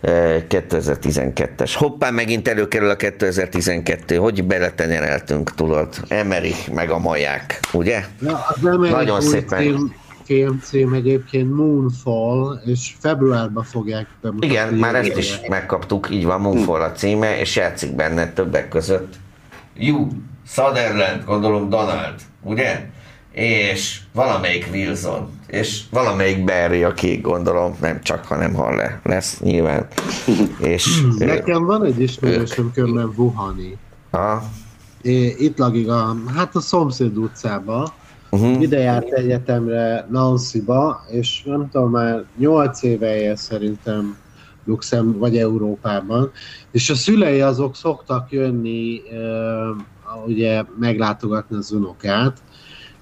Eh, 0.00 0.42
2012-es. 0.48 1.72
Hoppá, 1.74 2.10
megint 2.10 2.48
előkerül 2.48 2.90
a 2.90 2.96
2012. 2.96 4.16
Hogy 4.16 4.44
beletenyereltünk, 4.44 5.54
tudod? 5.54 5.88
Emerich 6.08 6.70
meg 6.70 6.90
a 6.90 6.98
maják, 6.98 7.60
ugye? 7.72 8.04
Na, 8.18 8.44
az 8.48 8.60
Nagyon 8.90 9.20
új 9.22 9.42
szépen. 10.26 10.60
Cím, 10.62 10.92
egyébként 10.92 11.54
Moonfall, 11.54 12.60
és 12.64 12.94
februárban 12.98 13.64
fogják 13.64 14.06
bemutatni. 14.20 14.54
Igen, 14.54 14.74
már 14.74 14.94
ezt 14.94 15.16
is 15.16 15.40
megkaptuk, 15.48 16.10
így 16.10 16.24
van, 16.24 16.40
Moonfall 16.40 16.80
a 16.80 16.92
címe, 16.92 17.38
és 17.38 17.56
játszik 17.56 17.94
benne 17.94 18.32
többek 18.32 18.68
között. 18.68 19.14
You, 19.76 20.08
Sutherland, 20.46 21.24
gondolom 21.24 21.68
Donald, 21.68 22.14
ugye? 22.42 22.86
És 23.32 24.00
valamelyik 24.12 24.68
Wilson, 24.72 25.30
és 25.46 25.82
valamelyik 25.90 26.44
Barry, 26.44 26.82
aki 26.82 27.16
gondolom 27.16 27.76
nem 27.80 28.00
csak, 28.02 28.24
hanem 28.24 28.54
Halle 28.54 29.00
lesz 29.02 29.40
nyilván. 29.40 29.86
és 30.58 31.02
ö, 31.18 31.24
Nekem 31.24 31.64
van 31.64 31.84
egy 31.84 32.00
ismerősöm 32.00 32.72
körben 32.72 33.12
Wuhani. 33.16 33.76
É, 35.02 35.26
Itt 35.26 35.58
lakik 35.58 35.88
a, 35.88 36.16
hát 36.34 36.54
a 36.54 36.60
szomszéd 36.60 37.16
utcába. 37.16 37.94
Uh-huh. 38.34 38.62
Ide 38.62 38.78
járt 38.78 39.12
egyetemre 39.12 40.06
Nancy-ba, 40.10 41.04
és 41.10 41.42
nem 41.44 41.68
tudom, 41.70 41.90
már 41.90 42.24
8 42.38 42.82
éve 42.82 43.20
él 43.20 43.36
szerintem 43.36 44.16
Luxem 44.64 45.18
vagy 45.18 45.38
Európában, 45.38 46.30
és 46.70 46.90
a 46.90 46.94
szülei 46.94 47.40
azok 47.40 47.76
szoktak 47.76 48.30
jönni, 48.30 49.02
ugye 50.26 50.62
meglátogatni 50.78 51.56
az 51.56 51.72
unokát, 51.72 52.42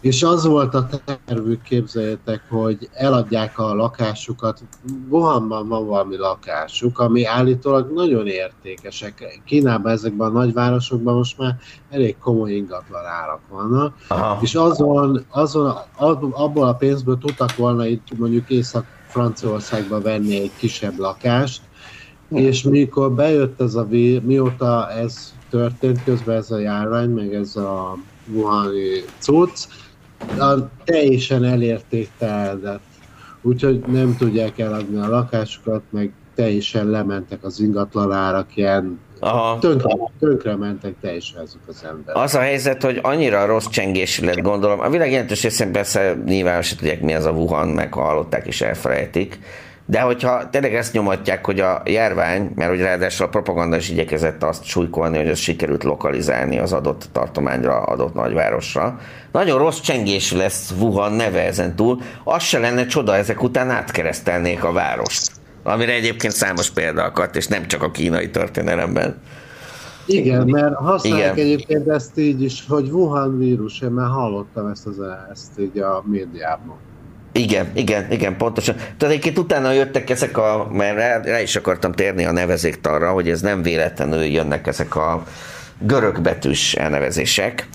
és 0.02 0.22
az 0.22 0.46
volt 0.46 0.74
a 0.74 0.88
tervük, 1.26 1.62
képzeljétek, 1.62 2.42
hogy 2.48 2.88
eladják 2.92 3.58
a 3.58 3.74
lakásukat. 3.74 4.62
Wuhanban 5.08 5.68
van 5.68 5.86
valami 5.86 6.16
lakásuk, 6.16 6.98
ami 6.98 7.24
állítólag 7.24 7.92
nagyon 7.92 8.26
értékesek. 8.26 9.40
Kínában, 9.44 9.92
ezekben 9.92 10.28
a 10.28 10.32
nagyvárosokban 10.32 11.14
most 11.14 11.38
már 11.38 11.56
elég 11.90 12.18
komoly 12.18 12.52
ingatlan 12.52 13.04
árak 13.04 13.40
vannak. 13.48 13.94
Aha. 14.08 14.38
És 14.40 14.54
azon, 14.54 15.24
azon, 15.30 15.74
ab- 15.96 16.34
abból 16.34 16.68
a 16.68 16.74
pénzből 16.74 17.18
tudtak 17.18 17.56
volna 17.56 17.86
itt 17.86 18.18
mondjuk 18.18 18.50
Észak-Franciaországba 18.50 20.00
venni 20.00 20.40
egy 20.40 20.52
kisebb 20.56 20.98
lakást, 20.98 21.60
és 22.28 22.62
mikor 22.62 23.12
bejött 23.12 23.60
ez 23.60 23.74
a 23.74 23.84
vé, 23.84 24.18
mióta 24.18 24.90
ez 24.90 25.34
történt 25.50 26.04
közben 26.04 26.36
ez 26.36 26.50
a 26.50 26.58
járvány, 26.58 27.10
meg 27.10 27.34
ez 27.34 27.56
a 27.56 27.96
Wuhani 28.26 29.04
cucc, 29.18 29.66
a, 30.38 30.68
teljesen 30.84 31.44
elértékteledett. 31.44 32.80
Úgyhogy 33.42 33.84
nem 33.86 34.16
tudják 34.16 34.58
eladni 34.58 34.98
a 34.98 35.08
lakásukat, 35.08 35.82
meg 35.90 36.12
teljesen 36.34 36.86
lementek 36.86 37.44
az 37.44 37.60
ingatlan 37.60 38.12
árak, 38.12 38.56
ilyen 38.56 38.98
Aha. 39.20 39.58
tönkre, 39.58 39.94
tönkre 40.18 40.56
mentek 40.56 40.94
teljesen 41.00 41.40
ezek 41.40 41.60
az 41.66 41.84
emberek. 41.88 42.22
Az 42.22 42.34
a 42.34 42.40
helyzet, 42.40 42.82
hogy 42.82 42.98
annyira 43.02 43.46
rossz 43.46 43.66
csengésű 43.66 44.24
lett, 44.24 44.40
gondolom. 44.40 44.80
A 44.80 44.90
világ 44.90 45.10
jelentős 45.10 45.42
részén 45.42 45.72
persze 45.72 46.22
nyilván 46.24 46.62
se 46.62 46.76
tudják, 46.76 47.00
mi 47.00 47.14
az 47.14 47.24
a 47.24 47.30
Wuhan, 47.30 47.68
meg 47.68 47.92
ha 47.92 48.00
hallották 48.00 48.46
is 48.46 48.60
elfelejtik. 48.60 49.38
De 49.86 50.00
hogyha 50.00 50.50
tényleg 50.50 50.74
ezt 50.74 50.92
nyomatják, 50.92 51.44
hogy 51.44 51.60
a 51.60 51.82
járvány, 51.84 52.52
mert 52.54 52.70
hogy 52.70 52.80
ráadásul 52.80 53.26
a 53.26 53.28
propaganda 53.28 53.76
is 53.76 53.90
igyekezett 53.90 54.42
azt 54.42 54.64
súlykolni, 54.64 55.16
hogy 55.16 55.28
az 55.28 55.38
sikerült 55.38 55.84
lokalizálni 55.84 56.59
az 56.59 56.72
adott 56.72 57.09
tartományra, 57.12 57.82
adott 57.82 58.14
nagyvárosra. 58.14 58.98
Nagyon 59.32 59.59
rossz 59.59 59.80
csengésű 59.80 60.36
lesz 60.36 60.74
Wuhan 60.80 61.12
neve 61.12 61.46
ezen 61.46 61.76
túl. 61.76 62.00
Az 62.24 62.42
se 62.42 62.59
lenne 62.59 62.86
csoda, 62.86 63.16
ezek 63.16 63.42
után 63.42 63.70
átkeresztelnék 63.70 64.64
a 64.64 64.72
várost. 64.72 65.30
Amire 65.62 65.92
egyébként 65.92 66.32
számos 66.32 66.70
példa 66.70 67.02
akadt, 67.02 67.36
és 67.36 67.46
nem 67.46 67.66
csak 67.66 67.82
a 67.82 67.90
kínai 67.90 68.30
történelemben. 68.30 69.20
Igen, 70.06 70.48
mert 70.48 70.74
használják 70.74 71.36
Igen. 71.36 71.46
egyébként 71.46 71.88
ezt 71.88 72.18
így 72.18 72.42
is, 72.42 72.64
hogy 72.68 72.90
Wuhan 72.90 73.38
vírus, 73.38 73.80
én 73.80 73.90
már 73.90 74.10
hallottam 74.10 74.66
ezt, 74.66 74.86
az, 74.86 74.96
ezt 75.30 75.60
így 75.60 75.78
a 75.78 76.02
médiában. 76.06 76.76
Igen, 77.32 77.70
igen, 77.74 78.10
igen, 78.10 78.36
pontosan. 78.36 78.76
Tudod, 78.76 79.10
egyébként 79.10 79.38
utána 79.38 79.72
jöttek 79.72 80.10
ezek 80.10 80.38
a, 80.38 80.68
mert 80.72 80.96
rá, 80.96 81.20
rá 81.24 81.40
is 81.40 81.56
akartam 81.56 81.92
térni 81.92 82.24
a 82.24 82.32
nevezéktalra, 82.32 83.10
hogy 83.10 83.28
ez 83.28 83.40
nem 83.40 83.62
véletlenül 83.62 84.22
jönnek 84.22 84.66
ezek 84.66 84.96
a 84.96 85.24
görögbetűs 85.78 86.74
elnevezések. 86.74 87.68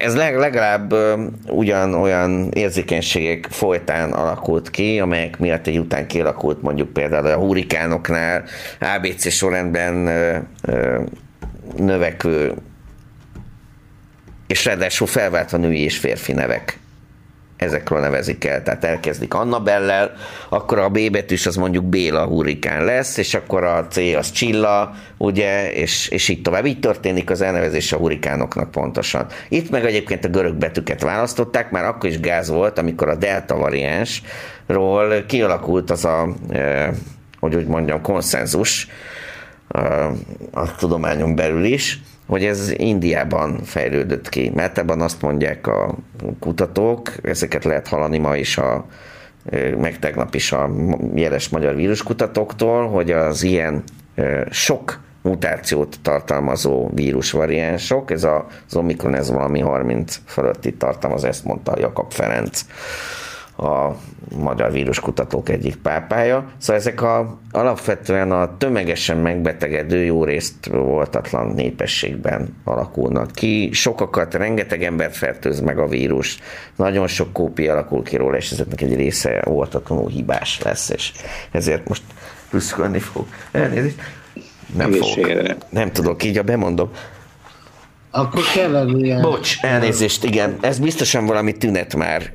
Ez 0.00 0.16
leg- 0.16 0.38
legalább 0.38 0.92
ö, 0.92 1.24
ugyan 1.48 1.94
olyan 1.94 2.50
érzékenységek 2.52 3.46
folytán 3.50 4.12
alakult 4.12 4.70
ki, 4.70 5.00
amelyek 5.00 5.38
miatt 5.38 5.66
egy 5.66 5.78
után 5.78 6.06
kialakult 6.06 6.62
mondjuk 6.62 6.92
például 6.92 7.26
a 7.26 7.36
hurikánoknál 7.36 8.44
ABC 8.80 9.32
sorrendben 9.32 9.94
növekvő 11.76 12.54
és 14.46 14.64
ráadásul 14.64 15.06
felváltva 15.06 15.56
női 15.56 15.82
és 15.82 15.98
férfi 15.98 16.32
nevek 16.32 16.78
ezekről 17.56 18.00
nevezik 18.00 18.44
el, 18.44 18.62
tehát 18.62 18.84
elkezdik 18.84 19.34
Annabellel, 19.34 20.12
akkor 20.48 20.78
a 20.78 20.88
B 20.88 21.10
betűs 21.10 21.46
az 21.46 21.56
mondjuk 21.56 21.84
Béla 21.84 22.24
hurikán 22.24 22.84
lesz, 22.84 23.16
és 23.16 23.34
akkor 23.34 23.64
a 23.64 23.86
C 23.86 23.96
az 23.96 24.32
Csilla, 24.32 24.94
ugye, 25.16 25.72
és, 25.72 26.08
és 26.08 26.28
így 26.28 26.42
tovább. 26.42 26.66
Így 26.66 26.80
történik 26.80 27.30
az 27.30 27.40
elnevezés 27.40 27.92
a 27.92 27.96
hurikánoknak 27.96 28.70
pontosan. 28.70 29.26
Itt 29.48 29.70
meg 29.70 29.84
egyébként 29.84 30.24
a 30.24 30.28
görög 30.28 30.54
betűket 30.54 31.02
választották, 31.02 31.70
már 31.70 31.84
akkor 31.84 32.10
is 32.10 32.20
gáz 32.20 32.48
volt, 32.48 32.78
amikor 32.78 33.08
a 33.08 33.14
delta 33.14 33.56
variánsról 33.56 35.24
kialakult 35.26 35.90
az 35.90 36.04
a, 36.04 36.28
eh, 36.50 36.88
hogy 37.40 37.54
úgy 37.54 37.66
mondjam, 37.66 38.00
konszenzus, 38.00 38.88
a, 39.68 39.78
a 40.52 40.74
tudományon 40.78 41.34
belül 41.34 41.64
is, 41.64 42.00
hogy 42.26 42.44
ez 42.44 42.72
Indiában 42.76 43.62
fejlődött 43.64 44.28
ki. 44.28 44.52
Mert 44.54 44.78
ebben 44.78 45.00
azt 45.00 45.22
mondják 45.22 45.66
a 45.66 45.94
kutatók, 46.40 47.12
ezeket 47.22 47.64
lehet 47.64 47.88
hallani 47.88 48.18
ma 48.18 48.36
is 48.36 48.58
a 48.58 48.86
meg 49.78 49.98
tegnap 49.98 50.34
is 50.34 50.52
a 50.52 50.70
jeles 51.14 51.48
magyar 51.48 51.74
víruskutatóktól, 51.74 52.88
hogy 52.88 53.10
az 53.10 53.42
ilyen 53.42 53.82
sok 54.50 55.00
mutációt 55.22 55.96
tartalmazó 56.02 56.90
vírusvariánsok, 56.94 58.10
ez 58.10 58.24
a, 58.24 58.46
az 58.68 58.76
Omikron 58.76 59.14
ez 59.14 59.30
valami 59.30 59.60
30 59.60 60.20
fölötti 60.26 60.74
tartalmaz, 60.74 61.24
ezt 61.24 61.44
mondta 61.44 61.78
Jakab 61.78 62.12
Ferenc 62.12 62.64
a 63.56 63.96
magyar 64.36 64.72
víruskutatók 64.72 65.48
egyik 65.48 65.76
pápája. 65.76 66.50
Szóval 66.58 66.76
ezek 66.76 67.02
a, 67.02 67.38
alapvetően 67.50 68.32
a 68.32 68.56
tömegesen 68.56 69.16
megbetegedő, 69.16 70.04
jó 70.04 70.24
részt 70.24 70.66
voltatlan 70.66 71.46
népességben 71.46 72.56
alakulnak 72.64 73.30
ki. 73.32 73.70
Sokakat, 73.72 74.34
rengeteg 74.34 74.82
embert 74.82 75.16
fertőz 75.16 75.60
meg 75.60 75.78
a 75.78 75.86
vírus, 75.86 76.38
nagyon 76.76 77.06
sok 77.06 77.32
kópia 77.32 77.72
alakul 77.72 78.02
ki 78.02 78.16
róla, 78.16 78.36
és 78.36 78.50
ezeknek 78.50 78.80
egy 78.80 78.94
része 78.94 79.42
oltatlanul 79.44 80.08
hibás 80.08 80.62
lesz, 80.62 80.88
és 80.88 81.12
ezért 81.50 81.88
most 81.88 82.02
prüszkölni 82.50 82.98
fog. 82.98 83.26
Elnézést. 83.52 84.00
Nem 84.76 84.92
fogok. 84.92 85.56
Nem 85.68 85.92
tudok, 85.92 86.24
így 86.24 86.38
a 86.38 86.42
bemondom. 86.42 86.90
Akkor 88.16 88.42
kellene 88.54 88.98
ilyen... 88.98 89.20
Bocs, 89.20 89.56
elnézést, 89.60 90.24
igen. 90.24 90.56
Ez 90.60 90.78
biztosan 90.78 91.26
valami 91.26 91.52
tünet 91.52 91.94
már. 91.94 92.30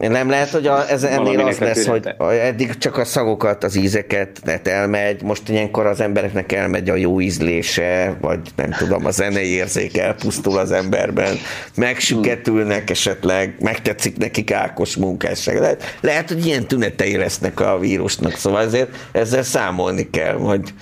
Nem 0.00 0.30
lehet, 0.30 0.50
hogy 0.50 0.66
a, 0.66 0.90
ez 0.90 1.02
ennél 1.02 1.40
az 1.40 1.58
lesz, 1.58 1.86
hogy 1.86 2.08
eddig 2.18 2.78
csak 2.78 2.98
a 2.98 3.04
szagokat, 3.04 3.64
az 3.64 3.76
ízeket 3.76 4.40
net 4.44 4.68
elmegy, 4.68 5.22
most 5.22 5.48
ilyenkor 5.48 5.86
az 5.86 6.00
embereknek 6.00 6.52
elmegy 6.52 6.90
a 6.90 6.94
jó 6.94 7.20
ízlése, 7.20 8.16
vagy 8.20 8.40
nem 8.56 8.70
tudom, 8.70 9.06
a 9.06 9.10
zenei 9.10 9.48
érzék 9.48 9.96
elpusztul 9.98 10.58
az 10.58 10.72
emberben, 10.72 11.36
megsüketülnek 11.74 12.90
esetleg, 12.90 13.56
megtetszik 13.60 14.16
nekik 14.16 14.52
Ákos 14.52 14.96
munkásság. 14.96 15.58
Lehet, 15.58 15.96
lehet, 16.00 16.28
hogy 16.28 16.46
ilyen 16.46 16.66
tünetei 16.66 17.16
lesznek 17.16 17.60
a 17.60 17.78
vírusnak, 17.78 18.32
szóval 18.36 18.62
ezért 18.62 18.88
ezzel 19.12 19.42
számolni 19.42 20.10
kell, 20.10 20.34
hogy 20.34 20.72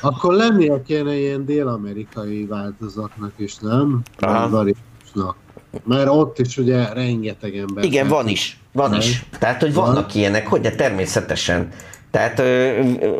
Akkor 0.00 0.34
lennie 0.34 0.82
kéne 0.86 1.18
ilyen 1.18 1.44
dél-amerikai 1.44 2.46
változatnak 2.46 3.32
is, 3.36 3.56
nem? 3.56 4.02
Variánsnak. 4.18 5.36
Mert 5.84 6.08
ott 6.08 6.38
is 6.38 6.56
ugye 6.56 6.92
rengeteg 6.92 7.56
ember. 7.56 7.84
Igen, 7.84 8.08
van 8.08 8.28
is. 8.28 8.58
Van 8.72 8.94
is. 8.94 9.24
Tehát, 9.38 9.60
hogy 9.60 9.74
vannak 9.74 10.14
ilyenek, 10.14 10.46
hogy 10.46 10.60
de 10.60 10.70
természetesen. 10.70 11.68
Tehát 12.10 12.42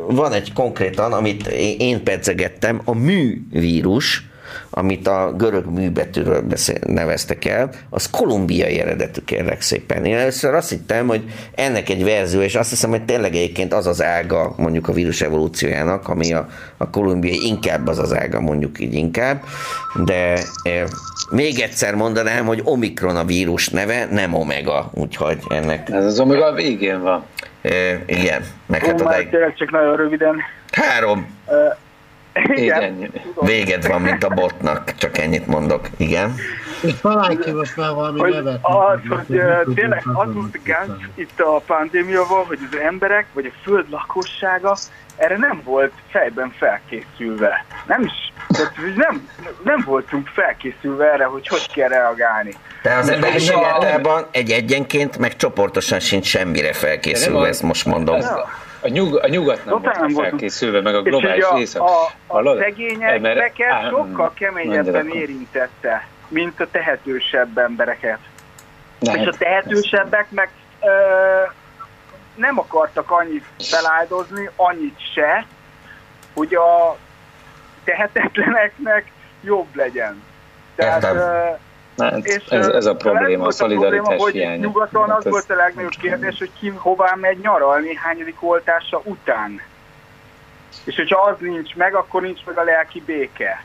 van 0.08 0.32
egy 0.32 0.52
konkrétan, 0.52 1.12
amit 1.12 1.46
én- 1.78 2.02
pedzegettem, 2.02 2.80
a 2.84 2.94
művírus, 2.94 4.29
amit 4.70 5.06
a 5.06 5.32
görög 5.36 5.64
műbetűről 5.66 6.40
beszél, 6.40 6.78
neveztek 6.86 7.44
el, 7.44 7.70
az 7.90 8.10
kolumbiai 8.10 8.80
eredetű 8.80 9.20
kérlek 9.24 9.60
szépen. 9.60 10.04
Én 10.04 10.16
először 10.16 10.54
azt 10.54 10.70
hittem, 10.70 11.06
hogy 11.06 11.22
ennek 11.54 11.88
egy 11.88 12.04
verzió, 12.04 12.40
és 12.40 12.54
azt 12.54 12.70
hiszem, 12.70 12.90
hogy 12.90 13.04
tényleg 13.04 13.34
egyébként 13.34 13.72
az 13.72 13.86
az 13.86 14.02
ága 14.02 14.54
mondjuk 14.56 14.88
a 14.88 14.92
vírus 14.92 15.20
evolúciójának, 15.20 16.08
ami 16.08 16.32
a, 16.32 16.48
a 16.76 16.90
kolumbiai 16.90 17.46
inkább 17.46 17.86
az 17.86 17.98
az 17.98 18.14
ága, 18.14 18.40
mondjuk 18.40 18.80
így 18.80 18.94
inkább, 18.94 19.42
de 20.04 20.32
e, 20.62 20.86
még 21.30 21.60
egyszer 21.60 21.94
mondanám, 21.94 22.46
hogy 22.46 22.60
Omikron 22.64 23.16
a 23.16 23.24
vírus 23.24 23.68
neve, 23.68 24.08
nem 24.10 24.34
Omega, 24.34 24.90
úgyhogy 24.94 25.38
ennek... 25.48 25.88
Ez 25.90 26.04
az 26.04 26.20
Omega 26.20 26.46
a 26.46 26.52
végén 26.52 27.02
van. 27.02 27.24
E, 27.62 27.70
igen, 28.06 28.44
meg 28.66 28.84
hát 28.84 29.00
odáig 29.00 29.28
tényleg 29.28 29.54
csak 29.54 29.70
nagyon 29.70 29.96
röviden. 29.96 30.36
három 30.70 31.38
Ö, 31.48 31.66
Igen, 32.54 33.10
véged 33.40 33.86
van, 33.86 34.00
mint 34.02 34.24
a 34.24 34.28
botnak, 34.28 34.94
csak 34.94 35.18
ennyit 35.18 35.46
mondok, 35.46 35.88
igen. 35.96 36.34
És 36.82 36.92
találj 37.00 37.36
ki 37.38 37.50
most 37.52 37.76
már 37.76 37.94
valami 37.94 38.18
hogy 38.18 38.32
nevet. 38.32 38.58
az, 38.62 38.98
hogy 39.08 39.36
ö, 39.36 39.52
tényleg 39.74 40.02
az 40.14 40.34
volt 40.34 40.62
gáz 40.62 40.88
itt 41.14 41.40
a 41.40 41.62
pandémiával, 41.66 42.44
hogy 42.44 42.58
az 42.70 42.78
emberek, 42.78 43.26
vagy 43.32 43.46
a 43.46 43.58
föld 43.62 43.90
lakossága 43.90 44.76
erre 45.16 45.36
nem 45.36 45.60
volt 45.64 45.92
fejben 46.10 46.52
felkészülve. 46.58 47.64
Nem 47.86 48.02
is, 48.02 48.32
tehát 48.48 48.72
nem, 48.96 49.28
nem 49.64 49.82
voltunk 49.86 50.26
felkészülve 50.28 51.12
erre, 51.12 51.24
hogy 51.24 51.48
hogy 51.48 51.72
kell 51.72 51.88
reagálni. 51.88 52.52
De 52.82 52.94
az 52.94 53.08
a- 53.08 53.66
általában 53.66 54.26
egy 54.30 54.50
egyenként, 54.50 55.18
meg 55.18 55.36
csoportosan 55.36 56.00
sincs 56.00 56.26
semmire 56.26 56.72
felkészülve, 56.72 57.48
ezt 57.48 57.62
most 57.62 57.84
mondom. 57.84 58.20
A, 58.80 58.88
nyug, 58.88 59.14
a 59.22 59.28
nyugat 59.28 59.64
nem 59.64 59.80
volt 59.80 60.12
felkészülve, 60.14 60.80
meg 60.80 60.94
a 60.94 60.98
És 60.98 61.04
globális 61.04 61.44
hogy 61.44 61.60
észak. 61.60 61.82
a, 61.82 62.04
a, 62.26 62.48
a 62.48 62.56
szegényeket 62.58 63.52
sokkal 63.90 64.32
keményebben 64.34 65.08
érintette, 65.08 66.06
mint 66.28 66.60
a 66.60 66.66
tehetősebb 66.70 67.58
embereket. 67.58 68.18
De 68.98 69.12
És 69.12 69.26
a 69.26 69.32
tehetősebbek 69.38 70.26
meg 70.30 70.50
ö, 70.80 70.88
nem 72.34 72.58
akartak 72.58 73.10
annyit 73.10 73.44
feláldozni, 73.58 74.50
annyit 74.56 74.98
se, 75.14 75.46
hogy 76.34 76.54
a 76.54 76.96
tehetetleneknek 77.84 79.10
jobb 79.40 79.74
legyen. 79.74 80.22
Tehát, 80.74 81.02
Értem. 81.02 81.58
Hát, 82.00 82.26
és, 82.26 82.44
ez, 82.48 82.66
ez 82.66 82.86
a 82.86 82.94
probléma, 82.96 83.46
a 83.46 83.50
szolidaritás 83.50 84.00
probléma, 84.00 84.22
hogy 84.22 84.32
hiánya. 84.32 84.56
Nyugaton 84.56 85.08
Hát 85.08 85.18
az 85.18 85.26
ez- 85.26 85.32
volt 85.32 85.50
a 85.50 85.54
legnagyobb 85.54 85.94
kérdés, 86.00 86.38
hogy 86.38 86.50
ki 86.58 86.68
hová 86.68 87.14
megy 87.20 87.38
nyaralni, 87.38 87.94
hányadik 87.94 88.36
oltása 88.40 89.00
után. 89.04 89.60
És 90.84 90.96
hogyha 90.96 91.20
az 91.20 91.36
nincs 91.38 91.74
meg, 91.74 91.94
akkor 91.94 92.22
nincs 92.22 92.44
meg 92.44 92.58
a 92.58 92.62
lelki 92.62 93.02
béke. 93.06 93.64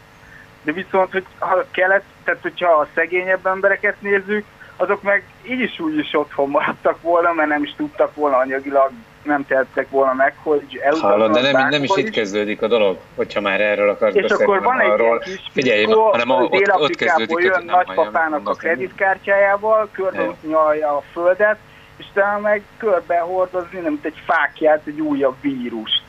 De 0.64 0.72
viszont, 0.72 1.12
hogy 1.12 1.26
ha 1.40 1.66
kelet, 1.72 2.04
tehát 2.24 2.42
hogyha 2.42 2.72
a 2.72 2.88
szegényebb 2.96 3.46
embereket 3.46 4.02
nézzük, 4.02 4.46
azok 4.76 5.02
meg 5.02 5.24
így 5.44 5.60
is 5.60 5.80
úgy 5.80 5.98
is 5.98 6.14
otthon 6.14 6.50
maradtak 6.50 7.02
volna, 7.02 7.34
mert 7.34 7.50
nem 7.50 7.64
is 7.64 7.74
tudtak 7.78 8.16
volna 8.16 8.38
anyagilag, 8.38 8.92
nem 9.26 9.46
tehettek 9.46 9.90
volna 9.90 10.14
meg, 10.14 10.36
hogy 10.44 10.82
Hallod, 11.00 11.32
de 11.32 11.52
nem, 11.52 11.70
nem 11.70 11.84
is 11.84 11.90
itt 11.96 12.10
kezdődik 12.10 12.62
a 12.62 12.68
dolog, 12.68 12.98
hogyha 13.16 13.42
már 13.42 13.62
erről 13.62 13.90
akarsz 13.90 14.16
és 14.16 14.22
beszélni, 14.22 14.44
akkor 14.44 14.62
van 14.62 14.80
egy 14.82 14.90
arról. 14.90 15.20
kis 15.20 15.42
Figyelj, 15.52 15.86
fickó, 15.86 16.10
hanem 16.12 16.30
a, 16.30 16.42
ott, 16.42 16.74
ott 16.74 16.96
kezdődik, 16.96 17.34
hogy 17.34 17.44
jön 17.44 17.64
nem 17.66 17.76
nagypapának 17.76 18.50
a 18.50 18.54
kreditkártyájával, 18.54 19.90
körbe 19.92 20.36
nyalja 20.48 20.90
a 20.90 21.04
földet, 21.12 21.58
és 21.98 22.06
utána 22.12 22.40
meg 22.40 22.62
körbe 22.78 23.20
hordozni, 23.20 23.80
nem 23.80 23.92
mint 23.92 24.06
egy 24.06 24.22
fákját, 24.26 24.82
egy 24.86 25.02
újabb 25.02 25.36
vírust. 25.42 26.04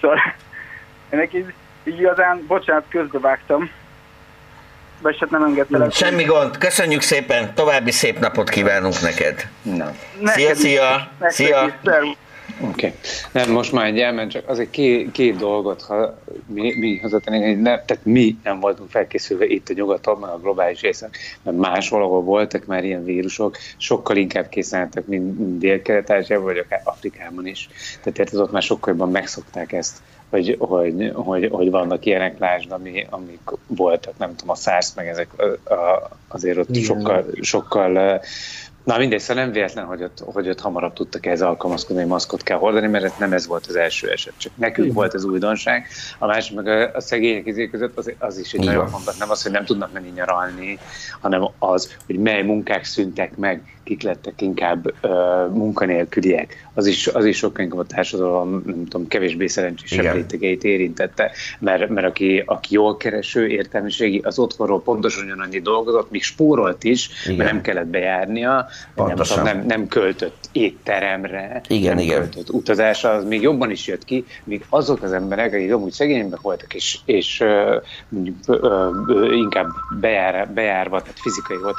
Szóval 0.00 0.18
ennek 1.08 1.34
így, 1.34 1.52
igazán, 1.82 2.44
bocsánat, 2.46 2.84
közbevágtam. 2.88 3.70
Vagy 5.00 5.16
hát 5.20 5.30
nem 5.30 5.42
engedtelek. 5.42 5.92
Semmi 5.92 6.24
gond, 6.24 6.58
köszönjük 6.58 7.00
szépen, 7.00 7.54
további 7.54 7.90
szép 7.90 8.18
napot 8.18 8.48
kívánunk 8.48 9.00
neked. 9.00 9.48
Na. 9.62 9.92
Szia, 10.24 10.54
szia, 10.54 11.08
szia. 11.20 11.74
Oké. 12.62 12.86
Okay. 12.86 12.92
Nem, 13.32 13.50
most 13.50 13.72
már 13.72 13.86
egy 13.86 13.98
elment, 13.98 14.30
csak 14.30 14.48
azért 14.48 14.70
két, 14.70 15.12
két 15.12 15.36
dolgot, 15.36 15.82
ha 15.82 16.18
mi, 16.46 16.74
mi 16.78 16.98
hozzátennénk, 16.98 17.44
hogy 17.44 17.60
nem, 17.60 17.80
tehát 17.86 18.04
mi 18.04 18.36
nem 18.42 18.60
voltunk 18.60 18.90
felkészülve 18.90 19.44
itt 19.46 19.68
a 19.68 19.72
nyugaton, 19.72 20.18
meg 20.18 20.30
a 20.30 20.38
globális 20.38 20.82
észak, 20.82 21.16
mert 21.42 21.56
más 21.56 21.88
valahol 21.88 22.22
voltak 22.22 22.64
már 22.64 22.84
ilyen 22.84 23.04
vírusok, 23.04 23.56
sokkal 23.76 24.16
inkább 24.16 24.48
készen 24.48 24.80
álltak, 24.80 25.06
mint 25.06 25.58
Dél-Kelet-Ázsiában, 25.58 26.44
vagy 26.44 26.58
akár 26.58 26.80
Afrikában 26.84 27.46
is. 27.46 27.68
Tehát 28.02 28.18
érted, 28.18 28.40
ott 28.40 28.52
már 28.52 28.62
sokkal 28.62 28.92
jobban 28.92 29.10
megszokták 29.10 29.72
ezt, 29.72 30.02
hogy, 30.32 30.56
hogy, 30.58 31.10
hogy, 31.14 31.48
hogy 31.52 31.70
vannak 31.70 32.04
ilyenek, 32.04 32.38
lásd, 32.38 32.72
ami, 32.72 33.06
amik 33.10 33.40
voltak, 33.66 34.18
nem 34.18 34.36
tudom, 34.36 34.50
a 34.50 34.58
SARS, 34.58 34.94
meg 34.94 35.06
ezek 35.06 35.28
a, 35.36 35.72
a, 35.74 36.10
azért 36.28 36.58
ott 36.58 36.68
Igen. 36.68 36.82
sokkal, 36.82 37.26
sokkal 37.40 38.20
Na 38.84 38.98
mindegy, 38.98 39.20
szóval 39.20 39.42
nem 39.42 39.52
véletlen, 39.52 39.84
hogy 39.84 40.02
ott, 40.02 40.22
hogy 40.24 40.48
ott 40.48 40.60
hamarabb 40.60 40.92
tudtak 40.92 41.26
ehhez 41.26 41.42
alkalmazkodni, 41.42 42.02
hogy 42.02 42.10
maszkot 42.10 42.42
kell 42.42 42.58
hordani, 42.58 42.86
mert 42.86 43.04
ez 43.04 43.12
nem 43.18 43.32
ez 43.32 43.46
volt 43.46 43.66
az 43.66 43.76
első 43.76 44.10
eset, 44.10 44.32
csak 44.36 44.52
nekünk 44.54 44.86
Igen. 44.86 44.96
volt 44.96 45.14
az 45.14 45.24
újdonság. 45.24 45.86
A 46.18 46.26
másik 46.26 46.56
meg 46.56 46.66
a, 46.66 46.94
a 46.94 47.00
szegények 47.00 47.46
izé 47.46 47.68
között 47.68 47.98
az, 47.98 48.12
az 48.18 48.38
is 48.38 48.52
egy 48.52 48.62
Igen. 48.62 48.74
nagyon 48.74 48.90
mondat, 48.90 49.18
nem 49.18 49.30
az, 49.30 49.42
hogy 49.42 49.52
nem 49.52 49.64
tudnak 49.64 49.92
menni 49.92 50.10
nyaralni, 50.14 50.78
hanem 51.20 51.48
az, 51.58 51.96
hogy 52.06 52.18
mely 52.18 52.42
munkák 52.42 52.84
szüntek 52.84 53.36
meg, 53.36 53.62
kik 53.84 54.02
lettek 54.02 54.40
inkább 54.40 54.94
uh, 55.02 55.10
munkanélküliek. 55.52 56.70
Az 56.74 56.86
is, 56.86 57.06
az 57.06 57.24
is 57.24 57.42
inkább 57.42 57.78
a 57.78 57.84
társadalom, 57.84 58.62
nem 58.66 58.84
tudom, 58.88 59.08
kevésbé 59.08 59.46
szerencsésebb 59.46 60.14
rétegeit 60.14 60.64
érintette, 60.64 61.30
mert, 61.58 61.88
mert 61.88 62.06
aki, 62.06 62.42
aki 62.46 62.74
jól 62.74 62.96
kereső, 62.96 63.48
értelmiségi, 63.48 64.20
az 64.24 64.38
otthonról 64.38 64.82
pontosan 64.82 65.24
ugyanannyi 65.24 65.60
dolgozott, 65.60 66.10
még 66.10 66.22
spórolt 66.22 66.84
is, 66.84 67.10
Igen. 67.24 67.36
mert 67.36 67.52
nem 67.52 67.60
kellett 67.60 67.86
bejárnia, 67.86 68.52
nem, 68.94 69.06
Pontosan. 69.06 69.44
nem, 69.44 69.64
nem 69.66 69.86
költött 69.88 70.48
étteremre, 70.52 71.60
Igen, 71.68 71.94
nem 71.94 72.04
igen. 72.04 72.18
költött 72.18 72.50
utazásra, 72.50 73.10
az 73.10 73.24
még 73.24 73.42
jobban 73.42 73.70
is 73.70 73.86
jött 73.86 74.04
ki, 74.04 74.24
míg 74.44 74.64
azok 74.68 75.02
az 75.02 75.12
emberek, 75.12 75.52
akik 75.52 75.72
amúgy 75.72 75.92
szegények 75.92 76.40
voltak, 76.40 76.74
és, 76.74 76.98
és 77.04 77.40
ö, 77.40 77.76
ö, 78.46 78.90
ö, 79.06 79.32
inkább 79.32 79.68
bejár, 80.00 80.48
bejárva, 80.48 81.00
tehát 81.00 81.20
fizikai 81.20 81.56
volt, 81.56 81.76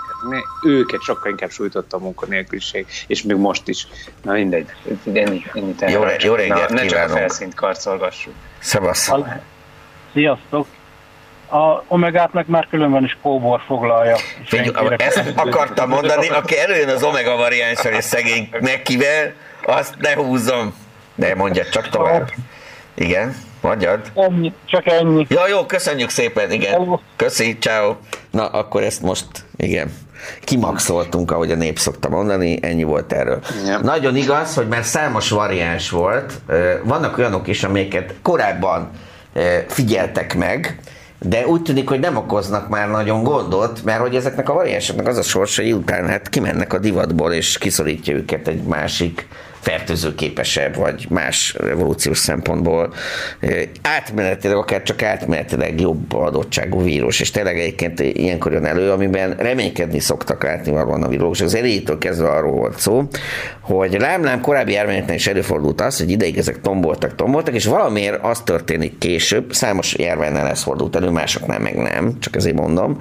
őket 0.65 1.01
sokkal 1.01 1.31
inkább 1.31 1.51
sújtotta 1.93 1.97
a 1.97 1.99
munkanélküliség, 1.99 2.85
és 3.07 3.23
még 3.23 3.37
most 3.37 3.67
is. 3.67 3.87
Na 4.21 4.33
mindegy, 4.33 4.69
ennyi, 5.13 5.45
ennyi 5.53 5.75
Jó 5.87 6.03
jó 6.19 6.35
reggelt 6.35 6.69
Na, 6.69 6.75
ne 6.75 6.85
csak 6.85 7.09
a 7.09 7.09
felszínt 7.09 7.53
karcolgassuk. 7.53 8.33
Szevasz. 8.59 9.11
Sziasztok! 10.13 10.67
A 11.49 11.83
omegát 11.87 12.33
meg 12.33 12.45
már 12.47 12.67
különben 12.69 13.03
is 13.03 13.17
kóbor 13.21 13.61
foglalja. 13.65 14.17
Figyelj, 14.45 14.95
ezt 14.97 15.33
akartam 15.35 15.89
mondani, 15.89 16.29
aki 16.29 16.59
előjön 16.59 16.89
az 16.89 17.03
omega 17.03 17.35
variánssal 17.35 17.93
és 17.93 18.03
szegény 18.03 18.49
Mekivel, 18.59 19.33
azt 19.65 19.95
ne 19.99 20.15
húzzom. 20.15 20.73
De 21.15 21.35
mondjad 21.35 21.69
csak 21.69 21.89
tovább. 21.89 22.29
Igen, 22.95 23.35
mondjad. 23.61 24.11
Ennyi, 24.15 24.53
csak 24.65 24.87
ennyi. 24.87 25.25
Ja, 25.29 25.47
jó, 25.47 25.65
köszönjük 25.65 26.09
szépen, 26.09 26.51
igen. 26.51 26.99
Köszi, 27.15 27.57
ciao. 27.57 27.95
Na, 28.31 28.47
akkor 28.47 28.83
ezt 28.83 29.01
most, 29.01 29.27
igen, 29.57 29.91
kimaxoltunk, 30.43 31.31
ahogy 31.31 31.51
a 31.51 31.55
nép 31.55 31.79
szokta 31.79 32.09
mondani, 32.09 32.59
ennyi 32.61 32.83
volt 32.83 33.13
erről. 33.13 33.39
Ja. 33.65 33.79
Nagyon 33.79 34.15
igaz, 34.15 34.53
hogy 34.53 34.67
már 34.67 34.83
számos 34.83 35.29
variáns 35.29 35.89
volt, 35.89 36.33
vannak 36.83 37.17
olyanok 37.17 37.47
is, 37.47 37.63
amiket 37.63 38.13
korábban 38.21 38.89
figyeltek 39.67 40.35
meg, 40.35 40.79
de 41.19 41.47
úgy 41.47 41.61
tűnik, 41.61 41.89
hogy 41.89 41.99
nem 41.99 42.17
okoznak 42.17 42.69
már 42.69 42.89
nagyon 42.89 43.23
gondot, 43.23 43.83
mert 43.83 43.99
hogy 43.99 44.15
ezeknek 44.15 44.49
a 44.49 44.53
variánsoknak 44.53 45.07
az 45.07 45.17
a 45.17 45.21
sorsa, 45.21 45.61
hogy 45.61 45.71
után 45.71 46.07
hát 46.07 46.29
kimennek 46.29 46.73
a 46.73 46.77
divatból, 46.77 47.33
és 47.33 47.57
kiszorítja 47.57 48.15
őket 48.15 48.47
egy 48.47 48.63
másik 48.63 49.27
fertőzőképesebb, 49.63 50.75
vagy 50.75 51.05
más 51.09 51.55
evolúciós 51.69 52.17
szempontból 52.17 52.93
átmenetileg, 53.81 54.57
akár 54.57 54.83
csak 54.83 55.01
átmenetileg 55.01 55.79
jobb 55.79 56.13
adottságú 56.13 56.83
vírus, 56.83 57.19
és 57.19 57.31
tényleg 57.31 57.59
egyébként 57.59 57.99
ilyenkor 57.99 58.51
jön 58.51 58.65
elő, 58.65 58.91
amiben 58.91 59.35
reménykedni 59.37 59.99
szoktak 59.99 60.43
látni 60.43 60.71
valóban 60.71 61.03
a 61.03 61.07
virológusok. 61.07 61.45
Az 61.45 61.55
elejétől 61.55 61.97
kezdve 61.97 62.29
arról 62.29 62.51
volt 62.51 62.79
szó, 62.79 63.03
hogy 63.59 63.97
lám-lám 63.99 64.41
korábbi 64.41 64.71
járványoknál 64.71 65.15
is 65.15 65.27
előfordult 65.27 65.81
az, 65.81 65.97
hogy 65.97 66.09
ideig 66.09 66.37
ezek 66.37 66.61
tomboltak, 66.61 67.15
tomboltak, 67.15 67.53
és 67.53 67.65
valamiért 67.65 68.23
az 68.23 68.41
történik 68.41 68.97
később, 68.97 69.53
számos 69.53 69.95
járványnál 69.95 70.47
ez 70.47 70.63
fordult 70.63 70.95
elő, 70.95 71.09
másoknál 71.09 71.59
meg 71.59 71.75
nem, 71.75 72.19
csak 72.19 72.35
ezért 72.35 72.55
mondom, 72.55 72.97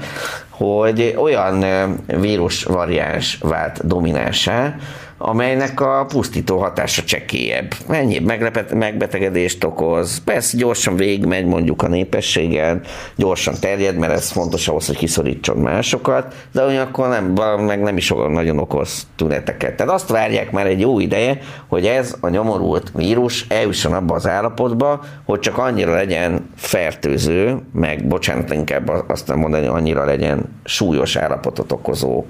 hogy 0.49 1.15
olyan 1.17 1.65
vírus 2.07 2.63
variáns 2.65 3.39
vált 3.41 3.87
dominánsá, 3.87 4.77
amelynek 5.25 5.81
a 5.81 6.05
pusztító 6.09 6.59
hatása 6.59 7.03
csekélyebb. 7.03 7.75
Ennyibb 7.89 8.25
meglepet, 8.25 8.75
megbetegedést 8.75 9.65
okoz. 9.65 10.19
Persze 10.25 10.57
gyorsan 10.57 10.97
végigmegy 10.97 11.45
mondjuk 11.45 11.83
a 11.83 11.89
népességen, 11.89 12.81
gyorsan 13.17 13.55
terjed, 13.61 13.97
mert 13.97 14.13
ez 14.13 14.31
fontos 14.31 14.69
ahhoz, 14.69 14.87
hogy 14.87 14.97
kiszorítson 14.97 15.57
másokat, 15.57 16.35
de 16.53 16.65
ugyanakkor 16.65 17.09
nem, 17.09 17.25
meg 17.61 17.83
nem 17.83 17.97
is 17.97 18.15
nagyon 18.29 18.59
okoz 18.59 19.07
tüneteket. 19.17 19.77
Tehát 19.77 19.93
azt 19.93 20.09
várják 20.09 20.51
már 20.51 20.67
egy 20.67 20.81
jó 20.81 21.01
ideje, 21.01 21.39
hogy 21.69 21.87
ez 21.87 22.15
a 22.21 22.29
nyomorult 22.29 22.91
vírus 22.95 23.47
eljusson 23.49 23.93
abba 23.93 24.15
az 24.15 24.27
állapotba, 24.27 25.05
hogy 25.25 25.41
csak 25.41 25.59
annyira 25.59 25.95
legyen 25.95 26.51
fertőző, 26.57 27.59
meg 27.73 28.07
bocsánat, 28.07 28.53
inkább 28.53 28.89
azt 29.09 29.27
nem 29.27 29.39
mondani, 29.39 29.67
annyira 29.67 30.05
legyen 30.05 30.61
súlyos 30.65 31.17
állapotot 31.17 31.73
okozó 31.73 32.25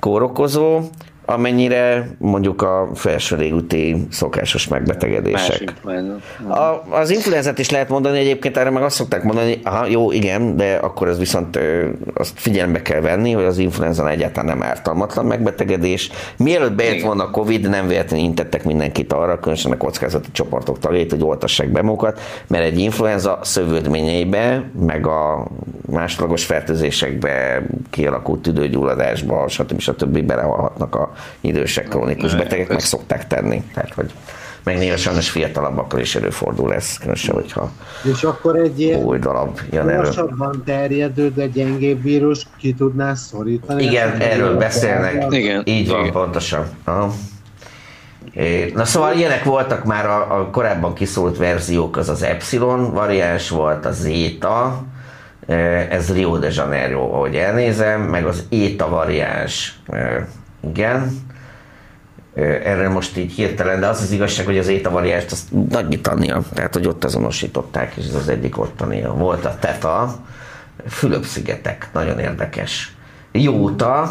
kórokozó, 0.00 0.80
amennyire 1.30 2.08
mondjuk 2.18 2.62
a 2.62 2.88
felső 2.94 3.36
légúti 3.36 4.06
szokásos 4.10 4.68
megbetegedések. 4.68 5.72
A, 6.48 6.94
az 6.96 7.10
influenzát 7.10 7.58
is 7.58 7.70
lehet 7.70 7.88
mondani, 7.88 8.18
egyébként 8.18 8.56
erre 8.56 8.70
meg 8.70 8.82
azt 8.82 8.96
szokták 8.96 9.22
mondani, 9.22 9.60
aha, 9.62 9.86
jó, 9.86 10.12
igen, 10.12 10.56
de 10.56 10.74
akkor 10.74 11.08
ez 11.08 11.18
viszont 11.18 11.58
azt 12.14 12.32
figyelembe 12.34 12.82
kell 12.82 13.00
venni, 13.00 13.32
hogy 13.32 13.44
az 13.44 13.58
influenza 13.58 14.10
egyáltalán 14.10 14.58
nem 14.58 14.68
ártalmatlan 14.68 15.26
megbetegedés. 15.26 16.10
Mielőtt 16.36 16.72
bejött 16.72 17.02
volna 17.02 17.24
a 17.24 17.30
Covid, 17.30 17.68
nem 17.68 17.86
véletlenül 17.86 18.24
intettek 18.24 18.64
mindenkit 18.64 19.12
arra, 19.12 19.38
különösen 19.38 19.72
a 19.72 19.76
kockázati 19.76 20.28
csoportok 20.32 20.78
tagjait, 20.78 21.10
hogy 21.10 21.22
oltassák 21.22 21.68
be 21.68 21.82
magukat, 21.82 22.20
mert 22.46 22.64
egy 22.64 22.78
influenza 22.78 23.38
szövődményeibe, 23.42 24.70
meg 24.80 25.06
a 25.06 25.46
másodlagos 25.90 26.44
fertőzésekbe, 26.44 27.62
kialakult 27.90 28.42
tüdőgyulladásba, 28.42 29.48
stb. 29.48 29.80
stb. 29.80 30.18
belehalhatnak 30.22 30.94
a 30.94 31.12
idősek 31.40 31.88
krónikus 31.88 32.34
betegek, 32.34 32.68
meg 32.68 32.80
szokták 32.80 33.26
tenni. 33.26 33.62
Tehát, 33.74 33.94
hogy 33.94 34.12
meg 34.62 34.78
néha 34.78 34.96
sajnos 34.96 35.30
fiatalabbakkal 35.30 36.00
is 36.00 36.14
előfordul 36.14 36.74
ez, 36.74 36.98
különösen, 36.98 37.34
hogyha 37.34 37.70
És 38.12 38.22
akkor 38.22 38.56
egy 38.56 38.80
ilyen 38.80 39.04
oldalabb 39.04 39.60
jön 39.70 39.88
elő. 39.88 40.10
terjedő, 40.64 41.30
de 41.30 41.46
gyengébb 41.46 42.02
vírus 42.02 42.46
ki 42.58 42.74
tudná 42.74 43.14
szorítani? 43.14 43.82
Igen, 43.84 44.20
erről 44.20 44.56
beszélnek. 44.56 45.26
Igen. 45.30 45.62
Így 45.64 45.88
van, 45.88 46.00
Igen. 46.00 46.12
pontosan. 46.12 46.66
Aha. 46.84 47.12
Na 48.74 48.84
szóval 48.84 49.12
ilyenek 49.12 49.44
voltak 49.44 49.84
már 49.84 50.06
a, 50.06 50.40
a 50.40 50.50
korábban 50.50 50.94
kiszólt 50.94 51.36
verziók, 51.36 51.96
az 51.96 52.08
az 52.08 52.22
Epsilon 52.22 52.92
variáns 52.92 53.48
volt, 53.48 53.84
a 53.86 53.92
Zeta, 53.92 54.82
eh, 55.46 55.90
ez 55.90 56.12
Rio 56.12 56.36
de 56.36 56.48
Janeiro, 56.50 57.12
ahogy 57.12 57.34
elnézem, 57.34 58.00
meg 58.00 58.26
az 58.26 58.44
Eta 58.50 58.88
variáns, 58.88 59.80
eh, 59.86 60.24
igen. 60.60 61.26
Erről 62.34 62.90
most 62.90 63.16
így 63.16 63.32
hirtelen, 63.32 63.80
de 63.80 63.86
az 63.86 64.00
az 64.00 64.10
igazság, 64.10 64.46
hogy 64.46 64.58
az 64.58 64.68
Eta 64.68 64.90
variánst 64.90 65.32
azt 65.32 65.48
Nagy-Britannia, 65.68 66.42
tehát 66.54 66.74
hogy 66.74 66.86
ott 66.86 67.04
azonosították, 67.04 67.94
és 67.96 68.06
ez 68.06 68.14
az 68.14 68.28
egyik 68.28 68.58
ottani. 68.58 69.02
Volt 69.02 69.44
a 69.44 69.56
Teta, 69.60 70.16
Fülöp-szigetek, 70.88 71.88
nagyon 71.92 72.18
érdekes. 72.18 72.96
Jóta, 73.32 74.10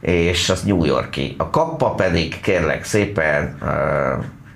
és 0.00 0.48
az 0.50 0.62
New 0.62 0.84
Yorki. 0.84 1.34
A 1.38 1.50
kappa 1.50 1.90
pedig 1.90 2.40
kérlek 2.40 2.84
szépen, 2.84 3.58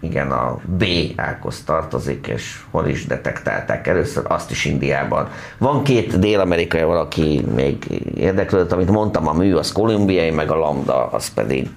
igen, 0.01 0.31
a 0.31 0.59
B 0.65 0.85
ághoz 1.17 1.63
tartozik, 1.65 2.27
és 2.27 2.61
hol 2.71 2.87
is 2.87 3.07
detektálták 3.07 3.87
először, 3.87 4.25
azt 4.29 4.51
is 4.51 4.65
Indiában. 4.65 5.29
Van 5.59 5.85
két 5.85 6.19
dél-amerikai 6.19 6.83
valaki 6.83 7.45
még 7.55 8.03
érdeklődött, 8.15 8.73
amit 8.73 8.91
mondtam, 8.91 9.29
a 9.29 9.33
mű 9.33 9.55
az 9.55 9.73
kolumbiai, 9.73 10.31
meg 10.31 10.51
a 10.51 10.57
lambda, 10.57 11.07
az 11.07 11.35
pedig 11.35 11.69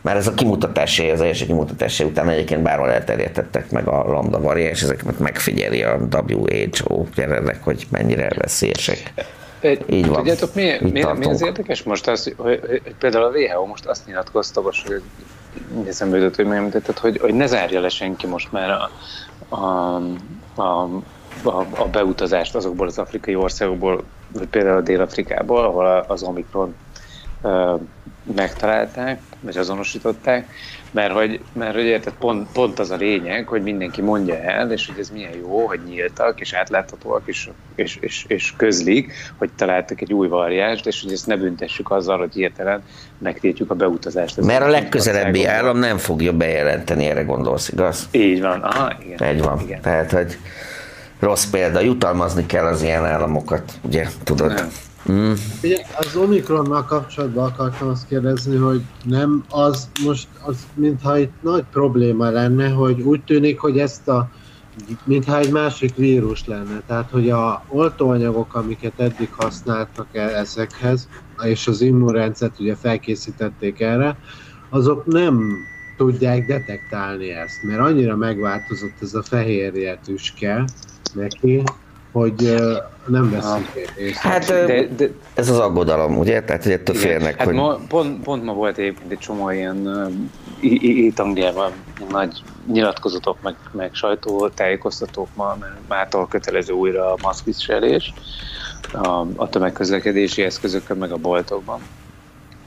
már 0.00 0.16
ez 0.16 0.26
a 0.26 0.34
kimutatásé, 0.34 1.10
az 1.10 1.20
első 1.20 1.46
kimutatásé 1.46 2.04
után 2.04 2.28
egyébként 2.28 2.62
bárhol 2.62 2.90
elterjedtettek 2.90 3.70
meg 3.70 3.86
a 3.86 4.10
lambda 4.10 4.40
variáns, 4.40 4.82
ezeket 4.82 5.18
megfigyeli 5.18 5.82
a 5.82 5.98
WHO 6.12 7.06
jelenleg, 7.14 7.62
hogy 7.62 7.86
mennyire 7.90 8.28
veszélyesek. 8.36 9.12
Így 9.90 10.06
van. 10.06 10.16
Tudjátok, 10.16 10.54
mi, 10.54 10.72
mi, 10.80 10.90
mi 10.90 11.24
az 11.24 11.42
érdekes 11.42 11.82
most 11.82 12.08
az, 12.08 12.24
hogy, 12.24 12.34
hogy, 12.36 12.60
hogy 12.68 12.94
például 12.98 13.24
a 13.24 13.28
WHO 13.28 13.66
most 13.66 13.86
azt 13.86 14.06
nyilatkozta, 14.06 14.60
hogy 14.60 15.02
eszembe 15.86 16.16
jutott, 16.16 16.36
hogy 16.36 16.46
megemlítetted, 16.46 16.98
hogy, 16.98 17.18
hogy 17.18 17.34
ne 17.34 17.46
zárja 17.46 17.80
le 17.80 17.88
senki 17.88 18.26
most 18.26 18.52
már 18.52 18.70
a, 18.70 18.90
a, 19.56 19.96
a, 20.54 20.84
a, 21.42 21.66
a 21.76 21.88
beutazást 21.88 22.54
azokból 22.54 22.86
az 22.86 22.98
afrikai 22.98 23.34
országokból, 23.34 24.04
vagy 24.32 24.48
például 24.48 24.76
a 24.76 24.80
Dél-Afrikából, 24.80 25.64
ahol 25.64 26.04
az 26.08 26.22
Omikron 26.22 26.76
ö, 27.42 27.74
megtalálták, 28.22 29.22
vagy 29.40 29.56
azonosították, 29.56 30.50
mert 30.92 31.12
hogy, 31.12 31.40
mert 31.52 31.74
hogy 31.74 31.84
érted, 31.84 32.12
pont, 32.18 32.48
pont 32.52 32.78
az 32.78 32.90
a 32.90 32.96
lényeg, 32.96 33.46
hogy 33.46 33.62
mindenki 33.62 34.00
mondja 34.02 34.34
el, 34.34 34.72
és 34.72 34.86
hogy 34.86 34.98
ez 34.98 35.10
milyen 35.10 35.32
jó, 35.40 35.66
hogy 35.66 35.80
nyíltak, 35.88 36.40
és 36.40 36.52
átláthatóak, 36.52 37.22
és, 37.24 37.48
és, 37.74 37.96
és, 38.00 38.24
és 38.28 38.52
közlik, 38.56 39.12
hogy 39.36 39.50
találtak 39.56 40.00
egy 40.00 40.12
új 40.12 40.28
variást, 40.28 40.86
és 40.86 41.02
hogy 41.02 41.12
ezt 41.12 41.26
ne 41.26 41.36
büntessük 41.36 41.90
azzal, 41.90 42.18
hogy 42.18 42.32
hirtelen 42.32 42.82
megtiltjuk 43.18 43.70
a 43.70 43.74
beutazást. 43.74 44.38
az 44.38 44.46
Mert 44.46 44.64
a 44.64 44.68
legközelebbi 44.68 45.44
állam 45.44 45.78
nem 45.78 45.98
fogja 45.98 46.32
bejelenteni, 46.32 47.04
erre 47.04 47.22
gondolsz, 47.22 47.68
igaz? 47.68 48.08
Így 48.10 48.40
van, 48.40 48.60
aha, 48.60 48.92
igen. 49.04 49.22
Egy 49.22 49.42
van. 49.42 49.60
Tehát, 49.82 50.10
hogy 50.10 50.36
rossz 51.18 51.44
példa, 51.44 51.80
jutalmazni 51.80 52.46
kell 52.46 52.64
az 52.64 52.82
ilyen 52.82 53.04
államokat, 53.04 53.72
ugye, 53.82 54.06
tudod? 54.24 54.54
Nem. 54.54 54.68
Mm. 55.10 55.32
Ugye, 55.62 55.78
az 55.98 56.16
Omikronnal 56.16 56.84
kapcsolatban 56.84 57.44
akartam 57.44 57.88
azt 57.88 58.06
kérdezni, 58.06 58.56
hogy 58.56 58.82
nem 59.04 59.44
az 59.48 59.88
most, 60.04 60.28
az, 60.42 60.56
mintha 60.74 61.18
itt 61.18 61.32
nagy 61.40 61.64
probléma 61.72 62.30
lenne, 62.30 62.68
hogy 62.68 63.00
úgy 63.00 63.24
tűnik, 63.24 63.58
hogy 63.58 63.78
ezt 63.78 64.08
a 64.08 64.30
mintha 65.04 65.38
egy 65.38 65.50
másik 65.50 65.96
vírus 65.96 66.46
lenne. 66.46 66.82
Tehát, 66.86 67.10
hogy 67.10 67.30
a 67.30 67.64
oltóanyagok, 67.68 68.54
amiket 68.54 69.00
eddig 69.00 69.32
használtak 69.32 70.06
e- 70.12 70.38
ezekhez, 70.38 71.08
és 71.42 71.66
az 71.66 71.80
immunrendszert 71.80 72.60
ugye 72.60 72.74
felkészítették 72.74 73.80
erre, 73.80 74.16
azok 74.68 75.06
nem 75.06 75.56
tudják 75.96 76.46
detektálni 76.46 77.30
ezt, 77.30 77.62
mert 77.62 77.80
annyira 77.80 78.16
megváltozott 78.16 79.02
ez 79.02 79.14
a 79.14 79.22
fehérje 79.22 79.98
tüske 80.04 80.64
neki, 81.14 81.62
hogy 82.12 82.54
nem 83.06 83.30
veszik 83.30 83.90
észre. 83.98 84.28
Hát 84.28 84.46
de, 84.46 84.86
de, 84.96 85.08
ez 85.34 85.48
az 85.48 85.58
aggodalom, 85.58 86.18
ugye? 86.18 86.42
Tehát, 86.42 86.62
hogy 86.62 86.72
ettől 86.72 86.96
félnek, 86.96 87.36
hát 87.36 87.46
hogy... 87.46 87.54
ma, 87.54 87.78
pont, 87.88 88.22
pont 88.22 88.44
ma 88.44 88.52
volt 88.52 88.78
egyébként 88.78 89.12
egy 89.12 89.18
csomó 89.18 89.50
ilyen 89.50 89.88
itt 90.60 91.18
Angliában 91.18 91.72
nagy 92.10 92.42
nyilatkozatok, 92.66 93.42
meg, 93.42 93.54
meg 93.72 93.94
sajtótájékoztatók 93.94 95.28
ma, 95.34 95.56
mert 95.60 95.74
mától 95.88 96.28
kötelező 96.28 96.72
újra 96.72 97.12
a 97.12 97.18
maszkviselés 97.22 98.12
a, 98.92 99.26
a 99.36 99.48
tömegközlekedési 99.48 100.42
eszközökön, 100.42 100.96
meg 100.96 101.12
a 101.12 101.16
boltokban. 101.16 101.80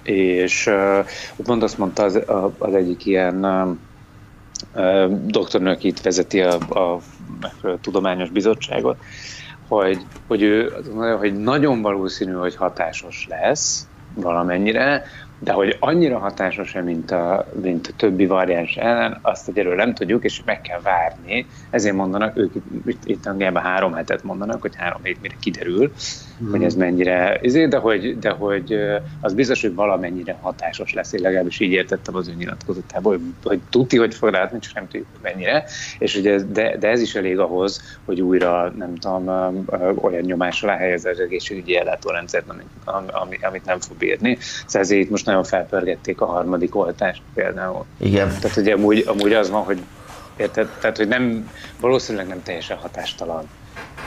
És 0.04 0.68
uh, 0.68 1.08
pont 1.44 1.64
azt 1.64 1.78
mondta 1.78 2.04
az, 2.04 2.20
az 2.58 2.74
egyik 2.74 3.06
ilyen 3.06 3.46
uh, 3.46 3.76
uh, 4.76 5.26
doktornő, 5.26 5.70
aki 5.70 5.88
itt 5.88 6.02
vezeti 6.02 6.42
a, 6.42 6.54
a, 6.54 7.00
a 7.62 7.78
tudományos 7.82 8.30
bizottságot, 8.30 9.04
hogy, 9.68 9.98
hogy 10.28 10.42
ő 10.42 10.72
hogy 11.18 11.36
nagyon 11.36 11.82
valószínű, 11.82 12.32
hogy 12.32 12.56
hatásos 12.56 13.26
lesz 13.30 13.90
valamennyire, 14.14 15.04
de 15.40 15.52
hogy 15.52 15.78
annyira 15.80 16.18
hatásos-e, 16.18 16.82
mint 16.82 17.12
a, 17.12 17.48
mint 17.62 17.88
a 17.88 17.96
többi 17.98 18.26
variáns 18.26 18.76
ellen, 18.76 19.20
azt 19.22 19.48
egyelőre 19.48 19.76
nem 19.76 19.94
tudjuk, 19.94 20.24
és 20.24 20.42
meg 20.46 20.62
kell 20.62 20.80
várni. 20.82 21.46
Ezért 21.70 21.96
mondanak, 21.96 22.38
ők 22.38 22.54
itt, 22.86 23.06
itt 23.06 23.26
Angliában 23.26 23.62
három 23.62 23.94
hetet 23.94 24.24
mondanak, 24.24 24.62
hogy 24.62 24.76
három 24.76 25.04
hét 25.04 25.22
mire 25.22 25.36
kiderül, 25.40 25.92
mm. 26.44 26.50
hogy 26.52 26.64
ez 26.64 26.76
mennyire, 26.76 27.40
ezért, 27.40 27.70
de 27.70 27.78
hogy, 27.78 28.20
de 28.20 28.30
hogy 28.30 28.78
az 29.22 29.34
biztos, 29.34 29.62
hogy 29.62 29.76
valamennyire 29.76 30.38
hatásos 30.42 30.94
lesz. 30.94 31.14
Én 31.14 31.22
legalábbis 31.22 31.60
így 31.60 31.72
értettem 31.72 32.16
az 32.16 32.28
ő 32.28 32.34
nyilatkozatából, 32.34 33.12
hogy, 33.14 33.22
hogy 33.44 33.60
tudti, 33.70 33.98
hogy 33.98 34.16
fog 34.16 34.32
látni, 34.32 34.60
csak 34.60 34.74
nem 34.74 34.88
tudjuk, 34.88 35.08
mennyire. 35.22 35.64
És 36.00 36.16
ugye, 36.16 36.40
de, 36.44 36.78
de 36.78 36.88
ez 36.88 37.02
is 37.02 37.16
elég 37.16 37.40
ahhoz, 37.40 37.98
hogy 38.06 38.22
újra, 38.22 38.74
nem 38.78 38.96
tudom, 38.96 39.28
olyan 40.02 40.22
nyomás 40.22 40.64
alá 40.64 40.78
helyez 40.78 41.06
az 41.06 41.20
egészségügyi 41.20 41.78
ellátórendszert, 41.78 42.50
amit, 42.50 42.68
ami, 43.12 43.38
amit 43.42 43.66
nem 43.66 43.80
fog 43.80 43.98
bírni. 43.98 44.38
Szóval 44.40 44.82
ezért 44.82 45.02
itt 45.02 45.10
most 45.26 45.38
nagyon 45.38 45.44
felpörgették 45.44 46.22
a 46.22 46.26
harmadik 46.26 46.76
oltást 46.76 47.22
például. 47.34 47.86
Igen. 47.98 48.28
Tehát 48.42 48.58
ugye 48.58 48.74
amúgy, 48.74 49.04
amúgy 49.08 49.34
az 49.34 49.50
van, 49.50 49.64
hogy 49.64 49.80
érted? 50.38 50.68
Tehát, 50.80 50.98
hogy 50.98 51.08
nem, 51.08 51.52
valószínűleg 51.80 52.28
nem 52.28 52.44
teljesen 52.44 52.78
hatástalan. 52.78 53.50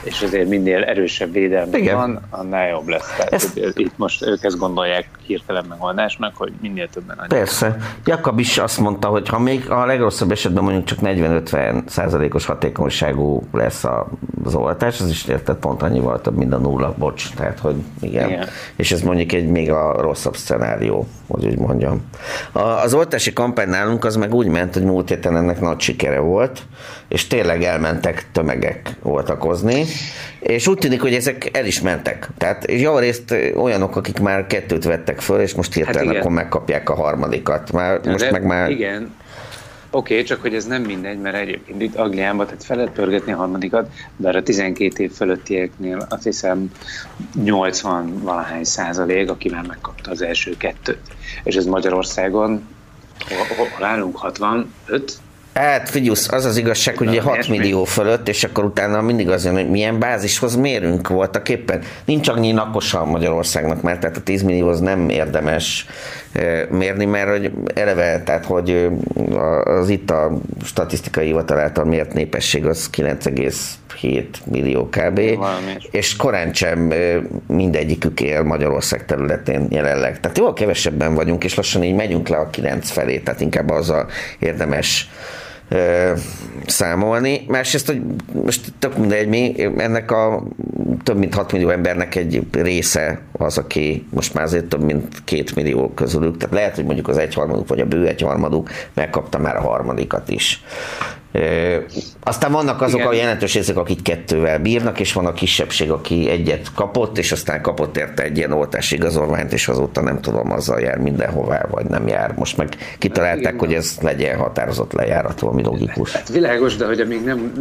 És 0.02 0.22
azért 0.22 0.48
minél 0.48 0.82
erősebb 0.82 1.32
védelme 1.32 1.78
Igen. 1.78 1.96
van, 1.96 2.20
annál 2.30 2.68
jobb 2.68 2.88
lesz. 2.88 3.14
Tehát 3.16 3.32
Ezt- 3.32 3.56
itt 3.74 3.92
most 3.96 4.26
ők 4.26 4.44
ezt 4.44 4.58
gondolják 4.58 5.08
hirtelen 5.26 5.64
megoldásnak, 5.68 6.36
hogy 6.36 6.52
minél 6.60 6.88
többen 6.88 7.18
annyi. 7.18 7.28
Persze. 7.28 7.76
Jakab 8.04 8.38
is 8.38 8.58
azt 8.58 8.78
mondta, 8.78 9.08
hogy 9.08 9.28
ha 9.28 9.38
még 9.38 9.70
a 9.70 9.86
legrosszabb 9.86 10.30
esetben 10.30 10.62
mondjuk 10.64 10.84
csak 10.84 10.98
40-50 11.02 11.88
százalékos 11.88 12.46
hatékonyságú 12.46 13.48
lesz 13.52 13.84
az 14.44 14.54
oltás, 14.54 15.00
az 15.00 15.08
is 15.08 15.24
érted 15.24 15.56
pont 15.56 15.82
annyival 15.82 16.20
több, 16.20 16.36
mint 16.36 16.52
a 16.52 16.58
nulla, 16.58 16.94
bocs. 16.98 17.34
Tehát, 17.34 17.58
hogy 17.58 17.76
igen. 18.00 18.28
Igen. 18.28 18.46
És 18.76 18.92
ez 18.92 19.02
mondjuk 19.02 19.32
egy 19.32 19.48
még 19.48 19.70
a 19.70 20.00
rosszabb 20.00 20.36
szenárió, 20.36 21.06
hogy 21.28 21.44
úgy 21.44 21.58
mondjam. 21.58 22.02
A, 22.52 22.60
az 22.60 22.94
oltási 22.94 23.32
kampány 23.32 23.68
nálunk 23.68 24.04
az 24.04 24.16
meg 24.16 24.34
úgy 24.34 24.46
ment, 24.46 24.74
hogy 24.74 24.84
múlt 24.84 25.08
héten 25.08 25.36
ennek 25.36 25.60
nagy 25.60 25.80
sikere 25.80 26.18
volt, 26.18 26.62
és 27.08 27.26
tényleg 27.26 27.62
elmentek 27.62 28.26
tömegek 28.32 28.90
oltakozni, 29.02 29.84
és 30.40 30.66
úgy 30.66 30.78
tűnik, 30.78 31.00
hogy 31.00 31.14
ezek 31.14 31.56
el 31.56 31.66
is 31.66 31.80
mentek. 31.80 32.28
Tehát 32.38 32.70
javarészt 32.70 33.34
olyanok, 33.54 33.96
akik 33.96 34.20
már 34.20 34.46
kettőt 34.46 34.84
vettek 34.84 35.20
föl, 35.20 35.40
és 35.40 35.54
most 35.54 35.74
hirtelen 35.74 35.98
Hát 35.98 36.10
igen. 36.10 36.20
akkor 36.20 36.32
megkapják 36.32 36.90
a 36.90 36.94
harmadikat. 36.94 37.72
Már, 37.72 38.00
most 38.04 38.24
De 38.24 38.30
meg 38.30 38.44
már... 38.44 38.70
Igen. 38.70 39.14
Oké, 39.90 40.12
okay, 40.12 40.24
csak 40.24 40.40
hogy 40.40 40.54
ez 40.54 40.66
nem 40.66 40.82
mindegy, 40.82 41.18
mert 41.18 41.36
egyébként 41.36 41.82
itt 41.82 41.96
Angliában, 41.96 42.46
tehát 42.46 42.64
fel 42.64 42.76
lehet 42.76 42.92
pörgetni 42.92 43.32
a 43.32 43.36
harmadikat, 43.36 43.90
bár 44.16 44.36
a 44.36 44.42
12 44.42 45.02
év 45.02 45.12
fölöttieknél 45.12 46.06
azt 46.08 46.22
hiszem 46.22 46.70
80 47.34 48.22
valahány 48.22 48.64
százalék, 48.64 49.30
aki 49.30 49.48
már 49.48 49.66
megkapta 49.66 50.10
az 50.10 50.22
első 50.22 50.56
kettőt. 50.56 51.00
És 51.44 51.56
ez 51.56 51.64
Magyarországon, 51.64 52.68
hol, 53.28 53.56
hol, 53.56 53.66
hol 53.76 53.86
állunk, 53.86 54.16
65? 54.16 55.12
Hát 55.58 55.88
figyelsz, 55.88 56.32
az 56.32 56.44
az 56.44 56.56
igazság, 56.56 56.96
hogy 56.96 57.08
ugye 57.08 57.20
6 57.20 57.48
millió 57.48 57.84
fölött, 57.84 58.28
és 58.28 58.44
akkor 58.44 58.64
utána 58.64 59.00
mindig 59.00 59.28
az 59.28 59.44
jön, 59.44 59.54
hogy 59.54 59.70
milyen 59.70 59.98
bázishoz 59.98 60.56
mérünk 60.56 61.08
voltak 61.08 61.48
éppen. 61.48 61.82
Nincs 62.04 62.28
annyi 62.28 62.52
lakosa 62.52 63.04
Magyarországnak, 63.04 63.82
mert 63.82 64.00
tehát 64.00 64.16
a 64.16 64.20
10 64.20 64.42
millió 64.42 64.68
az 64.68 64.80
nem 64.80 65.08
érdemes 65.08 65.86
mérni, 66.70 67.04
mert 67.04 67.30
hogy 67.30 67.52
eleve, 67.74 68.22
tehát 68.22 68.44
hogy 68.44 68.88
az 69.64 69.88
itt 69.88 70.10
a 70.10 70.38
statisztikai 70.64 71.26
hivatal 71.26 71.58
által 71.58 71.84
mért 71.84 72.12
népesség 72.12 72.66
az 72.66 72.90
9,7 72.96 74.24
millió 74.44 74.88
kb. 74.88 75.20
És 75.90 76.16
korán 76.16 76.52
sem 76.52 76.92
mindegyikük 77.46 78.20
él 78.20 78.42
Magyarország 78.42 79.04
területén 79.04 79.66
jelenleg. 79.70 80.20
Tehát 80.20 80.38
jól 80.38 80.52
kevesebben 80.52 81.14
vagyunk, 81.14 81.44
és 81.44 81.54
lassan 81.54 81.82
így 81.82 81.94
megyünk 81.94 82.28
le 82.28 82.36
a 82.36 82.50
9 82.50 82.90
felé, 82.90 83.18
tehát 83.18 83.40
inkább 83.40 83.70
az 83.70 83.90
a 83.90 84.06
érdemes 84.38 85.10
számolni. 86.66 87.44
Másrészt, 87.48 87.86
hogy 87.86 88.00
most 88.44 88.72
tök 88.78 88.98
mindegy, 88.98 89.28
mi 89.28 89.54
ennek 89.76 90.10
a 90.10 90.42
több 91.02 91.18
mint 91.18 91.34
6 91.34 91.52
millió 91.52 91.68
embernek 91.68 92.14
egy 92.14 92.46
része 92.52 93.20
az, 93.32 93.58
aki 93.58 94.06
most 94.10 94.34
már 94.34 94.44
azért 94.44 94.64
több 94.64 94.82
mint 94.82 95.24
2 95.24 95.44
millió 95.54 95.92
közülük, 95.94 96.36
tehát 96.36 96.54
lehet, 96.54 96.74
hogy 96.74 96.84
mondjuk 96.84 97.08
az 97.08 97.18
egyharmaduk, 97.18 97.68
vagy 97.68 97.80
a 97.80 97.86
bő 97.86 98.06
egyharmaduk 98.06 98.70
megkapta 98.94 99.38
már 99.38 99.56
a 99.56 99.60
harmadikat 99.60 100.28
is. 100.28 100.62
Aztán 102.22 102.52
vannak 102.52 102.82
azok 102.82 102.98
Igen. 102.98 103.10
a 103.10 103.14
jelentős 103.14 103.54
részek, 103.54 103.76
akik 103.76 104.02
kettővel 104.02 104.58
bírnak, 104.58 105.00
és 105.00 105.12
van 105.12 105.26
a 105.26 105.32
kisebbség, 105.32 105.90
aki 105.90 106.30
egyet 106.30 106.72
kapott, 106.74 107.18
és 107.18 107.32
aztán 107.32 107.62
kapott 107.62 107.96
érte 107.96 108.22
egy 108.22 108.36
ilyen 108.36 108.52
oltási 108.52 108.94
igazolványt, 108.94 109.52
és 109.52 109.68
azóta 109.68 110.00
nem 110.00 110.20
tudom, 110.20 110.52
azzal 110.52 110.80
jár 110.80 110.98
mindenhová, 110.98 111.66
vagy 111.70 111.86
nem 111.86 112.08
jár. 112.08 112.34
Most 112.36 112.56
meg 112.56 112.68
kitalálták, 112.98 113.40
Igen. 113.40 113.58
hogy 113.58 113.74
ez 113.74 113.98
legyen 114.00 114.38
határozott 114.38 114.92
lejáratú, 114.92 115.46
ami 115.46 115.62
logikus. 115.62 116.12
Hát 116.12 116.28
világos, 116.28 116.76
de 116.76 116.86
hogy 116.86 117.06
még 117.08 117.24
nem, 117.24 117.52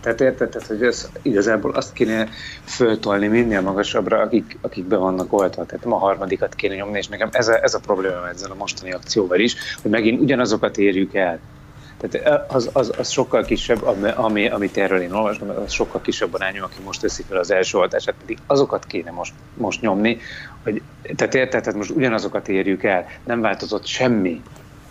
tehát 0.00 0.20
érted, 0.20 0.48
tehát, 0.48 0.68
hogy 0.68 0.82
ez 0.82 1.08
igazából 1.22 1.70
azt 1.70 1.92
kéne 1.92 2.28
föltolni 2.64 3.26
minél 3.26 3.60
magasabbra, 3.60 4.20
akik, 4.20 4.58
akik 4.60 4.84
be 4.84 4.96
vannak 4.96 5.32
oltva, 5.32 5.64
tehát 5.64 5.84
nem 5.84 5.92
a 5.92 5.98
harmadikat 5.98 6.54
kéne 6.54 6.74
nyomni, 6.74 6.98
és 6.98 7.08
nekem 7.08 7.28
ez 7.32 7.48
a, 7.48 7.62
ez 7.62 7.74
a 7.74 7.78
probléma 7.78 8.28
ezzel 8.28 8.50
a 8.50 8.54
mostani 8.54 8.92
akcióval 8.92 9.38
is, 9.38 9.56
hogy 9.82 9.90
megint 9.90 10.20
ugyanazokat 10.20 10.78
érjük 10.78 11.14
el. 11.14 11.38
Tehát 12.08 12.52
az, 12.52 12.70
az, 12.72 12.92
az 12.96 13.10
sokkal 13.10 13.44
kisebb, 13.44 13.82
ami, 13.82 14.10
ami, 14.14 14.48
amit 14.48 14.76
erről 14.76 15.00
én 15.00 15.12
olvastam, 15.12 15.48
az 15.48 15.72
sokkal 15.72 16.00
kisebb 16.00 16.34
arányú, 16.34 16.62
aki 16.62 16.76
most 16.84 17.00
teszi 17.00 17.22
fel 17.28 17.38
az 17.38 17.50
első 17.50 17.78
oltását, 17.78 18.14
pedig 18.20 18.38
azokat 18.46 18.86
kéne 18.86 19.10
most, 19.10 19.32
most 19.54 19.80
nyomni, 19.80 20.18
hogy, 20.62 20.82
tehát 21.16 21.34
érted, 21.34 21.60
tehát 21.60 21.78
most 21.78 21.90
ugyanazokat 21.90 22.48
érjük 22.48 22.82
el, 22.82 23.06
nem 23.24 23.40
változott 23.40 23.86
semmi. 23.86 24.42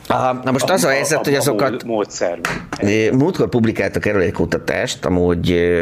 Aha, 0.07 0.39
na 0.43 0.51
most 0.51 0.69
az 0.69 0.83
a 0.83 0.89
helyzet, 0.89 1.23
hogy 1.25 1.33
azokat- 1.35 1.69
mód- 1.69 1.83
módszerben. 1.83 2.51
Múltkor 3.11 3.49
publikáltak 3.49 4.05
erről 4.05 4.21
egy 4.21 4.31
kutatást, 4.31 5.05
amúgy 5.05 5.73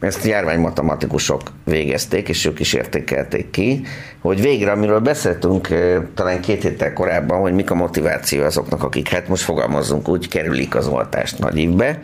ezt 0.00 0.24
járványmatematikusok 0.24 1.40
végezték, 1.64 2.28
és 2.28 2.44
ők 2.44 2.60
is 2.60 2.72
értékelték 2.72 3.50
ki, 3.50 3.82
hogy 4.20 4.40
végre, 4.40 4.70
amiről 4.70 5.00
beszéltünk 5.00 5.68
talán 6.14 6.40
két 6.40 6.62
héttel 6.62 6.92
korábban, 6.92 7.40
hogy 7.40 7.52
mik 7.52 7.70
a 7.70 7.74
motiváció 7.74 8.44
azoknak, 8.44 8.82
akik 8.82 9.08
hát 9.08 9.28
most 9.28 9.42
fogalmazzunk 9.42 10.08
úgy, 10.08 10.28
kerülik 10.28 10.74
az 10.74 10.86
oltást 10.86 11.38
nagy 11.38 11.58
évbe, 11.58 12.00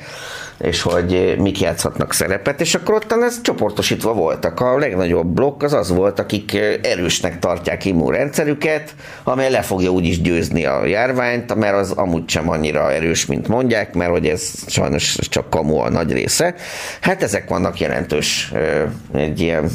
és 0.58 0.82
hogy 0.82 1.34
mik 1.38 1.60
játszhatnak 1.60 2.12
szerepet, 2.12 2.60
és 2.60 2.74
akkor 2.74 2.94
ottan 2.94 3.24
ez 3.24 3.40
csoportosítva 3.42 4.12
voltak. 4.12 4.60
A 4.60 4.78
legnagyobb 4.78 5.26
blokk 5.26 5.62
az 5.62 5.72
az 5.72 5.90
volt, 5.90 6.18
akik 6.18 6.58
erősnek 6.82 7.38
tartják 7.38 7.84
immunrendszerüket, 7.84 8.94
amely 9.24 9.50
le 9.50 9.62
fogja 9.62 9.90
úgyis 9.90 10.20
győzni 10.20 10.64
a 10.64 10.84
járványt, 10.84 11.54
mert 11.54 11.76
az 11.76 11.90
amúgy 11.90 12.28
sem 12.28 12.48
annyira 12.50 12.92
erős, 12.92 13.26
mint 13.26 13.48
mondják, 13.48 13.94
mert 13.94 14.10
hogy 14.10 14.26
ez 14.26 14.52
sajnos 14.66 15.18
csak 15.20 15.50
kamu 15.50 15.76
a 15.76 15.90
nagy 15.90 16.12
része. 16.12 16.54
Hát 17.00 17.22
ezek 17.22 17.48
vannak 17.48 17.80
jelentős 17.80 18.52
egy 19.14 19.40
ilyen 19.40 19.70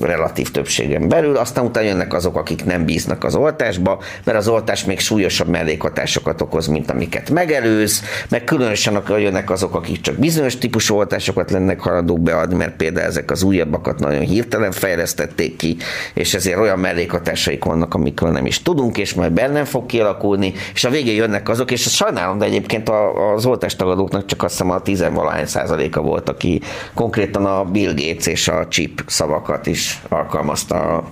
relatív 0.00 0.50
többségen 0.50 1.08
belül, 1.08 1.36
aztán 1.36 1.64
utána 1.64 1.86
jönnek 1.86 2.14
azok, 2.14 2.36
akik 2.36 2.64
nem 2.64 2.84
bíznak 2.84 3.24
az 3.24 3.34
oltásba, 3.34 4.02
mert 4.24 4.38
az 4.38 4.48
oltás 4.48 4.84
még 4.84 5.00
súlyosabb 5.00 5.48
mellékhatásokat 5.48 6.40
okoz, 6.40 6.66
mint 6.66 6.90
amiket 6.90 7.30
megelőz, 7.30 8.02
meg 8.28 8.44
különösen 8.44 8.96
akkor 8.96 9.18
jönnek 9.18 9.50
azok, 9.50 9.74
akik 9.74 10.00
csak 10.00 10.14
bizonyos 10.14 10.56
típusú 10.58 10.96
oltásokat 10.96 11.50
lennek 11.50 11.80
haladók 11.80 12.20
beadni, 12.20 12.56
mert 12.56 12.76
például 12.76 13.06
ezek 13.06 13.30
az 13.30 13.42
újabbakat 13.42 13.98
nagyon 13.98 14.20
hirtelen 14.20 14.72
fejlesztették 14.72 15.56
ki, 15.56 15.76
és 16.14 16.34
ezért 16.34 16.58
olyan 16.58 16.78
mellékhatásaik 16.78 17.64
vannak, 17.64 17.94
amikről 17.94 18.30
nem 18.30 18.46
is 18.46 18.62
tudunk, 18.62 18.98
és 18.98 19.14
majd 19.14 19.32
bennem 19.32 19.64
fog 19.64 19.86
kialakulni, 19.86 20.52
és 20.74 20.84
a 20.84 20.90
végén 20.90 21.14
jönnek 21.14 21.48
azok, 21.48 21.70
és 21.70 21.80
sajnálom, 21.80 22.38
de 22.38 22.44
egyébként 22.44 22.90
az 23.34 23.46
oltástagadóknak 23.46 24.26
csak 24.26 24.42
azt 24.42 24.52
hiszem 24.52 24.70
a 24.70 24.80
tizenvalahány 24.80 25.46
százaléka 25.46 26.00
volt, 26.00 26.28
aki 26.28 26.60
konkrétan 26.94 27.46
a 27.46 27.64
Bill 27.64 27.94
Gates 27.94 28.26
és 28.26 28.48
a 28.48 28.66
chip 28.68 29.02
szavakat 29.08 29.66
is 29.66 30.02
alkalmazta 30.08 30.96
a 30.96 31.08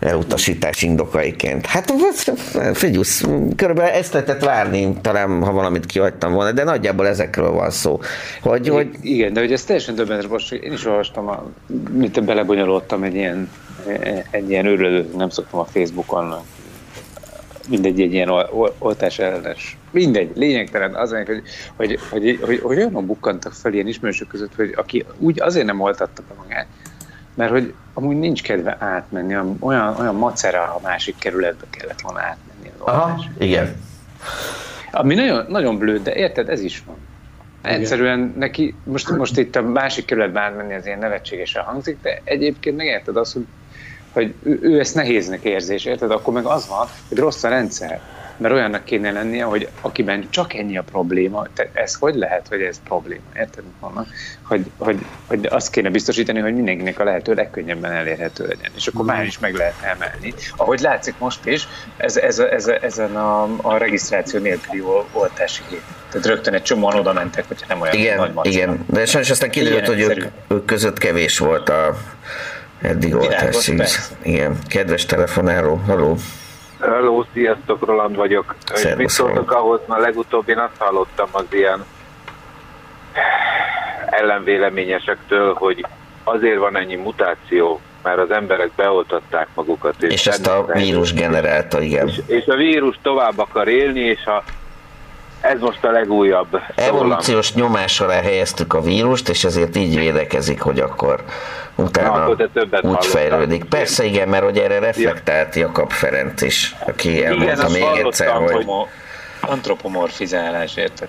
elutasítás 0.00 0.82
indokaiként. 0.82 1.66
Hát 1.66 1.92
figyelsz, 2.72 3.24
körülbelül 3.56 3.90
ezt 3.90 4.12
lehetett 4.12 4.44
várni, 4.44 4.96
talán 5.00 5.42
ha 5.42 5.52
valamit 5.52 5.86
kihagytam 5.86 6.32
volna, 6.32 6.52
de 6.52 6.64
nagyjából 6.64 7.06
ezekről 7.06 7.50
van 7.50 7.70
szó. 7.70 8.00
Hogy, 8.42 8.68
hogy... 8.68 8.90
Igen, 9.00 9.32
de 9.32 9.40
hogy 9.40 9.52
ez 9.52 9.64
teljesen 9.64 9.94
döbbenetes, 9.94 10.30
most 10.30 10.52
én 10.52 10.72
is 10.72 10.86
olvastam, 10.86 11.28
a, 11.28 11.44
mint 11.92 12.24
belebonyolódtam 12.24 13.02
egy 13.02 13.14
ilyen, 13.14 13.50
egy 14.30 14.50
ilyen 14.50 14.66
őrülő, 14.66 15.10
nem 15.16 15.28
szoktam 15.28 15.60
a 15.60 15.64
Facebookon, 15.64 16.34
mindegy, 17.68 18.00
egy 18.00 18.12
ilyen 18.12 18.30
oltás 18.78 19.18
ellenes. 19.18 19.76
Mindegy, 19.90 20.30
lényegtelen. 20.34 20.94
Az, 20.94 21.10
hogy, 21.10 21.26
hogy, 21.26 21.42
hogy, 21.76 21.98
hogy, 22.10 22.38
hogy, 22.42 22.60
hogy 22.62 22.76
olyanok 22.76 23.06
bukkantak 23.06 23.52
fel 23.52 23.72
ilyen 23.72 23.86
ismerősök 23.86 24.28
között, 24.28 24.54
hogy 24.54 24.72
aki 24.76 25.04
úgy 25.18 25.40
azért 25.40 25.66
nem 25.66 25.80
oltatta 25.80 26.22
be 26.28 26.34
magát, 26.38 26.66
mert 27.38 27.50
hogy 27.50 27.74
amúgy 27.94 28.18
nincs 28.18 28.42
kedve 28.42 28.76
átmenni, 28.80 29.36
olyan, 29.60 29.96
olyan 29.98 30.14
macera 30.14 30.62
a 30.62 30.80
másik 30.82 31.18
kerületbe 31.18 31.64
kellett 31.70 32.00
volna 32.00 32.20
átmenni. 32.20 32.72
Az 32.78 32.86
Aha, 32.86 33.24
igen. 33.38 33.76
Ami 34.90 35.14
nagyon, 35.14 35.46
nagyon 35.48 35.78
blőd, 35.78 36.02
de 36.02 36.14
érted, 36.14 36.48
ez 36.48 36.60
is 36.60 36.82
van. 36.86 36.96
Egyszerűen 37.62 38.34
neki, 38.36 38.74
most, 38.84 39.10
most 39.10 39.38
itt 39.38 39.56
a 39.56 39.62
másik 39.62 40.04
kerületbe 40.04 40.40
átmenni 40.40 40.74
az 40.74 40.86
ilyen 40.86 40.98
nevetségesen 40.98 41.62
hangzik, 41.62 41.98
de 42.02 42.20
egyébként 42.24 42.76
megérted 42.76 43.16
azt, 43.16 43.32
hogy, 43.32 43.46
hogy 44.18 44.34
ő, 44.42 44.58
ő 44.62 44.78
ezt 44.78 44.94
nehéznek 44.94 45.42
érzi, 45.42 45.72
és 45.74 45.84
érted, 45.84 46.10
akkor 46.10 46.34
meg 46.34 46.44
az 46.44 46.68
van, 46.68 46.86
hogy 47.08 47.18
rossz 47.18 47.44
a 47.44 47.48
rendszer 47.48 48.00
mert 48.38 48.54
olyannak 48.54 48.84
kéne 48.84 49.10
lennie, 49.10 49.44
hogy 49.44 49.68
akiben 49.80 50.26
csak 50.30 50.54
ennyi 50.54 50.78
a 50.78 50.82
probléma, 50.82 51.46
te 51.54 51.70
ez 51.72 51.94
hogy 51.94 52.14
lehet, 52.14 52.46
hogy 52.48 52.60
ez 52.60 52.80
probléma, 52.84 53.22
érted? 53.36 53.62
Hogy, 54.42 54.64
hogy, 54.76 54.98
hogy 55.26 55.46
azt 55.50 55.70
kéne 55.70 55.90
biztosítani, 55.90 56.40
hogy 56.40 56.54
mindenkinek 56.54 56.98
a 56.98 57.04
lehető 57.04 57.34
legkönnyebben 57.34 57.92
elérhető 57.92 58.46
legyen, 58.46 58.70
és 58.76 58.86
akkor 58.86 59.04
már 59.04 59.24
is 59.24 59.38
meg 59.38 59.54
lehet 59.54 59.82
emelni. 59.82 60.34
Ahogy 60.56 60.80
látszik 60.80 61.14
most 61.18 61.46
is, 61.46 61.68
ez, 61.96 62.16
ez, 62.16 62.38
ez, 62.38 62.66
ezen 62.66 63.16
a, 63.16 63.48
a 63.62 63.76
regisztráció 63.76 64.40
nélküli 64.40 64.82
oltási 65.12 65.62
hét. 65.68 65.82
Tehát 66.10 66.26
rögtön 66.26 66.54
egy 66.54 66.62
csomóan 66.62 66.98
oda 66.98 67.12
mentek, 67.12 67.48
hogyha 67.48 67.66
nem 67.68 67.80
olyan 67.80 67.94
igen, 67.94 68.16
nagy 68.16 68.32
macska. 68.32 68.50
Igen, 68.50 68.84
de 68.86 69.06
sajnos 69.06 69.30
aztán 69.30 69.50
kiderült, 69.50 69.86
hogy 69.86 70.00
ők, 70.00 70.24
ők 70.48 70.64
között 70.64 70.98
kevés 70.98 71.38
volt 71.38 71.68
a 71.68 71.96
eddig 72.82 73.14
oltás. 73.14 73.70
Igen, 74.22 74.58
kedves 74.68 75.06
telefonáló, 75.06 75.74
haló. 75.86 76.16
Hello, 76.80 77.24
sziasztok, 77.32 77.86
Roland 77.86 78.16
vagyok. 78.16 78.54
És 78.74 78.94
mit 78.96 79.08
szóltok 79.08 79.52
ahhoz, 79.52 79.80
mert 79.86 80.00
legutóbb 80.00 80.48
én 80.48 80.58
azt 80.58 80.76
hallottam 80.78 81.28
az 81.32 81.44
ilyen 81.50 81.84
ellenvéleményesektől, 84.10 85.54
hogy 85.54 85.86
azért 86.24 86.58
van 86.58 86.76
ennyi 86.76 86.96
mutáció, 86.96 87.80
mert 88.02 88.18
az 88.18 88.30
emberek 88.30 88.70
beoltatták 88.76 89.48
magukat. 89.54 90.02
És, 90.02 90.12
és 90.12 90.26
ezt 90.26 90.46
a 90.46 90.66
vírus 90.72 91.12
generálta, 91.12 91.80
igen. 91.80 92.08
És, 92.08 92.20
és 92.26 92.46
a 92.46 92.56
vírus 92.56 92.98
tovább 93.02 93.38
akar 93.38 93.68
élni, 93.68 94.00
és 94.00 94.24
a, 94.24 94.42
ez 95.40 95.60
most 95.60 95.84
a 95.84 95.90
legújabb. 95.90 96.60
Evolúciós 96.74 97.54
nyomás 97.54 98.00
alá 98.00 98.20
helyeztük 98.20 98.74
a 98.74 98.80
vírust, 98.80 99.28
és 99.28 99.44
ezért 99.44 99.76
így 99.76 99.96
védekezik, 99.98 100.60
hogy 100.60 100.80
akkor 100.80 101.24
utána 101.74 102.16
Na, 102.16 102.22
akkor 102.22 102.48
úgy 102.82 103.06
fejlődik. 103.06 103.64
Persze 103.64 104.04
igen, 104.04 104.28
mert 104.28 104.44
hogy 104.44 104.58
erre 104.58 104.78
reflektált 104.78 105.54
Jakab 105.54 105.90
Ferenc 105.90 106.42
is, 106.42 106.74
aki 106.86 107.24
elmondta 107.24 107.68
még 107.68 108.04
egyszer, 108.04 108.32
hogy... 108.32 108.66
Antropomorfizálás, 109.40 110.76
érted? 110.76 111.08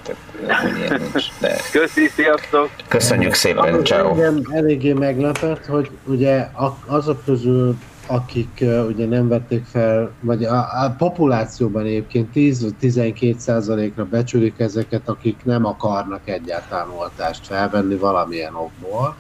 De... 1.40 1.56
Köszi, 1.72 2.08
sziasztok! 2.08 2.70
Köszönjük 2.88 3.34
szépen, 3.34 3.84
ciao. 3.84 4.10
Engem 4.10 4.42
eléggé 4.54 4.94
meglepett, 4.94 5.66
hogy 5.66 5.90
ugye 6.06 6.48
azok 6.86 7.26
közül 7.26 7.76
akik 8.10 8.58
uh, 8.62 8.86
ugye 8.88 9.06
nem 9.06 9.28
vették 9.28 9.66
fel, 9.66 10.12
vagy 10.22 10.44
a, 10.44 10.58
a 10.58 10.96
populációban 10.98 11.86
egyébként 11.86 12.30
10-12 12.36 13.38
százalékra 13.38 14.06
becsülik 14.06 14.60
ezeket, 14.60 15.10
akik 15.10 15.38
nem 15.44 15.66
akarnak 15.66 16.30
egyáltalán 16.30 16.90
oltást 17.00 17.46
felvenni 17.46 17.96
valamilyen 17.96 18.56
okból. 18.56 19.16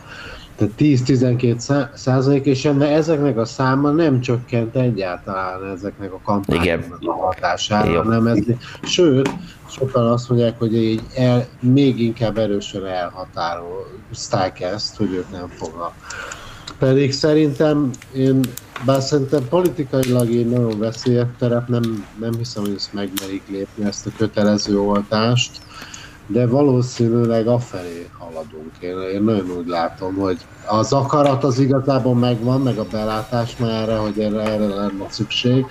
Tehát 0.60 0.74
10-12 0.78 1.95
százalék, 1.95 2.45
és 2.45 2.66
enne, 2.66 2.88
ezeknek 2.88 3.38
a 3.38 3.45
száma 3.45 3.90
nem 3.90 4.20
csökkent 4.20 4.76
egyáltalán 4.76 5.66
ezeknek 5.66 6.14
a 6.14 6.20
kampányoknak 6.24 6.99
a 7.06 7.11
hatására, 7.11 8.03
hanem 8.03 8.28
ez, 8.28 8.38
sőt, 8.82 9.30
sokan 9.70 10.06
azt 10.07 10.30
mondják, 10.30 10.60
hogy 10.60 10.76
így 10.76 11.02
el, 11.16 11.45
még 11.60 11.99
inkább 11.99 12.38
erősen 12.38 12.86
elhatározták 12.86 14.61
ezt, 14.61 14.98
hogy 14.98 15.14
ők 15.14 15.32
nem 15.32 15.48
fognak. 15.48 15.94
Pedig 16.80 17.14
szerintem 17.14 17.90
én 18.16 18.40
bár 18.85 19.01
szerintem 19.01 19.47
politikailag 19.49 20.30
én 20.30 20.47
nagyon 20.47 20.80
veszélyes 20.80 21.27
terep, 21.38 21.68
nem, 21.68 22.07
nem 22.19 22.31
hiszem, 22.38 22.64
hogy 22.64 22.73
ezt 22.76 22.93
megmerik 22.93 23.47
lépni, 23.47 23.85
ezt 23.85 24.06
a 24.06 24.11
kötelező 24.18 24.80
oltást, 24.80 25.51
de 26.27 26.47
valószínűleg 26.47 27.47
afelé 27.47 28.10
haladunk. 28.18 28.72
Én, 28.80 28.97
én 29.14 29.22
nagyon 29.22 29.51
úgy 29.57 29.68
látom, 29.68 30.15
hogy 30.15 30.38
az 30.68 30.93
akarat 30.93 31.43
az 31.43 31.60
igazából 31.60 32.15
megvan, 32.15 32.61
meg 32.61 32.77
a 32.77 32.85
belátás 32.91 33.57
már 33.57 33.81
erre, 33.81 33.97
hogy 33.97 34.19
erre, 34.19 34.41
erre 34.41 34.68
lenne 34.68 35.06
szükség, 35.10 35.65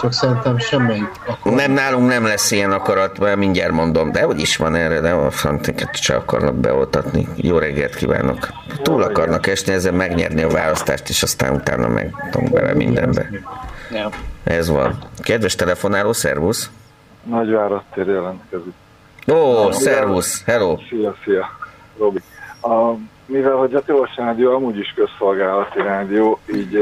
csak 0.00 0.12
szerintem 0.12 0.58
semmelyik 0.58 1.10
akarat. 1.26 1.58
Nem, 1.58 1.72
nálunk 1.72 2.08
nem 2.08 2.24
lesz 2.24 2.50
ilyen 2.50 2.72
akarat, 2.72 3.18
mert 3.18 3.36
mindjárt 3.36 3.72
mondom, 3.72 4.12
de 4.12 4.22
hogy 4.22 4.40
is 4.40 4.56
van 4.56 4.74
erre, 4.74 5.00
de 5.00 5.10
a 5.10 5.30
frantiket 5.30 5.96
se 5.96 6.14
akarnak 6.14 6.54
beoltatni. 6.54 7.28
Jó 7.36 7.58
reggelt 7.58 7.94
kívánok! 7.94 8.48
Túl 8.82 9.02
akarnak 9.02 9.46
esni, 9.46 9.72
ezen 9.72 9.94
megnyerni 9.94 10.42
a 10.42 10.48
választást, 10.48 11.08
és 11.08 11.22
aztán 11.22 11.54
utána 11.54 11.88
meg 11.88 12.14
bele 12.52 12.74
mindenbe. 12.74 13.28
Ja. 13.90 14.08
Ez 14.44 14.68
van. 14.68 14.98
Kedves 15.22 15.54
telefonáló, 15.54 16.12
szervusz! 16.12 16.70
Nagyvárad 17.22 17.82
jelentkezik. 17.94 18.72
Ó, 19.32 19.70
szervusz, 19.72 20.44
hello! 20.44 20.78
Szia, 20.88 21.14
szia, 21.24 21.46
Robi. 21.98 22.20
A, 22.62 22.94
mivel 23.26 23.54
hogy 23.54 23.74
a 23.74 23.82
Tilos 23.82 24.16
Rádió 24.16 24.54
amúgy 24.54 24.78
is 24.78 24.94
közszolgálati 24.96 25.78
rádió, 25.78 26.38
így 26.54 26.74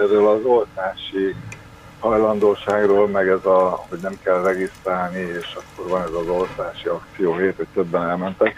erről 0.00 0.28
az 0.28 0.44
oltási 0.44 1.34
hajlandóságról, 2.00 3.08
meg 3.08 3.28
ez 3.28 3.44
a, 3.44 3.84
hogy 3.88 3.98
nem 4.02 4.18
kell 4.22 4.42
regisztrálni, 4.42 5.18
és 5.18 5.54
akkor 5.54 5.90
van 5.90 6.02
ez 6.02 6.12
az 6.20 6.28
oltási 6.28 6.88
akció 6.88 7.36
hét, 7.36 7.56
hogy 7.56 7.66
többen 7.74 8.08
elmentek. 8.08 8.54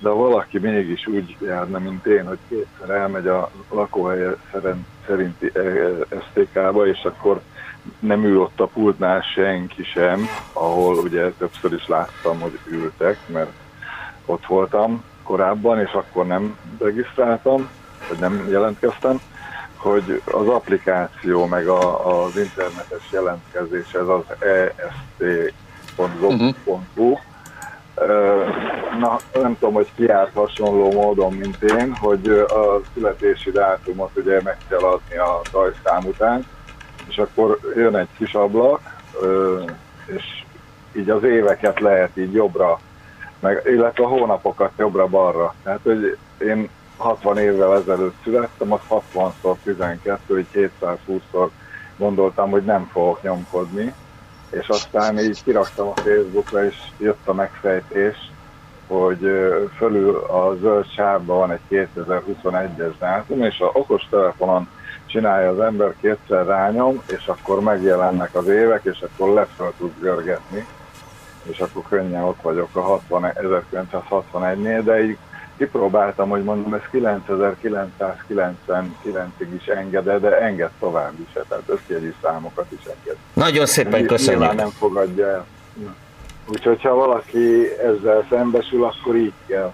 De 0.00 0.08
ha 0.08 0.14
valaki 0.14 0.58
mégis 0.58 1.06
úgy 1.06 1.36
járna, 1.40 1.78
mint 1.78 2.06
én, 2.06 2.26
hogy 2.26 2.38
kétszer 2.48 2.90
elmegy 2.90 3.26
a 3.26 3.50
lakóhelye 3.70 4.36
szerinti 5.06 5.52
STK-ba, 6.08 6.86
és 6.86 7.04
akkor 7.04 7.40
nem 7.98 8.24
ül 8.24 8.40
ott 8.40 8.60
a 8.60 8.66
pultnál 8.66 9.20
senki 9.20 9.84
sem, 9.84 10.28
ahol 10.52 10.96
ugye 10.96 11.30
többször 11.30 11.72
is 11.72 11.88
láttam, 11.88 12.40
hogy 12.40 12.58
ültek, 12.66 13.18
mert 13.26 13.52
ott 14.26 14.46
voltam 14.46 15.04
korábban, 15.22 15.80
és 15.80 15.92
akkor 15.92 16.26
nem 16.26 16.58
regisztráltam, 16.78 17.68
vagy 18.08 18.18
nem 18.18 18.46
jelentkeztem, 18.50 19.20
hogy 19.82 20.22
az 20.24 20.48
applikáció 20.48 21.46
meg 21.46 21.66
a, 21.66 22.22
az 22.24 22.36
internetes 22.36 23.02
jelentkezés, 23.10 23.92
ez 23.92 24.08
az 24.08 24.22
est.zob.hu, 25.18 27.16
Na, 29.00 29.18
nem 29.32 29.58
tudom, 29.58 29.74
hogy 29.74 29.88
ki 29.94 30.02
járt 30.02 30.34
hasonló 30.34 30.92
módon, 30.92 31.32
mint 31.32 31.62
én, 31.62 31.94
hogy 31.94 32.28
a 32.28 32.80
születési 32.94 33.50
dátumot 33.50 34.10
ugye 34.16 34.40
meg 34.42 34.56
kell 34.68 34.78
adni 34.78 35.16
a 35.16 35.40
rajzszám 35.52 36.04
után, 36.04 36.46
és 37.08 37.18
akkor 37.18 37.58
jön 37.76 37.96
egy 37.96 38.08
kis 38.16 38.34
ablak, 38.34 38.80
és 40.06 40.24
így 40.92 41.10
az 41.10 41.22
éveket 41.22 41.80
lehet 41.80 42.16
így 42.16 42.32
jobbra, 42.32 42.80
meg, 43.40 43.62
illetve 43.64 44.04
a 44.04 44.08
hónapokat 44.08 44.72
jobbra-balra. 44.76 45.54
Tehát, 45.62 45.80
hogy 45.82 46.16
én 46.38 46.68
60 47.02 47.38
évvel 47.38 47.76
ezelőtt 47.76 48.14
születtem, 48.22 48.72
az 48.72 48.80
60-szor 48.90 49.54
12, 49.62 50.34
hogy 50.34 50.70
220-szor 50.80 51.48
gondoltam, 51.96 52.50
hogy 52.50 52.64
nem 52.64 52.88
fogok 52.92 53.22
nyomkodni, 53.22 53.94
és 54.50 54.68
aztán 54.68 55.18
így 55.18 55.42
kiraktam 55.42 55.88
a 55.88 56.00
Facebookra, 56.00 56.64
és 56.64 56.76
jött 56.98 57.28
a 57.28 57.32
megfejtés, 57.32 58.16
hogy 58.86 59.30
fölül 59.76 60.16
a 60.16 60.56
zöld 60.60 60.86
sávban 60.86 61.36
van 61.38 61.50
egy 61.50 61.88
2021-es 61.96 62.92
dátum, 62.98 63.42
és 63.42 63.60
a 63.60 63.70
okos 63.72 64.06
telefonon 64.10 64.68
csinálja 65.06 65.50
az 65.50 65.60
ember, 65.60 65.94
kétszer 66.00 66.46
rányom, 66.46 67.02
és 67.06 67.26
akkor 67.26 67.60
megjelennek 67.60 68.34
az 68.34 68.48
évek, 68.48 68.84
és 68.84 69.00
akkor 69.00 69.34
leföl 69.34 69.72
tud 69.78 69.92
görgetni, 70.00 70.66
és 71.42 71.58
akkor 71.58 71.82
könnyen 71.88 72.22
ott 72.22 72.42
vagyok 72.42 72.76
a 72.76 72.80
60, 72.80 73.32
1961-nél, 73.34 74.80
de 74.84 75.04
így 75.04 75.18
kipróbáltam, 75.62 76.28
hogy 76.28 76.44
mondom, 76.44 76.74
ez 76.74 76.80
9999-ig 76.92 79.48
is 79.60 79.66
enged, 79.66 80.20
de 80.20 80.40
enged 80.40 80.70
tovább 80.80 81.12
is, 81.20 81.26
tehát 81.32 81.62
összjegyű 81.66 82.14
számokat 82.22 82.66
is 82.68 82.84
enged. 82.84 83.16
Nagyon 83.32 83.66
szépen 83.66 83.90
Nyilván 83.90 84.08
köszönjük. 84.16 84.54
nem 84.54 84.70
fogadja 84.70 85.26
el. 85.26 85.46
Úgyhogy 86.46 86.82
ha 86.82 86.94
valaki 86.94 87.68
ezzel 87.78 88.26
szembesül, 88.30 88.84
akkor 88.84 89.16
így 89.16 89.32
kell. 89.46 89.72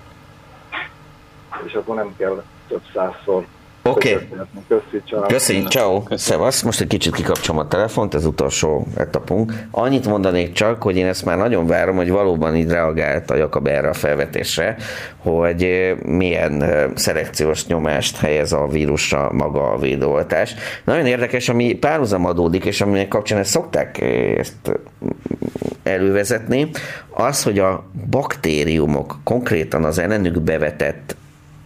És 1.64 1.72
akkor 1.72 1.94
nem 1.94 2.14
kell 2.16 2.42
több 2.68 2.82
százszor. 2.94 3.46
Oké. 3.90 4.12
köszöntetni. 4.12 4.60
Köszi, 4.68 5.02
ciao. 5.06 5.26
Köszi, 5.26 5.62
ciao, 5.68 6.02
szevasz. 6.10 6.62
Most 6.62 6.80
egy 6.80 6.86
kicsit 6.86 7.14
kikapcsolom 7.14 7.60
a 7.60 7.68
telefont, 7.68 8.14
ez 8.14 8.24
utolsó 8.24 8.86
etapunk. 8.96 9.52
Annyit 9.70 10.06
mondanék 10.06 10.52
csak, 10.52 10.82
hogy 10.82 10.96
én 10.96 11.06
ezt 11.06 11.24
már 11.24 11.36
nagyon 11.36 11.66
várom, 11.66 11.96
hogy 11.96 12.10
valóban 12.10 12.56
így 12.56 12.68
reagált 12.68 13.30
a 13.30 13.36
Jakab 13.36 13.66
erre 13.66 13.88
a 13.88 13.92
felvetésre, 13.92 14.76
hogy 15.16 15.62
eh, 15.62 15.96
milyen 15.96 16.62
eh, 16.62 16.84
szelekciós 16.94 17.66
nyomást 17.66 18.16
helyez 18.16 18.52
a 18.52 18.66
vírusra 18.66 19.30
maga 19.32 19.72
a 19.72 19.78
védőoltás. 19.78 20.54
Nagyon 20.84 21.06
érdekes, 21.06 21.48
ami 21.48 21.74
párhuzam 21.74 22.24
adódik, 22.24 22.64
és 22.64 22.80
aminek 22.80 23.08
kapcsán 23.08 23.38
ezt 23.38 23.50
szokták 23.50 24.00
eh, 24.00 24.34
ezt 24.38 24.78
elővezetni, 25.82 26.70
az, 27.10 27.42
hogy 27.42 27.58
a 27.58 27.84
baktériumok 28.10 29.16
konkrétan 29.24 29.84
az 29.84 29.98
ellenük 29.98 30.40
bevetett 30.40 31.16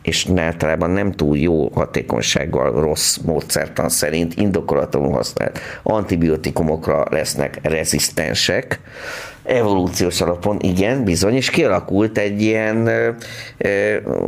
és 0.03 0.29
általában 0.37 0.91
nem 0.91 1.13
túl 1.13 1.39
jó 1.39 1.69
hatékonysággal, 1.69 2.81
rossz 2.81 3.17
módszertan 3.17 3.89
szerint 3.89 4.35
indokolatlanul 4.35 5.13
használt 5.13 5.59
antibiotikumokra 5.83 7.05
lesznek 7.11 7.59
rezisztensek. 7.63 8.81
Evolúciós 9.45 10.21
alapon 10.21 10.57
igen, 10.61 11.05
bizony, 11.05 11.35
és 11.35 11.51
kialakult 11.51 12.19
egy 12.19 12.43
ilyen, 12.43 12.91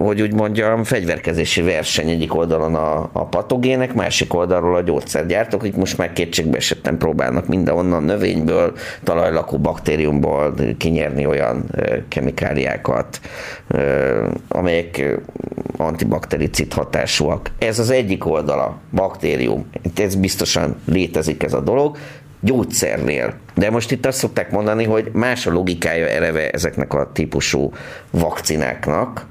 hogy 0.03 0.23
úgy 0.23 0.33
mondjam, 0.33 0.85
fegyverkezési 0.85 1.63
verseny 1.63 2.09
egyik 2.09 2.35
oldalon 2.35 2.75
a, 2.75 3.11
a 3.13 3.25
patogének, 3.25 3.95
másik 3.95 4.35
oldalról 4.35 4.77
a 4.77 4.81
gyógyszergyártók, 4.81 5.61
akik 5.61 5.77
most 5.77 5.99
már 5.99 6.13
kétségbe 6.13 6.57
esetten 6.57 6.99
próbálnak 6.99 7.47
mindenhonnan 7.47 8.03
növényből, 8.03 8.73
talajlakó 9.05 9.59
baktériumból 9.59 10.55
kinyerni 10.79 11.27
olyan 11.27 11.71
kemikáliákat, 12.09 13.21
amelyek 14.49 15.19
antibaktericid 15.77 16.73
hatásúak. 16.73 17.51
Ez 17.59 17.79
az 17.79 17.91
egyik 17.91 18.27
oldala, 18.27 18.79
baktérium. 18.93 19.67
Ez 19.97 20.15
biztosan 20.15 20.77
létezik 20.87 21.43
ez 21.43 21.53
a 21.53 21.61
dolog 21.61 21.97
gyógyszernél. 22.45 23.35
De 23.55 23.71
most 23.71 23.91
itt 23.91 24.07
azt 24.07 24.19
szokták 24.19 24.51
mondani, 24.51 24.85
hogy 24.85 25.11
más 25.13 25.47
a 25.47 25.53
logikája 25.53 26.09
eleve 26.09 26.51
ezeknek 26.51 26.95
a 26.95 27.11
típusú 27.13 27.73
vakcináknak, 28.11 29.27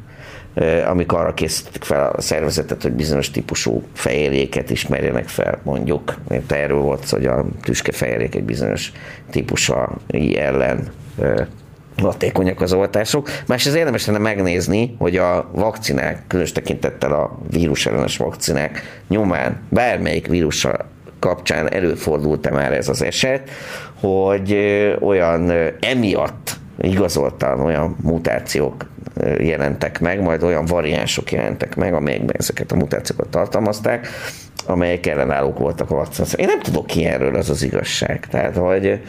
amik 0.87 1.11
arra 1.11 1.33
készítik 1.33 1.83
fel 1.83 2.11
a 2.15 2.21
szervezetet, 2.21 2.81
hogy 2.81 2.91
bizonyos 2.91 3.31
típusú 3.31 3.83
fehérjéket 3.93 4.69
ismerjenek 4.69 5.27
fel, 5.27 5.59
mondjuk. 5.63 6.15
Mert 6.27 6.51
erről 6.51 6.81
volt 6.81 7.09
hogy 7.09 7.25
a 7.25 7.45
tüskefehérjék 7.61 8.35
egy 8.35 8.43
bizonyos 8.43 8.91
típusa 9.29 9.89
ellen 10.35 10.91
hatékonyak 11.97 12.61
az 12.61 12.73
oltások. 12.73 13.29
Másrészt 13.47 13.75
érdemes 13.75 14.05
lenne 14.05 14.19
megnézni, 14.19 14.95
hogy 14.97 15.17
a 15.17 15.49
vakcinák, 15.51 16.23
különös 16.27 16.51
tekintettel 16.51 17.13
a 17.13 17.39
vírusellenes 17.49 18.17
vakcinák 18.17 19.01
nyomán 19.07 19.59
bármelyik 19.69 20.27
vírussal 20.27 20.91
kapcsán 21.23 21.71
előfordult-e 21.71 22.51
már 22.51 22.73
ez 22.73 22.89
az 22.89 23.01
eset, 23.01 23.49
hogy 23.99 24.57
olyan 24.99 25.51
emiatt 25.79 26.55
igazoltan 26.81 27.59
olyan 27.59 27.97
mutációk 28.01 28.85
jelentek 29.37 29.99
meg, 29.99 30.21
majd 30.21 30.43
olyan 30.43 30.65
variánsok 30.65 31.31
jelentek 31.31 31.75
meg, 31.75 31.93
amelyekben 31.93 32.35
ezeket 32.39 32.71
a 32.71 32.75
mutációkat 32.75 33.27
tartalmazták, 33.27 34.07
amelyek 34.65 35.05
ellenállók 35.05 35.59
voltak 35.59 35.91
a 35.91 35.95
vakcinát. 35.95 36.33
Én 36.33 36.47
nem 36.47 36.59
tudok 36.59 36.95
ilyenről, 36.95 37.35
az 37.35 37.49
az 37.49 37.63
igazság. 37.63 38.27
Tehát, 38.29 38.55
hogy 38.55 39.01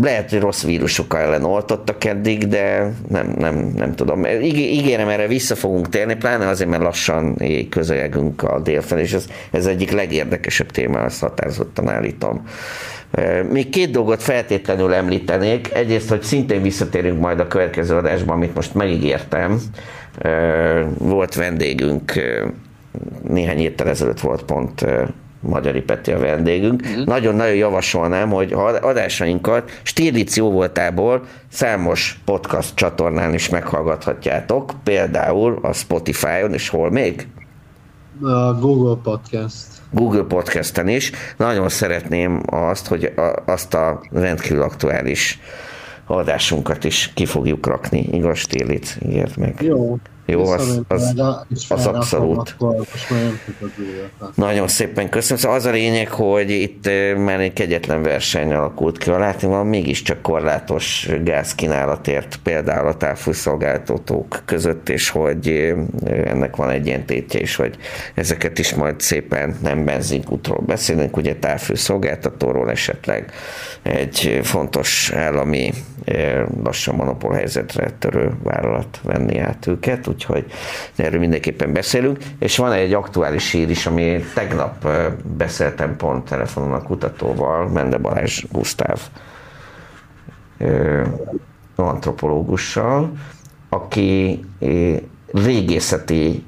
lehet, 0.00 0.30
hogy 0.30 0.40
rossz 0.40 0.64
vírusokkal 0.64 1.20
ellen 1.20 1.44
oltottak 1.44 2.04
eddig, 2.04 2.48
de 2.48 2.92
nem, 3.08 3.34
nem, 3.38 3.72
nem 3.76 3.94
tudom. 3.94 4.24
Íg- 4.24 4.56
Ígérem, 4.56 5.08
erre 5.08 5.26
vissza 5.26 5.54
fogunk 5.54 5.88
térni, 5.88 6.14
pláne 6.14 6.48
azért, 6.48 6.70
mert 6.70 6.82
lassan 6.82 7.36
közelegünk 7.70 8.42
a 8.42 8.60
délfelé, 8.60 9.02
és 9.02 9.12
ez, 9.12 9.26
ez 9.50 9.66
egyik 9.66 9.90
legérdekesebb 9.90 10.70
téma, 10.70 10.98
azt 10.98 11.20
határozottan 11.20 11.88
állítom. 11.88 12.46
Még 13.50 13.68
két 13.68 13.90
dolgot 13.90 14.22
feltétlenül 14.22 14.94
említenék. 14.94 15.74
Egyrészt, 15.74 16.08
hogy 16.08 16.22
szintén 16.22 16.62
visszatérünk 16.62 17.20
majd 17.20 17.40
a 17.40 17.46
következő 17.46 17.96
adásban, 17.96 18.36
amit 18.36 18.54
most 18.54 18.74
megígértem. 18.74 19.60
Volt 20.98 21.34
vendégünk, 21.34 22.12
néhány 23.28 23.58
héttel 23.58 23.88
ezelőtt 23.88 24.20
volt 24.20 24.42
pont 24.42 24.86
Magyari 25.46 25.80
Peti 25.82 26.12
a 26.12 26.18
vendégünk. 26.18 27.04
Nagyon-nagyon 27.04 27.54
javasolnám, 27.54 28.30
hogy 28.30 28.52
ha 28.52 28.64
adásainkat 28.64 29.70
Stirlitz 29.82 30.36
jó 30.36 30.50
voltából 30.50 31.24
számos 31.48 32.20
podcast 32.24 32.74
csatornán 32.74 33.34
is 33.34 33.48
meghallgathatjátok, 33.48 34.72
például 34.84 35.58
a 35.62 35.72
Spotify-on, 35.72 36.52
és 36.52 36.68
hol 36.68 36.90
még? 36.90 37.26
A 38.22 38.52
Google 38.52 38.96
Podcast. 39.02 39.66
Google 39.90 40.22
Podcasten 40.22 40.88
is. 40.88 41.10
Nagyon 41.36 41.68
szeretném 41.68 42.42
azt, 42.46 42.86
hogy 42.86 43.12
a, 43.16 43.42
azt 43.52 43.74
a 43.74 44.00
rendkívül 44.12 44.62
aktuális 44.62 45.40
adásunkat 46.06 46.84
is 46.84 47.12
ki 47.14 47.26
fogjuk 47.26 47.66
rakni. 47.66 48.08
Igaz, 48.12 48.38
Stirlitz? 48.38 48.98
Ígért 49.06 49.36
meg. 49.36 49.62
Jó. 49.62 49.98
Jó, 50.26 50.46
az, 50.46 50.80
az, 50.88 51.14
az 51.68 51.86
abszolút. 51.86 52.56
Nagyon 54.34 54.68
szépen 54.68 55.08
köszönöm. 55.08 55.38
Szóval 55.42 55.56
az 55.56 55.64
a 55.64 55.70
lényeg, 55.70 56.08
hogy 56.08 56.50
itt 56.50 56.88
már 57.16 57.40
egy 57.40 57.52
kegyetlen 57.52 58.02
verseny 58.02 58.52
alakult 58.52 58.98
ki. 58.98 59.10
A 59.10 59.18
látni 59.18 59.48
van 59.48 59.66
mégiscsak 59.66 60.22
korlátos 60.22 61.08
gázkínálatért 61.24 62.38
például 62.42 62.88
a 62.88 62.96
távfűszolgáltatók 62.96 64.42
között, 64.44 64.88
és 64.88 65.08
hogy 65.08 65.74
ennek 66.04 66.56
van 66.56 66.70
egy 66.70 66.86
ilyen 66.86 67.06
tétje 67.06 67.40
is, 67.40 67.56
hogy 67.56 67.76
ezeket 68.14 68.58
is 68.58 68.74
majd 68.74 69.00
szépen 69.00 69.56
nem 69.62 69.84
benzinkútról 69.84 70.62
beszélünk, 70.66 71.16
ugye 71.16 71.34
távfűszolgáltatóról 71.36 72.70
esetleg 72.70 73.32
egy 73.82 74.40
fontos 74.42 75.12
állami 75.12 75.72
lassan 76.62 76.94
monopól 76.94 77.32
helyzetre 77.32 77.90
törő 77.98 78.32
vállalat 78.42 79.00
venni 79.02 79.38
át 79.38 79.66
őket, 79.66 80.06
úgyhogy 80.14 80.44
erről 80.96 81.20
mindenképpen 81.20 81.72
beszélünk, 81.72 82.18
és 82.38 82.56
van 82.56 82.72
egy 82.72 82.92
aktuális 82.92 83.50
hír 83.50 83.70
is, 83.70 83.86
ami 83.86 84.24
tegnap 84.34 84.88
beszéltem 85.36 85.96
pont 85.96 86.24
telefonon 86.24 86.72
a 86.72 86.82
kutatóval, 86.82 87.68
Mende 87.68 87.98
Balázs 87.98 88.44
Gusztáv 88.52 89.00
antropológussal, 91.76 93.12
aki 93.68 94.44
régészeti 95.32 96.44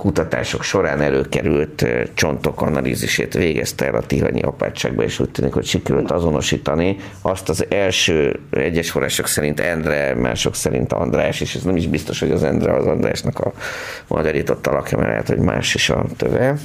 kutatások 0.00 0.62
során 0.62 1.00
előkerült 1.00 1.86
csontok 2.14 2.62
analízisét 2.62 3.34
végezte 3.34 3.86
el 3.86 3.94
a 3.94 4.00
Tihanyi 4.00 4.40
apátságban, 4.40 5.04
és 5.04 5.18
úgy 5.18 5.30
tűnik, 5.30 5.52
hogy 5.52 5.64
sikerült 5.64 6.10
azonosítani 6.10 6.96
azt 7.22 7.48
az 7.48 7.66
első 7.68 8.40
egyes 8.50 8.90
források 8.90 9.26
szerint 9.26 9.60
Endre, 9.60 10.14
mások 10.14 10.54
szerint 10.54 10.92
András, 10.92 11.40
és 11.40 11.54
ez 11.54 11.62
nem 11.62 11.76
is 11.76 11.86
biztos, 11.86 12.20
hogy 12.20 12.30
az 12.30 12.42
Endre 12.42 12.72
az 12.72 12.86
Andrásnak 12.86 13.38
a 13.38 13.52
magyarított 14.08 14.66
alakja, 14.66 14.98
mert 14.98 15.10
lehet, 15.10 15.28
hogy 15.28 15.38
más 15.38 15.74
is 15.74 15.90
a 15.90 16.04
töve. 16.16 16.56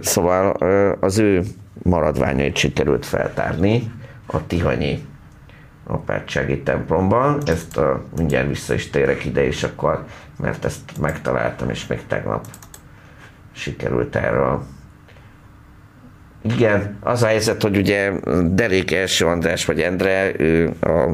Szóval 0.00 0.50
az 1.00 1.18
ő 1.18 1.42
maradványait 1.82 2.56
sikerült 2.56 3.06
feltárni 3.06 3.92
a 4.26 4.46
Tihanyi 4.46 5.04
apátsági 5.90 6.62
templomban. 6.62 7.42
Ezt 7.46 7.76
a, 7.76 8.04
mindjárt 8.16 8.48
vissza 8.48 8.74
is 8.74 8.90
térek 8.90 9.24
ide, 9.24 9.46
és 9.46 9.62
akkor, 9.62 10.04
mert 10.38 10.64
ezt 10.64 10.98
megtaláltam, 11.00 11.70
és 11.70 11.86
még 11.86 12.00
tegnap 12.06 12.46
sikerült 13.52 14.16
erről. 14.16 14.62
Igen, 16.42 16.98
az 17.00 17.22
a 17.22 17.26
helyzet, 17.26 17.62
hogy 17.62 17.76
ugye 17.76 18.12
Derék 18.42 18.92
első 18.92 19.26
András 19.26 19.64
vagy 19.64 19.80
Endre, 19.80 20.40
ő 20.40 20.72
a, 20.80 21.08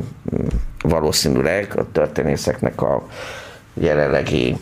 valószínűleg 0.83 1.73
a 1.77 1.91
történészeknek 1.93 2.83
a 2.83 3.07
jelenlegi 3.81 4.57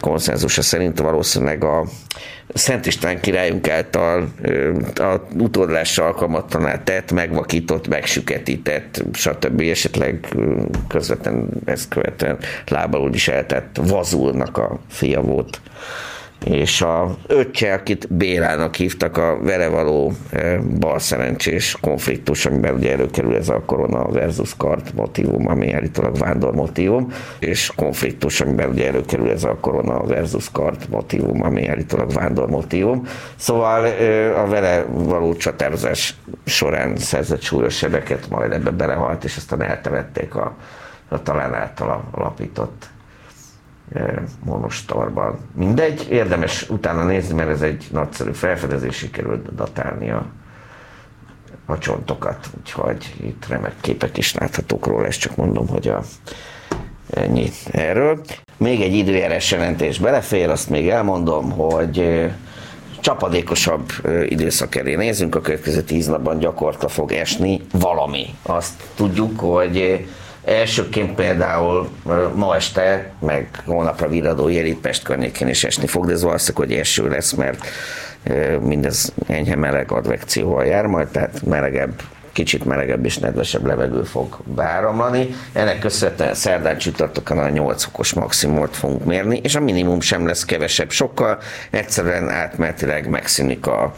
konszenzusa 0.00 0.62
szerint 0.62 0.98
valószínűleg 0.98 1.64
a 1.64 1.84
Szent 2.54 2.86
István 2.86 3.20
királyunk 3.20 3.68
által 3.68 4.28
a 4.94 5.20
utódlásra 5.38 6.04
alkalmatlaná 6.04 6.82
tett, 6.82 7.12
megvakított, 7.12 7.88
megsüketített, 7.88 9.02
stb. 9.12 9.60
esetleg 9.60 10.28
közvetlen 10.88 11.48
ezt 11.64 11.88
követően 11.88 12.38
lábalul 12.68 13.14
is 13.14 13.28
eltett 13.28 13.80
Vazulnak 13.82 14.58
a 14.58 14.78
fia 14.88 15.20
volt 15.20 15.60
és 16.44 16.82
a 16.82 17.16
öccse, 17.26 17.72
akit 17.72 18.14
Bélának 18.14 18.74
hívtak, 18.74 19.16
a 19.16 19.38
vele 19.42 19.68
való 19.68 20.12
e, 20.30 20.58
balszerencsés 20.78 21.76
konfliktus, 21.80 22.46
amiben 22.46 22.74
ugye 22.74 22.92
előkerül 22.92 23.36
ez 23.36 23.48
a 23.48 23.62
korona 23.66 24.08
versus 24.08 24.56
kart 24.56 24.94
motivum, 24.94 25.48
ami 25.48 25.72
állítólag 25.72 26.16
vándor 26.16 26.54
motivum, 26.54 27.12
és 27.38 27.72
konfliktus, 27.76 28.40
amiben 28.40 28.68
ugye 28.68 28.86
előkerül 28.86 29.30
ez 29.30 29.44
a 29.44 29.56
korona 29.60 30.02
versus 30.06 30.50
kart 30.50 30.88
motivum, 30.88 31.42
ami 31.42 31.68
állítólag 31.68 32.12
vándor 32.12 32.48
motivum. 32.48 33.06
Szóval 33.36 33.86
e, 33.86 34.40
a 34.40 34.46
vele 34.46 34.84
való 34.88 35.34
csatározás 35.34 36.14
során 36.44 36.96
szerzett 36.96 37.42
súlyos 37.42 37.76
sebeket, 37.76 38.30
majd 38.30 38.52
ebbe 38.52 38.70
belehalt, 38.70 39.24
és 39.24 39.36
aztán 39.36 39.62
eltemették 39.62 40.34
a, 40.34 40.56
a 41.08 41.22
talán 41.22 41.54
általa 41.54 42.04
alapított 42.10 42.92
monostorban. 44.44 45.38
Mindegy, 45.54 46.06
érdemes 46.10 46.70
utána 46.70 47.04
nézni, 47.04 47.34
mert 47.34 47.48
ez 47.48 47.62
egy 47.62 47.86
nagyszerű 47.92 48.32
felfedezés, 48.32 48.96
sikerült 48.96 49.54
datálni 49.54 50.10
a, 50.10 50.26
a 51.66 51.78
csontokat, 51.78 52.48
úgyhogy 52.58 53.14
itt 53.22 53.46
remek 53.48 53.74
képek 53.80 54.16
is 54.16 54.34
láthatók 54.34 54.86
róla, 54.86 55.06
és 55.06 55.16
csak 55.16 55.36
mondom, 55.36 55.68
hogy 55.68 55.88
a, 55.88 56.02
ennyi 57.10 57.50
erről. 57.70 58.20
Még 58.56 58.80
egy 58.80 58.94
időjárás 58.94 59.50
jelentés 59.50 59.98
belefér, 59.98 60.48
azt 60.48 60.70
még 60.70 60.88
elmondom, 60.88 61.50
hogy 61.50 62.28
csapadékosabb 63.00 63.92
időszak 64.24 64.74
elé 64.74 64.94
nézünk, 64.94 65.34
a 65.34 65.40
következő 65.40 65.82
tíz 65.82 66.06
napban 66.06 66.38
gyakorta 66.38 66.88
fog 66.88 67.12
esni 67.12 67.60
valami. 67.72 68.26
Azt 68.42 68.82
tudjuk, 68.94 69.40
hogy 69.40 70.06
Elsőként 70.44 71.14
például 71.14 71.88
ma 72.34 72.54
este, 72.54 73.12
meg 73.18 73.48
holnapra 73.64 74.08
viradó 74.08 74.48
jel 74.48 74.64
itt 74.64 74.80
Pest 74.80 75.02
környékén 75.02 75.48
is 75.48 75.64
esni 75.64 75.86
fog, 75.86 76.06
de 76.06 76.12
ez 76.12 76.22
valószínűleg, 76.22 76.68
hogy 76.68 76.78
eső 76.78 77.08
lesz, 77.08 77.32
mert 77.32 77.66
mindez 78.60 79.12
enyhe 79.26 79.56
meleg 79.56 79.92
advekcióval 79.92 80.64
jár 80.64 80.86
majd, 80.86 81.08
tehát 81.08 81.44
melegebb 81.44 82.02
kicsit 82.34 82.64
melegebb 82.64 83.04
és 83.04 83.18
nedvesebb 83.18 83.66
levegő 83.66 84.02
fog 84.02 84.36
beáramlani. 84.44 85.34
Ennek 85.52 85.78
köszönhetően 85.78 86.34
szerdán 86.34 86.78
csütörtökön 86.78 87.38
a 87.38 87.48
8 87.48 87.84
fokos 87.84 88.12
maximumot 88.12 88.76
fogunk 88.76 89.04
mérni, 89.04 89.40
és 89.42 89.54
a 89.54 89.60
minimum 89.60 90.00
sem 90.00 90.26
lesz 90.26 90.44
kevesebb 90.44 90.90
sokkal, 90.90 91.38
egyszerűen 91.70 92.28
átmenetileg 92.28 93.08
megszűnik 93.08 93.66
a 93.66 93.94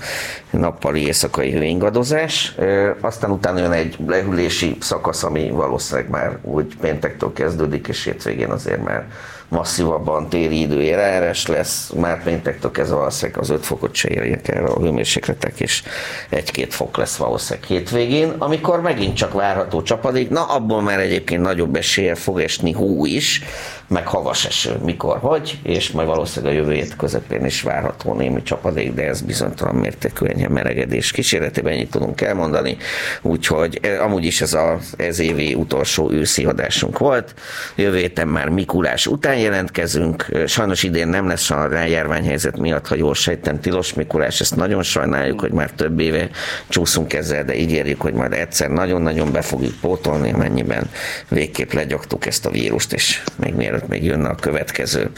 nappali 0.51 1.07
éjszakai 1.07 1.53
hőingadozás. 1.53 2.55
Aztán 3.01 3.31
utána 3.31 3.59
jön 3.59 3.73
egy 3.73 3.97
lehűlési 4.07 4.77
szakasz, 4.81 5.23
ami 5.23 5.51
valószínűleg 5.51 6.11
már 6.11 6.39
úgy 6.43 6.77
péntektől 6.81 7.33
kezdődik, 7.33 7.89
és 7.89 8.05
hétvégén 8.05 8.51
azért 8.51 8.85
már 8.85 9.05
masszívabban 9.49 10.29
téri 10.29 10.61
időjárás 10.61 11.47
lesz, 11.47 11.91
már 11.91 12.23
péntektől 12.23 12.71
kezdve 12.71 12.97
valószínűleg 12.97 13.41
az 13.41 13.51
5 13.51 13.65
fokot 13.67 13.95
se 13.95 14.09
érjek 14.09 14.49
el 14.49 14.67
a 14.67 14.81
hőmérsékletek, 14.81 15.61
és 15.61 15.83
egy-két 16.29 16.75
fok 16.75 16.97
lesz 16.97 17.17
valószínűleg 17.17 17.69
hétvégén, 17.69 18.35
amikor 18.39 18.81
megint 18.81 19.17
csak 19.17 19.33
várható 19.33 19.83
csapadék, 19.83 20.31
na 20.31 20.45
abból 20.45 20.83
már 20.83 21.01
egyébként 21.01 21.43
nagyobb 21.43 21.77
esélye 21.77 22.15
fog 22.15 22.41
esni 22.41 22.73
hó 22.73 23.07
is, 23.07 23.43
meg 23.89 24.07
havas 24.07 24.45
eső, 24.45 24.77
mikor, 24.85 25.19
hogy, 25.19 25.59
és 25.63 25.91
majd 25.91 26.09
valószínűleg 26.09 26.55
a 26.55 26.59
jövő 26.59 26.73
hét 26.73 26.97
közepén 26.97 27.45
is 27.45 27.63
várható 27.63 28.15
némi 28.15 28.43
csapadék, 28.43 28.95
de 28.95 29.07
ez 29.07 29.21
bizonytalan 29.21 29.75
mértékű 29.75 30.27
enyhe 30.27 30.49
melegedés 30.49 31.11
kísérletében 31.11 31.73
ennyit 31.73 31.91
tudunk 31.91 32.21
elmondani, 32.21 32.77
úgyhogy 33.23 33.79
eh, 33.83 34.05
amúgy 34.05 34.25
is 34.25 34.41
ez 34.41 34.55
az 34.55 34.95
ez 34.97 35.19
évi 35.19 35.55
utolsó 35.55 36.11
őszi 36.11 36.45
adásunk 36.45 36.99
volt, 36.99 37.35
jövő 37.75 37.97
héten 37.97 38.29
már 38.29 38.49
Mikulás 38.49 39.07
után 39.07 39.37
jelentkezünk, 39.37 40.27
eh, 40.33 40.47
sajnos 40.47 40.83
idén 40.83 41.09
nem 41.09 41.29
lesz 41.29 41.51
a 41.51 41.69
rájárványhelyzet 41.69 42.59
miatt, 42.59 42.87
ha 42.87 42.95
jól 42.95 43.15
sejtem, 43.15 43.61
tilos 43.61 43.95
Mikulás, 43.95 44.41
ezt 44.41 44.57
nagyon 44.57 44.83
sajnáljuk, 44.83 45.41
hogy 45.41 45.53
már 45.53 45.71
több 45.71 46.01
éve 46.01 46.29
csúszunk 46.69 47.13
ezzel, 47.13 47.45
de 47.45 47.57
ígérjük, 47.57 48.01
hogy 48.01 48.15
majd 48.15 48.33
egyszer 48.33 48.71
nagyon-nagyon 48.71 49.33
be 49.33 49.43
fogjuk 49.43 49.75
pótolni, 49.81 50.33
amennyiben 50.33 50.91
végképp 51.29 51.73
legyaktuk 51.73 52.27
ezt 52.27 52.47
a 52.47 52.51
vírust, 52.51 52.93
és 52.93 53.23
még 53.37 53.55
mielőtt 53.55 53.76
mielőtt 53.77 53.89
még 53.89 54.05
jönne 54.05 54.29
a 54.29 54.35
következő. 54.35 55.11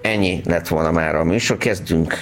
Ennyi 0.00 0.40
lett 0.44 0.68
volna 0.68 0.90
már 0.90 1.14
a 1.14 1.24
műsor. 1.24 1.58
Kezdünk 1.58 2.18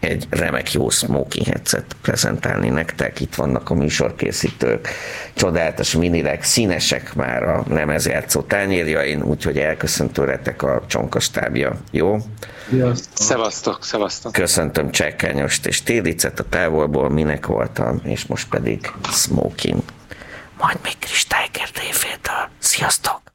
egy 0.00 0.26
remek 0.30 0.72
jó 0.72 0.88
smoking 0.88 1.46
headset 1.46 1.96
prezentálni 2.02 2.68
nektek. 2.68 3.20
Itt 3.20 3.34
vannak 3.34 3.70
a 3.70 3.74
műsorkészítők, 3.74 4.88
csodálatos 5.34 5.94
minirek, 5.94 6.42
színesek 6.42 7.14
már 7.14 7.42
a 7.42 7.64
lemezjátszó 7.68 8.40
tányérjain, 8.40 9.22
úgyhogy 9.22 9.58
elköszöntőletek 9.58 10.62
a 10.62 10.82
csonkastábja. 10.86 11.80
Jó? 11.90 12.16
Szevasztok, 13.14 13.84
szevasztok. 13.84 14.32
Köszöntöm 14.32 14.90
Csekkányost 14.90 15.66
és 15.66 15.82
Télicet 15.82 16.40
a 16.40 16.44
távolból, 16.48 17.10
minek 17.10 17.46
voltam, 17.46 18.00
és 18.04 18.26
most 18.26 18.48
pedig 18.48 18.92
smoking. 19.12 19.82
Majd 20.58 20.78
még 20.82 20.98
Kristály 20.98 21.46
Sziasztok! 22.58 23.25